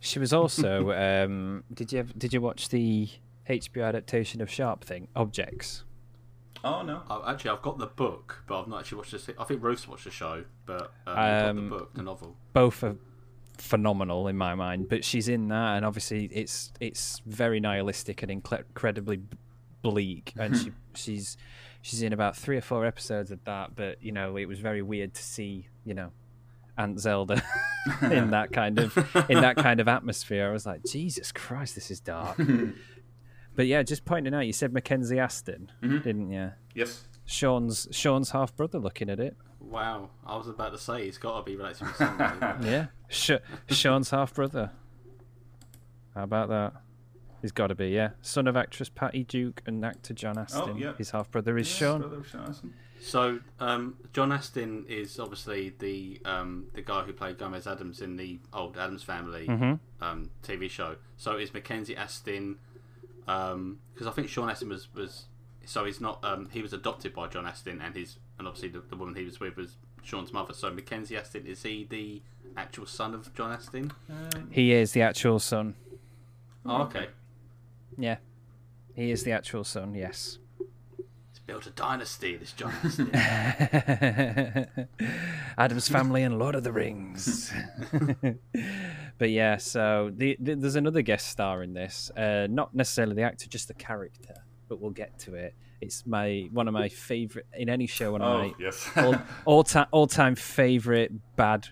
She 0.00 0.18
was 0.18 0.32
also. 0.32 0.92
um, 1.24 1.64
did 1.72 1.92
you 1.92 2.04
did 2.16 2.32
you 2.32 2.40
watch 2.40 2.68
the 2.68 3.08
HBO 3.48 3.84
adaptation 3.86 4.40
of 4.40 4.50
Sharp 4.50 4.84
Thing 4.84 5.08
Objects? 5.16 5.84
Oh 6.64 6.82
no, 6.82 7.02
I, 7.08 7.32
actually, 7.32 7.50
I've 7.50 7.62
got 7.62 7.78
the 7.78 7.86
book, 7.86 8.42
but 8.48 8.60
I've 8.60 8.68
not 8.68 8.80
actually 8.80 8.98
watched 8.98 9.12
the. 9.26 9.34
I 9.38 9.44
think 9.44 9.62
Rose 9.62 9.86
watched 9.88 10.04
the 10.04 10.10
show, 10.10 10.44
but 10.66 10.92
um, 11.06 11.16
I've 11.16 11.16
got 11.16 11.54
the 11.54 11.60
Um, 11.60 11.68
book, 11.68 11.94
the 11.94 12.02
novel. 12.02 12.36
Both 12.52 12.82
are 12.82 12.96
phenomenal 13.58 14.28
in 14.28 14.36
my 14.36 14.54
mind, 14.54 14.88
but 14.88 15.04
she's 15.04 15.28
in 15.28 15.48
that, 15.48 15.76
and 15.76 15.84
obviously 15.84 16.26
it's 16.26 16.72
it's 16.80 17.20
very 17.26 17.60
nihilistic 17.60 18.22
and 18.22 18.42
incre- 18.42 18.64
incredibly 18.66 19.20
bleak, 19.82 20.32
and 20.38 20.54
mm-hmm. 20.54 20.64
she 20.64 20.72
she's 20.94 21.36
she's 21.82 22.02
in 22.02 22.12
about 22.12 22.36
three 22.36 22.56
or 22.56 22.60
four 22.60 22.86
episodes 22.86 23.30
of 23.30 23.42
that. 23.44 23.74
But 23.74 24.02
you 24.02 24.12
know, 24.12 24.36
it 24.36 24.46
was 24.46 24.58
very 24.60 24.82
weird 24.82 25.14
to 25.14 25.22
see 25.22 25.68
you 25.84 25.94
know 25.94 26.12
Aunt 26.76 27.00
Zelda 27.00 27.42
in 28.02 28.30
that 28.30 28.52
kind 28.52 28.78
of 28.78 28.96
in 29.28 29.40
that 29.40 29.56
kind 29.56 29.80
of 29.80 29.88
atmosphere. 29.88 30.48
I 30.48 30.52
was 30.52 30.66
like, 30.66 30.84
Jesus 30.84 31.32
Christ, 31.32 31.74
this 31.74 31.90
is 31.90 32.00
dark. 32.00 32.40
but 33.56 33.66
yeah, 33.66 33.82
just 33.82 34.04
pointing 34.04 34.34
out, 34.34 34.46
you 34.46 34.52
said 34.52 34.72
Mackenzie 34.72 35.18
Astin, 35.18 35.70
mm-hmm. 35.82 35.98
didn't 35.98 36.30
you? 36.30 36.52
yes, 36.74 37.04
Sean's 37.26 37.88
Sean's 37.90 38.30
half 38.30 38.54
brother. 38.56 38.78
Looking 38.78 39.10
at 39.10 39.20
it, 39.20 39.36
Wow, 39.60 40.10
I 40.26 40.36
was 40.36 40.48
about 40.48 40.72
to 40.72 40.78
say 40.78 41.04
he's 41.04 41.18
got 41.18 41.36
to 41.38 41.42
be 41.42 41.56
related 41.56 41.78
to 41.78 41.84
his 41.86 41.96
son. 41.98 42.18
hasn't 42.18 42.64
he? 42.64 42.70
yeah, 42.70 42.86
Sh- 43.08 43.30
Sean's 43.70 44.10
half 44.10 44.34
brother. 44.34 44.70
How 46.14 46.22
about 46.24 46.48
that? 46.48 46.72
He's 47.42 47.52
got 47.52 47.68
to 47.68 47.74
be, 47.74 47.88
yeah. 47.90 48.10
Son 48.22 48.46
of 48.48 48.56
actress 48.56 48.88
Patty 48.88 49.22
Duke 49.24 49.62
and 49.66 49.84
actor 49.84 50.12
John 50.14 50.38
Astin. 50.38 50.76
yeah. 50.76 50.94
His 50.98 51.10
half 51.12 51.30
brother 51.30 51.56
is 51.56 51.68
Yes, 51.68 51.76
Sean. 51.78 52.00
brother 52.00 52.24
Sean 52.24 52.72
So, 53.00 53.38
um, 53.60 53.96
John 54.12 54.32
Astin 54.32 54.84
is 54.88 55.20
obviously 55.20 55.72
the 55.78 56.20
um, 56.24 56.66
the 56.74 56.82
guy 56.82 57.02
who 57.02 57.12
played 57.12 57.38
Gomez 57.38 57.66
Addams 57.68 58.00
in 58.00 58.16
the 58.16 58.40
old 58.52 58.76
Addams 58.76 59.04
Family 59.04 59.46
Mm-hmm. 59.46 59.74
um, 60.04 60.30
TV 60.42 60.68
show. 60.68 60.96
So 61.16 61.36
is 61.36 61.54
Mackenzie 61.54 61.96
Astin? 61.96 62.56
Because 63.20 64.06
I 64.06 64.10
think 64.10 64.28
Sean 64.28 64.48
Astin 64.50 64.68
was, 64.70 64.88
was 64.94 65.26
so 65.64 65.84
he's 65.84 66.00
not 66.00 66.24
um, 66.24 66.48
he 66.50 66.60
was 66.62 66.72
adopted 66.72 67.12
by 67.14 67.28
John 67.28 67.46
Astin 67.46 67.80
and 67.80 67.94
his 67.94 68.16
and 68.38 68.46
obviously 68.46 68.68
the, 68.68 68.80
the 68.88 68.96
woman 68.96 69.14
he 69.14 69.24
was 69.24 69.40
with 69.40 69.56
was 69.56 69.76
Sean's 70.02 70.32
mother. 70.32 70.54
So 70.54 70.70
Mackenzie 70.70 71.16
Astin 71.16 71.46
is 71.46 71.62
he 71.62 71.86
the 71.88 72.22
actual 72.56 72.86
son 72.86 73.14
of 73.14 73.34
John 73.34 73.52
Astin? 73.52 73.92
He 74.50 74.72
is 74.72 74.92
the 74.92 75.02
actual 75.02 75.38
son. 75.38 75.74
Oh, 76.64 76.82
okay. 76.82 77.08
Yeah. 77.96 78.16
He 78.94 79.10
is 79.10 79.22
the 79.22 79.32
actual 79.32 79.64
son, 79.64 79.94
yes. 79.94 80.38
He's 81.30 81.38
built 81.46 81.66
a 81.66 81.70
dynasty. 81.70 82.36
This 82.36 82.52
John 82.52 82.72
Astin. 82.84 83.10
Addams 85.58 85.88
family 85.88 86.22
and 86.22 86.38
Lord 86.38 86.54
of 86.54 86.64
the 86.64 86.72
Rings. 86.72 87.52
but 89.18 89.30
yeah, 89.30 89.56
so 89.56 90.10
the, 90.14 90.36
the, 90.40 90.54
there's 90.54 90.76
another 90.76 91.02
guest 91.02 91.28
star 91.28 91.62
in 91.62 91.74
this. 91.74 92.10
Uh, 92.16 92.46
not 92.50 92.74
necessarily 92.74 93.14
the 93.14 93.22
actor, 93.22 93.48
just 93.48 93.68
the 93.68 93.74
character. 93.74 94.34
But 94.68 94.80
we'll 94.80 94.90
get 94.90 95.18
to 95.20 95.34
it. 95.34 95.54
It's 95.80 96.06
my 96.06 96.48
one 96.52 96.66
of 96.68 96.74
my 96.74 96.88
favorite 96.88 97.46
in 97.54 97.68
any 97.68 97.86
show. 97.86 98.12
One 98.12 98.22
of 98.22 98.28
Oh 98.28 98.38
my 98.48 98.54
yes, 98.58 98.90
all, 98.96 99.14
all 99.44 99.62
time 99.64 99.86
all 99.90 100.06
time 100.06 100.34
favorite 100.34 101.12
bad 101.36 101.68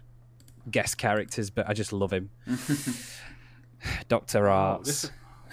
guest 0.71 0.97
characters, 0.99 1.51
but 1.51 1.69
I 1.69 1.73
just 1.75 1.93
love 1.93 2.13
him. 2.13 2.31
Doctor 4.09 4.49
Oh, 4.49 4.53
Arzt. 4.53 5.13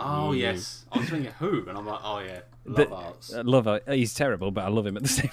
oh 0.00 0.32
yes, 0.32 0.84
I 0.92 0.98
was 0.98 1.08
thinking 1.08 1.32
who, 1.38 1.66
and 1.68 1.76
I'm 1.78 1.86
like, 1.86 2.00
oh 2.02 2.18
yeah, 2.20 2.40
love 2.64 2.76
But- 2.88 2.92
Arzt. 2.92 3.34
I 3.34 3.40
love 3.42 3.66
it. 3.66 3.84
He's 3.88 4.14
terrible, 4.14 4.50
but 4.50 4.64
I 4.64 4.68
love 4.68 4.86
him 4.86 4.96
at 4.96 5.02
the 5.02 5.08
same 5.08 5.30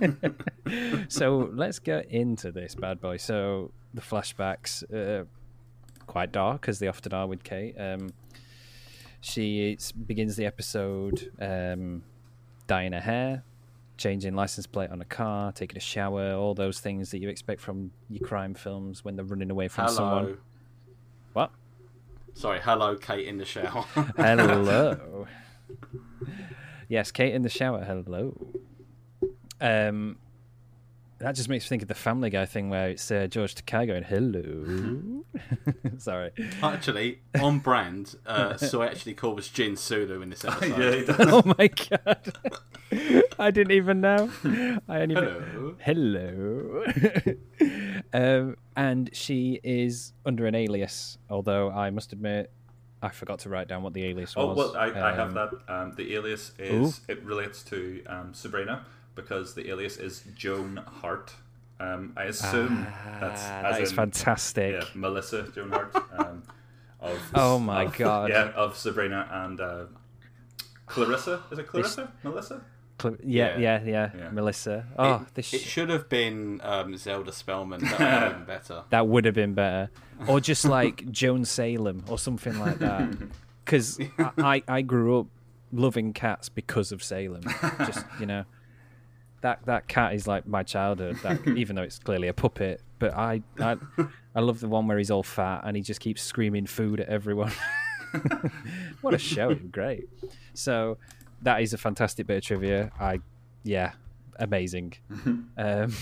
time. 0.00 1.06
so 1.08 1.50
let's 1.52 1.78
get 1.78 2.06
into 2.10 2.50
this 2.52 2.74
bad 2.74 3.00
boy. 3.00 3.16
So 3.18 3.70
the 3.94 4.00
flashbacks, 4.00 4.82
uh, 4.92 5.24
quite 6.06 6.32
dark 6.32 6.68
as 6.68 6.78
they 6.78 6.88
often 6.88 7.12
are 7.14 7.26
with 7.26 7.42
Kate. 7.44 7.74
Um, 7.78 8.10
she 9.24 9.78
begins 10.06 10.36
the 10.36 10.44
episode 10.44 11.32
um, 11.40 12.02
dyeing 12.66 12.92
her 12.92 13.00
hair, 13.00 13.42
changing 13.96 14.34
license 14.34 14.66
plate 14.66 14.90
on 14.90 15.00
a 15.00 15.04
car, 15.06 15.50
taking 15.50 15.78
a 15.78 15.80
shower, 15.80 16.34
all 16.34 16.54
those 16.54 16.78
things 16.78 17.10
that 17.10 17.20
you 17.20 17.30
expect 17.30 17.62
from 17.62 17.90
your 18.10 18.26
crime 18.26 18.52
films 18.52 19.02
when 19.02 19.16
they're 19.16 19.24
running 19.24 19.50
away 19.50 19.68
from 19.68 19.84
Hello. 19.86 19.96
someone. 19.96 20.38
What? 21.32 21.50
Sorry, 22.34 22.60
hello, 22.62 22.96
Kate 22.96 23.26
in 23.26 23.38
the 23.38 23.46
shower. 23.46 23.82
Hello. 24.16 25.26
yes, 26.88 27.10
Kate 27.10 27.32
in 27.32 27.40
the 27.40 27.48
shower. 27.48 27.82
Hello. 27.82 28.36
Um, 29.58 30.18
that 31.24 31.34
just 31.34 31.48
makes 31.48 31.64
me 31.64 31.68
think 31.70 31.82
of 31.82 31.88
the 31.88 31.94
Family 31.94 32.28
Guy 32.30 32.44
thing 32.44 32.68
where 32.68 32.90
it's 32.90 33.10
uh, 33.10 33.26
George 33.26 33.54
Takei 33.54 33.86
going 33.86 34.02
hello. 34.04 35.24
Sorry. 35.98 36.30
actually, 36.62 37.20
on 37.40 37.60
brand, 37.60 38.16
uh, 38.26 38.56
so 38.58 38.82
I 38.82 38.86
actually 38.86 39.14
called 39.14 39.36
was 39.36 39.48
Jin 39.48 39.76
Sulu 39.76 40.20
in 40.22 40.30
this 40.30 40.44
episode. 40.44 40.78
yeah, 40.78 40.94
he 40.96 41.04
does. 41.04 41.16
Oh 41.20 41.42
my 41.58 41.68
god! 41.68 42.32
I 43.38 43.50
didn't 43.50 43.72
even 43.72 44.00
know. 44.02 44.30
I 44.88 45.00
only 45.00 45.14
Hello. 45.14 45.74
hello. 45.80 46.84
um, 48.12 48.56
and 48.76 49.10
she 49.14 49.60
is 49.64 50.12
under 50.26 50.46
an 50.46 50.54
alias. 50.54 51.18
Although 51.30 51.70
I 51.70 51.90
must 51.90 52.12
admit, 52.12 52.50
I 53.02 53.08
forgot 53.08 53.38
to 53.40 53.48
write 53.48 53.68
down 53.68 53.82
what 53.82 53.94
the 53.94 54.04
alias 54.04 54.36
was. 54.36 54.44
Oh 54.44 54.54
well, 54.54 54.76
I, 54.76 54.86
I 55.10 55.14
have 55.14 55.28
Um, 55.28 55.34
that. 55.34 55.50
Um, 55.74 55.92
the 55.96 56.14
alias 56.14 56.52
is 56.58 57.00
it 57.08 57.22
relates 57.24 57.62
to 57.64 58.02
um, 58.06 58.34
Sabrina 58.34 58.84
because 59.14 59.54
the 59.54 59.68
alias 59.70 59.96
is 59.96 60.24
Joan 60.34 60.76
Hart. 61.00 61.32
Um, 61.80 62.12
I 62.16 62.24
assume 62.24 62.86
that's 63.20 63.42
Ah, 63.42 63.62
as 63.68 63.74
that 63.76 63.80
is 63.82 63.90
in- 63.90 63.96
fantastic. 63.96 64.74
Yeah, 64.74 64.84
Melissa 64.94 65.42
Joan 65.54 65.70
Hart. 65.70 65.94
Um, 66.16 66.42
of 67.00 67.18
Oh 67.34 67.58
my 67.58 67.84
of- 67.84 67.96
God. 67.96 68.30
Yeah, 68.30 68.50
of 68.54 68.76
Sabrina 68.76 69.28
and 69.30 69.60
uh, 69.60 69.84
Clarissa. 70.86 71.42
Is 71.50 71.58
it 71.58 71.66
Clarissa? 71.66 72.12
Melissa? 72.22 72.62
Cl- 73.00 73.16
yeah, 73.24 73.58
Yeah. 73.58 73.82
yeah, 73.82 73.84
yeah, 73.84 74.10
Yeah. 74.16 74.30
Melissa. 74.30 74.86
Oh, 74.98 75.14
it, 75.14 75.34
this 75.34 75.52
it 75.54 75.60
should 75.62 75.88
have 75.90 76.08
been 76.08 76.60
um, 76.62 76.96
Zelda 76.96 77.32
Spellman. 77.32 77.80
That 77.80 77.90
would 77.98 78.00
have 78.08 78.36
been 78.36 78.44
better. 78.44 78.82
that 78.90 79.08
would 79.08 79.24
have 79.24 79.34
been 79.34 79.54
better, 79.54 79.90
or 80.28 80.40
just 80.40 80.64
like 80.64 81.10
Joan 81.10 81.44
Salem 81.44 82.04
or 82.08 82.18
something 82.18 82.58
like 82.60 82.78
that. 82.78 83.16
Because 83.64 83.98
I, 84.18 84.30
I 84.38 84.62
I 84.68 84.82
grew 84.82 85.18
up 85.20 85.26
loving 85.72 86.12
cats 86.12 86.48
because 86.48 86.92
of 86.92 87.02
Salem. 87.02 87.42
Just 87.78 88.06
you 88.20 88.26
know, 88.26 88.44
that 89.44 89.62
that 89.66 89.86
cat 89.88 90.14
is 90.14 90.26
like 90.26 90.46
my 90.46 90.62
childhood. 90.62 91.18
That 91.22 91.46
even 91.56 91.76
though 91.76 91.82
it's 91.82 91.98
clearly 91.98 92.28
a 92.28 92.32
puppet, 92.32 92.80
but 92.98 93.14
I 93.14 93.42
I 93.60 93.76
I 94.34 94.40
love 94.40 94.60
the 94.60 94.68
one 94.68 94.88
where 94.88 94.96
he's 94.96 95.10
all 95.10 95.22
fat 95.22 95.60
and 95.64 95.76
he 95.76 95.82
just 95.82 96.00
keeps 96.00 96.22
screaming 96.22 96.64
food 96.64 97.00
at 97.00 97.08
everyone. 97.08 97.52
what 99.02 99.12
a 99.12 99.18
show! 99.18 99.54
Great. 99.54 100.08
So 100.54 100.96
that 101.42 101.60
is 101.60 101.74
a 101.74 101.78
fantastic 101.78 102.26
bit 102.26 102.38
of 102.38 102.42
trivia. 102.42 102.90
I 102.98 103.20
yeah, 103.64 103.92
amazing. 104.38 104.94
um, 105.58 105.92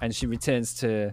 and 0.00 0.14
she 0.14 0.26
returns 0.26 0.72
to 0.74 1.12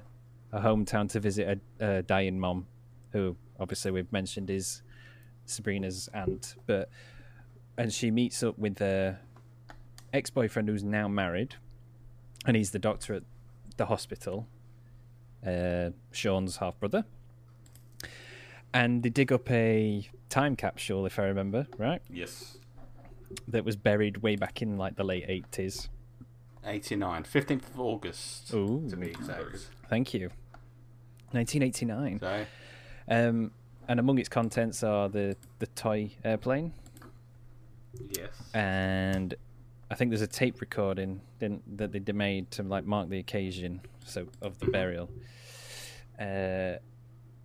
her 0.52 0.60
hometown 0.60 1.10
to 1.10 1.20
visit 1.20 1.60
a, 1.80 1.86
a 1.98 2.04
dying 2.04 2.40
mom, 2.40 2.68
who 3.14 3.36
obviously 3.60 3.90
we've 3.90 4.14
mentioned 4.14 4.52
is 4.52 4.84
Sabrina's 5.46 6.08
aunt. 6.14 6.54
But 6.68 6.90
and 7.80 7.92
she 7.92 8.12
meets 8.12 8.44
up 8.44 8.60
with 8.60 8.76
her 10.14 10.18
ex-boyfriend 10.18 10.70
who's 10.70 10.84
now 10.84 11.08
married, 11.08 11.56
and 12.46 12.56
he's 12.56 12.72
the 12.72 12.80
doctor 12.80 13.14
at 13.14 13.24
the 13.78 13.86
hospital. 13.88 14.48
Uh, 15.46 15.92
Sean's 16.12 16.58
half 16.58 16.80
brother, 16.80 17.06
and 18.74 19.04
they 19.04 19.10
dig 19.10 19.32
up 19.32 19.50
a 19.52 20.10
time 20.30 20.56
capsule, 20.56 21.06
if 21.06 21.20
I 21.20 21.24
remember 21.26 21.68
right, 21.78 22.02
Yes. 22.10 22.58
that 23.48 23.64
was 23.64 23.76
buried 23.76 24.18
way 24.18 24.36
back 24.36 24.62
in 24.62 24.78
like 24.78 24.96
the 24.96 25.04
late 25.04 25.26
eighties. 25.28 25.90
89, 26.66 27.24
15th 27.24 27.70
of 27.70 27.80
August, 27.80 28.54
Ooh, 28.54 28.86
to 28.90 28.98
be 28.98 29.08
exact. 29.08 29.70
thank 29.90 30.14
you. 30.14 30.30
1989. 31.32 32.20
So, 32.20 32.46
Um, 33.08 33.52
and 33.88 34.00
among 34.02 34.18
its 34.20 34.28
contents 34.28 34.84
are 34.84 35.08
the, 35.08 35.38
the 35.60 35.68
toy 35.68 36.12
airplane, 36.26 36.74
yes. 38.10 38.32
and 38.54 39.36
I 39.90 39.96
think 39.96 40.12
there's 40.12 40.22
a 40.22 40.28
tape 40.28 40.60
recording 40.60 41.22
didn't, 41.40 41.78
that 41.78 41.92
they 41.92 42.14
made 42.14 42.52
to 42.52 42.64
like 42.64 42.86
mark 42.86 43.10
the 43.10 43.20
occasion 43.20 43.82
so 44.06 44.28
of 44.42 44.60
the 44.60 44.68
burial. 44.68 45.10
Uh, 46.20 46.78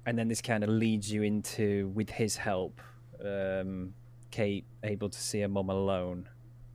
and 0.06 0.18
then 0.18 0.28
this 0.28 0.40
kind 0.40 0.64
of 0.64 0.70
leads 0.70 1.12
you 1.12 1.22
into, 1.22 1.88
with 1.94 2.10
his 2.10 2.36
help, 2.36 2.80
um, 3.24 3.94
Kate 4.30 4.64
able 4.82 5.08
to 5.08 5.18
see 5.18 5.40
her 5.40 5.48
mum 5.48 5.68
alone 5.68 6.28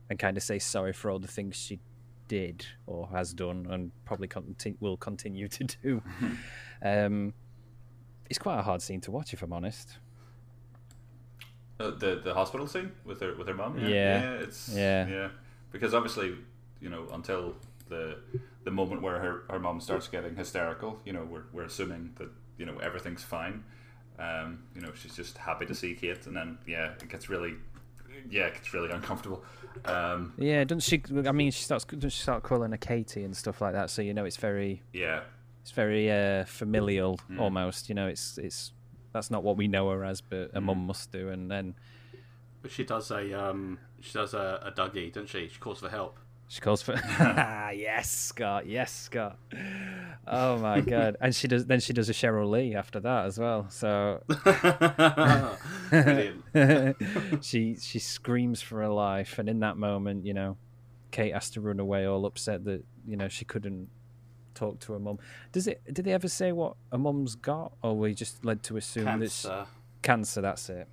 and 0.08 0.18
kind 0.18 0.36
of 0.36 0.42
say 0.42 0.58
sorry 0.58 0.92
for 0.92 1.10
all 1.10 1.18
the 1.18 1.28
things 1.28 1.56
she 1.56 1.80
did 2.28 2.64
or 2.86 3.08
has 3.08 3.34
done 3.34 3.66
and 3.70 3.90
probably 4.04 4.28
conti- 4.28 4.76
will 4.80 4.96
continue 4.96 5.48
to 5.48 5.64
do. 5.64 6.02
um, 6.82 7.34
it's 8.30 8.38
quite 8.38 8.58
a 8.58 8.62
hard 8.62 8.80
scene 8.80 9.00
to 9.02 9.10
watch, 9.10 9.32
if 9.32 9.42
I'm 9.42 9.52
honest. 9.52 9.98
Uh, 11.80 11.90
the 11.90 12.20
the 12.24 12.34
hospital 12.34 12.66
scene 12.66 12.90
with 13.04 13.20
her 13.20 13.34
with 13.36 13.46
her 13.46 13.54
mum. 13.54 13.78
Yeah. 13.78 14.32
it's 14.32 14.68
Yeah. 14.74 15.06
yeah. 15.06 15.28
Because 15.72 15.94
obviously, 15.94 16.34
you 16.80 16.88
know, 16.88 17.06
until 17.12 17.54
the 17.88 18.18
the 18.64 18.70
moment 18.70 19.02
where 19.02 19.18
her 19.18 19.42
her 19.50 19.58
mom 19.58 19.80
starts 19.80 20.08
getting 20.08 20.36
hysterical, 20.36 21.00
you 21.04 21.12
know, 21.12 21.24
we're 21.24 21.44
we're 21.52 21.64
assuming 21.64 22.12
that 22.16 22.28
you 22.58 22.66
know 22.66 22.78
everything's 22.78 23.22
fine. 23.22 23.64
Um, 24.18 24.64
you 24.74 24.80
know, 24.80 24.92
she's 24.94 25.14
just 25.14 25.38
happy 25.38 25.64
to 25.66 25.74
see 25.74 25.94
Kate, 25.94 26.26
and 26.26 26.36
then 26.36 26.58
yeah, 26.66 26.92
it 27.00 27.08
gets 27.08 27.28
really, 27.28 27.54
yeah, 28.28 28.46
it 28.46 28.54
gets 28.54 28.74
really 28.74 28.90
uncomfortable. 28.90 29.44
Um, 29.84 30.32
Yeah, 30.36 30.64
doesn't 30.64 30.80
she? 30.80 31.02
I 31.26 31.32
mean, 31.32 31.52
she 31.52 31.62
starts 31.62 31.84
doesn't 31.84 32.10
she 32.10 32.22
start 32.22 32.42
calling 32.42 32.72
her 32.72 32.76
Katie 32.78 33.22
and 33.24 33.36
stuff 33.36 33.60
like 33.60 33.74
that. 33.74 33.90
So 33.90 34.02
you 34.02 34.12
know, 34.14 34.24
it's 34.24 34.36
very 34.36 34.82
yeah, 34.92 35.20
it's 35.62 35.70
very 35.70 36.10
uh, 36.10 36.44
familial 36.46 37.20
Mm. 37.30 37.38
almost. 37.40 37.88
You 37.88 37.94
know, 37.94 38.08
it's 38.08 38.38
it's 38.38 38.72
that's 39.12 39.30
not 39.30 39.42
what 39.44 39.56
we 39.56 39.68
know 39.68 39.88
her 39.90 40.04
as, 40.04 40.20
but 40.20 40.50
a 40.52 40.60
Mm. 40.60 40.64
mum 40.64 40.86
must 40.86 41.12
do. 41.12 41.28
And 41.28 41.48
then 41.50 41.74
But 42.60 42.72
she 42.72 42.84
does 42.84 43.10
a 43.12 43.32
um, 43.32 43.78
she 44.00 44.12
does 44.12 44.34
a, 44.34 44.60
a 44.64 44.72
Dougie, 44.72 45.12
doesn't 45.12 45.28
she? 45.28 45.48
She 45.48 45.58
calls 45.58 45.80
for 45.80 45.88
help. 45.88 46.18
she 46.48 46.60
calls 46.60 46.82
for 46.82 46.92
yes, 47.74 48.10
Scott, 48.10 48.66
yes, 48.66 48.92
Scott. 48.92 49.38
Oh 50.26 50.58
my 50.58 50.80
god! 50.94 51.16
And 51.20 51.34
she 51.34 51.48
does 51.48 51.66
then 51.66 51.80
she 51.80 51.92
does 51.92 52.08
a 52.08 52.12
Sheryl 52.12 52.50
Lee 52.50 52.74
after 52.74 53.00
that 53.00 53.26
as 53.26 53.38
well. 53.38 53.68
So 53.70 54.22
she 57.40 57.76
she 57.80 57.98
screams 57.98 58.60
for 58.62 58.80
her 58.80 58.88
life, 58.88 59.38
and 59.38 59.48
in 59.48 59.60
that 59.60 59.76
moment, 59.76 60.26
you 60.26 60.34
know, 60.34 60.56
Kate 61.10 61.32
has 61.32 61.50
to 61.50 61.60
run 61.60 61.80
away, 61.80 62.06
all 62.06 62.24
upset 62.26 62.64
that 62.64 62.84
you 63.06 63.16
know 63.16 63.28
she 63.28 63.44
couldn't 63.44 63.88
talk 64.54 64.80
to 64.80 64.92
her 64.92 64.98
mum. 64.98 65.18
Does 65.52 65.66
it? 65.66 65.82
Did 65.92 66.04
they 66.04 66.12
ever 66.12 66.28
say 66.28 66.52
what 66.52 66.74
a 66.92 66.98
mum's 66.98 67.34
got, 67.34 67.72
or 67.82 67.96
were 67.96 68.08
you 68.08 68.14
just 68.14 68.44
led 68.44 68.62
to 68.64 68.76
assume 68.76 69.04
that 69.06 69.22
it's 69.22 69.42
Cancer. 69.42 69.66
cancer? 70.02 70.40
That's 70.42 70.68
it. 70.68 70.88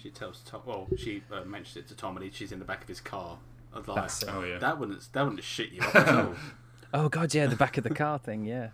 Yeah, 0.00 0.02
she 0.02 0.10
tells 0.10 0.40
Tom. 0.40 0.62
Well, 0.64 0.88
she 0.96 1.22
uh, 1.32 1.44
mentions 1.44 1.76
it 1.76 1.88
to 1.88 1.94
Tom, 1.94 2.16
and 2.16 2.24
he, 2.24 2.30
she's 2.30 2.52
in 2.52 2.58
the 2.58 2.64
back 2.64 2.82
of 2.82 2.88
his 2.88 3.00
car. 3.00 3.38
I 3.72 3.78
was 3.78 3.88
like, 3.88 3.96
That's 3.96 4.22
it. 4.22 4.28
oh 4.32 4.42
yeah. 4.44 4.58
that 4.58 4.78
wouldn't 4.78 5.12
that 5.12 5.22
wouldn't 5.22 5.42
shit 5.44 5.70
you 5.72 5.80
up 5.82 5.94
at 5.94 6.08
all. 6.08 6.34
Oh 6.92 7.08
god, 7.08 7.32
yeah, 7.32 7.46
the 7.46 7.54
back 7.54 7.78
of 7.78 7.84
the 7.84 7.90
car 7.94 8.18
thing, 8.18 8.44
yeah. 8.44 8.70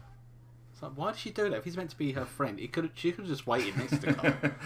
It's 0.73 0.83
like, 0.83 0.93
why 0.93 1.13
did 1.13 1.21
she 1.21 1.29
do 1.31 1.51
that? 1.51 1.57
If 1.57 1.65
he's 1.65 1.77
meant 1.77 1.91
to 1.91 1.99
be 1.99 2.13
her 2.13 2.25
friend, 2.25 2.59
he 2.59 2.67
could 2.67 2.91
she 2.95 3.13
could 3.13 3.25
have 3.27 3.29
just 3.29 3.47
waited 3.47 3.77
next 3.77 3.91
to 4.01 4.07
the 4.07 4.15
car. 4.15 4.57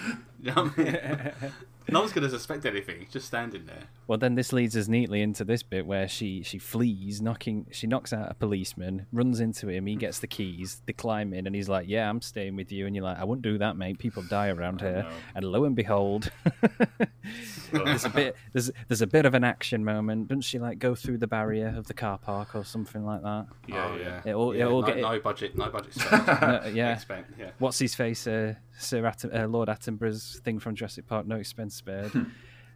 You 0.42 0.52
know 0.54 0.64
what 0.64 0.78
I 0.78 0.82
mean? 0.82 1.52
no 1.88 2.00
one's 2.00 2.12
going 2.12 2.24
to 2.24 2.30
suspect 2.30 2.64
anything. 2.66 3.06
Just 3.10 3.26
standing 3.26 3.66
there. 3.66 3.84
Well, 4.06 4.18
then 4.18 4.34
this 4.34 4.52
leads 4.52 4.76
us 4.76 4.88
neatly 4.88 5.22
into 5.22 5.44
this 5.44 5.62
bit 5.62 5.86
where 5.86 6.08
she 6.08 6.42
she 6.42 6.58
flees, 6.58 7.20
knocking, 7.20 7.66
she 7.70 7.86
knocks 7.86 8.12
out 8.12 8.30
a 8.30 8.34
policeman, 8.34 9.06
runs 9.12 9.40
into 9.40 9.68
him, 9.68 9.86
he 9.86 9.96
gets 9.96 10.18
the 10.20 10.26
keys, 10.26 10.82
they 10.86 10.92
climb 10.92 11.32
in, 11.32 11.46
and 11.46 11.54
he's 11.54 11.68
like, 11.68 11.88
"Yeah, 11.88 12.08
I'm 12.08 12.20
staying 12.20 12.56
with 12.56 12.70
you," 12.72 12.86
and 12.86 12.94
you're 12.94 13.04
like, 13.04 13.18
"I 13.18 13.24
wouldn't 13.24 13.42
do 13.42 13.58
that, 13.58 13.76
mate. 13.76 13.98
People 13.98 14.22
die 14.22 14.48
around 14.48 14.80
here." 14.80 15.02
know. 15.02 15.10
And 15.34 15.44
lo 15.44 15.64
and 15.64 15.74
behold, 15.76 16.30
there's 17.72 18.04
a 18.04 18.10
bit 18.10 18.36
there's 18.52 18.70
there's 18.88 19.02
a 19.02 19.06
bit 19.06 19.26
of 19.26 19.34
an 19.34 19.44
action 19.44 19.84
moment. 19.84 20.28
Doesn't 20.28 20.42
she 20.42 20.58
like 20.58 20.78
go 20.78 20.94
through 20.94 21.18
the 21.18 21.26
barrier 21.26 21.74
of 21.76 21.86
the 21.86 21.94
car 21.94 22.18
park 22.18 22.54
or 22.54 22.64
something 22.64 23.04
like 23.04 23.22
that? 23.22 23.46
yeah, 23.66 23.86
oh 23.90 23.96
yeah. 23.96 24.18
It 24.18 24.26
yeah. 24.26 24.32
all- 24.34 24.52
it 24.52 24.62
all 24.62 24.80
no, 24.82 24.86
get- 24.86 24.98
no 24.98 25.18
budget, 25.20 25.56
no 25.56 25.68
budget 25.70 25.94
spent. 25.94 26.28
Uh, 26.40 26.68
yeah. 26.72 26.94
Expect, 26.94 27.32
yeah. 27.38 27.50
What's 27.58 27.78
his 27.78 27.94
face? 27.94 28.26
Uh, 28.26 28.54
Sir 28.80 29.04
Atten- 29.04 29.34
uh, 29.34 29.46
Lord 29.46 29.68
Attenborough's 29.68 30.40
thing 30.44 30.58
from 30.58 30.74
Jurassic 30.74 31.06
Park, 31.06 31.26
no 31.26 31.36
expense 31.36 31.74
spared. 31.74 32.12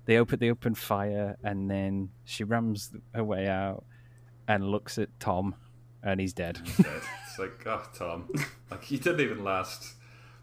they 0.04 0.18
open 0.18 0.38
they 0.38 0.50
open 0.50 0.74
fire, 0.74 1.36
and 1.42 1.70
then 1.70 2.10
she 2.24 2.44
rams 2.44 2.92
her 3.14 3.24
way 3.24 3.48
out 3.48 3.84
and 4.46 4.64
looks 4.68 4.98
at 4.98 5.08
Tom, 5.18 5.54
and 6.02 6.20
he's 6.20 6.32
dead. 6.32 6.60
dead. 6.82 7.02
It's 7.26 7.38
like, 7.38 7.66
oh, 7.66 7.82
Tom, 7.94 8.28
like 8.70 8.84
he 8.84 8.98
didn't 8.98 9.20
even 9.20 9.42
last 9.42 9.94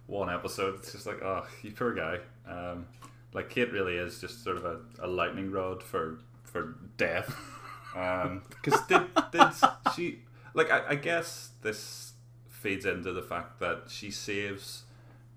one 0.08 0.30
episode. 0.30 0.76
It's 0.80 0.92
just 0.92 1.06
like, 1.06 1.22
oh, 1.22 1.46
you 1.62 1.72
poor 1.72 1.94
guy. 1.94 2.18
Um, 2.50 2.88
like 3.34 3.50
Kate 3.50 3.72
really 3.72 3.96
is 3.96 4.20
just 4.20 4.44
sort 4.44 4.58
of 4.58 4.66
a, 4.66 4.80
a 5.00 5.08
lightning 5.08 5.52
rod 5.52 5.84
for 5.84 6.20
for 6.44 6.78
death. 6.98 7.34
Because 7.94 8.80
did 8.88 9.02
did 9.34 9.52
she 9.94 10.20
like? 10.54 10.72
I, 10.72 10.92
I 10.92 10.96
guess 10.96 11.50
this 11.62 12.14
feeds 12.48 12.86
into 12.86 13.12
the 13.12 13.22
fact 13.22 13.60
that 13.60 13.90
she 13.90 14.10
saves 14.12 14.84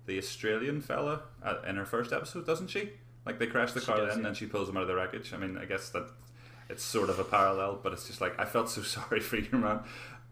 the 0.05 0.17
Australian 0.17 0.81
fella 0.81 1.21
at, 1.43 1.63
in 1.67 1.75
her 1.77 1.85
first 1.85 2.13
episode, 2.13 2.45
doesn't 2.45 2.67
she? 2.67 2.91
Like 3.25 3.39
they 3.39 3.47
crash 3.47 3.71
the 3.71 3.79
She 3.79 3.85
car 3.87 3.97
does, 3.97 4.07
then, 4.09 4.13
and 4.17 4.21
yeah. 4.23 4.27
then 4.29 4.35
she 4.35 4.45
pulls 4.45 4.69
him 4.69 4.77
out 4.77 4.83
of 4.83 4.87
the 4.87 4.95
wreckage. 4.95 5.33
I 5.33 5.37
mean, 5.37 5.57
I 5.57 5.65
guess 5.65 5.89
that 5.89 6.07
it's 6.69 6.83
sort 6.83 7.09
of 7.09 7.19
a 7.19 7.23
parallel, 7.23 7.79
but 7.81 7.93
it's 7.93 8.07
just 8.07 8.21
like 8.21 8.39
I 8.39 8.45
felt 8.45 8.69
so 8.69 8.81
sorry 8.97 9.19
for 9.19 9.37
you, 9.37 9.57
man. 9.57 9.79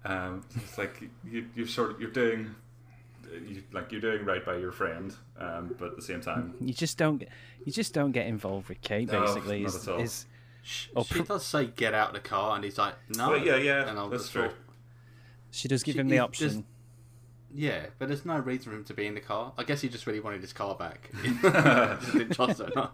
Um, 0.05 0.43
it's 0.55 0.77
like 0.77 1.01
you 1.25 1.47
you 1.55 1.65
sort 1.65 1.91
of 1.91 2.01
you're 2.01 2.11
doing. 2.11 2.55
You, 3.47 3.63
like 3.71 3.91
you're 3.91 4.01
doing 4.01 4.25
right 4.25 4.45
by 4.45 4.57
your 4.57 4.71
friend, 4.71 5.11
um, 5.39 5.73
but 5.79 5.87
at 5.89 5.95
the 5.95 6.03
same 6.03 6.21
time, 6.21 6.53
You 6.61 6.71
just 6.71 6.99
don't 6.99 7.17
get 7.17 7.29
you 7.65 7.71
just 7.71 7.91
don't 7.91 8.11
get 8.11 8.27
involved 8.27 8.69
with 8.69 8.79
Kate. 8.81 9.11
No, 9.11 9.21
Basically, 9.21 9.61
not 9.61 9.69
is, 9.73 9.87
at 9.87 9.93
all. 9.95 10.01
is 10.01 10.25
She, 10.61 10.89
Oh, 10.95 11.03
she 11.03 11.15
pr- 11.15 11.23
does 11.23 11.43
say 11.43 11.65
get 11.65 11.95
out 11.95 12.09
of 12.09 12.13
the 12.13 12.19
car, 12.19 12.55
and 12.55 12.63
he's 12.63 12.77
like, 12.77 12.93
no. 13.09 13.29
Well, 13.31 13.43
yeah, 13.43 13.55
yeah, 13.55 13.89
And 13.89 13.97
I 13.97 14.07
that's 14.07 14.23
just 14.23 14.33
true. 14.33 14.41
thought, 14.49 14.55
she 15.49 15.67
does 15.67 15.81
give 15.81 15.93
She- 15.93 15.99
him 15.99 16.09
the 16.09 16.15
he- 16.15 16.19
option. 16.19 16.65
There's- 17.55 17.73
Yeah, 17.83 17.89
but 17.99 18.07
there's 18.07 18.25
no 18.25 18.37
reason 18.39 18.71
for 18.71 18.77
him 18.77 18.83
to 18.85 18.93
be 18.93 19.05
in 19.07 19.13
the 19.15 19.21
car. 19.21 19.53
I 19.57 19.63
guess 19.63 19.81
he 19.81 19.89
just 19.89 20.07
really 20.07 20.19
wanted 20.19 20.41
his 20.41 20.53
car 20.53 20.75
back. 20.75 21.09
just 21.41 22.13
didn't 22.13 22.31
trust 22.33 22.59
her. 22.59 22.69
No, 22.75 22.89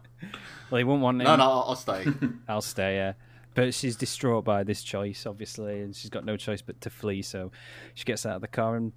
Well, 0.72 0.78
he 0.78 0.84
won't 0.84 1.02
want 1.02 1.20
him. 1.22 1.26
no, 1.26 1.36
no 1.36 1.44
I'll, 1.44 1.66
I'll 1.70 1.76
stay. 1.76 2.06
I'll 2.48 2.62
stay. 2.62 2.96
Yeah. 2.96 3.14
But 3.56 3.74
she's 3.74 3.96
distraught 3.96 4.46
by 4.46 4.64
this 4.64 4.84
choice, 4.84 5.26
obviously, 5.26 5.82
and 5.82 5.96
she's 5.96 6.10
got 6.12 6.24
no 6.24 6.38
choice 6.38 6.62
but 6.62 6.80
to 6.82 6.90
flee. 6.90 7.22
So 7.22 7.52
she 7.94 8.06
gets 8.06 8.26
out 8.26 8.36
of 8.36 8.42
the 8.42 8.48
car 8.48 8.76
and, 8.76 8.94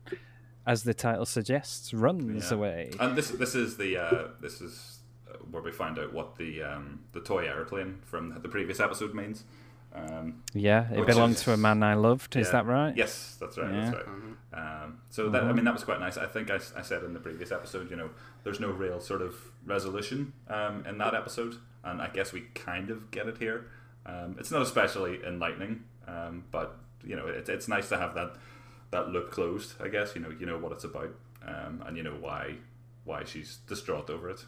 as 0.67 0.85
the 0.85 0.95
title 0.95 1.25
suggests, 1.27 1.93
runs 1.95 2.51
Yeah. 2.51 2.57
away. 2.57 2.91
And 3.01 3.17
this 3.17 3.31
this 3.31 3.55
is 3.55 3.77
the 3.79 3.97
uh, 3.97 4.29
this 4.41 4.61
is 4.61 4.99
uh, 5.29 5.39
where 5.51 5.63
we 5.63 5.73
find 5.73 5.99
out 5.99 6.13
what 6.13 6.37
the 6.37 6.63
um, 6.63 7.01
the 7.13 7.21
toy 7.21 7.47
airplane 7.47 7.99
from 8.05 8.39
the 8.41 8.49
previous 8.49 8.79
episode 8.79 9.15
means. 9.15 9.45
Um, 9.95 10.43
Yeah, 10.55 10.91
it 10.93 11.07
belonged 11.07 11.35
is- 11.35 11.43
to 11.43 11.53
a 11.53 11.57
man 11.57 11.83
I 11.83 11.95
loved. 11.95 12.37
Is 12.37 12.47
yeah. 12.49 12.53
that 12.53 12.67
right? 12.67 12.97
Yes, 12.97 13.37
that's 13.39 13.59
right. 13.59 13.73
Yeah. 13.73 13.91
That's 13.91 13.97
right. 14.07 14.07
Um, 14.55 15.01
so 15.09 15.31
that 15.31 15.45
I 15.45 15.53
mean 15.53 15.65
that 15.65 15.73
was 15.75 15.85
quite 15.85 16.01
nice. 16.01 16.17
I 16.19 16.27
think 16.27 16.51
I 16.51 16.59
said 16.59 17.03
in 17.05 17.15
the 17.15 17.21
previous 17.21 17.51
episode, 17.53 17.91
you 17.91 17.97
know, 17.97 18.11
there's 18.45 18.61
no 18.61 18.71
real 18.71 19.01
sort 19.01 19.23
of 19.23 19.35
resolution 19.65 20.33
um, 20.49 20.85
in 20.87 20.99
that 20.99 21.15
episode, 21.15 21.57
and 21.85 22.03
I 22.03 22.09
guess 22.09 22.33
we 22.33 22.43
kind 22.55 22.91
of 22.91 23.11
get 23.11 23.27
it 23.29 23.39
here. 23.39 23.67
Um, 24.05 24.37
it's 24.39 24.51
not 24.51 24.61
especially 24.63 25.25
enlightening, 25.25 25.85
um, 26.07 26.45
but 26.51 26.77
you 27.05 27.17
know, 27.17 27.27
it, 27.27 27.49
it's 27.49 27.67
nice 27.69 27.89
to 27.91 27.99
have 27.99 28.15
that 28.15 28.35
that 28.91 29.09
loop 29.09 29.31
closed. 29.31 29.75
I 29.83 29.89
guess 29.89 30.15
you 30.15 30.21
know 30.21 30.31
you 30.31 30.45
know 30.47 30.59
what 30.59 30.73
it's 30.73 30.85
about, 30.85 31.15
um, 31.47 31.83
and 31.87 31.97
you 31.97 32.03
know 32.03 32.17
why 32.21 32.57
why 33.05 33.25
she's 33.25 33.57
distraught 33.69 34.11
over 34.11 34.29
it. 34.31 34.45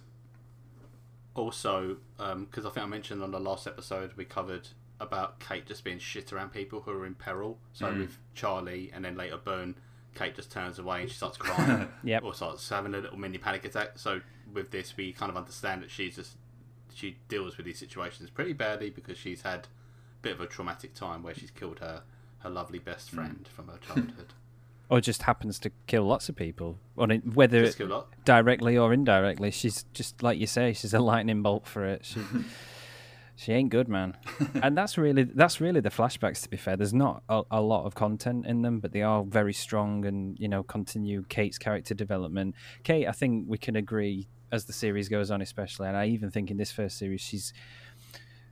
Also, 1.34 1.96
because 2.18 2.64
I 2.64 2.70
think 2.70 2.86
I 2.86 2.88
mentioned 2.88 3.22
on 3.22 3.30
the 3.32 3.40
last 3.40 3.66
episode 3.66 4.12
we 4.16 4.24
covered 4.24 4.68
about 5.00 5.40
Kate 5.40 5.66
just 5.66 5.84
being 5.84 5.98
shit 5.98 6.32
around 6.32 6.50
people 6.52 6.80
who 6.80 6.92
are 6.92 7.06
in 7.06 7.14
peril. 7.14 7.58
So 7.72 7.86
Mm. 7.86 7.98
with 8.00 8.18
Charlie 8.34 8.90
and 8.94 9.04
then 9.04 9.16
later 9.16 9.36
Burn, 9.36 9.74
Kate 10.14 10.34
just 10.34 10.50
turns 10.52 10.78
away 10.78 11.02
and 11.02 11.10
she 11.10 11.16
starts 11.16 11.36
crying 11.36 11.88
Yep. 12.04 12.22
or 12.22 12.32
starts 12.34 12.68
having 12.68 12.94
a 12.94 12.98
little 12.98 13.18
mini 13.18 13.38
panic 13.38 13.64
attack. 13.64 13.98
So 13.98 14.20
with 14.52 14.70
this, 14.70 14.96
we 14.96 15.12
kind 15.12 15.30
of 15.30 15.36
understand 15.36 15.82
that 15.82 15.90
she's 15.90 16.16
just 16.16 16.36
she 16.94 17.16
deals 17.28 17.56
with 17.56 17.66
these 17.66 17.78
situations 17.78 18.30
pretty 18.30 18.52
badly 18.52 18.88
because 18.88 19.18
she's 19.18 19.42
had 19.42 19.60
a 19.66 20.22
bit 20.22 20.32
of 20.32 20.40
a 20.40 20.46
traumatic 20.46 20.94
time 20.94 21.24
where 21.24 21.34
she's 21.34 21.50
killed 21.50 21.80
her 21.80 22.04
her 22.38 22.50
lovely 22.50 22.78
best 22.78 23.10
Mm. 23.10 23.14
friend 23.14 23.48
from 23.48 23.68
her 23.68 23.78
childhood. 23.78 24.32
Or 24.90 25.00
just 25.00 25.22
happens 25.22 25.58
to 25.60 25.72
kill 25.86 26.04
lots 26.04 26.28
of 26.28 26.36
people, 26.36 26.78
on 26.98 27.10
it, 27.10 27.34
whether 27.34 27.64
Just 27.64 27.78
killed 27.78 27.90
a 27.90 27.94
lot. 27.94 28.08
directly 28.26 28.76
or 28.76 28.92
indirectly. 28.92 29.50
She's 29.50 29.84
just 29.94 30.22
like 30.22 30.38
you 30.38 30.46
say, 30.46 30.74
she's 30.74 30.92
a 30.92 31.00
lightning 31.00 31.40
bolt 31.42 31.66
for 31.66 31.86
it. 31.86 32.04
She 32.04 32.20
she 33.36 33.52
ain't 33.52 33.70
good, 33.70 33.88
man. 33.88 34.16
and 34.62 34.76
that's 34.76 34.96
really 34.96 35.24
that's 35.24 35.60
really 35.60 35.80
the 35.80 35.90
flashbacks. 35.90 36.42
To 36.42 36.48
be 36.48 36.56
fair, 36.56 36.76
there's 36.76 36.94
not 36.94 37.22
a, 37.28 37.42
a 37.50 37.60
lot 37.60 37.84
of 37.84 37.94
content 37.94 38.46
in 38.46 38.62
them, 38.62 38.80
but 38.80 38.92
they 38.92 39.02
are 39.02 39.24
very 39.24 39.52
strong 39.52 40.04
and 40.04 40.38
you 40.38 40.48
know 40.48 40.62
continue 40.62 41.24
Kate's 41.28 41.58
character 41.58 41.94
development. 41.94 42.54
Kate, 42.84 43.06
I 43.06 43.12
think 43.12 43.46
we 43.48 43.58
can 43.58 43.76
agree 43.76 44.28
as 44.52 44.66
the 44.66 44.72
series 44.72 45.08
goes 45.08 45.30
on, 45.30 45.42
especially, 45.42 45.88
and 45.88 45.96
I 45.96 46.06
even 46.06 46.30
think 46.30 46.50
in 46.50 46.56
this 46.56 46.70
first 46.70 46.96
series 46.98 47.20
she's 47.20 47.52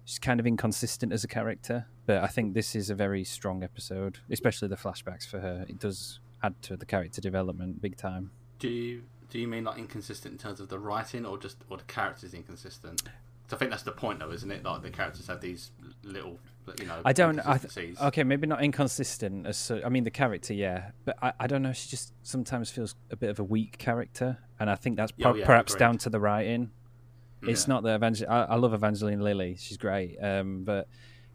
she's 0.04 0.18
kind 0.18 0.40
of 0.40 0.46
inconsistent 0.46 1.12
as 1.12 1.22
a 1.22 1.28
character. 1.28 1.86
But 2.06 2.22
I 2.24 2.26
think 2.26 2.54
this 2.54 2.74
is 2.74 2.90
a 2.90 2.94
very 2.94 3.22
strong 3.24 3.62
episode, 3.62 4.18
especially 4.30 4.68
the 4.68 4.76
flashbacks 4.76 5.26
for 5.26 5.40
her. 5.40 5.64
It 5.68 5.78
does 5.78 6.18
add 6.42 6.60
to 6.62 6.76
the 6.76 6.86
character 6.86 7.20
development 7.20 7.80
big 7.80 7.96
time. 7.96 8.32
Do 8.58 8.68
you 8.68 9.04
do 9.30 9.38
you 9.38 9.48
mean 9.48 9.64
like 9.64 9.78
inconsistent 9.78 10.32
in 10.32 10.38
terms 10.38 10.60
of 10.60 10.68
the 10.68 10.78
writing, 10.78 11.24
or 11.24 11.38
just 11.38 11.58
or 11.70 11.78
the 11.78 11.84
characters 11.84 12.34
inconsistent? 12.34 13.02
I 13.52 13.56
think 13.56 13.70
that's 13.70 13.82
the 13.82 13.92
point, 13.92 14.20
though, 14.20 14.30
isn't 14.30 14.50
it? 14.50 14.64
Like 14.64 14.82
the 14.82 14.90
characters 14.90 15.26
have 15.26 15.40
these 15.40 15.70
little, 16.02 16.38
you 16.78 16.86
know, 16.86 17.00
I 17.04 17.12
don't. 17.12 17.38
I 17.46 17.58
th- 17.58 17.96
okay, 18.00 18.24
maybe 18.24 18.46
not 18.46 18.62
inconsistent. 18.62 19.46
As 19.46 19.56
so, 19.56 19.80
I 19.84 19.88
mean, 19.88 20.04
the 20.04 20.10
character, 20.10 20.54
yeah, 20.54 20.90
but 21.04 21.16
I, 21.22 21.32
I 21.40 21.46
don't 21.46 21.62
know. 21.62 21.72
She 21.72 21.88
just 21.88 22.12
sometimes 22.22 22.70
feels 22.70 22.94
a 23.10 23.16
bit 23.16 23.30
of 23.30 23.38
a 23.38 23.44
weak 23.44 23.78
character, 23.78 24.38
and 24.60 24.70
I 24.70 24.74
think 24.76 24.96
that's 24.96 25.12
Yeah, 25.16 25.32
per- 25.32 25.38
yeah, 25.38 25.46
perhaps 25.46 25.72
agreed. 25.74 25.80
down 25.80 25.98
to 25.98 26.10
the 26.10 26.20
writing. 26.20 26.70
It's 27.42 27.66
Yeah. 27.66 27.74
not 27.74 27.82
that 27.84 27.96
Evangel- 27.96 28.30
I, 28.30 28.42
I 28.44 28.54
love 28.56 28.72
Evangeline 28.74 29.20
Lilly; 29.20 29.56
she's 29.58 29.76
great, 29.76 30.16
um, 30.22 30.62
but 30.64 30.88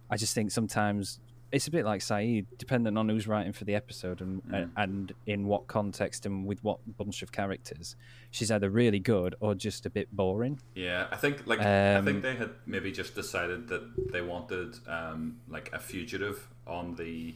I 0.09 0.15
just 0.17 0.33
think 0.33 0.51
sometimes 0.51 1.19
it's 1.51 1.67
a 1.67 1.71
bit 1.71 1.85
like 1.85 2.01
Sayid, 2.01 2.45
depending 2.57 2.97
on 2.97 3.07
who's 3.09 3.27
writing 3.27 3.53
for 3.53 3.63
the 3.65 3.73
episode 3.75 4.19
and 4.21 4.43
Mm. 4.43 4.69
and 4.75 5.13
in 5.25 5.47
what 5.47 5.67
context 5.67 6.25
and 6.25 6.45
with 6.45 6.63
what 6.63 6.79
bunch 6.97 7.21
of 7.23 7.31
characters. 7.31 7.95
She's 8.31 8.51
either 8.51 8.69
really 8.69 8.99
good 8.99 9.35
or 9.39 9.55
just 9.55 9.85
a 9.85 9.89
bit 9.89 10.13
boring. 10.15 10.59
Yeah, 10.75 11.07
I 11.11 11.15
think 11.15 11.47
like 11.47 11.59
I 11.61 11.95
Um, 11.95 12.05
think 12.05 12.21
they 12.21 12.35
had 12.35 12.51
maybe 12.65 12.91
just 12.91 13.15
decided 13.15 13.67
that 13.69 14.11
they 14.11 14.21
wanted 14.21 14.75
um, 14.87 15.39
like 15.47 15.69
a 15.73 15.79
fugitive 15.79 16.47
on 16.65 16.95
the 16.95 17.35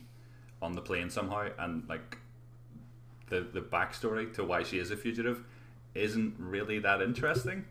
on 0.61 0.73
the 0.73 0.81
plane 0.81 1.09
somehow, 1.09 1.47
and 1.57 1.87
like 1.89 2.17
the 3.29 3.41
the 3.41 3.61
backstory 3.61 4.33
to 4.33 4.43
why 4.43 4.63
she 4.63 4.77
is 4.77 4.91
a 4.91 4.97
fugitive 4.97 5.43
isn't 5.95 6.35
really 6.37 6.79
that 6.79 7.01
interesting. 7.01 7.65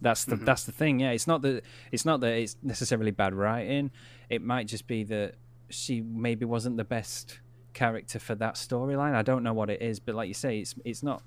That's 0.00 0.24
the 0.24 0.36
that's 0.36 0.64
the 0.64 0.72
thing. 0.72 1.00
Yeah, 1.00 1.10
it's 1.10 1.26
not 1.26 1.42
that 1.42 1.62
it's 1.92 2.04
not 2.04 2.20
that 2.20 2.32
it's 2.34 2.56
necessarily 2.62 3.10
bad 3.10 3.34
writing. 3.34 3.90
It 4.30 4.42
might 4.42 4.66
just 4.66 4.86
be 4.86 5.04
that 5.04 5.34
she 5.70 6.00
maybe 6.00 6.44
wasn't 6.44 6.76
the 6.76 6.84
best 6.84 7.40
character 7.74 8.18
for 8.18 8.34
that 8.36 8.54
storyline. 8.54 9.14
I 9.14 9.22
don't 9.22 9.42
know 9.42 9.52
what 9.52 9.70
it 9.70 9.82
is, 9.82 10.00
but 10.00 10.14
like 10.14 10.28
you 10.28 10.34
say, 10.34 10.58
it's 10.58 10.74
it's 10.84 11.02
not. 11.02 11.22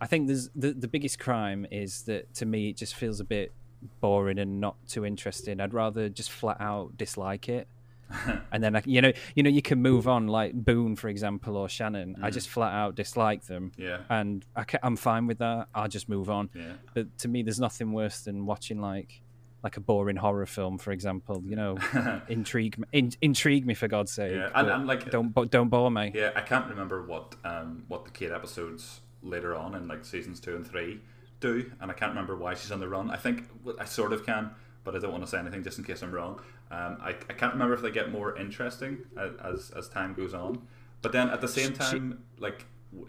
I 0.00 0.06
think 0.06 0.26
there's 0.26 0.50
the 0.54 0.72
the 0.72 0.88
biggest 0.88 1.18
crime 1.18 1.66
is 1.70 2.02
that 2.02 2.32
to 2.34 2.46
me 2.46 2.70
it 2.70 2.76
just 2.76 2.94
feels 2.94 3.20
a 3.20 3.24
bit 3.24 3.52
boring 4.00 4.38
and 4.38 4.60
not 4.60 4.76
too 4.88 5.04
interesting. 5.04 5.60
I'd 5.60 5.74
rather 5.74 6.08
just 6.08 6.30
flat 6.30 6.60
out 6.60 6.96
dislike 6.96 7.48
it. 7.48 7.68
and 8.52 8.62
then 8.62 8.76
I, 8.76 8.82
you 8.84 9.02
know 9.02 9.12
you 9.34 9.42
know 9.42 9.50
you 9.50 9.62
can 9.62 9.82
move 9.82 10.06
on 10.06 10.28
like 10.28 10.54
Boone 10.54 10.94
for 10.94 11.08
example 11.08 11.56
or 11.56 11.68
Shannon 11.68 12.16
I 12.22 12.30
mm. 12.30 12.32
just 12.32 12.48
flat 12.48 12.72
out 12.72 12.94
dislike 12.94 13.44
them 13.46 13.72
Yeah. 13.76 14.02
and 14.08 14.46
I 14.54 14.64
I'm 14.80 14.94
fine 14.94 15.26
with 15.26 15.38
that 15.38 15.66
I'll 15.74 15.88
just 15.88 16.08
move 16.08 16.30
on 16.30 16.48
Yeah. 16.54 16.74
but 16.94 17.18
to 17.18 17.26
me 17.26 17.42
there's 17.42 17.58
nothing 17.58 17.92
worse 17.92 18.20
than 18.20 18.46
watching 18.46 18.80
like 18.80 19.22
like 19.62 19.76
a 19.76 19.80
boring 19.80 20.16
horror 20.16 20.46
film 20.46 20.78
for 20.78 20.92
example 20.92 21.42
you 21.44 21.56
know 21.56 21.76
intrigue 22.28 22.78
me 22.78 22.86
in, 22.92 23.10
intrigue 23.20 23.66
me 23.66 23.74
for 23.74 23.88
god's 23.88 24.12
sake 24.12 24.32
Yeah, 24.32 24.50
and- 24.54 24.68
and, 24.68 24.86
like- 24.86 25.10
don't 25.10 25.32
don't 25.50 25.68
bore 25.68 25.90
me 25.90 26.12
Yeah, 26.14 26.30
I 26.36 26.42
can't 26.42 26.68
remember 26.68 27.02
what 27.04 27.34
um, 27.44 27.84
what 27.88 28.04
the 28.04 28.10
Kate 28.10 28.30
episodes 28.30 29.00
later 29.22 29.54
on 29.56 29.74
in 29.74 29.88
like 29.88 30.04
seasons 30.04 30.38
two 30.40 30.54
and 30.56 30.66
three 30.66 31.00
do, 31.40 31.70
and 31.80 31.90
I 31.90 31.94
can't 31.94 32.10
remember 32.12 32.34
why 32.36 32.54
she's 32.54 32.70
on 32.72 32.80
the 32.80 32.88
run. 32.88 33.10
I 33.10 33.16
think 33.16 33.48
I 33.78 33.84
sort 33.84 34.12
of 34.14 34.24
can, 34.24 34.50
but 34.84 34.94
I 34.96 34.98
don't 35.00 35.10
want 35.12 35.22
to 35.24 35.28
say 35.28 35.38
anything 35.38 35.62
just 35.62 35.76
in 35.78 35.84
case 35.84 36.00
I'm 36.02 36.10
wrong. 36.12 36.40
Um, 36.70 36.96
I, 37.02 37.10
I 37.10 37.34
can't 37.34 37.52
remember 37.52 37.74
if 37.74 37.82
they 37.82 37.90
get 37.90 38.10
more 38.10 38.34
interesting 38.38 38.98
as, 39.18 39.70
as 39.76 39.88
time 39.88 40.14
goes 40.14 40.32
on, 40.32 40.62
but 41.02 41.12
then 41.12 41.28
at 41.28 41.40
the 41.42 41.48
same 41.48 41.72
She- 41.72 41.78
time, 41.78 42.22
like 42.38 42.64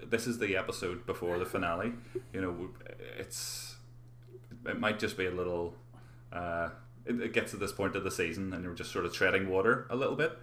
this 0.09 0.27
is 0.27 0.39
the 0.39 0.57
episode 0.57 1.05
before 1.05 1.37
the 1.39 1.45
finale. 1.45 1.93
You 2.33 2.41
know, 2.41 2.69
it's 3.17 3.77
it 4.65 4.79
might 4.79 4.99
just 4.99 5.17
be 5.17 5.25
a 5.27 5.31
little. 5.31 5.75
Uh, 6.31 6.69
it, 7.05 7.21
it 7.21 7.33
gets 7.33 7.51
to 7.51 7.57
this 7.57 7.71
point 7.71 7.95
of 7.95 8.03
the 8.03 8.11
season, 8.11 8.53
and 8.53 8.63
you're 8.63 8.73
just 8.73 8.91
sort 8.91 9.05
of 9.05 9.13
treading 9.13 9.49
water 9.49 9.87
a 9.89 9.95
little 9.95 10.15
bit. 10.15 10.37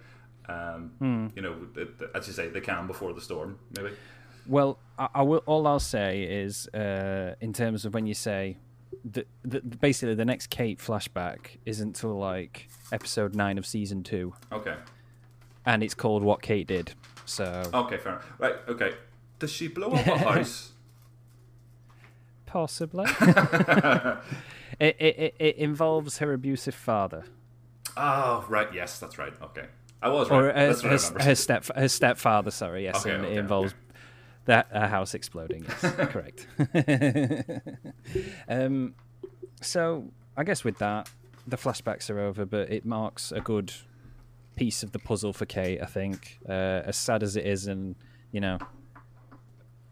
Um, 0.47 0.91
Hmm. 0.99 1.27
You 1.35 1.41
know, 1.41 1.55
it, 1.75 1.89
as 2.13 2.27
you 2.27 2.33
say, 2.33 2.47
the 2.49 2.61
calm 2.61 2.87
before 2.87 3.13
the 3.13 3.21
storm, 3.21 3.57
maybe. 3.77 3.91
Well, 4.47 4.77
I, 4.99 5.07
I 5.15 5.21
will. 5.23 5.41
All 5.47 5.65
I'll 5.67 5.79
say 5.79 6.23
is, 6.23 6.67
uh, 6.69 7.35
in 7.41 7.51
terms 7.53 7.83
of 7.85 7.93
when 7.95 8.05
you 8.05 8.13
say, 8.13 8.57
the, 9.03 9.25
the, 9.43 9.59
basically 9.61 10.13
the 10.15 10.25
next 10.25 10.47
Kate 10.51 10.79
flashback 10.79 11.57
isn't 11.65 11.95
till 11.95 12.17
like 12.17 12.67
episode 12.91 13.35
nine 13.35 13.57
of 13.57 13.65
season 13.65 14.03
two, 14.03 14.33
Okay. 14.51 14.75
and 15.65 15.83
it's 15.83 15.95
called 15.95 16.23
"What 16.23 16.41
Kate 16.43 16.67
Did." 16.67 16.93
So 17.25 17.63
Okay, 17.73 17.97
fair 17.97 18.13
enough. 18.13 18.31
Right, 18.37 18.55
okay. 18.67 18.93
Does 19.39 19.51
she 19.51 19.67
blow 19.67 19.89
up 19.91 20.05
a 20.05 20.17
house? 20.33 20.71
Possibly, 22.55 23.05
it, 24.79 24.95
it, 24.99 25.35
it, 25.39 25.55
involves 25.57 26.19
her 26.19 26.31
abusive 26.31 26.75
father 26.75 27.25
Oh, 27.97 28.45
right. 28.49 28.73
Yes, 28.73 28.99
that's 28.99 29.17
right. 29.17 29.33
Okay. 29.41 29.65
I 30.01 30.09
was 30.09 30.29
right. 30.29 30.37
or 30.37 30.43
her, 30.47 30.53
that's 30.53 30.83
what 30.83 31.21
I 31.21 31.25
her, 31.25 31.35
step 31.35 31.65
her 31.75 31.87
stepfather. 31.87 32.51
Sorry, 32.51 32.83
yes, 32.83 32.97
Okay, 32.97 33.15
and 33.15 33.25
okay, 33.25 33.35
it 33.35 33.39
involves 33.39 33.71
okay. 33.71 33.99
that 34.45 34.67
a 34.71 34.87
house 34.87 35.13
exploding. 35.13 35.65
Yes, 35.65 35.95
correct. 36.11 36.47
um, 38.47 38.93
so 39.61 40.11
I 40.35 40.43
guess 40.43 40.63
with 40.63 40.77
that, 40.79 41.09
the 41.47 41.57
flashbacks 41.57 42.09
are 42.09 42.19
over, 42.19 42.45
but 42.45 42.71
it 42.71 42.85
marks 42.85 43.31
a 43.31 43.39
good 43.39 43.71
piece 44.55 44.83
of 44.83 44.91
the 44.91 44.99
puzzle 44.99 45.33
for 45.33 45.45
Kate. 45.45 45.81
I 45.81 45.85
think, 45.85 46.39
uh, 46.47 46.83
as 46.85 46.97
sad 46.97 47.23
as 47.23 47.35
it 47.35 47.45
is, 47.45 47.67
and 47.67 47.95
you 48.31 48.41
know, 48.41 48.59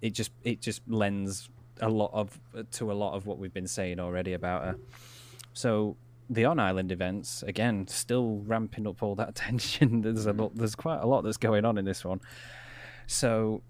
it 0.01 0.11
just 0.13 0.31
it 0.43 0.61
just 0.61 0.81
lends 0.87 1.49
a 1.81 1.89
lot 1.89 2.11
of 2.13 2.39
to 2.71 2.91
a 2.91 2.93
lot 2.93 3.15
of 3.15 3.25
what 3.25 3.37
we've 3.37 3.53
been 3.53 3.67
saying 3.67 3.99
already 3.99 4.33
about 4.33 4.63
her. 4.63 4.75
So 5.53 5.97
the 6.29 6.45
on 6.45 6.59
island 6.59 6.91
events 6.91 7.43
again, 7.43 7.87
still 7.87 8.41
ramping 8.45 8.87
up 8.87 9.03
all 9.03 9.15
that 9.15 9.35
tension. 9.35 10.01
There's 10.01 10.25
a 10.25 10.33
lot, 10.33 10.55
there's 10.55 10.75
quite 10.75 11.01
a 11.01 11.05
lot 11.05 11.23
that's 11.23 11.37
going 11.37 11.65
on 11.65 11.77
in 11.77 11.85
this 11.85 12.03
one. 12.03 12.21
So 13.07 13.61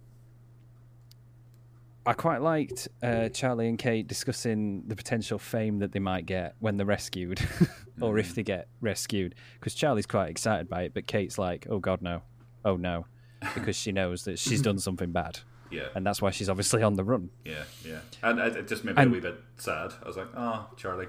I 2.05 2.13
quite 2.13 2.41
liked 2.41 2.89
uh, 3.01 3.29
Charlie 3.29 3.69
and 3.69 3.79
Kate 3.79 4.07
discussing 4.07 4.83
the 4.87 4.95
potential 4.95 5.39
fame 5.39 5.79
that 5.79 5.93
they 5.93 5.99
might 5.99 6.25
get 6.25 6.55
when 6.59 6.75
they're 6.75 6.85
rescued, 6.85 7.39
or 8.01 8.17
if 8.17 8.35
they 8.35 8.43
get 8.43 8.67
rescued. 8.81 9.35
Because 9.59 9.73
Charlie's 9.73 10.05
quite 10.05 10.29
excited 10.29 10.69
by 10.69 10.83
it, 10.83 10.93
but 10.93 11.07
Kate's 11.07 11.37
like, 11.37 11.65
"Oh 11.69 11.79
God, 11.79 12.01
no! 12.01 12.21
Oh 12.65 12.75
no!" 12.75 13.05
Because 13.53 13.77
she 13.77 13.93
knows 13.93 14.25
that 14.25 14.37
she's 14.37 14.61
done 14.61 14.79
something 14.79 15.11
bad, 15.11 15.39
yeah. 15.73 15.87
and 15.95 16.05
that's 16.05 16.21
why 16.21 16.31
she's 16.31 16.49
obviously 16.49 16.83
on 16.83 16.95
the 16.95 17.03
run. 17.03 17.29
Yeah, 17.43 17.63
yeah. 17.85 17.99
And 18.21 18.39
it, 18.39 18.67
just 18.67 18.83
made 18.83 18.95
me 18.95 19.01
And- 19.01 19.11
a 19.11 19.13
wee 19.13 19.19
bit 19.19 19.35
sad. 19.57 19.91
I 20.03 20.07
was 20.07 20.17
like, 20.17 20.27
oh, 20.35 20.67
Charlie, 20.77 21.07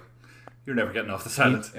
you're 0.66 0.77
never 0.77 0.93
getting 0.93 1.11
off 1.11 1.24
the 1.24 1.31
silent. 1.31 1.70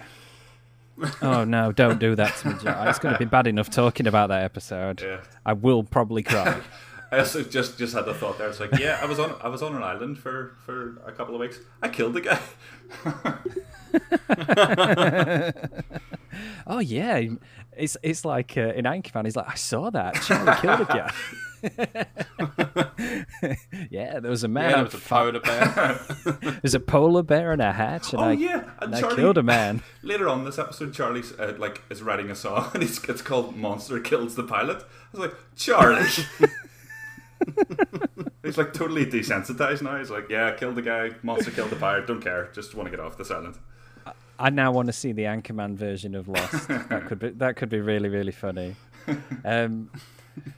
Oh 1.22 1.44
no! 1.44 1.74
Don't 1.74 1.99
do 1.99 2.16
that 2.16 2.38
to 2.38 2.48
me, 2.49 2.56
Jack. 2.64 2.88
It's 2.88 2.99
going 2.99 3.14
to 3.14 3.20
be 3.20 3.26
bad 3.26 3.48
enough 3.48 3.70
talking 3.70 4.07
about 4.07 4.30
that 4.30 4.44
episode. 4.44 5.02
Yeah. 5.02 5.20
I 5.45 5.52
will 5.52 5.84
probably 5.84 6.24
cry. 6.24 6.62
I 7.12 7.20
also 7.20 7.44
just 7.44 7.78
just 7.78 7.94
had 7.94 8.06
the 8.06 8.14
thought 8.14 8.38
there. 8.38 8.48
It's 8.48 8.62
like, 8.62 8.80
yeah, 8.80 8.99
I 9.02 9.06
was 9.06 9.20
on 9.20 9.36
I 9.41 9.49
was 9.49 9.62
on 9.62 9.76
an 9.76 9.84
island 9.84 10.18
for 10.18 10.56
for 10.66 11.02
a 11.06 11.12
couple 11.12 11.36
of 11.36 11.41
weeks. 11.41 11.60
I 11.82 11.90
killed 11.90 12.14
the 12.14 12.22
guy. 12.22 12.40
Oh 16.68 16.80
yeah, 16.80 17.22
it's 17.78 17.95
it's 18.02 18.26
like 18.26 18.57
uh, 18.57 18.74
in 18.74 18.86
Anchorman. 18.86 19.26
He's 19.26 19.36
like, 19.36 19.49
I 19.49 19.56
saw 19.56 19.90
that. 19.91 20.16
Charlie 20.16 20.53
killed 20.62 20.82
a 20.82 20.86
guy. 20.86 21.14
yeah, 23.90 24.20
there 24.20 24.30
was 24.30 24.44
a 24.44 24.48
man. 24.48 24.70
Yeah, 24.70 24.76
there 24.76 24.84
was 24.84 24.94
a 24.94 25.00
polar 25.00 25.40
bear. 25.40 26.00
There's 26.62 26.76
a 26.76 26.80
polar 26.80 27.24
bear 27.24 27.52
and 27.52 27.62
a 27.62 27.74
hatch, 27.74 28.14
and 28.14 28.22
oh 28.22 28.26
I, 28.26 28.32
yeah, 28.34 28.70
and 28.80 28.94
and 28.94 29.06
I 29.06 29.16
killed 29.16 29.38
a 29.38 29.44
man. 29.44 29.82
Later 30.04 30.30
on 30.30 30.46
this 30.46 30.60
episode, 30.60 30.94
Charlie 30.94 31.24
uh, 31.40 31.54
like 31.58 31.82
is 31.90 32.04
writing 32.04 32.30
a 32.30 32.36
song, 32.36 32.70
and 32.74 32.84
it's, 32.84 33.04
it's 33.10 33.22
called 33.22 33.56
"Monster 33.56 34.00
Kills 34.00 34.36
the 34.36 34.44
Pilot." 34.44 34.84
I 34.84 35.18
was 35.18 35.22
like, 35.22 35.36
Charlie. 35.56 36.10
He's 38.44 38.58
like 38.58 38.74
totally 38.74 39.06
desensitized 39.06 39.82
now. 39.82 39.98
He's 39.98 40.12
like, 40.12 40.30
yeah, 40.30 40.56
killed 40.56 40.76
the 40.76 40.82
guy, 40.82 41.12
monster 41.24 41.52
killed 41.52 41.72
the 41.72 41.76
pirate, 41.76 42.08
don't 42.08 42.22
care, 42.22 42.50
just 42.54 42.76
want 42.76 42.88
to 42.88 42.92
get 42.92 43.00
off 43.00 43.18
this 43.18 43.32
island. 43.32 43.58
I 44.38 44.50
now 44.50 44.72
want 44.72 44.88
to 44.88 44.94
see 44.94 45.14
the 45.14 45.24
Anchorman 45.24 45.76
version 45.76 46.16
of 46.16 46.28
Lost. 46.28 46.68
that 46.68 47.06
could 47.08 47.20
be 47.20 47.30
that 47.30 47.56
could 47.56 47.70
be 47.70 47.80
really 47.80 48.10
really 48.10 48.32
funny. 48.32 48.76
Um, 49.44 49.90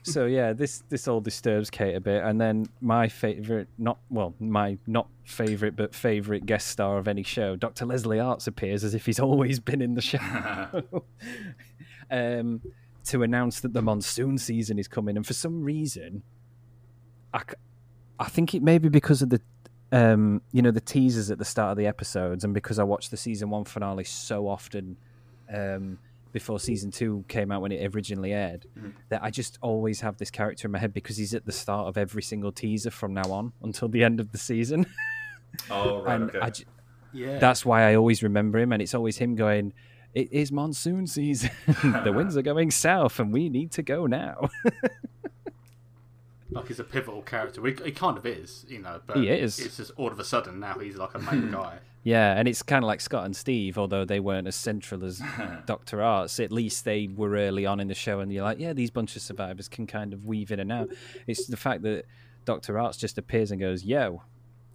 so 0.04 0.26
yeah, 0.26 0.54
this 0.54 0.84
this 0.90 1.08
all 1.08 1.22
disturbs 1.22 1.70
Kate 1.70 1.96
a 1.96 2.00
bit, 2.00 2.24
and 2.24 2.40
then 2.40 2.68
my 2.82 3.08
favorite, 3.08 3.68
not 3.78 4.00
well, 4.10 4.34
my 4.40 4.78
not 4.88 5.08
favorite 5.26 5.76
but 5.76 5.94
favorite 5.94 6.46
guest 6.46 6.68
star 6.68 6.98
of 6.98 7.08
any 7.08 7.24
show, 7.24 7.56
Dr. 7.56 7.86
Leslie 7.86 8.20
Arzt 8.20 8.48
appears 8.48 8.84
as 8.84 8.94
if 8.94 9.06
he's 9.06 9.20
always 9.20 9.60
been 9.60 9.82
in 9.82 9.96
the 9.96 10.02
show. 10.02 10.20
um, 12.12 12.62
to 13.06 13.24
announce 13.24 13.62
that 13.62 13.74
the 13.74 13.82
monsoon 13.82 14.38
season 14.38 14.80
is 14.80 14.88
coming, 14.88 15.16
and 15.16 15.26
for 15.26 15.34
some 15.34 15.64
reason, 15.64 16.24
I, 17.34 17.42
I 18.20 18.26
think 18.26 18.54
it 18.54 18.62
may 18.62 18.78
be 18.78 18.90
because 18.90 19.22
of 19.22 19.30
the 19.30 19.42
um, 19.92 20.42
you 20.52 20.62
know, 20.62 20.72
the 20.72 20.82
teasers 20.82 21.32
at 21.32 21.38
the 21.38 21.46
start 21.46 21.72
of 21.72 21.78
the 21.78 21.88
episodes, 21.88 22.44
and 22.44 22.54
because 22.54 22.80
I 22.80 22.84
watched 22.84 23.12
the 23.12 23.18
season 23.18 23.50
one 23.50 23.64
finale 23.64 24.04
so 24.04 24.48
often 24.48 24.98
um, 25.54 26.00
before 26.38 26.60
season 26.60 26.92
two 26.92 27.26
came 27.28 27.52
out 27.52 27.64
when 27.64 27.72
it 27.72 27.96
originally 27.96 28.32
aired, 28.32 28.68
mm-hmm. 28.78 28.90
that 29.10 29.24
I 29.24 29.32
just 29.32 29.58
always 29.62 30.02
have 30.02 30.18
this 30.18 30.30
character 30.30 30.68
in 30.68 30.72
my 30.72 30.78
head 30.78 30.94
because 30.94 31.18
he's 31.18 31.34
at 31.34 31.48
the 31.48 31.52
start 31.52 31.88
of 31.88 31.98
every 31.98 32.22
single 32.22 32.52
teaser 32.52 32.92
from 32.92 33.16
now 33.16 33.32
on 33.32 33.54
until 33.64 33.88
the 33.88 34.04
end 34.04 34.20
of 34.20 34.32
the 34.32 34.38
season. 34.38 34.86
Oh 35.72 36.04
right, 36.04 36.16
and 36.16 36.30
okay. 36.30 36.40
I 36.40 36.50
j- 36.50 36.66
yeah. 37.14 37.40
that's 37.40 37.66
why 37.66 37.90
I 37.90 37.96
always 37.96 38.22
remember 38.22 38.60
him, 38.60 38.74
and 38.74 38.82
it's 38.82 38.94
always 38.94 39.18
him 39.18 39.34
going. 39.34 39.74
It 40.14 40.32
is 40.32 40.52
monsoon 40.52 41.08
season. 41.08 41.50
the 42.04 42.14
winds 42.14 42.38
are 42.38 42.44
going 42.44 42.70
south, 42.70 43.18
and 43.18 43.34
we 43.34 43.50
need 43.50 43.72
to 43.72 43.82
go 43.82 44.06
now. 44.06 44.50
like 46.52 46.68
he's 46.68 46.80
a 46.80 46.84
pivotal 46.84 47.22
character. 47.24 47.62
We, 47.62 47.76
he 47.84 47.92
kind 47.92 48.18
of 48.18 48.26
is, 48.26 48.66
you 48.68 48.80
know. 48.80 49.00
But 49.08 49.18
He 49.18 49.30
is. 49.30 49.58
It's 49.58 49.78
just 49.78 49.92
all 49.96 50.12
of 50.12 50.20
a 50.20 50.26
sudden 50.26 50.60
now 50.60 50.78
he's 50.80 50.98
like 50.98 51.16
a 51.16 51.20
main 51.20 51.50
guy. 51.50 51.80
Yeah, 52.08 52.40
and 52.40 52.48
it's 52.48 52.64
kind 52.64 52.86
of 52.86 52.88
like 52.88 53.02
Scott 53.02 53.26
and 53.26 53.36
Steve, 53.36 53.78
although 53.78 54.06
they 54.06 54.22
weren't 54.22 54.48
as 54.48 54.56
central 54.56 55.04
as 55.04 55.22
Doctor 55.66 56.02
Arzt. 56.02 56.40
At 56.40 56.54
least 56.54 56.86
they 56.86 57.10
were 57.14 57.36
early 57.36 57.66
on 57.66 57.82
in 57.82 57.90
the 57.90 57.94
show, 57.94 58.22
and 58.22 58.32
you're 58.32 58.46
like, 58.46 58.60
yeah, 58.60 58.72
these 58.72 58.90
bunch 58.90 59.18
of 59.18 59.22
survivors 59.22 59.68
can 59.68 59.88
kind 59.88 60.14
of 60.14 60.26
weave 60.26 60.50
in 60.54 60.62
and 60.62 60.72
out. 60.72 60.90
It's 61.28 61.48
the 61.48 61.58
fact 61.58 61.82
that 61.82 62.06
Doctor 62.46 62.80
Arzt 62.80 63.02
just 63.02 63.18
appears 63.18 63.52
and 63.52 63.60
goes, 63.60 63.84
"Yo, 63.84 64.22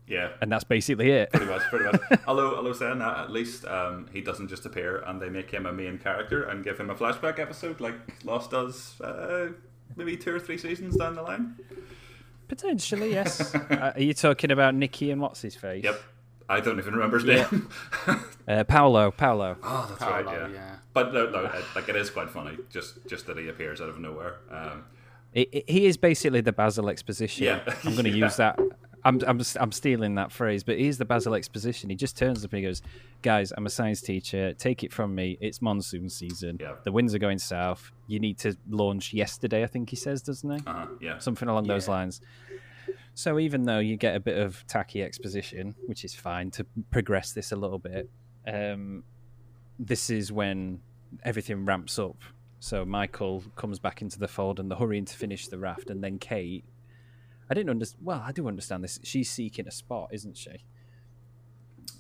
Yeah, 0.07 0.33
and 0.43 0.53
that's 0.53 0.65
basically 0.65 1.11
it. 1.11 1.33
pretty 1.33 1.47
much, 1.47 1.63
pretty 1.71 1.87
much. 1.87 2.21
although, 2.27 2.55
although 2.55 2.75
saying 2.75 2.99
that, 2.99 3.17
at 3.21 3.31
least 3.31 3.65
um, 3.65 4.11
he 4.13 4.21
doesn't 4.21 4.49
just 4.49 4.67
appear 4.67 4.99
and 5.07 5.19
they 5.19 5.31
make 5.31 5.51
him 5.51 5.65
a 5.65 5.73
main 5.73 5.97
character 5.97 6.43
and 6.43 6.63
give 6.63 6.79
him 6.79 6.91
a 6.91 6.95
flashback 6.95 7.39
episode 7.39 7.81
like 7.81 7.95
Lost 8.27 8.51
does, 8.51 9.01
uh, 9.01 9.53
maybe 9.97 10.19
two 10.19 10.35
or 10.35 10.39
three 10.39 10.59
seasons 10.59 10.97
down 10.99 11.15
the 11.15 11.23
line. 11.23 11.57
Potentially, 12.49 13.13
yes. 13.13 13.55
uh, 13.55 13.93
are 13.95 14.03
you 14.03 14.13
talking 14.13 14.51
about 14.51 14.75
Nicky 14.75 15.11
and 15.11 15.19
what's 15.19 15.41
his 15.41 15.57
face? 15.57 15.83
Yep. 15.83 15.99
I 16.49 16.61
don't 16.61 16.79
even 16.79 16.95
remember 16.95 17.19
his 17.19 17.27
Yeah. 17.27 17.49
name. 17.51 17.69
Uh, 18.49 18.65
Paolo. 18.65 19.13
Paolo. 19.13 19.57
oh, 19.63 19.87
that's 19.89 20.03
Paolo, 20.03 20.25
right. 20.25 20.37
Yeah. 20.37 20.49
yeah. 20.49 20.77
But 20.93 21.15
no, 21.15 21.31
no, 21.31 21.45
it, 21.45 21.65
like 21.77 21.89
it 21.89 21.95
is 21.95 22.11
quite 22.11 22.29
funny. 22.29 22.59
Just, 22.71 23.07
just 23.07 23.27
that 23.29 23.39
he 23.39 23.49
appears 23.49 23.81
out 23.81 23.89
of 23.89 24.01
nowhere. 24.01 24.37
Um, 24.51 24.85
I- 25.37 25.47
I- 25.55 25.63
he 25.69 25.87
is 25.87 25.97
basically 25.97 26.41
the 26.41 26.53
Basil 26.53 26.89
exposition. 26.91 27.45
Yeah. 27.45 27.61
I'm 27.85 27.93
going 27.93 28.05
to 28.05 28.11
Yeah. 28.11 28.25
use 28.27 28.37
that. 28.39 28.59
I'm, 29.05 29.21
I'm, 29.27 29.41
I'm 29.61 29.73
stealing 29.73 30.17
that 30.17 30.31
phrase, 30.33 30.63
but 30.65 30.77
he's 30.79 30.99
the 30.99 31.05
Basil 31.05 31.35
exposition. 31.35 31.89
He 31.91 31.97
just 31.97 32.17
turns 32.17 32.45
up 32.45 32.53
and 32.53 32.59
he 32.59 32.65
goes, 32.65 32.83
"Guys, 33.23 33.53
I'm 33.57 33.67
a 33.67 33.71
science 33.71 34.01
teacher. 34.01 34.53
Take 34.55 34.85
it 34.85 34.93
from 34.93 35.15
me. 35.15 35.39
It's 35.41 35.61
monsoon 35.63 36.09
season. 36.09 36.59
Yeah. 36.61 36.75
The 36.85 36.93
winds 36.93 37.13
are 37.15 37.19
going 37.19 37.39
south. 37.41 37.91
You 38.07 38.19
need 38.21 38.39
to 38.39 38.57
launch 38.69 39.13
yesterday. 39.13 39.63
I 39.65 39.67
think 39.67 39.91
he 39.91 39.97
says, 39.97 40.23
doesn't 40.23 40.49
he? 40.51 40.63
uh-huh, 40.67 40.87
yeah. 41.01 41.19
Something 41.19 41.49
along 41.49 41.67
those 41.69 41.89
lines. 41.89 42.21
So 43.15 43.39
even 43.39 43.65
though 43.65 43.79
you 43.79 43.97
get 43.97 44.17
a 44.17 44.21
bit 44.21 44.39
of 44.39 44.67
tacky 44.67 45.03
exposition, 45.03 45.75
which 45.87 46.05
is 46.05 46.15
fine 46.15 46.51
to 46.53 46.67
progress 46.91 47.33
this 47.33 47.53
a 47.53 47.57
little 47.57 47.79
bit, 47.79 48.09
um, 48.47 49.05
this 49.79 50.09
is 50.11 50.33
when 50.33 50.81
everything 51.23 51.65
ramps 51.65 51.99
up. 51.99 52.17
So 52.61 52.85
Michael 52.85 53.43
comes 53.57 53.79
back 53.79 54.01
into 54.03 54.19
the 54.19 54.29
fold, 54.29 54.61
and 54.61 54.71
they're 54.71 54.79
hurrying 54.79 55.05
to 55.05 55.17
finish 55.17 55.49
the 55.49 55.59
raft, 55.59 55.91
and 55.91 56.03
then 56.03 56.19
Kate. 56.19 56.65
I 57.51 57.55
didn't 57.55 57.71
understand. 57.71 58.05
Well, 58.07 58.23
I 58.25 58.33
do 58.33 58.49
understand 58.49 58.83
this. 58.85 58.99
She's 59.03 59.29
seeking 59.31 59.67
a 59.67 59.71
spot, 59.71 60.09
isn't 60.13 60.37
she? 60.37 60.65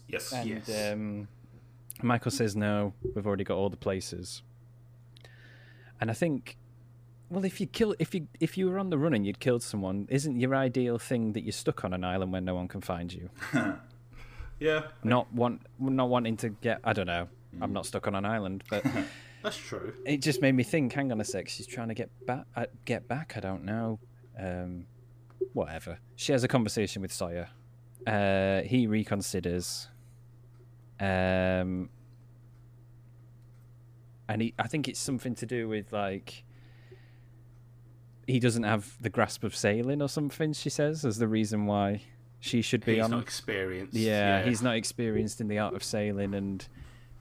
Yes. 0.09 0.33
And 0.33 0.49
Yes. 0.49 0.93
um, 0.93 1.29
Michael 2.03 2.31
says, 2.31 2.57
"No, 2.57 2.95
we've 3.15 3.27
already 3.27 3.45
got 3.45 3.57
all 3.57 3.69
the 3.69 3.77
places." 3.77 4.43
And 6.01 6.11
I 6.11 6.15
think, 6.15 6.57
well, 7.33 7.45
if 7.45 7.61
you 7.61 7.67
kill, 7.67 7.95
if 7.99 8.15
you 8.15 8.29
if 8.41 8.57
you 8.59 8.69
were 8.69 8.79
on 8.79 8.91
the 8.91 8.99
run 8.99 9.15
and 9.15 9.27
you'd 9.27 9.41
killed 9.41 9.63
someone, 9.63 10.07
isn't 10.11 10.39
your 10.39 10.55
ideal 10.55 10.99
thing 10.99 11.33
that 11.33 11.43
you're 11.43 11.53
stuck 11.53 11.85
on 11.85 11.93
an 11.95 12.05
island 12.05 12.31
where 12.33 12.41
no 12.43 12.55
one 12.55 12.69
can 12.69 12.81
find 12.81 13.13
you? 13.13 13.31
Yeah. 14.61 14.83
Not 15.03 15.33
want, 15.33 15.63
not 15.81 16.09
wanting 16.09 16.37
to 16.37 16.51
get. 16.51 16.79
I 16.85 16.93
don't 16.93 17.09
know. 17.09 17.27
I'm 17.61 17.73
not 17.73 17.85
stuck 17.85 18.07
on 18.07 18.15
an 18.15 18.25
island, 18.25 18.63
but 18.71 18.85
That's 19.43 19.57
true. 19.57 19.93
it 20.07 20.19
just 20.23 20.41
made 20.41 20.53
me 20.53 20.63
think. 20.63 20.93
Hang 20.93 21.11
on 21.11 21.21
a 21.21 21.25
sec. 21.25 21.49
She's 21.49 21.67
trying 21.67 21.89
to 21.89 21.95
get 21.95 22.11
back. 22.27 22.45
Uh, 22.55 22.67
get 22.85 23.09
back. 23.09 23.33
I 23.37 23.41
don't 23.41 23.65
know. 23.65 23.99
Um, 24.39 24.87
whatever. 25.53 25.99
She 26.15 26.31
has 26.31 26.45
a 26.45 26.49
conversation 26.49 27.03
with 27.03 27.13
Sawyer. 27.13 27.49
Uh, 28.07 28.61
he 28.63 28.87
reconsiders. 28.87 29.89
Um, 31.01 31.91
and 34.29 34.43
he, 34.43 34.55
I 34.61 34.69
think 34.69 34.87
it's 34.87 35.01
something 35.01 35.35
to 35.37 35.47
do 35.47 35.69
with 35.69 35.93
like 35.93 36.45
he 38.27 38.39
doesn't 38.39 38.63
have 38.63 38.97
the 39.01 39.11
grasp 39.11 39.45
of 39.45 39.55
sailing 39.57 40.01
or 40.03 40.09
something. 40.09 40.53
She 40.53 40.71
says 40.71 41.05
as 41.05 41.19
the 41.19 41.29
reason 41.29 41.67
why 41.67 42.03
she 42.41 42.63
should 42.63 42.85
be 42.85 42.97
He's 42.97 43.05
on. 43.05 43.11
not 43.13 43.23
experienced. 43.23 43.95
Yeah, 43.95 44.43
he's 44.43 44.63
not 44.63 44.77
experienced 44.77 45.41
in 45.41 45.49
the 45.49 45.59
art 45.59 45.75
of 45.75 45.85
sailing, 45.85 46.35
and 46.35 46.67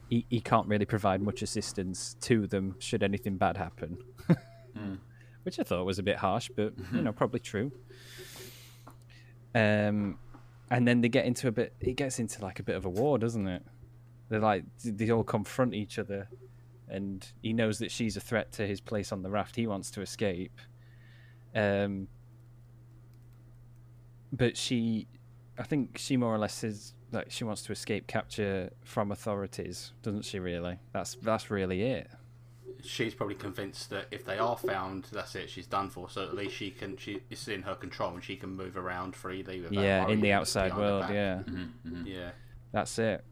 he, 0.09 0.25
he 0.29 0.41
can't 0.41 0.67
really 0.67 0.85
provide 0.85 1.21
much 1.21 1.41
assistance 1.41 2.15
to 2.21 2.47
them 2.47 2.75
should 2.79 3.03
anything 3.03 3.37
bad 3.37 3.57
happen. 3.57 3.97
Which 5.43 5.59
I 5.59 5.63
thought 5.63 5.85
was 5.85 5.99
a 5.99 6.03
bit 6.03 6.17
harsh, 6.17 6.49
but 6.55 6.73
you 6.93 7.01
know, 7.01 7.11
probably 7.11 7.39
true. 7.39 7.71
Um, 9.53 10.17
and 10.69 10.87
then 10.87 11.01
they 11.01 11.09
get 11.09 11.25
into 11.25 11.47
a 11.47 11.51
bit. 11.51 11.73
It 11.79 11.95
gets 11.95 12.19
into 12.19 12.41
like 12.41 12.59
a 12.59 12.63
bit 12.63 12.75
of 12.75 12.85
a 12.85 12.89
war, 12.89 13.17
doesn't 13.17 13.47
it? 13.47 13.63
They're 14.29 14.39
like 14.39 14.63
they 14.83 15.09
all 15.09 15.23
confront 15.23 15.73
each 15.73 15.99
other, 15.99 16.29
and 16.87 17.27
he 17.41 17.53
knows 17.53 17.79
that 17.79 17.91
she's 17.91 18.15
a 18.15 18.21
threat 18.21 18.51
to 18.53 18.65
his 18.65 18.79
place 18.79 19.11
on 19.11 19.23
the 19.23 19.29
raft. 19.29 19.55
He 19.55 19.67
wants 19.67 19.91
to 19.91 20.01
escape. 20.01 20.57
Um, 21.53 22.07
but 24.31 24.55
she 24.55 25.07
I 25.57 25.63
think 25.63 25.97
she 25.97 26.17
more 26.17 26.33
or 26.33 26.37
less 26.37 26.63
is 26.63 26.93
like 27.11 27.29
she 27.29 27.43
wants 27.43 27.61
to 27.63 27.71
escape 27.71 28.07
capture 28.07 28.71
from 28.83 29.11
authorities, 29.11 29.91
doesn't 30.01 30.23
she? 30.23 30.39
Really, 30.39 30.77
that's 30.93 31.15
that's 31.21 31.51
really 31.51 31.81
it. 31.83 32.09
She's 32.83 33.13
probably 33.13 33.35
convinced 33.35 33.91
that 33.91 34.07
if 34.09 34.25
they 34.25 34.39
are 34.39 34.57
found, 34.57 35.05
that's 35.11 35.35
it. 35.35 35.49
She's 35.51 35.67
done 35.67 35.89
for. 35.91 36.09
So 36.09 36.23
at 36.23 36.33
least 36.33 36.55
she 36.55 36.71
can. 36.71 36.97
She 36.97 37.21
it's 37.29 37.47
in 37.47 37.61
her 37.63 37.75
control, 37.75 38.13
and 38.13 38.23
she 38.23 38.35
can 38.37 38.49
move 38.55 38.75
around 38.77 39.15
freely. 39.15 39.63
Yeah, 39.69 40.03
in 40.07 40.19
the 40.21 40.29
worrying 40.29 40.31
outside 40.31 40.69
behind 40.69 40.81
her 40.83 40.89
world. 40.89 41.01
back. 41.01 41.11
Yeah, 41.11 41.41
Yeah. 42.05 42.31
that's 42.71 42.97
it. 42.97 43.23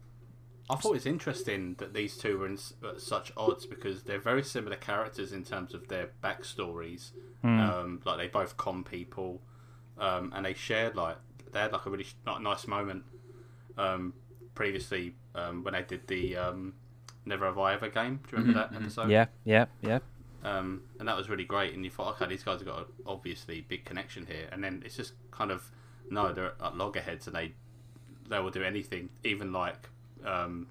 I 0.70 0.76
thought 0.76 0.90
it 0.90 0.94
was 0.94 1.06
interesting 1.06 1.74
that 1.78 1.94
these 1.94 2.16
two 2.16 2.38
were 2.38 2.46
in 2.46 2.58
at 2.88 3.00
such 3.00 3.32
odds 3.36 3.66
because 3.66 4.04
they're 4.04 4.20
very 4.20 4.42
similar 4.42 4.76
characters 4.76 5.32
in 5.32 5.44
terms 5.44 5.74
of 5.74 5.88
their 5.88 6.10
backstories. 6.22 7.10
Um, 7.60 8.00
like 8.04 8.18
they 8.18 8.28
both 8.28 8.56
con 8.56 8.84
people, 8.84 9.40
um, 9.98 10.32
and 10.34 10.44
they 10.46 10.54
shared 10.54 10.94
like 10.96 11.16
they 11.52 11.60
had 11.60 11.72
like 11.72 11.86
a 11.86 11.90
really 11.90 12.06
nice 12.40 12.66
moment 12.66 13.04
um, 13.76 14.14
previously 14.54 15.14
um, 15.34 15.64
when 15.64 15.74
they 15.74 15.82
did 15.82 16.06
the 16.06 16.36
um, 16.36 16.74
Never 17.24 17.46
Have 17.46 17.58
I 17.58 17.74
Ever 17.74 17.88
game. 17.88 18.20
Do 18.28 18.36
you 18.36 18.42
remember 18.42 18.60
that 18.60 18.76
episode? 18.76 19.10
Yeah, 19.10 19.26
yeah, 19.44 19.66
yeah. 19.82 19.98
um, 20.44 20.82
and 20.98 21.08
that 21.08 21.16
was 21.16 21.28
really 21.28 21.44
great. 21.44 21.74
And 21.74 21.84
you 21.84 21.90
thought, 21.90 22.14
okay, 22.14 22.26
these 22.30 22.44
guys 22.44 22.60
have 22.60 22.68
got 22.68 22.78
an 22.78 22.84
obviously 23.06 23.62
big 23.62 23.84
connection 23.84 24.26
here. 24.26 24.48
And 24.52 24.62
then 24.62 24.82
it's 24.84 24.96
just 24.96 25.14
kind 25.30 25.50
of 25.50 25.70
no, 26.10 26.32
they're 26.32 26.52
at 26.62 26.76
loggerheads, 26.76 27.26
and 27.26 27.34
they 27.34 27.52
they 28.28 28.38
will 28.38 28.50
do 28.50 28.62
anything, 28.62 29.08
even 29.24 29.52
like 29.52 29.88
um, 30.24 30.66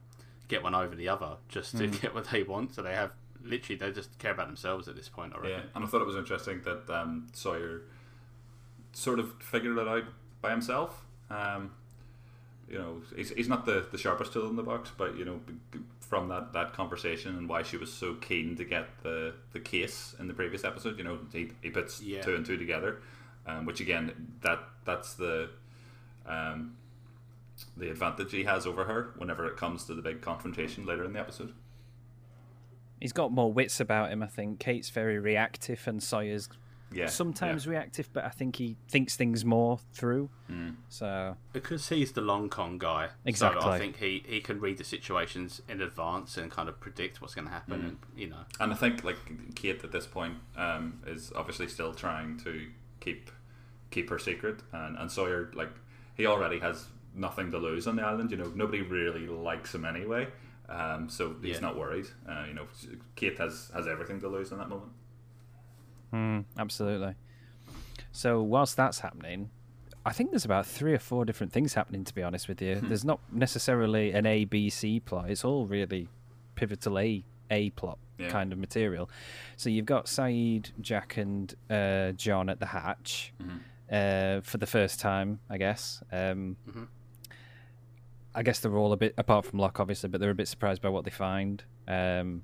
get 0.47 0.63
one 0.63 0.76
over 0.76 0.95
the 0.95 1.09
other, 1.09 1.38
just 1.47 1.77
to 1.77 1.88
get 2.01 2.13
what 2.13 2.26
they 2.30 2.43
want. 2.43 2.73
So 2.76 2.81
they 2.81 2.93
have 2.93 3.11
literally 3.43 3.77
they 3.77 3.91
just 3.91 4.17
care 4.19 4.31
about 4.31 4.47
themselves 4.47 4.88
at 4.88 4.95
this 4.95 5.09
point. 5.09 5.34
I. 5.41 5.47
Yeah, 5.47 5.61
and 5.76 5.84
I 5.84 5.88
thought 5.88 6.01
it 6.01 6.07
was 6.07 6.15
interesting 6.15 6.61
that 6.65 6.89
um, 6.89 7.27
Sawyer 7.34 7.81
sort 8.93 9.19
of 9.19 9.34
figured 9.41 9.77
it 9.77 9.88
out 9.88 10.03
by 10.41 10.51
himself. 10.51 11.05
Um, 11.30 11.71
you 12.69 12.77
know, 12.77 13.01
he's, 13.15 13.30
he's 13.31 13.47
not 13.47 13.65
the, 13.65 13.85
the 13.91 13.97
sharpest 13.97 14.31
tool 14.34 14.47
in 14.49 14.55
the 14.55 14.63
box, 14.63 14.91
but 14.95 15.15
you 15.17 15.26
know, 15.26 15.39
from 16.01 16.27
that, 16.30 16.53
that 16.53 16.73
conversation 16.73 17.35
and 17.38 17.49
why 17.49 17.63
she 17.63 17.77
was 17.77 17.91
so 17.91 18.13
keen 18.15 18.55
to 18.57 18.63
get 18.65 18.88
the, 19.03 19.34
the 19.53 19.59
case 19.59 20.15
in 20.19 20.27
the 20.27 20.34
previous 20.34 20.63
episode, 20.63 20.97
you 20.97 21.03
know, 21.03 21.17
he, 21.31 21.51
he 21.61 21.69
puts 21.69 22.01
Yeah. 22.01 22.21
two 22.21 22.35
and 22.35 22.45
two 22.45 22.57
together, 22.57 23.01
um, 23.47 23.65
which 23.65 23.80
again, 23.80 24.34
that 24.41 24.59
that's 24.85 25.13
the 25.15 25.49
um, 26.27 26.76
the 27.77 27.90
advantage 27.90 28.31
he 28.31 28.44
has 28.44 28.65
over 28.65 28.86
her 28.86 29.14
whenever 29.18 29.45
it 29.45 29.57
comes 29.57 29.86
to 29.86 29.94
the 29.94 30.02
big 30.02 30.22
confrontation 30.22 30.86
later 30.86 31.03
in 31.03 31.14
the 31.14 31.19
episode. 31.19 31.53
He's 32.99 33.14
got 33.14 33.31
more 33.31 33.52
wits 33.52 33.80
about 33.80 34.11
him. 34.11 34.22
I 34.22 34.27
think 34.27 34.60
Kate's 34.60 34.90
very 34.90 35.19
reactive, 35.19 35.88
and 35.88 36.03
Sawyer's 36.03 36.49
Yeah, 36.91 37.06
sometimes 37.06 37.65
yeah. 37.65 37.72
reactive, 37.72 38.10
but 38.11 38.26
I 38.26 38.30
think 38.30 38.57
he 38.57 38.76
thinks 38.90 39.15
things 39.15 39.45
more 39.45 39.80
through. 39.94 40.30
So 40.90 41.38
Because 41.53 41.88
he's 41.88 42.11
the 42.11 42.22
long 42.22 42.49
con 42.49 42.77
guy, 42.77 43.07
So 43.07 43.14
Exactly. 43.26 43.72
I 43.72 43.80
think 43.80 43.98
he, 43.98 44.23
he 44.27 44.41
can 44.41 44.60
read 44.60 44.77
the 44.80 44.84
situations 44.84 45.61
in 45.69 45.81
advance 45.81 46.36
and 46.38 46.52
kind 46.52 46.68
of 46.68 46.80
predict 46.81 47.22
what's 47.22 47.36
going 47.36 47.48
to 47.48 47.53
happen. 47.53 47.73
And 47.86 47.98
you 48.18 48.27
know, 48.27 48.44
And 48.60 48.73
I 48.73 48.76
think 48.76 49.03
like 49.06 49.18
Kate 49.56 49.81
at 49.84 49.91
this 49.94 50.07
point 50.07 50.38
um, 50.57 50.99
is 51.07 51.31
obviously 51.36 51.68
still 51.68 51.94
trying 51.94 52.38
to 52.40 52.68
keep 52.99 53.31
keep 53.91 54.10
her 54.10 54.19
secret, 54.19 54.61
and, 54.73 54.98
and 54.98 55.10
Sawyer 55.11 55.52
like 55.56 55.72
he 56.15 56.26
already 56.26 56.60
has 56.60 56.88
nothing 57.14 57.52
to 57.52 57.57
lose 57.57 57.88
on 57.88 57.95
the 57.95 58.03
island. 58.03 58.31
You 58.31 58.38
know, 58.38 58.52
nobody 58.56 58.81
really 58.81 59.27
likes 59.27 59.73
him 59.76 59.86
anyway, 59.86 60.27
um, 60.68 61.10
so 61.10 61.36
he's 61.41 61.56
Yeah. 61.56 61.61
not 61.61 61.77
worried. 61.77 62.07
Uh, 62.27 62.45
you 62.48 62.53
know, 62.53 62.68
Kate 63.15 63.38
has 63.38 63.72
has 63.73 63.88
everything 63.88 64.19
to 64.22 64.27
lose 64.27 64.52
in 64.52 64.57
that 64.57 64.69
moment. 64.69 64.91
Mm, 66.14 66.45
absolutely. 66.57 67.15
So 68.11 68.41
whilst 68.41 68.76
that's 68.76 68.99
happening, 68.99 69.52
I 70.06 70.11
think 70.11 70.31
there's 70.31 70.45
about 70.45 70.65
three 70.65 70.94
or 70.94 70.99
four 70.99 71.26
different 71.26 71.52
things 71.53 71.73
happening. 71.76 72.03
To 72.03 72.14
be 72.15 72.23
honest 72.23 72.48
with 72.48 72.61
you, 72.61 72.76
there's 72.81 73.06
not 73.06 73.19
necessarily 73.31 74.11
an 74.11 74.26
A 74.26 74.45
B 74.45 74.69
C 74.69 74.99
plot. 74.99 75.30
It's 75.30 75.45
all 75.45 75.65
really 75.68 76.07
pivotal 76.56 76.98
A 76.99 77.23
A 77.52 77.69
plot 77.72 77.99
Yeah. 78.18 78.30
kind 78.30 78.52
of 78.52 78.57
material. 78.60 79.10
So 79.57 79.69
you've 79.69 79.86
got 79.86 80.06
Sayid, 80.06 80.72
Jack, 80.81 81.18
and 81.18 81.53
uh, 81.69 82.11
John 82.14 82.49
at 82.49 82.60
the 82.60 82.68
hatch 82.68 83.34
uh, 83.91 84.41
for 84.41 84.57
the 84.57 84.68
first 84.68 84.99
time, 84.99 85.40
I 85.49 85.57
guess. 85.57 86.02
Um, 86.11 86.57
I 88.35 88.43
guess 88.43 88.60
they're 88.60 88.77
all 88.77 88.93
a 88.93 88.97
bit 88.97 89.14
apart 89.18 89.45
from 89.45 89.60
Locke, 89.60 89.80
obviously, 89.80 90.10
but 90.10 90.22
they're 90.22 90.30
a 90.30 90.35
bit 90.35 90.47
surprised 90.47 90.81
by 90.81 90.89
what 90.89 91.03
they 91.03 91.11
find. 91.11 91.64
Um, 91.88 92.43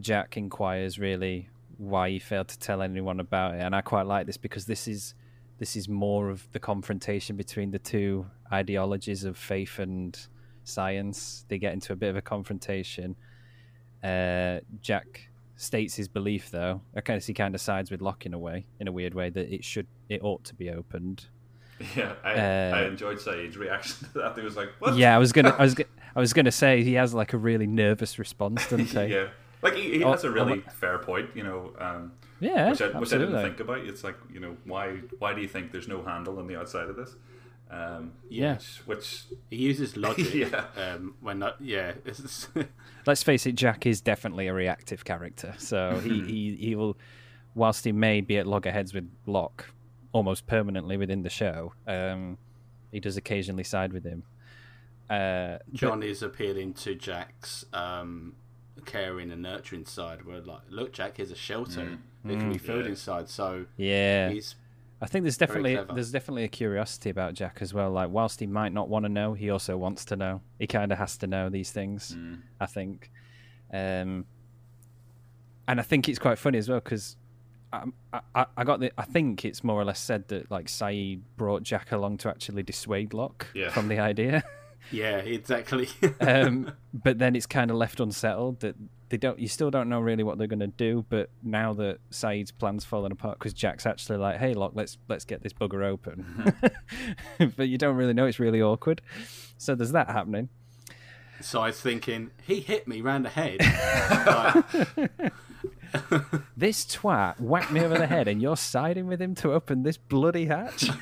Jack 0.00 0.36
inquires 0.36 0.98
really 0.98 1.48
why 1.78 2.10
he 2.10 2.18
failed 2.18 2.48
to 2.48 2.58
tell 2.58 2.82
anyone 2.82 3.20
about 3.20 3.54
it, 3.54 3.60
and 3.60 3.74
I 3.74 3.80
quite 3.80 4.06
like 4.06 4.26
this 4.26 4.36
because 4.36 4.66
this 4.66 4.88
is 4.88 5.14
this 5.58 5.76
is 5.76 5.88
more 5.88 6.28
of 6.28 6.50
the 6.52 6.58
confrontation 6.58 7.36
between 7.36 7.70
the 7.70 7.78
two 7.78 8.26
ideologies 8.52 9.22
of 9.22 9.36
faith 9.36 9.78
and 9.78 10.18
science. 10.64 11.44
They 11.48 11.58
get 11.58 11.72
into 11.72 11.92
a 11.92 11.96
bit 11.96 12.10
of 12.10 12.16
a 12.16 12.22
confrontation. 12.22 13.14
Uh, 14.02 14.58
Jack 14.80 15.28
states 15.56 15.94
his 15.94 16.08
belief, 16.08 16.50
though. 16.50 16.82
I 16.96 17.00
guess 17.00 17.26
he 17.26 17.34
kind 17.34 17.54
of 17.54 17.60
sides 17.60 17.90
with 17.90 18.02
Locke 18.02 18.26
in 18.26 18.34
a 18.34 18.38
way, 18.38 18.66
in 18.80 18.88
a 18.88 18.92
weird 18.92 19.14
way, 19.14 19.30
that 19.30 19.54
it 19.54 19.64
should, 19.64 19.86
it 20.08 20.20
ought 20.24 20.42
to 20.44 20.54
be 20.54 20.70
opened. 20.70 21.26
Yeah, 21.96 22.12
I, 22.24 22.32
Uh, 22.34 22.72
I 22.76 22.82
enjoyed 22.86 23.18
Sayid's 23.18 23.56
reaction 23.56 24.08
to 24.12 24.18
that. 24.20 24.36
He 24.38 24.42
was 24.44 24.56
like, 24.56 24.70
"What?" 24.78 24.96
Yeah, 24.96 25.14
I 25.14 25.18
was 25.18 25.32
gonna, 25.32 25.50
I 25.58 25.62
was, 25.62 25.74
go- 25.80 25.84
I 26.16 26.20
was 26.20 26.32
gonna 26.32 26.52
say 26.52 26.82
he 26.82 26.94
has 26.94 27.12
like 27.14 27.32
a 27.32 27.38
really 27.38 27.66
nervous 27.66 28.18
response, 28.18 28.62
doesn't 28.68 28.86
he? 29.08 29.14
yeah. 29.14 29.28
Like 29.62 29.74
he, 29.74 29.98
he 29.98 30.04
Oh, 30.04 30.10
has 30.12 30.24
a 30.24 30.28
oh, 30.28 30.32
really 30.32 30.56
my- 30.56 30.72
fair 30.72 30.98
point, 30.98 31.30
you 31.34 31.44
know, 31.44 31.72
um, 31.78 32.12
Yeah, 32.40 32.70
which, 32.70 32.82
I, 32.82 32.88
which 32.98 33.12
I 33.12 33.18
didn't 33.18 33.40
think 33.42 33.60
about. 33.60 33.78
It's 33.78 34.02
like, 34.04 34.16
you 34.32 34.40
know, 34.40 34.56
why 34.64 34.96
why 35.18 35.34
do 35.34 35.40
you 35.40 35.48
think 35.48 35.70
there's 35.72 35.88
no 35.88 36.02
handle 36.02 36.38
on 36.38 36.46
the 36.48 36.56
outside 36.58 36.88
of 36.88 36.96
this? 36.96 37.14
Um, 37.70 38.12
Yeah. 38.28 38.54
which, 38.54 38.82
which 38.86 39.24
He 39.50 39.56
uses 39.56 39.96
logic. 40.06 40.34
Yeah. 40.34 40.64
Um, 40.76 41.14
when 41.20 41.38
not, 41.38 41.56
yeah, 41.60 41.92
Let's 43.06 43.22
face 43.22 43.46
it, 43.46 43.54
Jack 43.54 43.86
is 43.86 44.00
definitely 44.00 44.46
a 44.48 44.52
reactive 44.54 45.04
character. 45.04 45.54
So 45.58 45.98
he, 46.02 46.20
he, 46.22 46.56
he 46.56 46.74
will, 46.74 46.96
whilst 47.54 47.84
he 47.84 47.92
may 47.92 48.20
be 48.20 48.36
at 48.38 48.46
loggerheads 48.46 48.92
with 48.94 49.08
Locke 49.26 49.66
almost 50.12 50.46
permanently 50.46 50.96
within 50.96 51.22
the 51.22 51.30
show, 51.30 51.72
um, 51.86 52.38
he 52.90 53.00
does 53.00 53.16
occasionally 53.16 53.64
side 53.64 53.92
with 53.92 54.04
him. 54.04 54.22
Uh, 55.10 55.58
but- 55.66 55.72
John 55.74 56.02
is 56.02 56.22
appealing 56.22 56.74
to 56.74 56.94
Jack's 56.94 57.64
um, 57.72 58.34
caring 58.84 59.30
and 59.30 59.42
nurturing 59.42 59.84
side. 59.84 60.24
Where 60.24 60.40
like, 60.40 60.62
look, 60.70 60.92
Jack, 60.92 61.16
here's 61.16 61.30
a 61.30 61.36
shelter 61.36 61.98
that 62.24 62.38
can 62.38 62.52
be 62.52 62.58
filled 62.58 62.84
Yeah. 62.84 62.90
inside. 62.90 63.28
So 63.28 63.66
yeah, 63.76 64.30
he's 64.30 64.54
I 65.00 65.06
think 65.06 65.24
there's 65.24 65.36
definitely 65.36 65.76
there's 65.94 66.12
definitely 66.12 66.44
a 66.44 66.48
curiosity 66.48 67.10
about 67.10 67.34
Jack 67.34 67.58
as 67.60 67.74
well. 67.74 67.90
Like 67.90 68.10
whilst 68.10 68.38
he 68.40 68.46
might 68.46 68.72
not 68.72 68.88
want 68.88 69.04
to 69.04 69.08
know, 69.08 69.34
he 69.34 69.50
also 69.50 69.76
wants 69.76 70.04
to 70.06 70.16
know. 70.16 70.40
He 70.60 70.66
kind 70.68 70.92
of 70.92 70.98
has 70.98 71.16
to 71.18 71.26
know 71.26 71.48
these 71.48 71.72
things. 71.72 72.16
I 72.60 72.66
think, 72.66 73.10
um, 73.72 74.24
and 75.66 75.80
I 75.80 75.82
think 75.82 76.08
it's 76.08 76.18
quite 76.20 76.38
funny 76.38 76.58
as 76.58 76.68
well 76.68 76.78
because 76.80 77.16
I, 77.72 78.20
I 78.34 78.46
I 78.56 78.64
got 78.64 78.80
the 78.80 78.92
I 78.98 79.04
think 79.04 79.44
it's 79.44 79.64
more 79.64 79.80
or 79.80 79.84
less 79.84 79.98
said 80.00 80.28
that 80.28 80.50
like 80.50 80.66
Sayid 80.66 81.20
brought 81.36 81.62
Jack 81.62 81.92
along 81.92 82.18
to 82.18 82.28
actually 82.28 82.62
dissuade 82.62 83.14
Locke 83.14 83.46
Yeah. 83.54 83.70
from 83.70 83.88
the 83.88 83.98
idea. 83.98 84.42
yeah, 84.92 85.16
exactly. 85.18 85.88
um, 86.20 86.72
but 86.92 87.18
then 87.18 87.34
it's 87.36 87.46
kind 87.46 87.70
of 87.70 87.76
left 87.76 88.00
unsettled 88.00 88.60
that 88.60 88.76
they 89.08 89.16
don't. 89.18 89.38
You 89.38 89.48
still 89.48 89.70
don't 89.70 89.88
know 89.88 90.00
really 90.00 90.22
what 90.22 90.38
they're 90.38 90.46
going 90.46 90.60
to 90.60 90.66
do. 90.66 91.04
But 91.08 91.30
now 91.42 91.72
that 91.74 91.98
Sayid's 92.10 92.50
plans 92.50 92.84
fallen 92.84 93.12
apart 93.12 93.38
because 93.38 93.52
Jack's 93.52 93.84
actually 93.86 94.18
like, 94.18 94.38
"Hey, 94.38 94.54
Locke, 94.54 94.72
let's 94.74 94.96
let's 95.08 95.24
get 95.24 95.42
this 95.42 95.52
bugger 95.52 95.84
open," 95.84 96.54
but 97.56 97.68
you 97.68 97.76
don't 97.78 97.96
really 97.96 98.14
know. 98.14 98.26
It's 98.26 98.38
really 98.40 98.60
awkward. 98.62 99.02
So 99.58 99.74
there's 99.74 99.92
that 99.92 100.08
happening. 100.08 100.48
so 101.40 101.60
I 101.60 101.66
was 101.68 101.80
thinking, 101.80 102.30
he 102.42 102.60
hit 102.60 102.88
me 102.88 103.00
round 103.02 103.24
the 103.24 103.30
head. 103.30 103.58
Like, 103.60 105.32
This 106.56 106.84
twat 106.84 107.38
whacked 107.40 107.70
me 107.72 107.80
over 107.80 107.96
the 107.98 108.06
head, 108.06 108.28
and 108.28 108.40
you're 108.42 108.56
siding 108.56 109.06
with 109.06 109.20
him 109.20 109.34
to 109.36 109.52
open 109.52 109.82
this 109.82 109.96
bloody 109.96 110.46
hatch. 110.46 110.88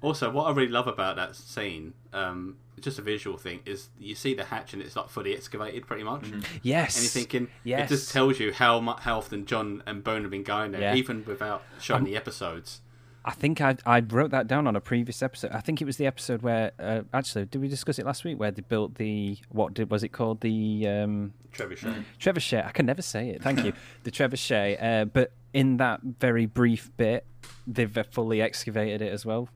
Also, 0.00 0.30
what 0.30 0.44
I 0.44 0.52
really 0.52 0.70
love 0.70 0.86
about 0.86 1.16
that 1.16 1.34
scene, 1.34 1.92
um, 2.12 2.58
just 2.80 3.00
a 3.00 3.02
visual 3.02 3.36
thing, 3.36 3.62
is 3.66 3.88
you 3.98 4.14
see 4.14 4.32
the 4.32 4.44
hatch 4.44 4.72
and 4.72 4.80
it's 4.80 4.94
like 4.94 5.08
fully 5.08 5.34
excavated, 5.34 5.88
pretty 5.88 6.04
much. 6.04 6.24
yes. 6.62 6.94
And 6.94 7.02
you're 7.02 7.10
thinking, 7.10 7.48
yes. 7.64 7.90
it 7.90 7.94
just 7.96 8.12
tells 8.12 8.38
you 8.38 8.52
how 8.52 8.80
mu- 8.80 8.92
how 8.96 9.18
often 9.18 9.44
John 9.44 9.82
and 9.88 10.04
Boone 10.04 10.22
have 10.22 10.30
been 10.30 10.44
going 10.44 10.70
there, 10.70 10.82
Yeah. 10.82 10.94
even 10.94 11.24
without 11.24 11.64
showing 11.80 12.04
the 12.04 12.14
episodes. 12.16 12.80
I 13.28 13.32
think 13.32 13.60
I 13.60 13.76
I 13.84 14.00
wrote 14.00 14.30
that 14.30 14.46
down 14.46 14.66
on 14.66 14.74
a 14.74 14.80
previous 14.80 15.22
episode. 15.22 15.50
I 15.52 15.60
think 15.60 15.82
it 15.82 15.84
was 15.84 15.98
the 15.98 16.06
episode 16.06 16.40
where 16.40 16.72
uh, 16.78 17.02
actually 17.12 17.44
did 17.44 17.60
we 17.60 17.68
discuss 17.68 17.98
it 17.98 18.06
last 18.06 18.24
week 18.24 18.38
where 18.38 18.50
they 18.50 18.62
built 18.62 18.94
the 18.94 19.36
what 19.50 19.74
did 19.74 19.90
was 19.90 20.02
it 20.02 20.08
called 20.08 20.40
the 20.40 20.88
um, 20.88 21.34
Trebuchet. 21.52 22.04
trebuchet? 22.18 22.64
I 22.66 22.70
can 22.70 22.86
never 22.86 23.02
say 23.02 23.28
it. 23.28 23.42
Thank 23.42 23.66
you, 23.66 23.74
the 24.04 24.10
trebuchet. 24.10 24.82
Uh, 24.82 25.04
but 25.04 25.32
in 25.52 25.76
that 25.76 26.00
very 26.02 26.46
brief 26.46 26.90
bit, 26.96 27.26
they've 27.66 27.98
uh, 27.98 28.04
fully 28.10 28.40
excavated 28.40 29.02
it 29.02 29.12
as 29.12 29.26
well. 29.26 29.50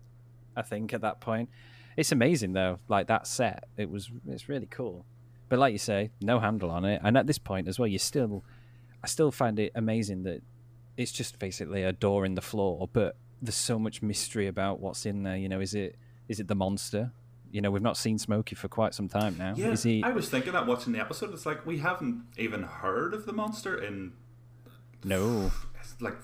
I 0.55 0.61
think 0.61 0.93
at 0.93 1.01
that 1.01 1.23
point, 1.23 1.49
it's 1.97 2.12
amazing 2.12 2.53
though. 2.53 2.78
Like 2.89 3.07
that 3.07 3.27
set, 3.27 3.65
it 3.78 3.89
was 3.89 4.11
it's 4.28 4.51
really 4.51 4.66
cool. 4.66 5.07
But 5.49 5.59
like 5.59 5.73
you 5.73 5.78
say, 5.78 6.11
no 6.20 6.40
handle 6.40 6.70
on 6.70 6.85
it, 6.85 7.01
and 7.03 7.16
at 7.16 7.27
this 7.27 7.39
point 7.39 7.69
as 7.69 7.78
well, 7.78 7.89
you 7.89 7.99
still, 7.99 8.44
I 9.03 9.07
still 9.07 9.31
find 9.31 9.59
it 9.59 9.73
amazing 9.74 10.24
that 10.24 10.43
it's 10.99 11.11
just 11.11 11.39
basically 11.39 11.82
a 11.85 11.93
door 11.93 12.27
in 12.27 12.35
the 12.35 12.43
floor, 12.43 12.86
but 12.93 13.16
there's 13.43 13.55
so 13.56 13.78
much 13.78 14.01
mystery 14.02 14.47
about 14.47 14.81
what's 14.81 15.05
in 15.05 15.24
there. 15.24 15.36
You 15.36 15.48
know, 15.48 15.60
is 15.60 15.74
it 15.74 15.97
is 16.28 16.40
it 16.40 16.48
the 16.48 16.55
monster? 16.55 17.12
You 17.51 17.60
know, 17.60 17.70
we've 17.70 17.82
not 17.82 17.98
seen 17.98 18.19
Smokey 18.19 18.55
for 18.55 18.69
quite 18.69 18.94
some 18.94 19.09
time 19.09 19.36
now. 19.36 19.52
yeah, 19.56 19.69
is 19.73 19.82
he? 19.82 20.02
I 20.02 20.10
was 20.12 20.31
thinking 20.31 20.52
that 20.55 20.66
watching 20.66 20.93
the 20.94 21.01
episode. 21.01 21.35
It's 21.35 21.44
like 21.44 21.66
we 21.66 21.78
haven't 21.78 22.23
even 22.39 22.62
heard 22.62 23.12
of 23.12 23.27
the 23.27 23.32
monster 23.35 23.77
in 23.77 24.12
No, 25.05 25.51
it's 25.78 26.01
like 26.01 26.16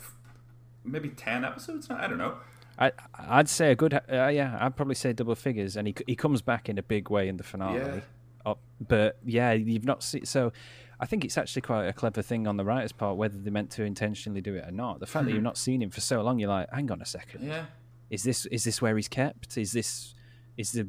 maybe 0.85 1.11
ten 1.11 1.45
episodes. 1.45 1.89
now? 1.91 1.99
I 1.99 2.07
don't 2.09 2.19
know. 2.19 2.37
I 2.79 2.93
I'd 3.15 3.49
say 3.49 3.73
a 3.73 3.75
good. 3.75 3.93
Uh, 3.95 4.29
yeah, 4.29 4.57
I'd 4.61 4.77
probably 4.77 4.95
say 4.95 5.13
double 5.13 5.35
figures, 5.35 5.77
and 5.77 5.87
he 5.89 5.95
he 6.07 6.15
comes 6.17 6.41
back 6.41 6.69
in 6.69 6.79
a 6.79 6.83
big 6.83 7.11
way 7.11 7.29
in 7.29 7.37
the 7.37 7.45
finale. 7.45 7.79
Yeah. 7.79 8.01
Uh, 8.47 8.55
but 8.81 9.19
yeah, 9.25 9.53
you've 9.53 9.85
not 9.85 10.03
seen 10.03 10.25
so. 10.25 10.53
I 11.01 11.07
think 11.07 11.25
it's 11.25 11.39
actually 11.39 11.63
quite 11.63 11.87
a 11.87 11.93
clever 11.93 12.23
thing 12.23 12.47
on 12.47 12.57
the 12.57 12.65
writer's 12.65 12.93
part, 12.93 13.17
whether 13.17 13.39
they 13.39 13.51
meant 13.51 13.71
to 13.73 13.85
intentionally 13.85 14.41
do 14.41 14.57
it 14.57 14.65
or 14.67 14.73
not. 14.73 14.99
The 14.99 15.07
fact 15.07 15.27
that 15.27 15.31
you've 15.31 15.39
mm-hmm. 15.39 15.45
not 15.45 15.57
seen 15.57 15.81
him 15.83 15.91
for 15.91 16.01
so 16.01 16.23
long, 16.23 16.39
you're 16.39 16.49
like, 16.49 16.69
hang 16.73 16.91
on 16.91 17.01
a 17.01 17.07
second. 17.07 17.47
Yeah, 17.47 17.67
is 18.11 18.23
this 18.23 18.47
is 18.47 18.65
this 18.65 18.83
where 18.83 18.97
he's 18.97 19.09
kept? 19.09 19.57
Is 19.57 19.73
this 19.73 20.15
is 20.57 20.73
the 20.73 20.89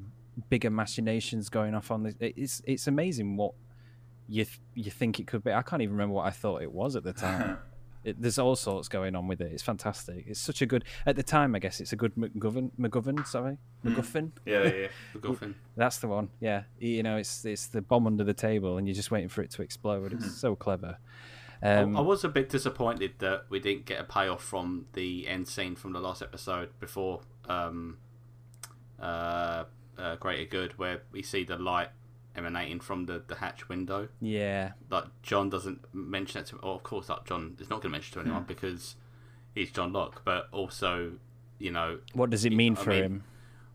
bigger 0.50 0.70
machinations 0.70 1.50
going 1.50 1.76
off 1.76 1.92
on 1.92 2.04
this? 2.04 2.16
It's 2.20 2.62
it's 2.66 2.88
amazing 2.88 3.38
what 3.38 3.54
you 4.28 4.46
th- 4.46 4.60
you 4.74 4.92
think 4.92 5.20
it 5.20 5.28
could 5.28 5.44
be. 5.44 5.52
I 5.52 5.62
can't 5.62 5.82
even 5.82 5.94
remember 5.94 6.16
what 6.16 6.26
I 6.26 6.32
thought 6.32 6.62
it 6.62 6.72
was 6.72 6.96
at 6.96 7.04
the 7.04 7.14
time. 7.14 7.60
it, 8.04 8.22
there's 8.22 8.40
all 8.40 8.56
sorts 8.56 8.88
going 8.88 9.16
on 9.16 9.28
with 9.28 9.42
it. 9.42 9.52
It's 9.52 9.64
fantastic. 9.64 10.26
It's 10.28 10.40
such 10.40 10.62
a 10.62 10.66
good 10.66 10.86
at 11.06 11.16
the 11.16 11.24
time. 11.24 11.56
I 11.56 11.60
guess 11.60 11.80
it's 11.80 11.94
a 11.94 11.96
good 11.96 12.16
McGovern. 12.16 12.72
McGovern, 12.80 13.26
sorry, 13.28 13.58
McGuffin. 13.86 14.32
yeah, 14.46 14.64
yeah. 14.64 14.88
The 15.14 15.20
Guffin. 15.20 15.56
That's 15.76 15.98
the 15.98 16.08
one. 16.08 16.30
Yeah, 16.40 16.64
you 16.80 17.04
know, 17.04 17.18
it's 17.18 17.46
it's 17.46 17.68
the 17.68 17.82
bomb 17.82 18.08
under 18.08 18.24
the 18.24 18.34
table, 18.34 18.78
and 18.78 18.88
you're 18.88 18.96
just 18.96 19.12
waiting 19.12 19.30
for 19.30 19.42
it 19.42 19.52
to 19.52 19.62
explode. 19.62 20.14
It's 20.14 20.36
so 20.40 20.56
clever. 20.56 20.98
Um, 21.62 21.98
I 21.98 22.02
was 22.02 22.24
a 22.24 22.30
bit 22.30 22.50
disappointed 22.50 23.16
that 23.20 23.46
we 23.50 23.60
didn't 23.60 23.86
get 23.86 24.00
a 24.00 24.06
payoff 24.06 24.42
from 24.42 24.86
the 24.94 25.28
end 25.28 25.48
scene 25.48 25.76
from 25.76 25.92
the 25.92 26.00
last 26.00 26.22
episode 26.22 26.70
before 26.80 27.22
um, 27.50 27.98
uh, 28.98 29.66
uh, 29.98 30.16
Greater 30.16 30.46
Good, 30.46 30.78
where 30.78 31.02
we 31.12 31.22
see 31.22 31.44
the 31.44 31.58
light 31.58 31.90
emanating 32.36 32.80
from 32.80 33.06
the, 33.06 33.22
the 33.28 33.36
hatch 33.36 33.68
window. 33.70 34.08
yeah, 34.22 34.72
Like 34.90 35.06
John 35.24 35.50
doesn't 35.50 35.82
mention 35.94 36.42
it 36.42 36.48
to. 36.48 36.58
Or 36.58 36.76
of 36.76 36.84
course, 36.84 37.10
like 37.10 37.26
John 37.26 37.56
is 37.60 37.70
not 37.70 37.78
going 37.82 37.92
to 37.92 37.98
mention 37.98 38.20
it 38.20 38.24
to 38.24 38.28
anyone 38.30 38.46
because 38.48 38.96
he's 39.56 39.72
John 39.72 39.92
Locke. 39.94 40.22
But 40.24 40.48
also, 40.52 41.14
you 41.58 41.72
know, 41.72 42.00
what 42.14 42.30
does 42.30 42.46
it 42.46 42.54
mean 42.54 42.78
I 42.78 42.84
for 42.84 42.90
mean, 42.92 43.04
him? 43.04 43.24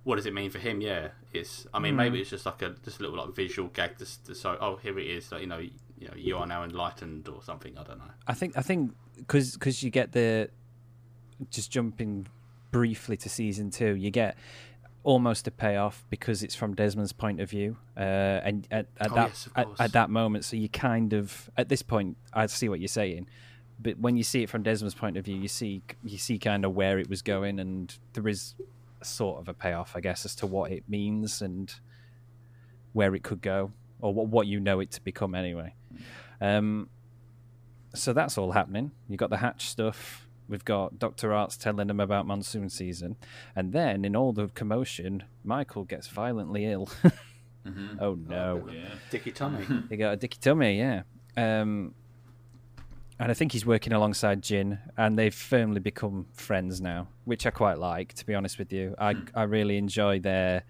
what 0.05 0.17
does 0.17 0.27
it 0.27 0.35
mean 0.35 0.51
for 0.51 0.59
him? 0.59 0.81
Yeah, 0.81 1.09
it's. 1.33 1.67
I 1.75 1.79
Hmm. 1.79 1.83
mean, 1.85 1.97
maybe 1.97 2.21
it's 2.21 2.31
just 2.31 2.47
like 2.47 2.63
a 2.63 2.71
just 2.85 3.01
a 3.01 3.03
little 3.03 3.19
like 3.19 3.35
visual 3.35 3.69
gag 3.69 3.99
to, 3.99 4.25
to 4.25 4.35
so 4.35 4.57
oh 4.61 4.77
here 4.77 4.99
it 4.99 5.07
is. 5.07 5.31
Like 5.33 5.41
you 5.43 5.47
know, 5.47 5.59
you, 5.59 6.09
know, 6.09 6.15
you 6.17 6.37
are 6.37 6.47
now 6.47 6.65
enlightened 6.65 7.29
or 7.29 7.43
something. 7.43 7.77
I 7.77 7.83
don't 7.83 7.99
know. 7.99 8.11
I 8.27 8.35
think 8.35 8.57
I 8.57 8.63
think 8.63 8.93
cuz 9.27 9.53
because 9.55 9.83
you 9.83 9.91
get 9.91 10.13
the 10.13 10.49
just 11.51 11.71
jumping 11.71 12.27
briefly 12.71 13.17
to 13.19 13.29
season 13.29 13.71
two, 13.71 13.95
you 13.95 14.11
get 14.11 14.37
almost 15.05 15.47
a 15.47 15.51
payoff 15.51 16.05
because 16.11 16.43
it's 16.43 16.55
from 16.55 16.75
Desmond's 16.75 17.13
point 17.13 17.41
of 17.41 17.49
view, 17.49 17.77
uh, 17.97 18.01
and 18.01 18.67
at, 18.71 18.87
at 18.99 19.13
Oh, 19.13 19.15
that 19.15 19.29
yes, 19.29 19.49
at, 19.55 19.69
at 19.79 19.93
that 19.93 20.11
moment, 20.11 20.45
so 20.45 20.57
you 20.57 20.69
kind 20.69 21.13
of 21.13 21.49
at 21.57 21.69
this 21.69 21.83
point, 21.83 22.17
I 22.33 22.47
see 22.47 22.69
what 22.69 22.81
you're 22.81 22.89
saying, 22.89 23.29
but 23.81 23.99
when 23.99 24.17
you 24.17 24.25
see 24.25 24.43
it 24.43 24.51
from 24.51 24.63
Desmond's 24.63 24.95
point 24.95 25.17
of 25.17 25.25
view, 25.25 25.37
you 25.37 25.49
see 25.49 25.83
you 26.03 26.19
see 26.19 26.39
kind 26.39 26.65
of 26.65 26.75
where 26.75 26.99
it 26.99 27.09
was 27.09 27.23
going, 27.23 27.61
and 27.61 27.97
there 28.15 28.27
is 28.27 28.55
sort 29.03 29.39
of 29.39 29.49
a 29.49 29.55
payoff, 29.55 29.95
I 29.95 30.01
guess, 30.01 30.25
as 30.25 30.35
to 30.37 30.47
what 30.47 30.73
it 30.73 30.85
means 30.89 31.43
and 31.43 31.73
where 32.93 33.15
it 33.15 33.23
could 33.23 33.43
go, 33.43 33.73
or 34.01 34.13
what 34.13 34.29
what 34.29 34.47
you 34.47 34.59
know 34.59 34.81
it 34.81 34.91
to 34.93 35.03
become 35.03 35.35
anyway. 35.35 35.75
Um, 36.41 36.89
so 37.95 38.13
that's 38.13 38.37
all 38.39 38.53
happening. 38.53 38.91
You 39.09 39.17
got 39.17 39.31
the 39.31 39.37
hatch 39.37 39.69
stuff. 39.69 40.27
We've 40.49 40.65
got 40.65 40.99
Doctor 40.99 41.33
Arzt 41.33 41.61
telling 41.61 41.87
them 41.87 42.01
about 42.01 42.27
monsoon 42.27 42.69
season, 42.69 43.17
and 43.57 43.73
then 43.73 44.05
in 44.05 44.15
all 44.15 44.33
the 44.33 44.49
commotion, 44.49 45.25
Michael 45.43 45.85
gets 45.85 46.09
violently 46.09 46.67
ill. 46.67 46.89
Oh 47.99 48.15
no! 48.15 48.69
yeah. 48.71 48.91
Dicky 49.11 49.33
Tommy. 49.33 49.65
He 49.89 49.97
got 49.97 50.13
a 50.13 50.17
dicky 50.17 50.39
tummy, 50.39 50.79
yeah. 50.79 51.03
Um, 51.35 51.95
and 53.19 53.31
I 53.31 53.35
think 53.35 53.53
he's 53.53 53.65
working 53.65 53.93
alongside 53.93 54.43
Jin, 54.43 54.79
and 54.97 55.19
they've 55.19 55.35
firmly 55.35 55.81
become 55.81 56.27
friends 56.35 56.81
now, 56.81 57.09
which 57.25 57.47
I 57.47 57.51
quite 57.51 57.79
like. 57.79 58.13
To 58.15 58.27
be 58.27 58.35
honest 58.35 58.59
with 58.59 58.73
you, 58.73 58.95
I 58.99 59.17
I 59.35 59.45
really 59.45 59.79
enjoy 59.79 60.21
their 60.21 60.65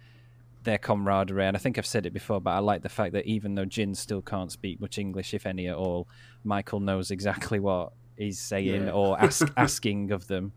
their 0.63 0.79
camaraderie, 0.79 1.47
and 1.47 1.57
I 1.57 1.61
think 1.61 1.79
I've 1.79 1.87
said 1.87 2.07
it 2.07 2.13
before, 2.13 2.41
but 2.41 2.51
I 2.53 2.59
like 2.59 2.83
the 2.83 2.89
fact 2.89 3.13
that 3.15 3.27
even 3.27 3.55
though 3.55 3.65
Jin 3.65 3.95
still 3.95 4.23
can't 4.23 4.53
speak 4.53 4.81
much 4.81 4.99
English, 4.99 5.35
if 5.35 5.47
any 5.47 5.69
at 5.69 5.77
all, 5.77 6.07
Michael 6.45 6.81
knows 6.81 7.11
exactly 7.11 7.59
what 7.59 7.93
he's 8.17 8.39
saying 8.41 8.87
Yeah. 8.87 8.93
or 8.93 9.21
ask, 9.23 9.51
asking 9.57 10.11
of 10.13 10.27
them. 10.27 10.53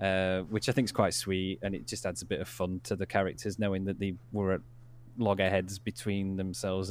Uh, 0.00 0.40
which 0.50 0.68
I 0.68 0.72
think 0.72 0.86
is 0.86 0.92
quite 0.92 1.14
sweet, 1.14 1.60
and 1.62 1.72
it 1.74 1.86
just 1.86 2.04
adds 2.04 2.20
a 2.20 2.26
bit 2.26 2.40
of 2.40 2.48
fun 2.48 2.80
to 2.82 2.96
the 2.96 3.06
characters, 3.06 3.60
knowing 3.60 3.84
that 3.84 4.00
they 4.00 4.16
were 4.32 4.52
at 4.54 4.60
loggerheads 5.16 5.78
between 5.78 6.36
themselves 6.36 6.90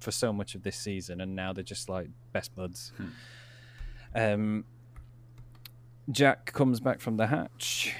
for 0.00 0.10
so 0.10 0.32
much 0.32 0.54
of 0.54 0.62
this 0.62 0.76
season, 0.76 1.20
and 1.20 1.36
now 1.36 1.52
they're 1.52 1.62
just 1.62 1.90
like 1.90 2.08
best 2.32 2.56
buds. 2.56 2.92
Um, 4.14 4.64
Jack 6.10 6.50
comes 6.52 6.80
back 6.80 6.98
from 7.00 7.18
the 7.18 7.26
hatch, 7.26 7.94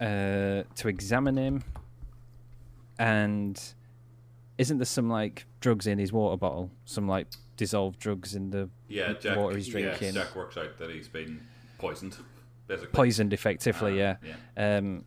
uh, 0.00 0.64
to 0.74 0.88
examine 0.88 1.36
him, 1.36 1.62
and 2.98 3.60
isn't 4.58 4.78
there 4.78 4.84
some 4.84 5.08
like 5.08 5.46
drugs 5.60 5.86
in 5.86 5.98
his 5.98 6.12
water 6.12 6.36
bottle? 6.36 6.70
Some 6.84 7.08
like 7.08 7.26
dissolved 7.56 7.98
drugs 7.98 8.34
in 8.34 8.50
the 8.50 8.68
Yeah, 8.88 9.14
Jack. 9.14 9.36
water 9.36 9.56
he's 9.56 9.68
yeah, 9.68 9.72
drinking, 9.72 10.14
Jack 10.14 10.34
works 10.36 10.56
out 10.56 10.78
that 10.78 10.90
he's 10.90 11.08
been 11.08 11.40
poisoned, 11.78 12.16
basically. 12.66 12.92
poisoned 12.92 13.32
effectively. 13.32 14.02
Uh, 14.02 14.14
yeah. 14.56 14.76
Um, 14.76 15.04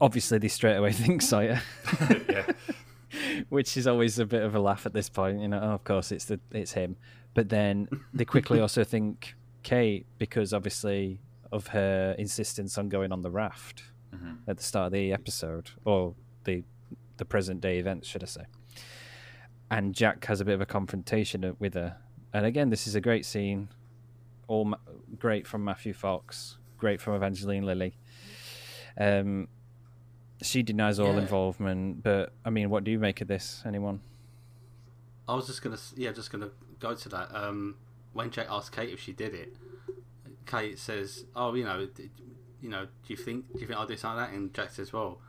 obviously, 0.00 0.38
they 0.38 0.48
straight 0.48 0.76
away 0.76 0.92
think 0.92 1.22
Sawyer. 1.22 1.60
yeah. 2.28 2.46
which 3.50 3.76
is 3.76 3.86
always 3.86 4.18
a 4.18 4.24
bit 4.26 4.42
of 4.42 4.54
a 4.54 4.60
laugh 4.60 4.86
at 4.86 4.92
this 4.94 5.08
point. 5.08 5.40
You 5.40 5.48
know, 5.48 5.60
oh, 5.62 5.70
of 5.72 5.84
course 5.84 6.12
it's 6.12 6.24
the 6.24 6.40
it's 6.50 6.72
him, 6.72 6.96
but 7.34 7.48
then 7.48 7.88
they 8.14 8.24
quickly 8.24 8.60
also 8.60 8.84
think 8.84 9.34
Kate 9.62 10.06
because 10.18 10.52
obviously 10.52 11.20
of 11.50 11.68
her 11.68 12.14
insistence 12.18 12.78
on 12.78 12.88
going 12.88 13.12
on 13.12 13.22
the 13.22 13.30
raft 13.30 13.82
at 14.46 14.56
the 14.56 14.62
start 14.62 14.86
of 14.86 14.92
the 14.92 15.12
episode 15.12 15.70
or 15.84 16.14
the 16.44 16.62
the 17.16 17.24
present 17.24 17.60
day 17.60 17.78
events, 17.78 18.08
should 18.08 18.22
I 18.22 18.26
say? 18.26 18.44
And 19.70 19.94
Jack 19.94 20.24
has 20.26 20.40
a 20.40 20.44
bit 20.44 20.54
of 20.54 20.60
a 20.60 20.66
confrontation 20.66 21.56
with 21.58 21.74
her, 21.74 21.96
and 22.32 22.44
again, 22.46 22.70
this 22.70 22.86
is 22.86 22.94
a 22.94 23.00
great 23.00 23.24
scene, 23.24 23.68
all 24.48 24.64
ma- 24.66 24.76
great 25.18 25.46
from 25.46 25.64
Matthew 25.64 25.92
Fox, 25.94 26.58
great 26.78 27.00
from 27.00 27.14
Evangeline 27.14 27.64
Lilly. 27.64 27.94
Um, 28.98 29.48
she 30.42 30.62
denies 30.62 30.98
all 30.98 31.14
Yeah. 31.14 31.20
involvement, 31.20 32.02
but 32.02 32.32
I 32.44 32.50
mean, 32.50 32.68
what 32.68 32.84
do 32.84 32.90
you 32.90 32.98
make 32.98 33.20
of 33.20 33.28
this? 33.28 33.62
Anyone? 33.64 34.00
I 35.28 35.34
was 35.34 35.46
just 35.46 35.62
gonna, 35.62 35.78
yeah, 35.96 36.12
just 36.12 36.30
gonna 36.30 36.50
go 36.80 36.94
to 36.94 37.08
that. 37.10 37.34
Um, 37.34 37.76
when 38.12 38.30
Jack 38.30 38.48
asked 38.50 38.72
Kate 38.72 38.90
if 38.90 39.00
she 39.00 39.12
did 39.12 39.34
it, 39.34 39.56
Kate 40.44 40.78
says, 40.78 41.24
"Oh, 41.36 41.54
you 41.54 41.64
know, 41.64 41.86
d- 41.86 42.10
you 42.60 42.68
know, 42.68 42.84
do 42.86 42.90
you 43.06 43.16
think, 43.16 43.50
do 43.54 43.60
you 43.60 43.66
think 43.66 43.78
I'll 43.78 43.86
do 43.86 43.96
something 43.96 44.18
like 44.18 44.30
that?" 44.30 44.36
And 44.36 44.52
Jack 44.52 44.70
says, 44.70 44.92
"Well, 44.92 45.20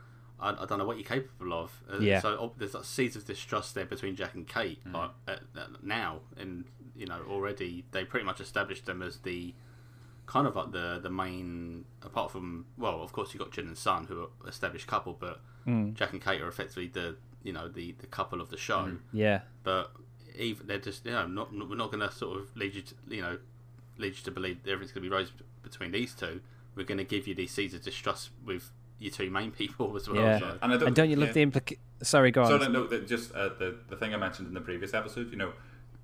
I, 0.44 0.62
I 0.62 0.66
don't 0.66 0.78
know 0.78 0.84
what 0.84 0.96
you're 0.98 1.06
capable 1.06 1.52
of." 1.52 1.82
Uh, 1.92 1.98
Yeah. 1.98 2.20
So 2.20 2.38
ob- 2.38 2.58
there's 2.58 2.74
like 2.74 2.84
seeds 2.84 3.16
of 3.16 3.24
distrust 3.26 3.74
there 3.74 3.86
between 3.86 4.14
Jack 4.16 4.34
and 4.34 4.46
Kate, 4.46 4.84
mm. 4.84 4.92
like 4.94 5.10
at, 5.26 5.40
at 5.56 5.82
now, 5.82 6.20
and 6.36 6.64
you 6.96 7.06
know, 7.06 7.20
already 7.28 7.84
they 7.90 8.04
pretty 8.04 8.24
much 8.26 8.40
established 8.40 8.86
them 8.86 9.02
as 9.02 9.18
the 9.18 9.54
kind 10.26 10.46
of 10.46 10.56
like 10.56 10.72
the 10.72 11.00
the 11.02 11.10
main. 11.10 11.84
Apart 12.02 12.30
from, 12.30 12.66
well, 12.78 13.02
of 13.02 13.12
course 13.12 13.32
you've 13.34 13.42
got 13.42 13.50
Jin 13.52 13.66
and 13.66 13.78
Sun, 13.78 14.06
who 14.06 14.22
are 14.22 14.48
established 14.48 14.86
couple, 14.86 15.16
but 15.18 15.40
mm. 15.66 15.94
Jack 15.94 16.12
and 16.12 16.22
Kate 16.22 16.40
are 16.40 16.48
effectively 16.48 16.86
the 16.88 17.16
you 17.42 17.52
know 17.52 17.68
the 17.68 17.92
the 17.98 18.06
couple 18.06 18.40
of 18.40 18.50
the 18.50 18.56
show 18.56 18.84
mm. 18.86 18.98
Yeah, 19.12 19.40
but 19.64 19.92
even 20.36 20.66
they're 20.66 20.78
just 20.78 21.04
you 21.04 21.12
know 21.12 21.26
not, 21.26 21.54
not- 21.54 21.68
we're 21.68 21.76
not 21.76 21.90
going 21.90 22.06
to 22.08 22.14
sort 22.14 22.40
of 22.40 22.56
lead 22.56 22.74
you 22.74 22.82
to 22.82 22.94
you 23.08 23.22
know 23.22 23.38
lead 23.98 24.16
you 24.16 24.24
to 24.24 24.30
believe 24.30 24.58
everything's 24.66 24.92
going 24.92 25.04
to 25.04 25.10
be 25.10 25.14
rose 25.14 25.32
between 25.62 25.92
these 25.92 26.14
two. 26.14 26.40
We're 26.74 26.84
going 26.84 26.98
to 26.98 27.04
give 27.04 27.28
you 27.28 27.34
these 27.34 27.52
seeds 27.52 27.74
of 27.74 27.82
distrust 27.82 28.30
with 28.44 28.72
your 29.04 29.12
two 29.12 29.30
main 29.30 29.50
people 29.50 29.94
as 29.96 30.08
well. 30.08 30.22
yeah. 30.22 30.38
So. 30.38 30.58
And 30.62 30.72
I 30.72 30.76
don't- 30.76 30.86
and 30.88 30.96
don't 30.96 31.10
you 31.10 31.16
love 31.16 31.28
yeah. 31.28 31.32
the 31.34 31.42
implica? 31.42 31.76
Sorry, 32.02 32.30
go 32.30 32.42
on. 32.42 32.48
So 32.48 32.56
no, 32.58 32.68
no, 32.68 32.86
that 32.88 33.06
just 33.06 33.32
uh, 33.34 33.50
the 33.58 33.76
the 33.88 33.96
thing 33.96 34.12
I 34.14 34.16
mentioned 34.16 34.48
in 34.48 34.54
the 34.54 34.60
previous 34.60 34.92
episode. 34.94 35.30
You 35.30 35.36
know, 35.36 35.52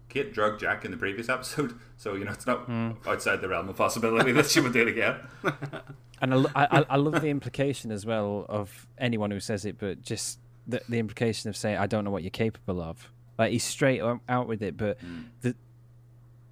Kate 0.08 0.32
drug 0.32 0.58
Jack 0.60 0.84
in 0.84 0.90
the 0.90 0.96
previous 0.96 1.28
episode, 1.28 1.74
so 1.96 2.14
you 2.14 2.24
know 2.24 2.32
it's 2.32 2.46
not 2.46 2.60
Hmm. 2.66 2.92
outside 3.06 3.40
the 3.40 3.48
realm 3.48 3.68
of 3.68 3.76
possibility 3.76 4.32
that 4.32 4.46
she 4.46 4.60
would 4.60 4.72
do 4.72 4.82
it 4.82 4.88
again. 4.88 5.16
And 6.22 6.34
I, 6.34 6.38
I, 6.54 6.66
I- 6.80 6.86
I 6.90 6.96
love 6.96 7.22
the 7.22 7.28
implication 7.30 7.90
as 7.90 8.04
well 8.04 8.44
of 8.48 8.86
anyone 8.98 9.30
who 9.30 9.40
says 9.40 9.64
it, 9.64 9.78
but 9.78 10.02
just 10.02 10.38
the, 10.66 10.82
the 10.86 10.98
implication 10.98 11.48
of 11.48 11.56
saying, 11.56 11.78
"I 11.78 11.86
don't 11.86 12.04
know 12.04 12.10
what 12.10 12.22
you're 12.22 12.30
capable 12.30 12.82
of." 12.82 13.10
Like 13.38 13.52
he's 13.52 13.64
straight 13.64 14.02
out 14.28 14.46
with 14.46 14.62
it, 14.62 14.76
but 14.76 14.98
the 15.40 15.54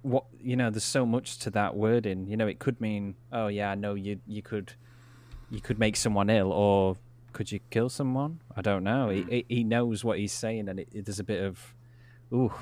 what 0.01 0.25
you 0.41 0.55
know, 0.55 0.71
there's 0.71 0.83
so 0.83 1.05
much 1.05 1.37
to 1.39 1.51
that 1.51 1.75
wording. 1.75 2.25
You 2.27 2.35
know, 2.35 2.47
it 2.47 2.57
could 2.57 2.81
mean, 2.81 3.13
"Oh 3.31 3.45
yeah, 3.47 3.69
I 3.69 3.75
know 3.75 3.93
you 3.93 4.21
you 4.25 4.41
could 4.41 4.73
you 5.49 5.61
could 5.61 5.79
make 5.79 5.95
someone 5.95 6.29
ill," 6.29 6.51
or 6.51 6.97
could 7.33 7.51
you 7.51 7.59
kill 7.69 7.89
someone? 7.89 8.41
I 8.55 8.61
don't 8.61 8.83
know. 8.83 9.09
He 9.09 9.23
he 9.23 9.45
he 9.47 9.63
knows 9.63 10.03
what 10.03 10.17
he's 10.17 10.33
saying, 10.33 10.69
and 10.69 10.79
it, 10.79 10.89
it, 10.93 11.05
there's 11.05 11.19
a 11.19 11.23
bit 11.23 11.43
of, 11.43 11.73
ooh, 12.33 12.53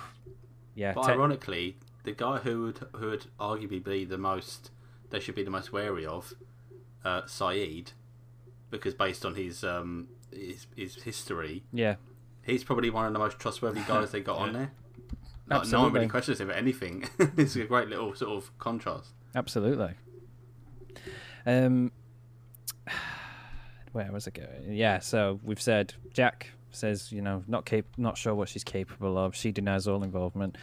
yeah. 0.76 0.93
But 0.93 1.03
te- 1.03 1.14
ironically, 1.14 1.77
the 2.03 2.11
guy 2.11 2.38
who 2.38 2.64
would 2.64 2.80
who 2.95 3.09
would 3.09 3.26
arguably 3.39 3.84
be 3.84 4.05
the 4.05 4.18
most 4.18 4.72
they 5.09 5.19
should 5.19 5.35
be 5.35 5.43
the 5.43 5.51
most 5.51 5.72
wary 5.72 6.05
of, 6.05 6.34
uh, 7.05 7.22
Sayid, 7.23 7.93
because 8.69 8.93
based 8.93 9.26
on 9.26 9.35
his 9.35 9.64
um 9.64 10.07
his, 10.31 10.68
his 10.76 10.95
history, 11.03 11.64
yeah, 11.72 11.95
he's 12.43 12.64
probably 12.64 12.89
one 12.89 13.05
of 13.05 13.14
the 13.14 13.19
most 13.19 13.39
trustworthy 13.39 13.81
guys 13.88 14.11
they 14.11 14.22
got 14.22 14.38
on 14.38 14.53
there. 14.53 14.72
Like, 15.49 15.68
no 15.69 15.84
one 15.84 15.93
really 15.93 16.09
questions 16.09 16.41
him 16.41 16.49
for 16.49 16.53
anything. 16.53 17.07
it's 17.38 17.55
a 17.55 17.64
great 17.64 17.88
little 17.88 18.14
sort 18.14 18.31
of 18.31 18.57
contrast. 18.59 19.11
Absolutely. 19.34 19.93
Um, 21.45 21.93
where 23.98 24.11
was 24.11 24.28
it 24.28 24.36
going? 24.36 24.74
Yeah, 24.74 24.99
so 24.99 25.40
we've 25.44 25.60
said 25.60 25.95
Jack 26.14 26.52
says, 26.69 27.11
you 27.11 27.19
know, 27.19 27.44
not 27.48 27.65
cap- 27.65 27.86
not 27.98 28.15
sure 28.15 28.36
what 28.36 28.48
she's 28.48 28.64
capable 28.64 29.18
of. 29.18 29.36
She 29.36 29.52
denies 29.52 29.88
all 29.88 30.03
involvement. 30.03 30.56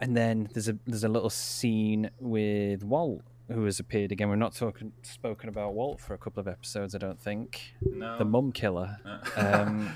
And 0.00 0.16
then 0.16 0.48
there's 0.54 0.68
a 0.68 0.78
there's 0.86 1.04
a 1.04 1.10
little 1.10 1.28
scene 1.28 2.10
with 2.18 2.82
Walt 2.82 3.22
who 3.52 3.66
has 3.66 3.78
appeared 3.78 4.12
again. 4.12 4.30
We're 4.30 4.36
not 4.36 4.54
talking 4.54 4.92
spoken 5.02 5.50
about 5.50 5.74
Walt 5.74 6.00
for 6.00 6.14
a 6.14 6.18
couple 6.18 6.40
of 6.40 6.48
episodes, 6.48 6.94
I 6.94 6.98
don't 6.98 7.20
think. 7.20 7.74
No. 7.82 8.16
The 8.16 8.24
mum 8.24 8.50
killer. 8.50 8.96
Um, 9.36 9.94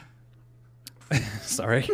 sorry. 1.40 1.88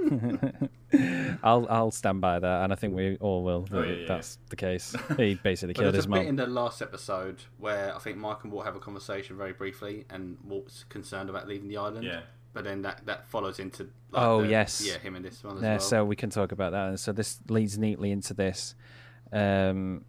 I'll 1.42 1.66
I'll 1.70 1.90
stand 1.90 2.20
by 2.20 2.38
that, 2.38 2.64
and 2.64 2.72
I 2.72 2.76
think 2.76 2.94
we 2.94 3.16
all 3.18 3.42
will. 3.44 3.66
Oh, 3.72 3.80
that 3.80 3.88
yeah, 3.88 3.94
yeah, 3.94 4.08
that's 4.08 4.38
the 4.48 4.56
case. 4.56 4.94
He 5.16 5.34
basically 5.36 5.72
But 5.74 5.82
killed 5.82 5.94
there's 5.94 6.04
his 6.04 6.12
a 6.12 6.18
bit 6.18 6.26
in 6.26 6.36
the 6.36 6.46
last 6.46 6.82
episode 6.82 7.42
where 7.58 7.94
I 7.94 7.98
think 7.98 8.16
Mike 8.16 8.38
and 8.42 8.52
Walt 8.52 8.64
have 8.66 8.76
a 8.76 8.80
conversation 8.80 9.36
very 9.36 9.52
briefly, 9.52 10.04
and 10.10 10.36
Walt's 10.44 10.84
concerned 10.88 11.30
about 11.30 11.46
leaving 11.48 11.68
the 11.68 11.76
island. 11.76 12.04
Yeah. 12.04 12.20
But 12.52 12.64
then 12.64 12.82
that, 12.82 13.06
that 13.06 13.28
follows 13.28 13.60
into. 13.60 13.84
Like, 14.10 14.22
Oh, 14.26 14.42
the- 14.42 14.48
yes. 14.48 14.84
Yeah, 14.84 14.98
him 14.98 15.14
and 15.14 15.24
this 15.24 15.44
one 15.44 15.58
as 15.58 15.62
Yeah, 15.62 15.70
well. 15.72 15.80
so 15.80 16.04
we 16.04 16.16
can 16.16 16.30
talk 16.30 16.50
about 16.50 16.72
that. 16.72 16.88
And 16.88 16.98
so 16.98 17.12
this 17.12 17.38
leads 17.48 17.78
neatly 17.78 18.10
into 18.10 18.34
this, 18.34 18.74
um, 19.32 20.04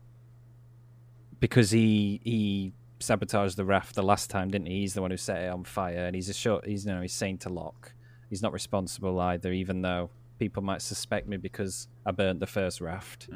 because 1.40 1.70
he 1.72 2.20
he 2.24 2.74
sabotaged 3.00 3.58
the 3.58 3.66
raft 3.66 3.94
the 3.96 4.02
last 4.04 4.30
time, 4.32 4.50
didn't 4.50 4.68
he? 4.68 4.80
He's 4.82 4.96
the 4.96 5.02
one 5.04 5.12
who 5.12 5.18
set 5.18 5.38
it 5.44 5.50
on 5.52 5.64
fire, 5.64 6.06
and 6.06 6.16
he's 6.16 6.30
a 6.30 6.34
short. 6.34 6.66
He's 6.66 6.86
you 6.86 6.92
know 6.94 7.02
he's 7.02 7.14
saying 7.14 7.38
to 7.40 7.50
Locke, 7.50 7.94
he's 8.32 8.42
not 8.42 8.52
responsible 8.54 9.20
either, 9.20 9.52
even 9.52 9.84
though 9.84 10.10
people 10.40 10.64
might 10.64 10.82
suspect 10.82 11.28
me 11.28 11.38
because 11.38 11.88
I 12.04 12.12
burnt 12.12 12.40
the 12.40 12.48
first 12.48 12.82
raft. 12.82 13.28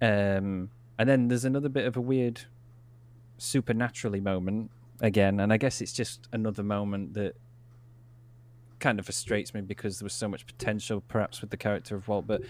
Um, 0.00 0.70
and 0.98 1.08
then 1.08 1.26
there's 1.26 1.44
another 1.44 1.68
bit 1.68 1.86
of 1.86 1.96
a 1.96 2.00
weird 2.00 2.42
supernaturally 3.38 4.20
moment 4.20 4.70
again, 5.00 5.40
and 5.40 5.52
I 5.52 5.56
guess 5.56 5.80
it's 5.80 5.92
just 5.92 6.28
another 6.32 6.62
moment 6.62 7.14
that 7.14 7.34
kind 8.78 9.00
of 9.00 9.06
frustrates 9.06 9.54
me 9.54 9.60
because 9.60 9.98
there 9.98 10.04
was 10.04 10.12
so 10.12 10.28
much 10.28 10.46
potential 10.46 11.00
perhaps 11.08 11.40
with 11.40 11.50
the 11.50 11.56
character 11.56 11.96
of 11.96 12.06
Walt, 12.06 12.26
but 12.28 12.42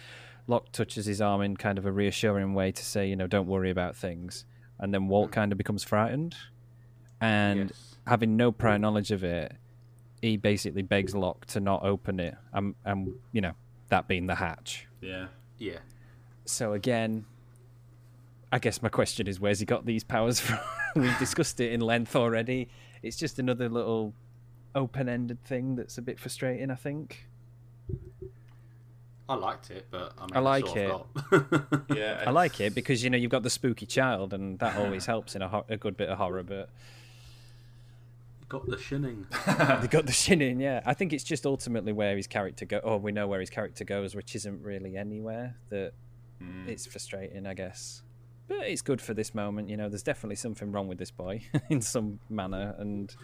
Locke 0.47 0.71
touches 0.73 1.07
his 1.07 1.21
arm 1.23 1.41
in 1.41 1.57
kind 1.57 1.79
of 1.79 1.87
a 1.87 1.93
reassuring 1.93 2.53
way 2.53 2.73
to 2.73 2.85
say, 2.85 3.09
you 3.09 3.17
know, 3.17 3.27
don't 3.27 3.47
worry 3.47 3.71
about 3.71 3.97
things. 3.97 4.45
And 4.79 4.93
then 4.93 5.09
Walt 5.09 5.31
kind 5.33 5.53
of 5.53 5.59
becomes 5.59 5.85
frightened. 5.85 6.35
And 7.21 7.71
Yes. 7.71 7.97
having 8.07 8.37
no 8.37 8.53
prior 8.53 8.79
knowledge 8.79 9.11
of 9.11 9.25
it, 9.25 9.57
he 10.23 10.37
basically 10.37 10.83
begs 10.83 11.15
Locke 11.15 11.47
to 11.47 11.61
not 11.61 11.85
open 11.85 12.19
it. 12.21 12.37
And, 12.53 12.75
and 12.85 13.13
you 13.33 13.41
know, 13.41 13.53
that 13.89 14.09
being 14.09 14.27
the 14.27 14.35
hatch. 14.35 14.87
Yeah. 15.01 15.27
Yeah. 15.59 15.79
So 16.45 16.73
again, 16.73 17.25
I 18.51 18.59
guess 18.59 18.83
my 18.83 18.89
question 18.89 19.27
is, 19.27 19.39
where's 19.41 19.61
he 19.61 19.67
got 19.67 19.85
these 19.87 20.05
powers 20.05 20.41
from? 20.41 20.59
We've 20.97 21.19
discussed 21.19 21.61
it 21.61 21.73
in 21.73 21.81
length 21.81 22.17
already. 22.17 22.69
It's 23.03 23.17
just 23.17 23.39
another 23.39 23.69
little 23.69 24.15
open-ended 24.75 25.45
thing 25.45 25.77
that's 25.77 25.99
a 25.99 26.03
bit 26.03 26.19
frustrating. 26.19 26.71
I 26.71 26.75
think. 26.75 27.27
I 29.29 29.35
liked 29.35 29.71
it, 29.71 29.87
but 29.91 30.15
I 30.17 30.23
mean, 30.23 30.31
I 30.35 30.39
like 30.39 30.67
sort 30.67 30.79
of 30.79 31.07
got- 31.51 31.83
Yeah. 31.97 32.25
I 32.27 32.31
like 32.31 32.61
it 32.61 32.75
because 32.75 33.05
you 33.05 33.11
know 33.11 33.19
you've 33.19 33.31
got 33.31 33.43
the 33.43 33.51
spooky 33.51 33.85
child, 33.85 34.33
and 34.33 34.59
that 34.61 34.77
always 34.77 35.05
helps 35.05 35.37
in 35.37 35.43
a, 35.43 35.49
ho- 35.49 35.67
a 35.69 35.77
good 35.77 35.99
bit 35.99 36.09
of 36.09 36.17
horror. 36.17 36.43
But 36.43 36.71
got 38.49 38.67
the 38.67 38.79
shinning. 38.79 39.27
they 39.47 39.89
got 39.89 40.07
the 40.07 40.13
shin 40.13 40.41
in, 40.41 40.61
yeah. 40.61 40.81
I 40.87 40.95
think 40.95 41.13
it's 41.13 41.25
just 41.25 41.47
ultimately 41.47 41.93
where 41.93 42.17
his 42.17 42.27
character 42.27 42.65
go. 42.65 42.81
Oh, 42.83 42.97
we 42.97 43.13
know 43.13 43.27
where 43.27 43.41
his 43.41 43.51
character 43.51 43.85
goes, 43.85 44.15
which 44.15 44.35
isn't 44.35 44.63
really 44.63 44.97
anywhere. 44.97 45.57
That 45.71 45.93
hmm. 46.41 46.69
it's 46.69 46.87
frustrating, 46.87 47.47
I 47.47 47.55
guess. 47.55 48.03
But 48.49 48.67
it's 48.67 48.83
good 48.83 49.03
for 49.03 49.13
this 49.13 49.35
moment. 49.35 49.69
You 49.69 49.77
know, 49.77 49.89
there's 49.89 50.03
definitely 50.03 50.37
something 50.37 50.73
wrong 50.73 50.89
with 50.89 50.99
this 50.99 51.11
boy 51.11 51.43
in 51.69 51.83
some 51.83 52.19
manner, 52.31 52.75
and 52.79 53.15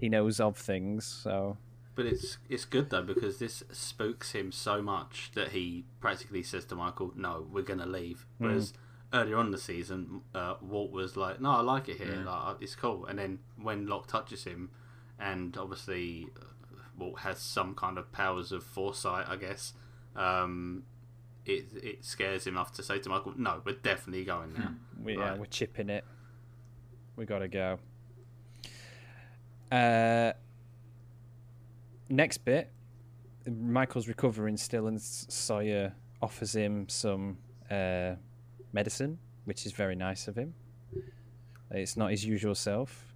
he 0.00 0.08
knows 0.08 0.38
of 0.38 0.58
things. 0.58 1.06
So 1.06 1.56
But 1.94 2.06
it's 2.06 2.38
it's 2.50 2.66
good 2.66 2.90
though 2.90 3.02
because 3.02 3.38
this 3.38 3.62
spooks 3.72 4.32
him 4.32 4.52
so 4.52 4.82
much 4.82 5.30
that 5.34 5.48
he 5.48 5.84
practically 6.00 6.42
says 6.42 6.66
to 6.66 6.74
Michael, 6.74 7.12
"No, 7.16 7.46
we're 7.50 7.62
gonna 7.62 7.86
leave." 7.86 8.26
Hmm. 8.38 8.44
Whereas 8.44 8.74
earlier 9.12 9.36
on 9.36 9.46
in 9.46 9.52
the 9.52 9.58
season, 9.58 10.22
uh, 10.34 10.54
Walt 10.60 10.90
was 10.90 11.16
like, 11.16 11.40
"No, 11.40 11.50
I 11.50 11.60
like 11.60 11.88
it 11.88 11.96
here. 11.98 12.16
Like, 12.24 12.26
uh, 12.46 12.54
it's 12.60 12.74
cool." 12.74 13.06
And 13.06 13.18
then 13.18 13.38
when 13.60 13.86
Locke 13.86 14.06
touches 14.08 14.44
him, 14.44 14.70
and 15.18 15.56
obviously 15.56 16.28
uh, 16.40 16.44
Walt 16.98 17.20
has 17.20 17.38
some 17.38 17.74
kind 17.74 17.98
of 17.98 18.10
powers 18.12 18.52
of 18.52 18.62
foresight, 18.64 19.26
I 19.28 19.36
guess. 19.36 19.72
Um, 20.14 20.84
it 21.44 21.66
it 21.82 22.04
scares 22.04 22.46
him 22.46 22.54
enough 22.54 22.72
to 22.72 22.82
say 22.82 22.98
to 22.98 23.08
Michael, 23.08 23.34
"No, 23.36 23.62
we're 23.64 23.74
definitely 23.76 24.24
going 24.24 24.52
now." 24.54 24.74
we, 25.02 25.16
yeah, 25.16 25.30
Right. 25.30 25.38
we're 25.38 25.46
chipping 25.46 25.88
it. 25.90 26.04
We 27.16 27.24
gotta 27.24 27.48
go. 27.48 27.78
Uh, 29.70 30.32
next 32.08 32.38
bit, 32.38 32.72
Michael's 33.46 34.08
recovering 34.08 34.56
still, 34.56 34.86
and 34.86 35.00
Sawyer 35.00 35.92
offers 36.22 36.54
him 36.54 36.88
some 36.88 37.38
uh, 37.70 38.14
medicine, 38.76 39.18
which 39.46 39.64
is 39.66 39.72
very 39.72 39.96
nice 39.96 40.28
of 40.28 40.36
him. 40.36 40.54
It's 41.70 41.96
not 41.96 42.10
his 42.10 42.24
usual 42.24 42.54
self. 42.54 43.14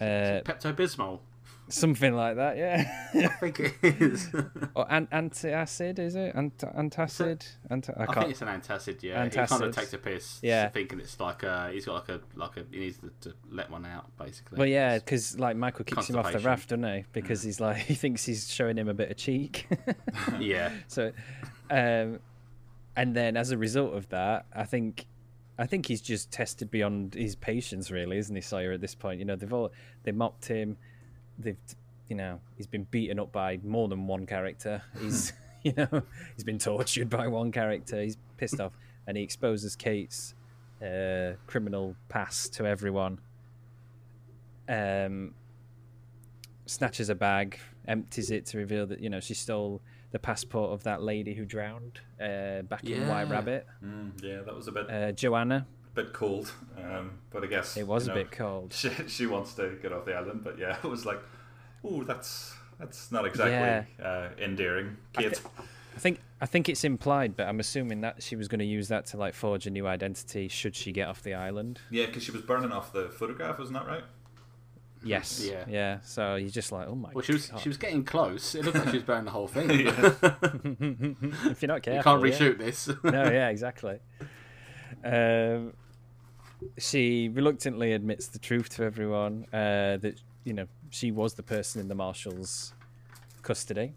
Uh, 0.00 0.40
Pepto 0.44 0.74
Bismol. 0.74 1.20
something 1.68 2.14
like 2.14 2.36
that, 2.36 2.56
yeah. 2.56 2.90
I 3.14 3.28
think 3.38 3.60
it 3.60 4.02
is. 4.02 4.28
or 4.74 4.86
an- 4.90 5.06
antacid, 5.12 5.98
is 5.98 6.16
it? 6.16 6.34
Ant- 6.34 6.58
antacid? 6.58 7.46
Ant- 7.70 7.90
I 7.96 8.02
I, 8.02 8.14
think 8.14 8.30
it's 8.30 8.42
an 8.42 8.48
antacid. 8.48 9.02
Yeah, 9.02 9.24
he 9.24 9.30
kind 9.30 9.48
Antacid. 9.48 9.68
of 9.68 9.74
takes 9.76 9.92
a 9.92 9.98
piss. 9.98 10.40
Yeah. 10.42 10.68
thinking 10.70 10.98
it's 11.00 11.20
like 11.20 11.42
a 11.44 11.70
he's 11.72 11.84
got 11.84 11.94
like 11.94 12.08
a 12.08 12.20
like 12.34 12.56
a 12.56 12.64
he 12.70 12.80
needs 12.80 12.98
to, 12.98 13.28
to 13.28 13.36
let 13.50 13.70
one 13.70 13.86
out 13.86 14.06
basically. 14.18 14.58
Well, 14.58 14.66
yeah, 14.66 14.98
because 14.98 15.38
like 15.38 15.56
Michael 15.56 15.84
kicks 15.84 16.10
him 16.10 16.16
off 16.16 16.32
the 16.32 16.40
raft, 16.40 16.70
doesn't 16.70 16.84
he? 16.84 17.04
Because 17.12 17.42
he's 17.42 17.60
like 17.60 17.76
he 17.90 17.94
thinks 17.94 18.24
he's 18.24 18.52
showing 18.52 18.76
him 18.76 18.88
a 18.88 18.94
bit 18.94 19.10
of 19.10 19.16
cheek. 19.16 19.68
yeah, 20.40 20.72
so, 20.88 21.12
um, 21.70 22.18
and 22.96 23.14
then 23.14 23.36
as 23.36 23.50
a 23.50 23.58
result 23.58 23.94
of 23.94 24.08
that, 24.10 24.46
I 24.52 24.64
think, 24.64 25.06
I 25.58 25.66
think 25.66 25.86
he's 25.86 26.00
just 26.00 26.30
tested 26.30 26.70
beyond 26.70 27.14
his 27.14 27.34
patience, 27.34 27.90
really, 27.90 28.18
isn't 28.18 28.34
he, 28.34 28.42
Sawyer? 28.42 28.72
At 28.72 28.80
this 28.80 28.94
point, 28.94 29.18
you 29.18 29.24
know, 29.24 29.36
they've 29.36 29.52
all 29.52 29.72
they 30.02 30.12
mocked 30.12 30.46
him, 30.46 30.76
they've, 31.38 31.56
you 32.08 32.16
know, 32.16 32.40
he's 32.56 32.66
been 32.66 32.84
beaten 32.84 33.18
up 33.18 33.32
by 33.32 33.58
more 33.64 33.88
than 33.88 34.06
one 34.06 34.26
character. 34.26 34.82
He's, 35.00 35.32
you 35.62 35.72
know, 35.76 36.02
he's 36.34 36.44
been 36.44 36.58
tortured 36.58 37.08
by 37.08 37.28
one 37.28 37.52
character. 37.52 38.02
He's 38.02 38.18
pissed 38.36 38.60
off, 38.60 38.72
and 39.06 39.16
he 39.16 39.22
exposes 39.22 39.76
Kate's 39.76 40.34
uh, 40.82 41.34
criminal 41.46 41.94
past 42.08 42.52
to 42.54 42.66
everyone. 42.66 43.20
Um, 44.68 45.34
snatches 46.66 47.08
a 47.08 47.14
bag, 47.14 47.58
empties 47.86 48.30
it 48.30 48.46
to 48.46 48.58
reveal 48.58 48.86
that 48.86 49.00
you 49.00 49.08
know 49.08 49.20
she 49.20 49.34
stole 49.34 49.80
the 50.12 50.18
passport 50.18 50.72
of 50.72 50.84
that 50.84 51.02
lady 51.02 51.34
who 51.34 51.44
drowned 51.44 52.00
uh, 52.20 52.62
back 52.62 52.84
in 52.84 53.08
White 53.08 53.28
Rabbit, 53.28 53.66
Mm, 53.84 54.12
yeah, 54.22 54.42
that 54.42 54.54
was 54.54 54.68
a 54.68 54.72
bit 54.72 54.88
uh, 54.90 55.12
Joanna. 55.12 55.66
bit 55.94 56.12
cold, 56.12 56.52
um, 56.78 57.12
but 57.30 57.42
I 57.42 57.46
guess 57.46 57.76
It 57.76 57.86
was 57.86 58.06
you 58.06 58.12
a 58.12 58.16
know, 58.16 58.22
bit 58.22 58.30
cold. 58.32 58.72
She, 58.74 58.90
she 59.08 59.26
wants 59.26 59.54
to 59.54 59.78
get 59.82 59.92
off 59.92 60.04
the 60.04 60.14
island, 60.14 60.42
but 60.44 60.58
yeah, 60.58 60.76
it 60.84 60.88
was 60.88 61.04
like, 61.04 61.20
oh, 61.84 62.04
that's 62.04 62.54
that's 62.78 63.12
not 63.12 63.26
exactly 63.26 63.52
Yeah. 63.52 63.84
uh, 64.04 64.28
endearing, 64.38 64.96
I 65.16 65.22
Kate. 65.24 65.40
I 65.94 65.98
think 65.98 66.20
I 66.40 66.46
think 66.46 66.68
it's 66.68 66.84
implied, 66.84 67.36
but 67.36 67.46
I'm 67.46 67.60
assuming 67.60 68.00
that 68.00 68.22
she 68.22 68.34
was 68.34 68.48
going 68.48 68.58
to 68.60 68.64
use 68.64 68.88
that 68.88 69.06
to 69.06 69.16
like 69.18 69.34
forge 69.34 69.66
a 69.66 69.70
new 69.70 69.86
identity 69.86 70.48
should 70.48 70.74
she 70.74 70.90
get 70.92 71.06
off 71.08 71.22
the 71.22 71.34
island. 71.34 71.80
yeah, 71.90 72.06
because 72.06 72.22
she 72.22 72.32
was 72.32 72.42
burning 72.42 72.72
off 72.72 72.92
the 72.92 73.08
photograph, 73.10 73.58
wasn't 73.58 73.78
that 73.78 73.86
right? 73.86 74.04
Yes. 75.04 75.44
Yeah. 75.52 75.64
Yeah. 75.68 75.98
So 76.02 76.36
you're 76.36 76.50
just 76.50 76.72
like, 76.72 76.88
oh 76.88 76.94
my. 76.94 77.08
God. 77.08 77.14
Well 77.16 77.24
she 77.24 77.32
was 77.32 77.46
God. 77.48 77.60
she 77.60 77.68
was 77.68 77.78
getting 77.78 78.04
close. 78.04 78.54
It 78.54 78.64
looked 78.64 78.78
like 78.78 78.88
she 78.88 78.96
was 78.96 79.02
burning 79.02 79.24
the 79.24 79.30
whole 79.30 79.48
thing. 79.48 79.70
if 81.50 81.62
you're 81.62 81.68
not 81.68 81.82
careful, 81.82 82.18
you 82.18 82.32
can't 82.32 82.40
yeah. 82.40 82.48
reshoot 82.48 82.58
this. 82.58 82.88
no, 83.02 83.30
yeah, 83.30 83.48
exactly. 83.48 83.98
Um, 85.04 85.74
she 86.78 87.28
reluctantly 87.28 87.92
admits 87.92 88.28
the 88.28 88.38
truth 88.38 88.68
to 88.70 88.84
everyone 88.84 89.46
uh, 89.52 89.96
that 89.98 90.20
you 90.44 90.52
know 90.52 90.66
she 90.90 91.10
was 91.10 91.34
the 91.34 91.42
person 91.42 91.80
in 91.80 91.88
the 91.88 91.94
marshal's 91.94 92.72
custody. 93.42 93.94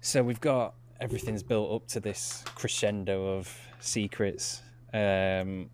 So 0.00 0.22
we've 0.22 0.40
got 0.40 0.74
everything's 1.00 1.42
built 1.42 1.72
up 1.72 1.88
to 1.88 2.00
this 2.00 2.44
crescendo 2.54 3.38
of 3.38 3.52
secrets. 3.80 4.62
Um, 4.94 5.68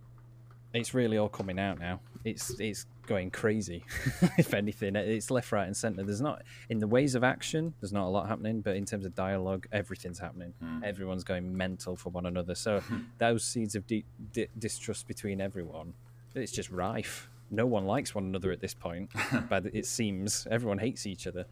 it's 0.73 0.95
really 0.95 1.19
all 1.19 1.29
coming 1.29 1.59
out 1.59 1.79
now. 1.79 2.01
It's 2.25 2.59
it's 2.61 2.87
going 3.07 3.31
crazy. 3.31 3.85
if 4.39 4.55
anything, 4.55 4.97
it's 4.97 5.31
left, 5.31 5.53
right, 5.53 5.67
and 5.67 5.77
centre. 5.77 6.03
There's 6.03 6.21
not 6.21 6.43
in 6.69 6.79
the 6.79 6.87
ways 6.87 7.15
of 7.15 7.25
action. 7.25 7.75
There's 7.81 7.93
not 7.93 8.07
a 8.07 8.11
lot 8.11 8.29
happening, 8.29 8.61
but 8.61 8.77
in 8.77 8.85
terms 8.85 9.05
of 9.05 9.15
dialogue, 9.15 9.67
everything's 9.73 10.19
happening. 10.19 10.55
Everyone's 10.85 11.25
going 11.25 11.57
mental 11.57 11.97
for 11.97 12.11
one 12.11 12.27
another. 12.27 12.55
So 12.55 12.83
those 13.19 13.45
seeds 13.45 13.75
of 13.75 13.87
di- 13.87 14.05
di- 14.33 14.49
distrust 14.59 15.07
between 15.09 15.41
everyone, 15.41 15.95
it's 16.35 16.53
just 16.53 16.71
rife. 16.71 17.29
No 17.51 17.67
one 17.67 17.85
likes 17.85 18.15
one 18.15 18.25
another 18.25 18.51
at 18.51 18.61
this 18.61 18.75
point, 18.75 19.11
but 19.49 19.67
it 19.75 19.87
seems 19.87 20.47
everyone 20.51 20.79
hates 20.79 21.07
each 21.07 21.27
other. 21.27 21.45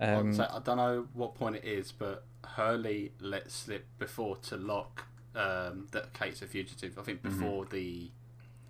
Um, 0.00 0.32
so 0.32 0.44
I 0.44 0.60
don't 0.60 0.76
know 0.76 1.08
what 1.12 1.34
point 1.34 1.56
it 1.56 1.64
is, 1.64 1.92
but 1.92 2.24
Hurley 2.44 3.12
let 3.20 3.50
slip 3.50 3.84
before 3.98 4.36
to 4.36 4.56
Locke 4.56 5.04
um, 5.34 5.86
that 5.92 6.12
Kate's 6.14 6.42
a 6.42 6.46
fugitive. 6.46 6.98
I 6.98 7.02
think 7.02 7.22
before 7.22 7.64
the 7.64 8.10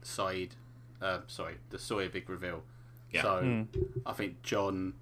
side, 0.03 0.55
uh, 1.03 1.21
sorry, 1.27 1.55
the 1.71 1.79
Sawyer 1.79 2.09
big 2.09 2.29
reveal. 2.29 2.63
Yeah. 3.13 3.23
So 3.23 3.67
I 4.07 4.13
think 4.13 4.43
John 4.43 4.95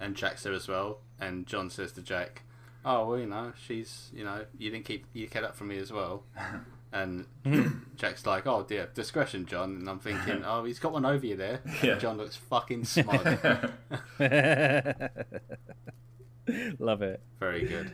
and 0.00 0.14
Jack's 0.16 0.42
there 0.42 0.52
as 0.52 0.66
well, 0.68 0.98
and 1.20 1.46
John 1.46 1.70
says 1.70 1.92
to 1.92 2.02
Jack, 2.02 2.42
"Oh 2.84 3.08
well, 3.08 3.18
you 3.18 3.26
know, 3.26 3.52
she's 3.66 4.10
you 4.14 4.24
know, 4.24 4.44
you 4.58 4.70
didn't 4.70 4.84
keep 4.84 5.06
you 5.12 5.28
kept 5.28 5.44
up 5.46 5.54
for 5.56 5.64
me 5.64 5.78
as 5.78 5.92
well." 5.92 6.24
And 6.94 7.24
Jack's 7.96 8.26
like, 8.26 8.46
"Oh 8.46 8.64
dear, 8.68 8.90
discretion, 8.92 9.46
John." 9.46 9.76
And 9.76 9.88
I'm 9.88 9.98
thinking, 9.98 10.42
"Oh, 10.46 10.64
he's 10.64 10.78
got 10.78 10.92
one 10.92 11.06
over 11.06 11.24
you 11.24 11.36
there." 11.36 11.60
And 11.64 11.82
Yeah. 11.82 11.94
John 11.98 12.18
looks 12.18 12.36
fucking 12.36 12.84
smug. 12.96 13.24
Love 16.78 17.02
it. 17.02 17.20
Very 17.40 17.64
good. 17.66 17.90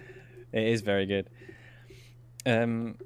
It 0.52 0.64
is 0.66 0.80
very 0.80 1.06
good. 1.06 1.28
Um, 2.46 2.96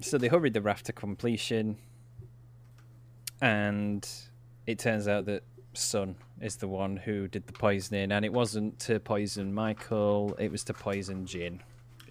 so 0.00 0.16
they 0.18 0.28
hurried 0.28 0.54
the 0.54 0.62
raft 0.62 0.86
to 0.86 0.92
completion, 0.92 1.76
and 3.40 4.08
it 4.66 4.78
turns 4.78 5.08
out 5.08 5.24
that 5.26 5.42
Sun 5.74 6.16
is 6.40 6.56
the 6.56 6.68
one 6.68 6.96
who 6.96 7.28
did 7.28 7.46
the 7.46 7.52
poisoning, 7.52 8.12
and 8.12 8.24
it 8.24 8.32
wasn't 8.32 8.78
to 8.80 8.98
poison 9.00 9.54
Michael; 9.54 10.34
it 10.38 10.50
was 10.50 10.64
to 10.64 10.74
poison 10.74 11.26
Jin. 11.26 11.60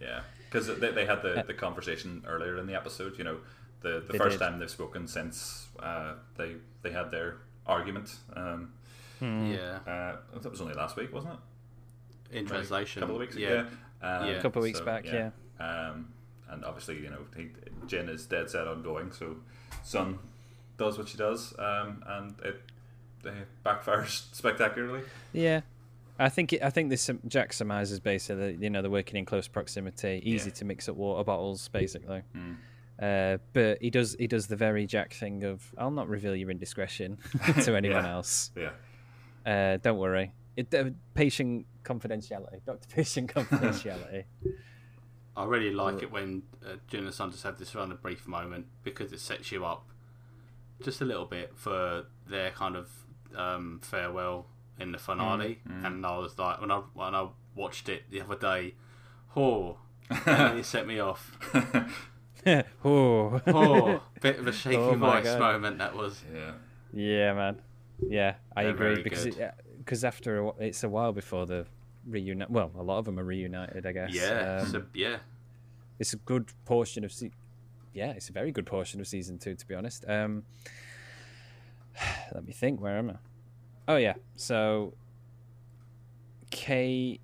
Yeah, 0.01 0.21
because 0.49 0.67
they, 0.79 0.91
they 0.91 1.05
had 1.05 1.21
the, 1.21 1.43
the 1.47 1.53
conversation 1.53 2.23
earlier 2.27 2.57
in 2.57 2.67
the 2.67 2.75
episode. 2.75 3.17
You 3.17 3.23
know, 3.23 3.37
the 3.81 4.03
the 4.05 4.13
They 4.13 4.17
first 4.17 4.39
did. 4.39 4.45
time 4.45 4.59
they've 4.59 4.69
spoken 4.69 5.07
since 5.07 5.67
uh, 5.79 6.13
they 6.37 6.53
they 6.81 6.91
had 6.91 7.11
their 7.11 7.37
argument. 7.65 8.15
Um, 8.35 8.73
Yeah. 9.19 9.79
uh, 9.87 10.17
that 10.39 10.49
was 10.51 10.61
only 10.61 10.75
last 10.75 10.95
week, 10.95 11.11
wasn't 11.13 11.33
it? 11.33 11.39
In 12.37 12.43
Maybe 12.43 12.47
translation, 12.49 13.01
a 13.01 13.05
couple 13.05 13.15
of 13.15 13.21
weeks 13.21 13.35
yeah. 13.35 13.47
ago. 13.47 13.67
Yeah, 14.01 14.17
Um, 14.19 14.27
Yeah. 14.27 14.33
A 14.35 14.41
couple 14.41 14.59
of 14.61 14.63
weeks 14.63 14.81
back, 14.81 15.05
yeah. 15.05 15.31
Um, 15.59 16.13
and 16.49 16.63
obviously, 16.63 16.99
you 17.01 17.09
know, 17.09 17.25
he, 17.35 17.49
Jin 17.87 18.07
is 18.09 18.25
dead 18.25 18.49
set 18.49 18.67
on 18.67 18.83
going, 18.83 19.11
so 19.11 19.37
Sun 19.83 20.19
does 20.77 20.97
what 20.97 21.07
she 21.07 21.17
does, 21.17 21.53
um, 21.59 22.03
and 22.07 22.35
it, 22.43 22.61
it 23.25 23.47
backfires 23.65 24.25
spectacularly. 24.33 25.01
Yeah, 25.33 25.61
I 26.19 26.29
think 26.29 26.53
it, 26.53 26.63
I 26.63 26.69
think 26.69 26.89
this 26.89 27.09
um, 27.09 27.19
Jack 27.27 27.53
surmises 27.53 27.99
basically, 27.99 28.53
that, 28.53 28.61
you 28.63 28.69
know, 28.69 28.81
they're 28.81 28.91
working 28.91 29.17
in 29.17 29.25
close 29.25 29.47
proximity, 29.47 30.21
easy 30.23 30.49
Yeah. 30.49 30.55
to 30.55 30.65
mix 30.65 30.87
up 30.89 30.95
water 30.95 31.23
bottles, 31.23 31.67
basically. 31.69 32.21
Mm. 32.35 32.55
Uh, 32.99 33.37
but 33.53 33.77
he 33.79 33.91
does 33.91 34.15
he 34.17 34.25
does 34.25 34.47
the 34.47 34.55
very 34.55 34.87
Jack 34.87 35.13
thing 35.13 35.43
of 35.43 35.71
I'll 35.77 35.91
not 35.91 36.09
reveal 36.09 36.35
your 36.35 36.49
indiscretion 36.49 37.19
to 37.63 37.75
anyone 37.75 38.03
Yeah. 38.05 38.11
else. 38.13 38.51
Yeah, 38.55 38.71
Uh, 39.45 39.77
don't 39.77 39.99
worry. 39.99 40.31
It, 40.55 40.73
uh, 40.73 40.85
patient 41.13 41.67
confidentiality, 41.83 42.65
Doctor 42.65 42.87
Patient 42.95 43.31
confidentiality. 43.33 44.23
I 45.35 45.45
really 45.45 45.71
like 45.71 46.01
it 46.01 46.11
when 46.11 46.41
uh, 46.65 46.77
Jin 46.87 47.05
and 47.05 47.13
Sun 47.13 47.29
just 47.31 47.43
have 47.43 47.59
this 47.59 47.75
run 47.75 47.91
a 47.91 47.95
brief 47.95 48.27
moment 48.27 48.65
because 48.83 49.13
it 49.13 49.19
sets 49.19 49.51
you 49.51 49.63
up 49.65 49.85
just 50.83 51.01
a 51.01 51.05
little 51.05 51.25
bit 51.25 51.51
for 51.55 52.05
their 52.27 52.51
kind 52.51 52.75
of 52.75 52.89
um, 53.35 53.79
farewell 53.83 54.47
in 54.79 54.91
the 54.91 54.97
finale. 54.97 55.59
And 55.83 56.05
I 56.05 56.17
was 56.17 56.37
like, 56.37 56.61
when 56.61 56.71
I 56.71 56.81
when 56.93 57.15
I 57.15 57.27
watched 57.55 57.89
it 57.89 58.03
the 58.11 58.21
other 58.21 58.35
day, 58.35 58.75
oh, 59.35 59.77
and 60.09 60.21
then 60.25 60.57
it 60.57 60.65
set 60.65 60.85
me 60.87 60.99
off. 60.99 61.37
oh, 62.85 63.41
Oh, 63.47 64.01
bit 64.21 64.39
of 64.39 64.47
a 64.47 64.51
shaky 64.53 64.77
Oh 64.77 64.95
voice 64.95 65.23
God. 65.25 65.39
moment 65.39 65.79
that 65.79 65.95
was. 65.95 66.23
yeah. 66.33 66.51
yeah, 66.93 67.33
man. 67.33 67.61
Yeah, 68.07 68.35
I 68.55 68.63
They're 68.63 68.73
agree 68.73 68.87
very 68.93 69.03
because 69.03 69.25
it, 69.25 69.53
because 69.79 70.03
after 70.03 70.39
a, 70.43 70.49
it's 70.59 70.83
a 70.83 70.89
while 70.89 71.11
before 71.13 71.45
the 71.45 71.65
reunite. 72.07 72.49
Well, 72.49 72.71
a 72.77 72.83
lot 72.83 72.99
of 72.99 73.05
them 73.05 73.19
are 73.19 73.23
reunited, 73.23 73.85
I 73.85 73.91
guess. 73.91 74.13
Yeah, 74.13 74.59
Um, 74.61 74.67
so, 74.71 74.83
yeah. 74.93 75.17
it's 75.99 76.13
a 76.13 76.17
good 76.17 76.51
portion 76.65 77.03
of 77.03 77.11
se- 77.11 77.31
yeah 77.97 78.11
it's 78.11 78.29
a 78.29 78.31
very 78.31 78.51
good 78.51 78.65
portion 78.67 78.99
of 79.01 79.07
season 79.07 79.37
two 79.39 79.55
to 79.55 79.65
be 79.67 79.73
honest 79.73 80.05
um 80.07 80.43
let 82.33 82.45
me 82.45 82.53
think 82.53 82.79
where 82.79 82.97
am 82.97 83.09
i 83.09 83.15
oh 83.87 83.95
yeah 83.97 84.13
so 84.35 84.93
kate 86.51 87.19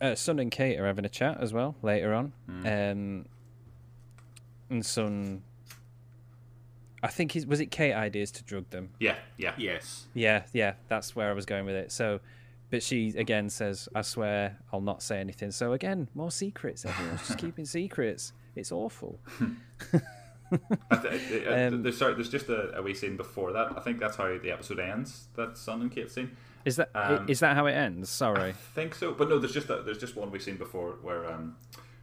uh, 0.00 0.14
Sun 0.14 0.38
and 0.38 0.50
kate 0.50 0.78
are 0.78 0.86
having 0.86 1.04
a 1.04 1.08
chat 1.08 1.38
as 1.40 1.52
well 1.52 1.74
later 1.82 2.12
on 2.14 2.32
um 2.48 3.24
and 4.70 4.84
Sun 4.84 5.42
i 7.02 7.08
think 7.08 7.32
he's 7.32 7.46
was 7.46 7.60
it 7.60 7.70
kate 7.70 7.94
ideas 7.94 8.30
to 8.32 8.44
drug 8.44 8.68
them 8.70 8.90
Yeah, 8.98 9.16
yeah, 9.38 9.54
Yes. 9.56 10.06
yeah, 10.14 10.42
yeah, 10.52 10.74
that's 10.88 11.16
where 11.16 11.30
I 11.30 11.32
was 11.32 11.46
going 11.46 11.64
with 11.64 11.74
it. 11.76 11.90
So, 11.92 12.20
but 12.70 12.82
she 12.82 13.08
again 13.16 13.48
says, 13.48 13.88
"I 13.94 14.02
swear 14.02 14.58
I'll 14.72 14.80
not 14.82 15.02
say 15.02 15.20
anything." 15.20 15.52
So 15.52 15.72
again, 15.72 16.08
more 16.14 16.30
secrets. 16.30 16.84
Everyone's 16.84 17.26
just 17.26 17.38
keeping 17.44 17.64
secrets. 17.64 18.32
It's 18.58 18.72
awful. 18.72 19.18
Th- 20.50 21.46
Um, 21.46 21.82
there's 21.82 21.98
sorry, 21.98 22.14
there's 22.14 22.30
just 22.30 22.48
a, 22.48 22.76
a 22.78 22.82
wee 22.82 22.94
scene 22.94 23.16
before 23.16 23.52
that. 23.52 23.76
I 23.76 23.80
think 23.80 23.98
that's 24.00 24.16
how 24.16 24.36
the 24.38 24.50
episode 24.50 24.78
ends. 24.80 25.28
That 25.36 25.58
Sun 25.58 25.82
and 25.82 25.92
Kate 25.92 26.10
scene. 26.10 26.36
Is 26.64 26.76
that 26.76 26.90
Um, 26.94 27.26
is 27.28 27.40
that 27.40 27.54
how 27.54 27.66
it 27.66 27.72
ends? 27.72 28.08
Sorry. 28.08 28.50
I 28.50 28.52
think 28.52 28.94
so, 28.94 29.12
but 29.12 29.28
no. 29.28 29.38
There's 29.38 29.52
just 29.52 29.68
a, 29.70 29.82
there's 29.82 29.98
just 29.98 30.16
one 30.16 30.30
we've 30.30 30.42
seen 30.42 30.56
before 30.56 30.92
where 31.02 31.30
um, 31.30 31.56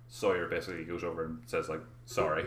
Sawyer 0.07 0.47
basically 0.47 0.85
goes 0.85 1.03
over 1.03 1.25
and 1.25 1.39
says 1.47 1.69
like 1.69 1.81
sorry, 2.05 2.45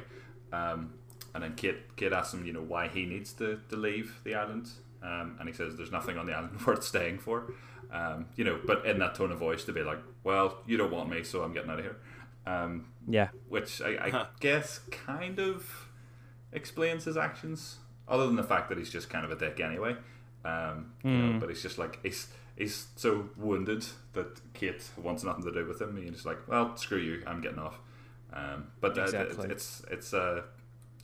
um, 0.52 0.94
and 1.34 1.42
then 1.42 1.54
Kate 1.56 1.96
Kate 1.96 2.12
asks 2.12 2.32
him 2.32 2.46
you 2.46 2.52
know 2.52 2.62
why 2.62 2.88
he 2.88 3.04
needs 3.04 3.32
to, 3.34 3.60
to 3.68 3.76
leave 3.76 4.20
the 4.24 4.34
island, 4.36 4.68
um, 5.02 5.36
and 5.40 5.48
he 5.48 5.54
says 5.54 5.76
there's 5.76 5.92
nothing 5.92 6.16
on 6.16 6.26
the 6.26 6.32
island 6.32 6.60
worth 6.66 6.84
staying 6.84 7.18
for, 7.18 7.52
um, 7.92 8.26
you 8.36 8.44
know, 8.44 8.58
but 8.64 8.86
in 8.86 8.98
that 9.00 9.16
tone 9.16 9.32
of 9.32 9.38
voice 9.38 9.64
to 9.64 9.72
be 9.72 9.82
like, 9.82 9.98
well, 10.22 10.58
you 10.66 10.76
don't 10.76 10.92
want 10.92 11.10
me, 11.10 11.24
so 11.24 11.42
I'm 11.42 11.52
getting 11.52 11.70
out 11.70 11.78
of 11.80 11.84
here, 11.84 11.96
um, 12.48 12.86
Yeah. 13.08 13.28
which 13.48 13.80
I, 13.82 13.88
I 14.06 14.26
guess 14.40 14.78
kind 14.90 15.38
of 15.38 15.88
explains 16.52 17.04
his 17.04 17.16
actions, 17.16 17.76
other 18.08 18.26
than 18.26 18.36
the 18.36 18.42
fact 18.42 18.68
that 18.70 18.78
he's 18.78 18.90
just 18.90 19.10
kind 19.10 19.24
of 19.24 19.30
a 19.30 19.36
dick 19.36 19.60
anyway. 19.60 19.96
Um, 20.44 20.92
you 21.04 21.10
know, 21.10 21.40
but 21.40 21.48
he's 21.48 21.62
just 21.62 21.78
like 21.78 21.98
he's 22.02 22.28
he's 22.56 22.86
so 22.96 23.28
wounded 23.36 23.84
that 24.14 24.40
Kate 24.54 24.82
wants 24.96 25.22
nothing 25.24 25.44
to 25.44 25.52
do 25.52 25.66
with 25.66 25.80
him. 25.80 25.90
And 25.90 25.98
He's 26.04 26.12
just 26.12 26.26
like, 26.26 26.46
well, 26.48 26.76
screw 26.76 26.98
you, 26.98 27.22
I'm 27.26 27.40
getting 27.40 27.58
off. 27.58 27.78
Um, 28.32 28.68
but 28.80 28.96
uh, 28.96 29.02
Exactly. 29.02 29.50
it's 29.50 29.82
it's 29.90 30.12
a 30.12 30.44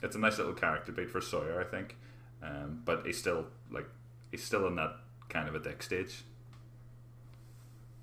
it's 0.03 0.15
a 0.17 0.19
nice 0.19 0.39
little 0.39 0.53
character 0.55 0.93
beat 0.93 1.11
for 1.11 1.21
Sawyer, 1.21 1.61
I 1.61 1.65
think. 1.65 1.97
Um, 2.43 2.83
but 2.85 3.05
he's 3.07 3.19
still 3.19 3.47
like 3.71 3.87
he's 4.31 4.45
still 4.45 4.67
in 4.67 4.77
that 4.77 4.97
kind 5.29 5.49
of 5.49 5.55
a 5.55 5.59
dick 5.59 5.83
stage. 5.83 6.23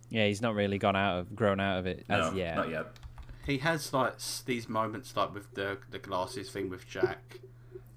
Yeah, 0.09 0.27
he's 0.27 0.41
not 0.41 0.55
really 0.55 0.77
gone 0.77 0.95
out 0.97 1.19
of 1.19 1.35
grown 1.35 1.59
out 1.59 1.79
of 1.79 1.85
it 1.87 2.05
as 2.09 2.31
no, 2.31 2.37
yet. 2.37 2.55
not 2.55 2.69
yet. 2.69 2.85
He 3.45 3.57
has 3.59 3.93
like 3.93 4.15
these 4.45 4.69
moments 4.69 5.15
like 5.15 5.33
with 5.33 5.53
the 5.53 5.77
the 5.89 5.99
glasses 5.99 6.49
thing 6.49 6.69
with 6.69 6.87
Jack, 6.87 7.39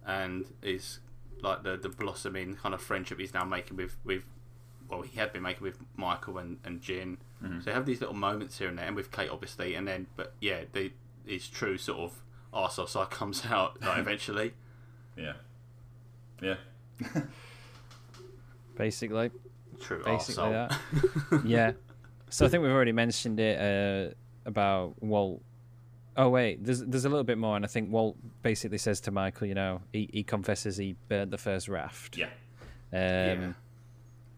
and 0.06 0.46
is 0.62 1.00
like 1.42 1.62
the 1.62 1.76
the 1.76 1.88
blossoming 1.88 2.54
kind 2.56 2.74
of 2.74 2.80
friendship 2.80 3.18
he's 3.18 3.34
now 3.34 3.44
making 3.44 3.76
with 3.76 3.96
with 4.04 4.22
well 4.88 5.02
he 5.02 5.18
had 5.18 5.32
been 5.32 5.42
making 5.42 5.62
with 5.62 5.78
Michael 5.96 6.38
and 6.38 6.58
and 6.64 6.80
Jin. 6.80 7.18
Mm-hmm. 7.42 7.60
So 7.60 7.70
you 7.70 7.74
have 7.74 7.86
these 7.86 8.00
little 8.00 8.16
moments 8.16 8.58
here 8.58 8.68
and 8.68 8.78
there, 8.78 8.86
and 8.86 8.96
with 8.96 9.10
Kate 9.10 9.30
obviously, 9.30 9.74
and 9.74 9.86
then 9.86 10.06
but 10.16 10.34
yeah, 10.40 10.64
the 10.72 10.92
his 11.26 11.48
true 11.48 11.76
sort 11.78 11.98
of 11.98 12.22
arsehole 12.52 12.88
side 12.88 13.10
comes 13.10 13.44
out 13.46 13.80
like 13.82 13.98
eventually. 14.06 14.54
Yeah, 15.16 15.34
yeah. 16.42 16.56
Basically. 18.76 19.30
True 19.80 20.02
Basically 20.04 20.44
arsehole. 20.44 20.68
that. 21.30 21.44
yeah. 21.44 21.72
So 22.30 22.46
I 22.46 22.48
think 22.48 22.62
we've 22.62 22.72
already 22.72 22.92
mentioned 22.92 23.38
it 23.38 23.60
uh, 23.60 24.14
about 24.46 24.94
Walt. 25.02 25.42
Oh 26.16 26.28
wait, 26.28 26.64
there's 26.64 26.80
there's 26.80 27.04
a 27.04 27.08
little 27.08 27.24
bit 27.24 27.38
more, 27.38 27.56
and 27.56 27.64
I 27.64 27.68
think 27.68 27.90
Walt 27.90 28.16
basically 28.42 28.78
says 28.78 29.00
to 29.02 29.10
Michael, 29.10 29.46
you 29.48 29.54
know, 29.54 29.80
he, 29.92 30.08
he 30.12 30.22
confesses 30.22 30.76
he 30.76 30.94
burnt 31.08 31.30
the 31.30 31.38
first 31.38 31.68
raft. 31.68 32.16
Yeah. 32.16 32.26
Um, 32.26 32.30
Yeah. 33.00 33.52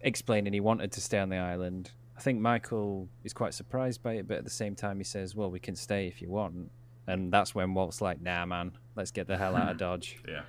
Explaining 0.01 0.53
he 0.53 0.61
wanted 0.61 0.93
to 0.93 1.01
stay 1.01 1.19
on 1.19 1.29
the 1.31 1.37
island. 1.37 1.91
I 2.17 2.21
think 2.21 2.41
Michael 2.41 3.09
is 3.25 3.33
quite 3.33 3.53
surprised 3.55 4.03
by 4.03 4.15
it, 4.15 4.29
but 4.29 4.39
at 4.39 4.45
the 4.45 4.51
same 4.51 4.75
time 4.75 4.99
he 4.99 5.05
says, 5.05 5.35
"Well, 5.35 5.51
we 5.51 5.59
can 5.59 5.75
stay 5.75 6.07
if 6.07 6.23
you 6.23 6.31
want." 6.31 6.71
And 7.07 7.33
that's 7.33 7.55
when 7.55 7.75
Walt's 7.75 8.01
like, 8.01 8.21
"Nah, 8.21 8.47
man, 8.47 8.73
let's 8.95 9.11
get 9.11 9.27
the 9.27 9.37
hell 9.37 9.55
out 9.57 9.71
of 9.71 9.77
Dodge." 9.85 10.19
Yeah. 10.27 10.43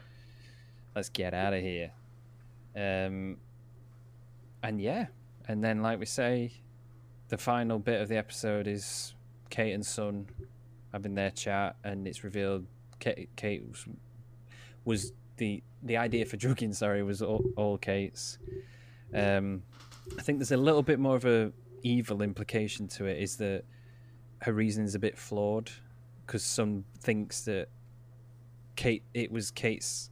let's 0.95 1.09
get 1.09 1.33
out 1.33 1.53
of 1.53 1.61
here. 1.61 1.91
Um, 2.75 3.37
and 4.63 4.79
yeah, 4.81 5.07
and 5.47 5.63
then 5.63 5.81
like 5.81 5.99
we 5.99 6.05
say, 6.05 6.51
the 7.29 7.37
final 7.37 7.79
bit 7.79 8.01
of 8.01 8.07
the 8.09 8.17
episode 8.17 8.67
is 8.67 9.13
Kate 9.49 9.73
and 9.73 9.85
Sun 9.85 10.27
having 10.91 11.15
their 11.15 11.31
chat, 11.31 11.75
and 11.83 12.07
it's 12.07 12.23
revealed 12.23 12.65
Kate, 12.99 13.29
Kate 13.35 13.63
was, 13.67 13.85
was 14.85 15.13
the 15.37 15.63
the 15.83 15.97
idea 15.97 16.25
for 16.25 16.37
drugging. 16.37 16.73
Sorry, 16.73 17.03
was 17.03 17.21
all, 17.21 17.43
all 17.55 17.77
Kate's. 17.77 18.37
Um, 19.13 19.63
I 20.17 20.21
think 20.21 20.39
there's 20.39 20.51
a 20.51 20.57
little 20.57 20.83
bit 20.83 20.99
more 20.99 21.15
of 21.15 21.25
a 21.25 21.51
evil 21.83 22.21
implication 22.21 22.87
to 22.89 23.05
it. 23.05 23.21
Is 23.21 23.37
that 23.37 23.63
her 24.41 24.53
reasoning's 24.53 24.95
a 24.95 24.99
bit 24.99 25.17
flawed 25.17 25.71
because 26.25 26.43
Sun 26.43 26.83
thinks 26.99 27.41
that 27.41 27.69
Kate 28.75 29.03
it 29.13 29.31
was 29.31 29.51
Kate's 29.51 30.09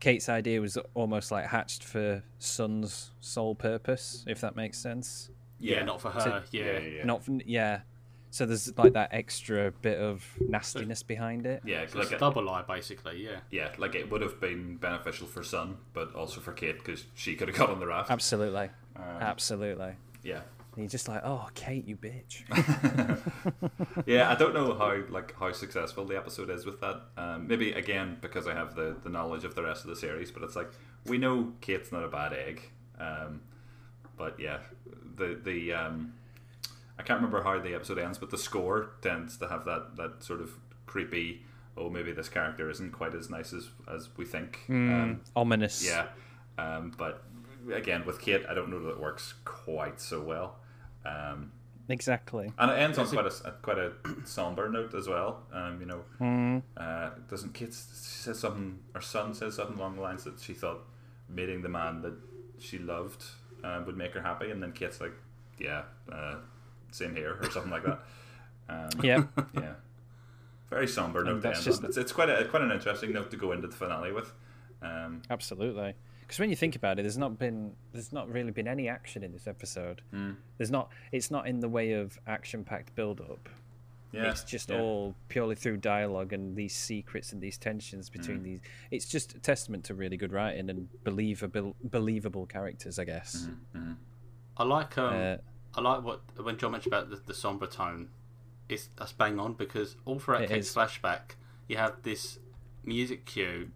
Kate's 0.00 0.28
idea 0.28 0.60
was 0.60 0.76
almost 0.94 1.30
like 1.30 1.46
hatched 1.46 1.82
for 1.82 2.22
Sun's 2.38 3.12
sole 3.20 3.54
purpose, 3.54 4.24
if 4.26 4.40
that 4.42 4.54
makes 4.56 4.78
sense. 4.78 5.30
yeah, 5.58 5.82
not 5.84 6.00
for 6.00 6.10
her. 6.10 6.20
So- 6.20 6.42
yeah. 6.50 6.64
yeah, 6.64 6.78
yeah. 6.78 7.04
Not 7.04 7.24
from, 7.24 7.40
yeah. 7.46 7.80
So 8.36 8.44
there's 8.44 8.76
like 8.76 8.92
that 8.92 9.08
extra 9.12 9.70
bit 9.82 9.98
of 9.98 10.22
nastiness 10.40 11.02
behind 11.02 11.46
it. 11.46 11.62
Yeah, 11.64 11.86
So 11.86 11.98
like 11.98 12.04
it's 12.04 12.12
a 12.12 12.16
a- 12.16 12.18
double 12.18 12.42
lie 12.44 12.62
basically. 12.62 13.24
Yeah. 13.24 13.38
yeah, 13.50 13.70
like 13.78 13.94
it 13.94 14.10
would 14.10 14.20
have 14.20 14.38
been 14.40 14.76
beneficial 14.76 15.26
for 15.26 15.42
Sun, 15.42 15.78
but 15.94 16.14
also 16.14 16.40
for 16.42 16.52
Kate 16.52 16.76
because 16.78 17.04
she 17.14 17.34
could 17.34 17.48
have 17.48 17.56
got 17.56 17.70
on 17.70 17.80
the 17.80 17.86
raft. 17.86 18.10
Absolutely, 18.10 18.68
Um, 18.94 19.02
absolutely. 19.20 19.92
yeah, 20.22 20.40
And 20.74 20.84
you're 20.84 20.88
just 20.88 21.08
like, 21.08 21.22
oh, 21.24 21.48
Kate, 21.54 21.86
you 21.88 21.96
bitch. 21.96 22.42
yeah. 24.06 24.30
I 24.30 24.34
don't 24.34 24.54
know 24.54 24.74
how 24.74 25.02
like 25.08 25.34
how 25.38 25.50
successful 25.52 26.04
the 26.04 26.16
episode 26.16 26.50
is 26.50 26.66
with 26.66 26.80
that. 26.80 27.00
Um, 27.16 27.46
maybe 27.46 27.72
again 27.72 28.18
because 28.20 28.46
I 28.46 28.54
have 28.54 28.74
the 28.74 28.96
the 29.02 29.08
knowledge 29.08 29.44
of 29.44 29.54
the 29.54 29.62
rest 29.62 29.84
of 29.84 29.90
the 29.90 29.96
series, 29.96 30.30
but 30.30 30.42
it's 30.42 30.56
like 30.56 30.70
we 31.06 31.18
know 31.18 31.52
Kate's 31.60 31.92
not 31.92 32.04
a 32.04 32.08
bad 32.08 32.32
egg. 32.32 32.60
Um, 33.00 33.40
but 34.16 34.38
yeah, 34.38 34.58
the 35.16 35.38
the 35.42 35.72
um, 35.72 36.12
I 36.98 37.02
can't 37.02 37.18
remember 37.20 37.42
how 37.42 37.58
the 37.60 37.74
episode 37.74 37.98
ends, 37.98 38.18
but 38.18 38.30
the 38.30 38.38
score 38.38 38.90
tends 39.02 39.36
to 39.38 39.48
have 39.48 39.64
that 39.66 39.96
that 39.96 40.22
sort 40.22 40.40
of 40.40 40.50
creepy. 40.86 41.42
Oh, 41.76 41.90
maybe 41.90 42.12
this 42.12 42.28
character 42.30 42.70
isn't 42.70 42.92
quite 42.92 43.14
as 43.14 43.28
nice 43.28 43.52
as 43.52 43.68
as 43.92 44.08
we 44.16 44.24
think. 44.24 44.60
Um, 44.68 45.20
Ominous. 45.34 45.84
Yeah, 45.86 46.06
um, 46.58 46.92
but 46.96 47.22
again, 47.72 48.06
with 48.06 48.20
Kate, 48.20 48.44
I 48.48 48.54
don't 48.54 48.70
know 48.70 48.82
that 48.84 48.90
it 48.90 49.00
works 49.00 49.34
quite 49.44 50.00
so 50.00 50.22
well. 50.22 50.56
Um, 51.04 51.52
Exactly. 51.88 52.52
and 52.58 52.70
it 52.70 52.74
ends 52.74 52.98
on 52.98 53.06
quite 53.06 53.26
a 53.26 53.50
quite 53.62 53.78
a 53.78 53.92
somber 54.24 54.68
note 54.68 54.94
as 54.94 55.06
well. 55.06 55.42
Um, 55.52 55.78
you 55.80 55.86
know, 55.86 56.62
uh, 56.76 57.10
doesn't 57.28 57.54
Kate 57.54 57.68
she 57.72 57.74
says 57.74 58.38
something? 58.40 58.78
Her 58.94 59.00
Sun 59.00 59.34
says 59.34 59.54
something 59.54 59.78
along 59.78 59.96
the 59.96 60.02
lines 60.02 60.24
that 60.24 60.40
she 60.40 60.52
thought 60.54 60.80
meeting 61.28 61.62
the 61.62 61.68
man 61.68 62.02
that 62.02 62.14
she 62.58 62.78
loved 62.78 63.22
uh, 63.62 63.82
would 63.86 63.96
make 63.96 64.14
her 64.14 64.22
happy, 64.22 64.50
and 64.50 64.60
then 64.62 64.72
Kate's 64.72 65.00
like, 65.00 65.12
"Yeah, 65.58 65.82
uh, 66.10 66.36
same 66.96 67.14
here," 67.14 67.36
or 67.40 67.50
something 67.50 67.70
like 67.70 67.84
that. 67.84 68.00
Um, 68.68 68.88
Yeah. 69.00 69.22
yeah, 69.54 69.74
very 70.70 70.88
somber 70.88 71.22
note. 71.22 71.34
To 71.34 71.40
that's 71.40 71.58
end 71.58 71.64
just- 71.66 71.82
on. 71.84 71.88
It's 71.88 71.96
it's 71.96 72.10
quite 72.12 72.28
a 72.28 72.44
quite 72.46 72.62
an 72.62 72.72
interesting 72.72 73.12
note 73.12 73.30
to 73.30 73.36
go 73.36 73.52
into 73.52 73.68
the 73.68 73.76
finale 73.76 74.10
with. 74.10 74.32
Um, 74.82 75.22
Absolutely. 75.30 75.94
Because 76.22 76.40
when 76.40 76.50
you 76.50 76.56
think 76.56 76.74
about 76.74 76.98
it, 76.98 77.02
there's 77.02 77.16
not 77.16 77.38
been, 77.38 77.72
there's 77.92 78.12
not 78.12 78.28
really 78.28 78.50
been 78.50 78.66
any 78.66 78.88
action 78.88 79.22
in 79.22 79.30
this 79.30 79.46
episode. 79.46 80.02
There's 80.58 80.72
not, 80.72 80.90
it's 81.12 81.30
not 81.30 81.46
in 81.46 81.60
the 81.60 81.68
way 81.68 81.92
of 81.92 82.18
action-packed 82.26 82.96
build-up. 82.96 83.48
yeah, 84.10 84.30
it's 84.32 84.42
just 84.42 84.70
yeah. 84.70 84.80
all 84.80 85.14
purely 85.28 85.54
through 85.54 85.76
dialogue 85.76 86.32
and 86.32 86.56
these 86.56 86.74
secrets 86.74 87.30
and 87.32 87.40
these 87.40 87.56
tensions 87.56 88.10
Mm. 88.10 88.12
between 88.14 88.42
these. 88.42 88.60
It's 88.90 89.06
just 89.06 89.36
a 89.36 89.38
testament 89.38 89.84
to 89.84 89.94
really 89.94 90.16
good 90.16 90.32
writing 90.32 90.68
and 90.68 90.88
believable, 91.04 91.76
believable 91.84 92.46
characters, 92.46 92.98
I 92.98 93.04
guess. 93.04 93.48
Mm-hmm. 93.76 93.92
I 94.56 94.64
like 94.64 94.98
um, 94.98 95.14
Uh, 95.14 95.36
I 95.76 95.80
like 95.80 96.02
what 96.02 96.20
when 96.42 96.56
John 96.56 96.72
mentioned 96.72 96.92
about 96.92 97.10
the, 97.10 97.16
the 97.16 97.34
somber 97.34 97.66
tone. 97.66 98.08
It's 98.68 98.88
that's 98.98 99.12
bang 99.12 99.38
on 99.38 99.52
because 99.54 99.96
all 100.04 100.18
throughout 100.18 100.42
It 100.42 100.48
Kate's 100.48 100.68
is. 100.70 100.74
flashback, 100.74 101.36
you 101.68 101.76
have 101.76 102.02
this 102.02 102.38
music 102.84 103.24
cue, 103.26 103.70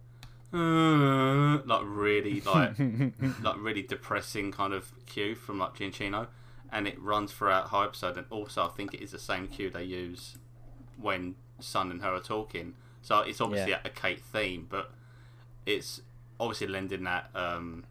uh, 0.53 1.59
like 1.65 1.81
really 1.83 2.41
like 2.41 2.77
like 3.41 3.55
really 3.57 3.83
depressing 3.83 4.51
kind 4.51 4.73
of 4.73 4.91
cue 5.05 5.35
from 5.35 5.59
like 5.59 5.75
Giacchino, 5.75 6.27
and 6.71 6.87
it 6.87 6.99
runs 7.01 7.31
throughout 7.31 7.67
whole 7.67 7.83
episode. 7.83 8.17
And 8.17 8.25
also, 8.29 8.65
I 8.65 8.69
think 8.69 8.93
it 8.93 9.01
is 9.01 9.11
the 9.11 9.19
same 9.19 9.47
cue 9.47 9.69
they 9.69 9.83
use 9.83 10.37
when 10.99 11.35
Sun 11.59 11.91
and 11.91 12.01
her 12.01 12.13
are 12.15 12.19
talking. 12.19 12.73
So 13.01 13.19
it's 13.21 13.39
obviously 13.41 13.71
Yeah. 13.71 13.79
a 13.85 13.89
Kate 13.89 14.19
theme, 14.21 14.67
but 14.69 14.91
it's 15.65 16.01
obviously 16.39 16.67
lending 16.67 17.03
that 17.05 17.29
um, 17.33 17.85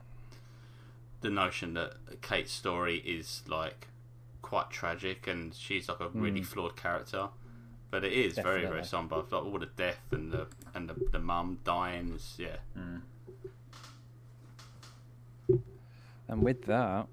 the 1.20 1.30
notion 1.30 1.74
that 1.74 1.94
Kate's 2.20 2.52
story 2.52 2.98
is 2.98 3.42
like 3.48 3.86
quite 4.50 4.68
tragic 4.68 5.28
and 5.28 5.54
she's 5.54 5.88
like 5.88 6.00
a 6.00 6.08
really 6.08 6.40
hmm. 6.40 6.44
flawed 6.44 6.74
character. 6.74 7.28
But 7.92 8.04
it 8.04 8.12
is 8.12 8.34
very 8.34 8.62
Definitely. 8.62 8.68
very 8.68 8.84
somber. 8.84 9.16
Like 9.30 9.32
all 9.32 9.58
the 9.60 9.66
death 9.66 10.00
and 10.10 10.32
the 10.32 10.48
and 10.74 10.88
the, 10.88 10.94
the 11.12 11.20
mum 11.20 11.58
dying 11.62 12.12
is 12.14 12.36
yeah. 12.36 12.56
Hmm. 12.76 12.96
and 16.28 16.42
with 16.42 16.66
that, 16.66 17.06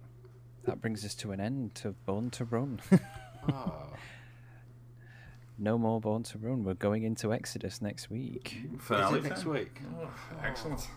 that 0.65 0.81
brings 0.81 1.05
us 1.05 1.13
to 1.15 1.31
an 1.31 1.39
end 1.39 1.75
to 1.75 1.91
Born 2.07 2.31
to 2.31 2.45
Run. 2.45 2.81
no 5.59 5.77
more 5.77 6.01
Born 6.01 6.23
to 6.23 6.39
Run. 6.39 6.63
We're 6.63 6.73
going 6.73 7.03
into 7.03 7.31
Exodus 7.31 7.83
next 7.83 8.09
week. 8.09 8.57
Finale 8.79 9.19
Is 9.19 9.25
it 9.25 9.29
next 9.29 9.45
week? 9.45 9.81
Oh, 9.99 10.09
excellent. 10.43 10.87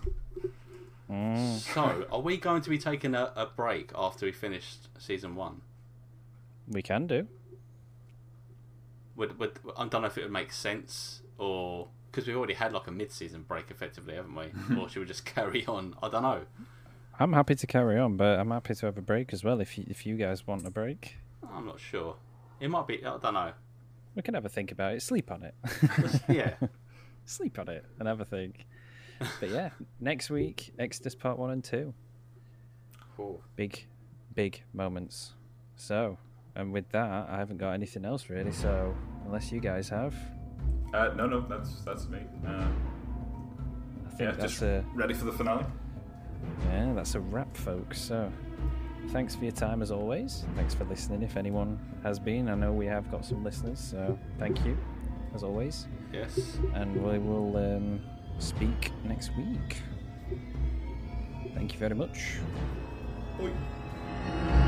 Mm. 1.10 1.58
So 1.58 2.06
are 2.10 2.20
we 2.20 2.38
going 2.38 2.62
to 2.62 2.70
be 2.70 2.78
taking 2.78 3.14
a, 3.14 3.32
a 3.36 3.44
break 3.44 3.90
after 3.94 4.24
we 4.24 4.32
finished 4.32 4.88
season 4.98 5.34
one? 5.34 5.60
We 6.70 6.82
can 6.82 7.06
do. 7.06 7.26
Would, 9.16 9.38
would 9.38 9.58
I 9.76 9.86
don't 9.86 10.02
know 10.02 10.08
if 10.08 10.16
it 10.16 10.22
would 10.22 10.32
make 10.32 10.52
sense 10.52 11.22
or 11.36 11.88
because 12.10 12.26
we've 12.26 12.36
already 12.36 12.54
had 12.54 12.72
like 12.72 12.86
a 12.86 12.90
mid-season 12.90 13.44
break, 13.46 13.70
effectively, 13.70 14.14
haven't 14.14 14.34
we? 14.34 14.76
or 14.76 14.88
should 14.88 15.00
we 15.00 15.06
just 15.06 15.24
carry 15.34 15.64
on? 15.66 15.94
I 16.02 16.08
don't 16.08 16.22
know. 16.22 16.42
I'm 17.18 17.32
happy 17.32 17.54
to 17.54 17.66
carry 17.66 17.98
on, 17.98 18.16
but 18.16 18.38
I'm 18.38 18.50
happy 18.50 18.74
to 18.74 18.86
have 18.86 18.96
a 18.96 19.02
break 19.02 19.32
as 19.32 19.44
well 19.44 19.60
if 19.60 19.76
you, 19.76 19.84
if 19.88 20.06
you 20.06 20.16
guys 20.16 20.46
want 20.46 20.66
a 20.66 20.70
break. 20.70 21.16
I'm 21.52 21.66
not 21.66 21.78
sure. 21.78 22.16
It 22.60 22.68
might 22.68 22.86
be. 22.86 23.04
I 23.04 23.18
don't 23.18 23.34
know. 23.34 23.52
We 24.14 24.22
can 24.22 24.34
have 24.34 24.44
a 24.44 24.48
think 24.48 24.72
about 24.72 24.94
it. 24.94 25.02
Sleep 25.02 25.30
on 25.30 25.42
it. 25.42 25.54
yeah. 26.28 26.54
Sleep 27.24 27.58
on 27.58 27.68
it 27.68 27.84
and 27.98 28.08
have 28.08 28.20
a 28.20 28.24
think. 28.24 28.66
But 29.38 29.50
yeah, 29.50 29.70
next 30.00 30.30
week, 30.30 30.72
Exodus 30.78 31.14
Part 31.14 31.38
1 31.38 31.50
and 31.50 31.62
2. 31.62 31.94
Cool. 33.16 33.42
Big, 33.54 33.86
big 34.34 34.62
moments. 34.72 35.34
So, 35.76 36.18
and 36.56 36.72
with 36.72 36.88
that, 36.90 37.28
I 37.28 37.36
haven't 37.38 37.58
got 37.58 37.72
anything 37.72 38.04
else 38.04 38.28
really, 38.28 38.52
so 38.52 38.94
unless 39.26 39.50
you 39.52 39.60
guys 39.60 39.88
have, 39.88 40.14
Uh, 40.92 41.10
no, 41.16 41.26
no, 41.26 41.40
that's 41.48 41.82
that's 41.82 42.08
me. 42.08 42.18
Uh, 42.46 42.50
I 42.50 44.08
think 44.10 44.20
yeah, 44.20 44.30
that's 44.32 44.52
just 44.52 44.62
a 44.62 44.84
ready 44.94 45.14
for 45.14 45.24
the 45.26 45.32
finale. 45.32 45.64
yeah, 46.66 46.92
that's 46.94 47.14
a 47.14 47.20
wrap, 47.20 47.56
folks. 47.56 48.00
So, 48.00 48.30
thanks 49.08 49.34
for 49.36 49.44
your 49.44 49.52
time 49.52 49.82
as 49.82 49.90
always. 49.90 50.44
Thanks 50.56 50.74
for 50.74 50.84
listening. 50.84 51.22
If 51.22 51.36
anyone 51.36 51.78
has 52.02 52.18
been, 52.18 52.48
I 52.48 52.54
know 52.56 52.72
we 52.72 52.86
have 52.86 53.10
got 53.10 53.24
some 53.24 53.44
listeners, 53.44 53.78
so 53.78 54.18
thank 54.38 54.64
you 54.64 54.76
as 55.34 55.42
always. 55.44 55.86
Yes. 56.12 56.58
And 56.74 56.96
we 57.04 57.18
will 57.18 57.56
um, 57.56 58.00
speak 58.38 58.90
next 59.04 59.30
week. 59.36 59.76
Thank 61.54 61.72
you 61.72 61.78
very 61.78 61.94
much. 61.94 62.38
Oi. 63.40 64.59